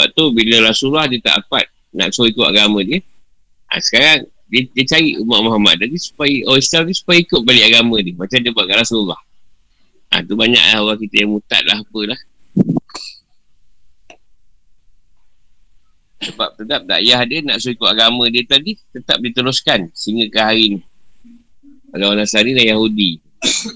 Sebab 0.00 0.16
tu 0.16 0.32
bila 0.32 0.72
Rasulullah 0.72 1.04
dia 1.12 1.20
tak 1.20 1.44
dapat 1.44 1.68
nak 1.92 2.08
suruh 2.16 2.32
ikut 2.32 2.40
agama 2.40 2.80
dia. 2.80 3.04
Ha, 3.68 3.84
sekarang 3.84 4.24
dia, 4.48 4.64
dia 4.72 4.84
cari 4.88 5.20
umat 5.20 5.44
Muhammad 5.44 5.76
tadi 5.76 6.00
supaya 6.00 6.40
orang 6.48 6.64
Islam 6.64 6.82
ni 6.88 6.94
supaya 6.96 7.18
ikut 7.20 7.40
balik 7.44 7.64
agama 7.68 8.00
dia. 8.00 8.16
Macam 8.16 8.40
dia 8.40 8.48
buat 8.48 8.64
kat 8.64 8.80
Rasulullah. 8.80 9.20
Ha, 10.08 10.24
tu 10.24 10.40
banyak 10.40 10.64
lah 10.72 10.80
orang 10.80 10.96
kita 11.04 11.20
yang 11.20 11.36
mutad 11.36 11.60
lah 11.68 11.84
apalah. 11.84 12.20
Sebab 16.24 16.48
tetap 16.56 16.80
dakyah 16.88 17.20
dia 17.28 17.38
nak 17.44 17.60
suruh 17.60 17.76
ikut 17.76 17.88
agama 17.92 18.24
dia 18.32 18.40
tadi 18.48 18.80
tetap 18.96 19.20
diteruskan 19.20 19.92
sehingga 19.92 20.32
ke 20.32 20.40
hari 20.40 20.64
ni. 20.72 20.80
Kalau 21.92 22.16
orang 22.16 22.24
Nasari 22.24 22.56
dan 22.56 22.72
Yahudi. 22.72 23.20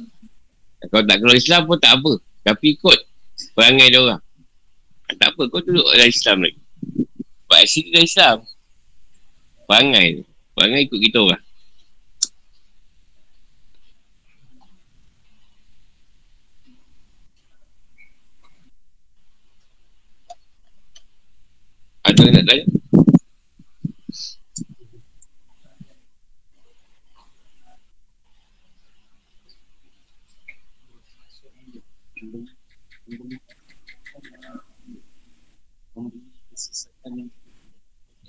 Kalau 0.89 1.05
tak 1.05 1.21
keluar 1.21 1.37
Islam 1.37 1.69
pun 1.69 1.77
tak 1.77 2.01
apa. 2.01 2.17
Tapi 2.49 2.81
ikut 2.81 2.99
perangai 3.53 3.93
dia 3.93 4.01
orang. 4.01 4.24
Tak 5.15 5.31
apa, 5.35 5.43
kau 5.49 5.63
duduk 5.63 5.87
dalam 5.95 6.11
Islam 6.11 6.39
lagi. 6.43 6.61
Sebab 7.45 7.61
sini 7.71 7.89
dalam 7.95 8.07
Islam. 8.07 8.37
Perangai. 9.65 10.09
Perangai 10.53 10.81
ikut 10.87 11.01
kita 11.01 11.19
orang. 11.23 11.43
Ada 22.05 22.21
yang 22.21 22.35
nak 22.37 22.45
tanya? 22.45 22.65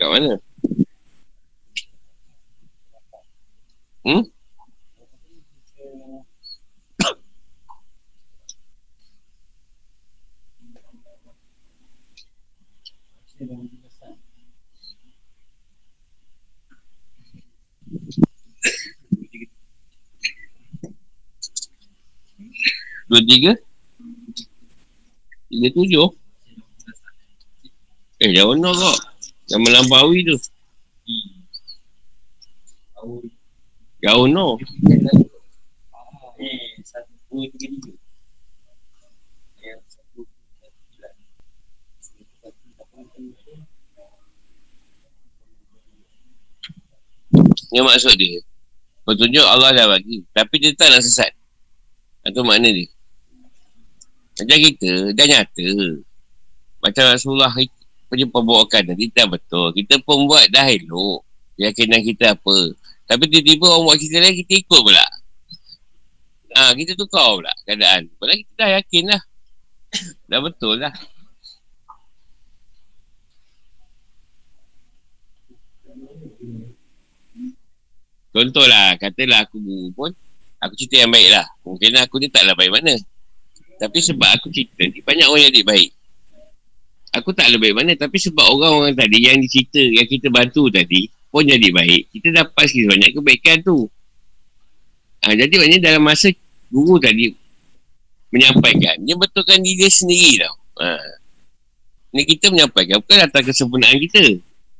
Kat 0.05 0.13
mana? 0.13 0.37
Hmm? 4.05 4.21
Dua 23.09 23.21
tiga 23.25 23.57
Tiga 25.49 25.67
tujuh 25.73 26.09
Eh 28.21 28.29
jauh 28.37 28.53
no 28.53 28.69
kok 28.69 29.14
Yang 29.45 29.61
melampaui 29.61 30.19
tu. 30.25 30.37
Jauh 34.01 34.27
no. 34.29 34.57
Ini 47.75 47.81
maksud 47.83 48.15
dia. 48.15 48.39
Petunjuk 49.05 49.45
Allah 49.45 49.75
dah 49.75 49.85
bagi. 49.91 50.25
Tapi 50.33 50.55
dia 50.57 50.71
tak 50.73 50.89
nak 50.89 51.03
sesat. 51.03 51.29
Itu 52.25 52.41
makna 52.41 52.73
dia? 52.73 52.89
Macam 54.35 54.57
kita 54.59 55.13
Dah 55.13 55.25
nyata. 55.29 55.67
Macam 56.81 57.03
Rasulullah 57.13 57.53
Punya 58.05 58.25
pembawakan 58.29 58.93
tadi 58.93 59.09
Tak 59.09 59.27
betul. 59.33 59.73
Kita 59.73 59.97
pun 60.05 60.29
buat 60.29 60.45
dah 60.53 60.65
elok. 60.69 61.25
Keyakinan 61.55 62.01
kita 62.03 62.35
apa. 62.35 62.57
Tapi 63.05 63.23
tiba-tiba 63.29 63.65
orang 63.69 63.83
buat 63.89 63.97
kita 64.01 64.17
lain 64.21 64.35
Kita 64.43 64.53
ikut 64.65 64.81
pula. 64.81 65.05
Ha, 66.55 66.71
kita 66.71 66.95
tukar 66.95 67.35
pula 67.35 67.53
keadaan. 67.67 68.07
Padahal 68.15 68.39
kita 68.39 68.53
dah 68.55 68.69
yakin 68.79 69.03
lah. 69.11 69.21
Dah 70.27 70.39
betul 70.39 70.79
lah. 70.79 70.93
Contohlah, 78.35 78.99
katalah 78.99 79.47
aku 79.47 79.63
guru 79.63 79.87
pun, 79.95 80.11
aku 80.59 80.75
cerita 80.75 81.07
yang 81.07 81.11
baik 81.15 81.31
lah. 81.31 81.47
Mungkin 81.63 81.95
aku 82.03 82.19
ni 82.19 82.27
taklah 82.27 82.51
baik 82.51 82.67
mana. 82.67 82.91
Tapi 83.79 83.97
sebab 84.03 84.27
aku 84.35 84.51
cerita 84.51 84.83
ni, 84.83 84.99
banyak 84.99 85.23
orang 85.23 85.39
yang 85.39 85.51
jadi 85.55 85.63
baik. 85.63 85.89
Aku 87.15 87.31
tak 87.31 87.47
lebih 87.47 87.71
mana, 87.71 87.95
tapi 87.95 88.19
sebab 88.19 88.43
orang-orang 88.43 88.91
tadi 88.91 89.23
yang 89.23 89.39
dicerita, 89.39 89.79
yang 89.79 90.03
kita 90.03 90.27
bantu 90.27 90.67
tadi, 90.67 91.07
pun 91.31 91.47
jadi 91.47 91.67
baik. 91.71 92.11
Kita 92.11 92.31
dapat 92.31 92.63
sikit 92.67 92.91
banyak 92.91 93.11
kebaikan 93.15 93.59
tu. 93.63 93.87
Ha, 95.23 95.31
jadi 95.35 95.53
maknanya 95.55 95.79
dalam 95.91 96.03
masa 96.03 96.29
guru 96.67 96.99
tadi 96.99 97.31
menyampaikan, 98.31 98.99
dia 99.03 99.15
betulkan 99.15 99.63
diri 99.63 99.83
dia 99.83 99.89
sendiri 99.91 100.43
tau. 100.43 100.55
Ha. 100.83 100.99
Ni 102.15 102.23
kita 102.23 102.51
menyampaikan, 102.51 102.99
bukan 102.99 103.19
atas 103.23 103.41
kesempurnaan 103.47 103.95
kita. 103.99 104.23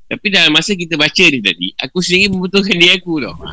Tapi 0.05 0.25
dalam 0.29 0.53
masa 0.53 0.75
kita 0.75 0.99
baca 0.99 1.23
ni 1.27 1.39
tadi, 1.41 1.67
aku 1.79 1.97
sendiri 2.03 2.31
membetulkan 2.35 2.75
diri 2.75 2.93
aku 2.99 3.23
tau. 3.23 3.35
Ha. 3.47 3.51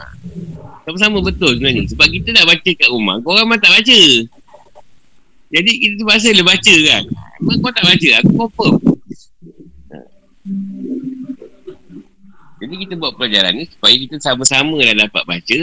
Sama-sama 0.83 1.23
betul 1.23 1.59
sebenarnya. 1.59 1.87
Sebab 1.91 2.07
kita 2.11 2.29
nak 2.35 2.45
baca 2.51 2.71
kat 2.75 2.89
rumah, 2.91 3.17
kau 3.23 3.31
orang 3.31 3.63
tak 3.63 3.71
baca. 3.71 3.99
Jadi 5.53 5.71
kita 5.77 5.95
terpaksa 6.01 6.29
lah 6.33 6.45
baca 6.49 6.75
kan. 6.89 7.03
Memang 7.45 7.59
kau 7.61 7.73
tak 7.77 7.85
baca, 7.85 8.09
aku 8.25 8.31
confirm. 8.41 8.75
Jadi 12.63 12.75
kita 12.87 12.95
buat 12.95 13.13
pelajaran 13.19 13.53
ni 13.59 13.65
supaya 13.69 13.95
kita 13.99 14.17
sama-sama 14.23 14.79
lah 14.81 14.95
dapat 14.95 15.23
baca, 15.27 15.61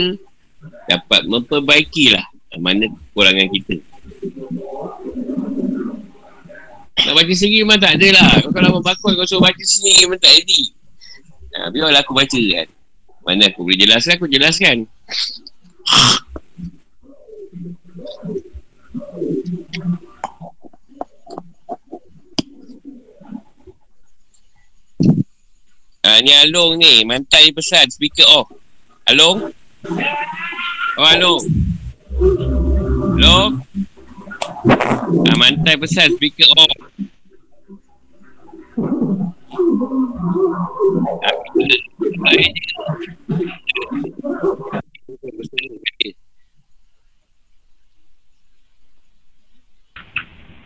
dapat 0.85 1.21
memperbaiki 1.25 2.11
lah 2.13 2.25
mana 2.59 2.85
kekurangan 2.91 3.47
kita. 3.55 3.75
Nak 6.99 7.13
baca 7.15 7.33
sendiri 7.33 7.63
memang 7.63 7.79
tak 7.79 7.95
ada 7.95 8.07
lah. 8.19 8.29
Kau 8.43 8.51
kalau 8.51 8.69
membakul 8.77 9.15
kau 9.15 9.23
suruh 9.23 9.41
baca 9.47 9.63
sendiri 9.63 10.05
memang 10.05 10.19
tak 10.19 10.33
jadi. 10.43 10.61
Ha, 11.55 11.71
biarlah 11.71 12.03
aku 12.03 12.11
baca 12.11 12.41
kan. 12.59 12.67
Mana 13.23 13.47
aku 13.47 13.63
boleh 13.63 13.79
jelaskan, 13.79 14.19
aku 14.19 14.27
jelaskan. 14.27 14.77
Ah, 26.09 26.23
ni 26.23 26.31
Along 26.31 26.79
ni. 26.79 27.03
Mantai 27.03 27.51
pesan. 27.53 27.87
Speaker 27.91 28.27
off. 28.27 28.47
Along? 29.07 29.51
Oh, 30.97 31.07
Along. 31.15 31.43
Along? 33.19 33.51
Ah, 35.27 35.35
mantai 35.35 35.75
pesan. 35.75 36.15
Speaker 36.15 36.47
off. 36.55 36.75
Ah, 41.23 41.35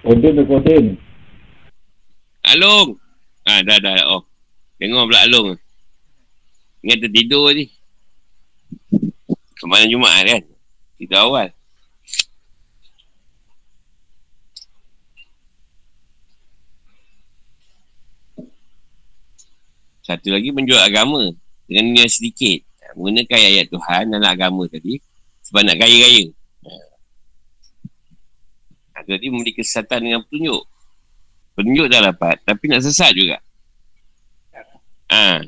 Koden 0.03 0.35
tu 0.35 0.43
koden. 0.43 0.85
Along. 2.43 2.99
Ah, 3.47 3.63
dah, 3.63 3.79
dah. 3.79 4.03
Oh. 4.11 4.27
Dengar 4.75 5.07
pula 5.07 5.23
Along. 5.23 5.55
Ingat 6.83 7.07
tertidur 7.07 7.55
je. 7.55 7.71
Kemarin 9.63 9.87
Jumaat 9.87 10.27
kan? 10.27 10.43
Tidur 10.99 11.19
awal. 11.23 11.47
Satu 20.03 20.35
lagi 20.35 20.51
menjual 20.51 20.83
agama 20.83 21.31
dengan 21.63 21.95
niat 21.95 22.11
sedikit. 22.11 22.59
Menggunakan 22.99 23.39
ayat 23.39 23.71
Tuhan 23.71 24.11
dalam 24.11 24.27
agama 24.27 24.67
tadi 24.67 24.99
sebab 25.47 25.63
nak 25.63 25.79
kaya-kaya. 25.79 26.27
Ha, 28.93 29.01
jadi 29.05 29.25
memberi 29.33 29.57
kesesatan 29.57 30.05
dengan 30.05 30.21
petunjuk. 30.25 30.63
Petunjuk 31.57 31.87
dah 31.89 32.01
dapat 32.13 32.37
tapi 32.45 32.65
nak 32.69 32.81
sesat 32.85 33.11
juga. 33.13 33.37
Ha. 35.09 35.45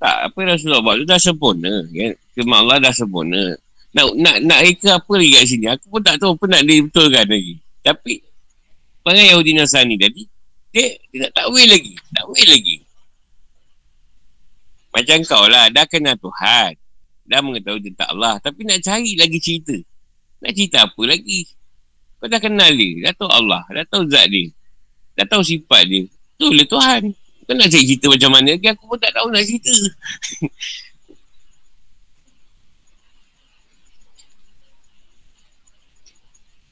Tak, 0.00 0.32
apa 0.32 0.38
Rasulullah 0.48 0.80
buat 0.80 0.96
tu 0.96 1.04
dah 1.04 1.20
sempurna. 1.20 1.84
Kan? 1.92 2.16
Firman 2.32 2.58
Allah 2.64 2.88
dah 2.88 2.94
sempurna. 2.96 3.52
Nak 3.92 4.06
nak 4.16 4.36
nak 4.48 4.58
reka 4.64 4.96
apa 4.96 5.12
lagi 5.12 5.30
kat 5.36 5.44
sini? 5.44 5.66
Aku 5.68 5.86
pun 5.92 6.00
tak 6.00 6.16
tahu 6.16 6.40
apa 6.40 6.44
nak 6.48 6.62
dibetulkan 6.64 7.26
lagi. 7.28 7.54
Tapi, 7.84 8.14
perangai 9.04 9.28
Yahudi 9.36 9.52
Nasrani 9.52 10.00
tadi, 10.00 10.24
dia, 10.70 10.86
dia 11.10 11.18
nak 11.26 11.32
takwil 11.34 11.66
lagi. 11.66 11.94
Takwil 12.14 12.46
lagi. 12.46 12.76
Macam 14.90 15.18
kau 15.26 15.44
lah, 15.46 15.66
dah 15.70 15.86
kenal 15.86 16.14
Tuhan. 16.18 16.74
Dah 17.30 17.38
mengetahui 17.42 17.82
tentang 17.90 18.10
Allah. 18.18 18.42
Tapi 18.42 18.66
nak 18.66 18.82
cari 18.82 19.14
lagi 19.14 19.38
cerita. 19.38 19.74
Nak 20.42 20.50
cerita 20.50 20.86
apa 20.86 21.02
lagi? 21.06 21.46
Kau 22.18 22.26
dah 22.26 22.42
kenal 22.42 22.74
dia. 22.74 23.06
Dah 23.06 23.12
tahu 23.14 23.30
Allah. 23.30 23.62
Dah 23.70 23.86
tahu 23.86 24.02
zat 24.10 24.26
dia. 24.30 24.50
Dah 25.14 25.26
tahu 25.30 25.42
sifat 25.46 25.86
dia. 25.86 26.02
Tu 26.38 26.46
lah 26.50 26.66
Tuhan. 26.66 27.02
Kau 27.46 27.54
nak 27.54 27.70
cari 27.70 27.84
cerita 27.86 28.06
macam 28.10 28.30
mana 28.34 28.50
lagi? 28.54 28.66
Aku 28.66 28.82
pun 28.86 28.98
tak 28.98 29.14
tahu 29.14 29.30
nak 29.30 29.42
cerita. 29.46 29.74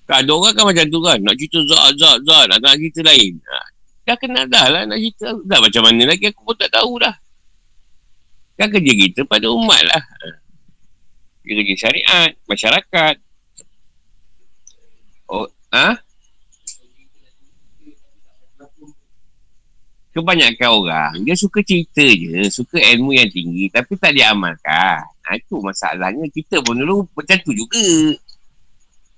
Tak 0.09 0.25
ada 0.25 0.33
orang 0.33 0.57
kan 0.57 0.65
macam 0.65 0.89
tu 0.89 1.05
kan. 1.05 1.21
Nak 1.21 1.37
cerita 1.37 1.61
zat, 1.69 1.93
zat, 2.01 2.17
zat. 2.25 2.45
Nak 2.49 2.81
cerita 2.81 3.05
lain. 3.05 3.37
Ha. 3.45 3.78
Dah 4.09 4.17
kenal 4.17 4.49
dah 4.49 4.67
lah 4.73 4.83
nak 4.89 4.97
cerita. 4.97 5.37
Dah 5.45 5.61
macam 5.61 5.85
mana 5.85 6.09
lagi 6.09 6.33
aku 6.33 6.41
pun 6.41 6.57
tak 6.57 6.73
tahu 6.73 6.97
dah. 6.97 7.13
Kan 8.57 8.73
kerja 8.73 8.93
kita 8.97 9.21
pada 9.29 9.53
umat 9.53 9.85
lah. 9.85 10.03
Dia 11.45 11.61
kerja 11.61 11.75
syariat, 11.77 12.33
masyarakat. 12.49 13.15
Oh, 15.29 15.45
ha? 15.77 16.01
Kebanyakan 20.17 20.71
orang, 20.73 21.13
dia 21.29 21.37
suka 21.37 21.61
cerita 21.61 22.01
je. 22.01 22.49
Suka 22.49 22.81
ilmu 22.81 23.13
yang 23.13 23.29
tinggi 23.29 23.69
tapi 23.69 23.93
tak 24.01 24.17
diamalkan. 24.17 25.05
Ha, 25.05 25.37
itu 25.37 25.61
masalahnya. 25.61 26.25
Kita 26.33 26.65
pun 26.65 26.81
dulu 26.81 27.05
macam 27.13 27.37
tu 27.45 27.53
juga. 27.53 27.85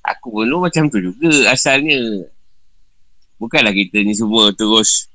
Aku 0.03 0.35
pun 0.35 0.51
dulu 0.51 0.67
macam 0.67 0.91
tu 0.91 0.99
juga 0.99 1.55
asalnya. 1.55 2.27
Bukanlah 3.41 3.73
kita 3.73 4.05
ni 4.05 4.13
semua 4.13 4.53
terus 4.53 5.09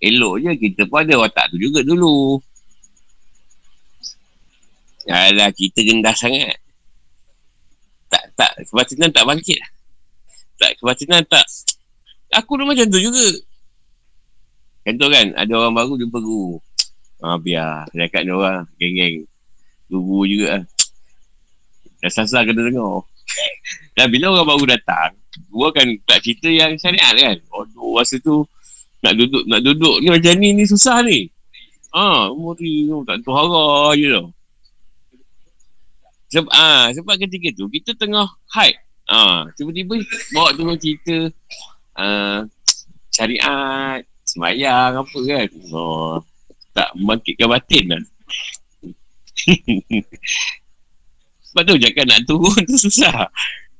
elok 0.00 0.40
je. 0.40 0.52
Kita 0.56 0.88
pun 0.88 1.04
ada 1.04 1.20
watak 1.20 1.52
tu 1.52 1.60
juga 1.60 1.84
dulu. 1.84 2.40
Alah, 5.04 5.52
kita 5.52 5.84
rendah 5.84 6.16
sangat. 6.16 6.56
Tak, 8.08 8.24
tak. 8.32 8.52
Kebatinan 8.64 9.12
tak 9.12 9.28
bangkit. 9.28 9.60
Tak, 10.56 10.80
kebatinan 10.80 11.20
tak. 11.28 11.44
Aku 12.32 12.56
dulu 12.56 12.72
macam 12.72 12.88
tu 12.88 12.96
juga. 12.96 13.28
Contoh 14.84 15.08
kan, 15.12 15.26
ada 15.36 15.52
orang 15.52 15.76
baru 15.76 16.00
jumpa 16.00 16.18
guru. 16.24 16.56
Ha, 17.20 17.36
biar. 17.36 17.84
Dekat 17.92 18.24
ni 18.24 18.32
orang, 18.32 18.64
geng-geng. 18.80 19.28
Guru 19.92 20.24
juga 20.24 20.46
lah. 20.60 20.64
Dah 22.00 22.12
sasar 22.12 22.48
kena 22.48 22.64
dengar. 22.64 23.04
Dan 23.96 24.08
bila 24.08 24.32
orang 24.32 24.48
baru 24.56 24.64
datang, 24.72 25.12
guru 25.50 25.70
akan 25.70 25.86
tak 26.06 26.22
cerita 26.22 26.48
yang 26.50 26.74
syariat 26.78 27.14
kan. 27.14 27.36
Aduh, 27.38 27.98
masa 27.98 28.16
tu 28.22 28.46
nak 29.04 29.14
duduk 29.18 29.44
nak 29.44 29.60
duduk 29.60 30.00
ni 30.00 30.08
macam 30.08 30.32
ni, 30.40 30.48
ni 30.56 30.64
susah 30.64 31.04
ni. 31.04 31.28
Ha, 31.94 32.30
umur 32.34 32.58
ni 32.58 32.90
tak 33.06 33.22
tahu 33.22 33.34
hara 33.34 33.94
je 33.94 34.08
tau. 34.10 34.26
Sebab, 36.34 36.50
ah, 36.50 36.90
sebab 36.90 37.14
ketika 37.22 37.54
tu 37.54 37.70
kita 37.70 37.94
tengah 37.94 38.26
hype. 38.50 38.78
Ah, 39.06 39.46
tiba-tiba 39.54 40.00
bawa 40.34 40.50
tu 40.56 40.66
cerita 40.80 41.30
ah, 41.94 42.42
syariat, 43.14 44.02
semayang 44.26 44.98
apa 44.98 45.18
kan. 45.22 45.48
Oh, 45.70 46.18
tak 46.74 46.90
membangkitkan 46.98 47.46
batin 47.46 47.84
kan. 47.86 48.02
Sebab 51.54 51.62
tu 51.70 51.78
cakap 51.78 52.04
nak 52.10 52.20
turun 52.26 52.62
tu 52.66 52.74
susah. 52.74 53.30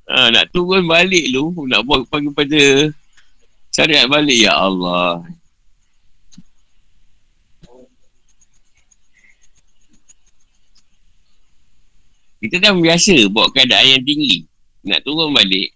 Ha, 0.05 0.29
nak 0.29 0.53
turun 0.53 0.85
balik 0.85 1.33
lu, 1.33 1.57
nak 1.65 1.81
buat 1.89 2.05
pagi 2.13 2.29
pada 2.29 2.93
syariat 3.73 4.05
balik. 4.05 4.45
Ya 4.45 4.53
Allah. 4.53 5.25
Kita 12.45 12.61
dah 12.61 12.77
biasa 12.77 13.33
buat 13.33 13.49
keadaan 13.57 13.97
yang 13.97 14.05
tinggi. 14.05 14.45
Nak 14.85 15.01
turun 15.01 15.33
balik. 15.33 15.73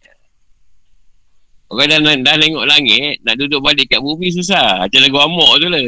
Orang 1.72 1.88
dah, 1.88 2.00
dah 2.00 2.36
tengok 2.36 2.64
langit, 2.68 3.20
nak 3.24 3.36
duduk 3.40 3.60
balik 3.64 3.88
kat 3.88 4.00
bumi 4.00 4.28
susah. 4.32 4.84
Macam 4.84 5.00
lagu 5.04 5.18
amok 5.20 5.52
tu 5.60 5.68
lah. 5.72 5.84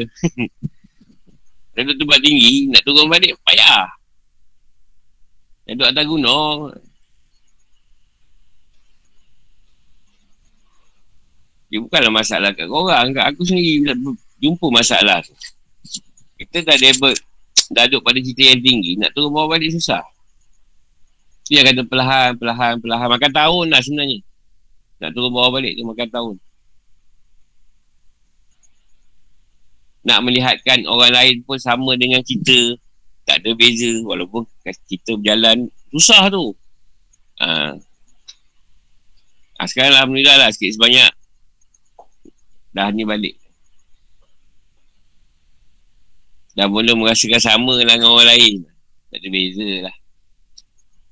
dah 1.77 1.83
duduk 1.85 2.05
tempat 2.05 2.19
tinggi, 2.25 2.69
nak 2.73 2.81
turun 2.85 3.09
balik 3.13 3.37
payah. 3.45 3.89
Dah 5.69 5.73
duduk 5.77 5.89
atas 5.93 6.05
gunung. 6.09 6.57
Dia 11.71 11.79
bukanlah 11.79 12.11
masalah 12.11 12.51
kat 12.51 12.67
korang, 12.67 13.15
kat 13.15 13.25
aku 13.31 13.47
sendiri 13.47 13.95
jumpa 14.43 14.67
masalah 14.75 15.23
tu. 15.23 15.33
Kita 16.35 16.67
dah 16.67 16.77
level, 16.77 17.15
dah 17.71 17.87
duduk 17.87 18.03
pada 18.03 18.19
cerita 18.19 18.43
yang 18.43 18.61
tinggi, 18.61 18.99
nak 18.99 19.15
turun 19.15 19.31
bawah 19.31 19.55
balik 19.55 19.71
susah. 19.71 20.03
Dia 21.51 21.67
kata 21.67 21.83
perlahan, 21.83 22.39
perlahan, 22.39 22.79
perlahan. 22.79 23.09
Makan 23.11 23.33
tahun 23.35 23.67
lah 23.75 23.83
sebenarnya. 23.83 24.23
Nak 25.03 25.11
turun 25.11 25.35
bawah 25.35 25.59
balik 25.59 25.75
tu 25.75 25.83
makan 25.83 26.09
tahun. 26.11 26.35
Nak 30.07 30.19
melihatkan 30.23 30.79
orang 30.87 31.11
lain 31.11 31.43
pun 31.43 31.59
sama 31.59 31.99
dengan 31.99 32.23
kita. 32.23 32.79
Tak 33.27 33.43
ada 33.43 33.51
beza. 33.59 33.99
Walaupun 34.07 34.47
kita 34.63 35.19
berjalan 35.19 35.67
susah 35.91 36.31
tu. 36.31 36.55
Ha. 37.43 37.75
Ha, 39.59 39.67
sekarang 39.67 39.91
Alhamdulillah 39.91 40.39
lah 40.39 40.49
sikit 40.55 40.79
sebanyak. 40.79 41.11
Dah 42.71 42.89
ni 42.95 43.03
balik. 43.03 43.35
Dah 46.55 46.67
mula 46.67 46.95
merasakan 46.95 47.43
sama 47.43 47.79
dengan 47.79 48.07
orang 48.07 48.27
lain. 48.37 48.55
Tak 49.11 49.19
ada 49.19 49.29
beza 49.31 49.71
lah. 49.87 49.97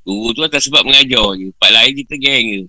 Guru 0.07 0.33
tu 0.33 0.43
atas 0.47 0.65
sebab 0.67 0.87
mengajar 0.87 1.37
je. 1.37 1.51
Tempat 1.53 1.71
lain 1.75 1.93
kita 1.99 2.15
geng 2.17 2.47
je. 2.49 2.63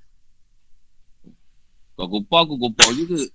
Kau 1.99 2.07
kumpau, 2.07 2.47
aku 2.47 2.55
kumpau 2.55 2.89
juga. 2.95 3.19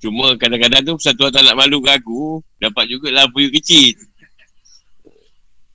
Cuma 0.00 0.32
kadang-kadang 0.40 0.80
tu 0.84 0.96
satu 0.96 1.28
orang 1.28 1.34
tak 1.36 1.44
nak 1.44 1.56
malu 1.60 1.84
ke 1.84 1.92
aku, 1.92 2.40
dapat 2.56 2.88
juga 2.88 3.12
lah 3.12 3.28
view 3.28 3.52
kecil. 3.52 3.92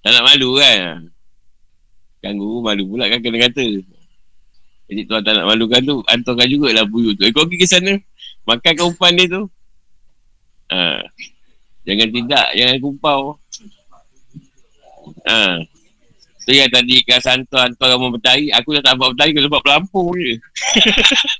Tak 0.01 0.09
nak 0.09 0.25
malu 0.25 0.57
kan? 0.57 1.13
Ganggu 2.25 2.57
malu 2.65 2.89
pula 2.89 3.05
kan 3.05 3.21
kena 3.21 3.37
kata. 3.45 3.85
Jadi 4.85 5.01
tuan 5.09 5.21
tak 5.25 5.33
nak 5.33 5.49
malukan 5.49 5.81
tu, 5.81 5.95
hantarkan 6.05 6.45
jugalah 6.45 6.85
buyut 6.85 7.17
tu. 7.17 7.25
Eh, 7.25 7.33
kau 7.33 7.49
pergi 7.49 7.61
ke 7.61 7.67
sana. 7.67 7.93
Makankan 8.45 8.93
umpan 8.93 9.17
dia 9.17 9.25
tu. 9.25 9.43
Ha. 10.69 11.01
Jangan 11.85 12.07
tidak, 12.13 12.47
jangan 12.53 12.77
kumpau. 12.77 13.21
Ha. 15.25 15.65
Tu 16.45 16.53
yang 16.53 16.69
tadi 16.69 17.01
kas 17.01 17.25
hantar, 17.25 17.73
hantar 17.73 17.97
orang 17.97 18.13
bertari. 18.13 18.53
Aku 18.53 18.77
dah 18.77 18.85
tak 18.85 19.01
buat 19.01 19.17
bertari, 19.17 19.33
aku 19.33 19.49
sebab 19.49 19.61
pelampung 19.65 20.09
je. 20.13 20.33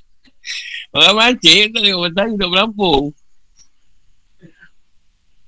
orang 0.98 1.14
mancing, 1.14 1.70
tak 1.70 1.80
tengok 1.86 2.02
bertari, 2.10 2.32
tak 2.34 2.50
pelampung. 2.50 3.04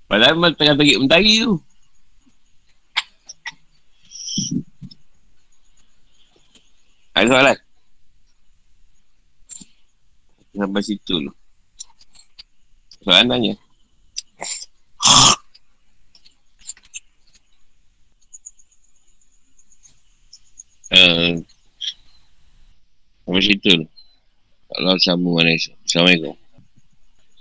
Padahal 0.07 0.35
memang 0.39 0.55
tengah 0.55 0.79
terik 0.79 0.99
mentari 1.03 1.35
tu. 1.43 1.59
Ada 7.19 7.27
soalan? 7.27 7.59
Sampai 10.59 10.83
situ 10.83 11.15
tu. 11.23 11.33
Soalan 13.07 13.31
tanya. 13.31 13.55
Uh, 20.91 21.39
sampai 23.23 23.43
situ 23.47 23.71
tu. 23.71 23.87
Allah 24.75 24.99
sambung 24.99 25.39
Assalamualaikum. 25.87 26.35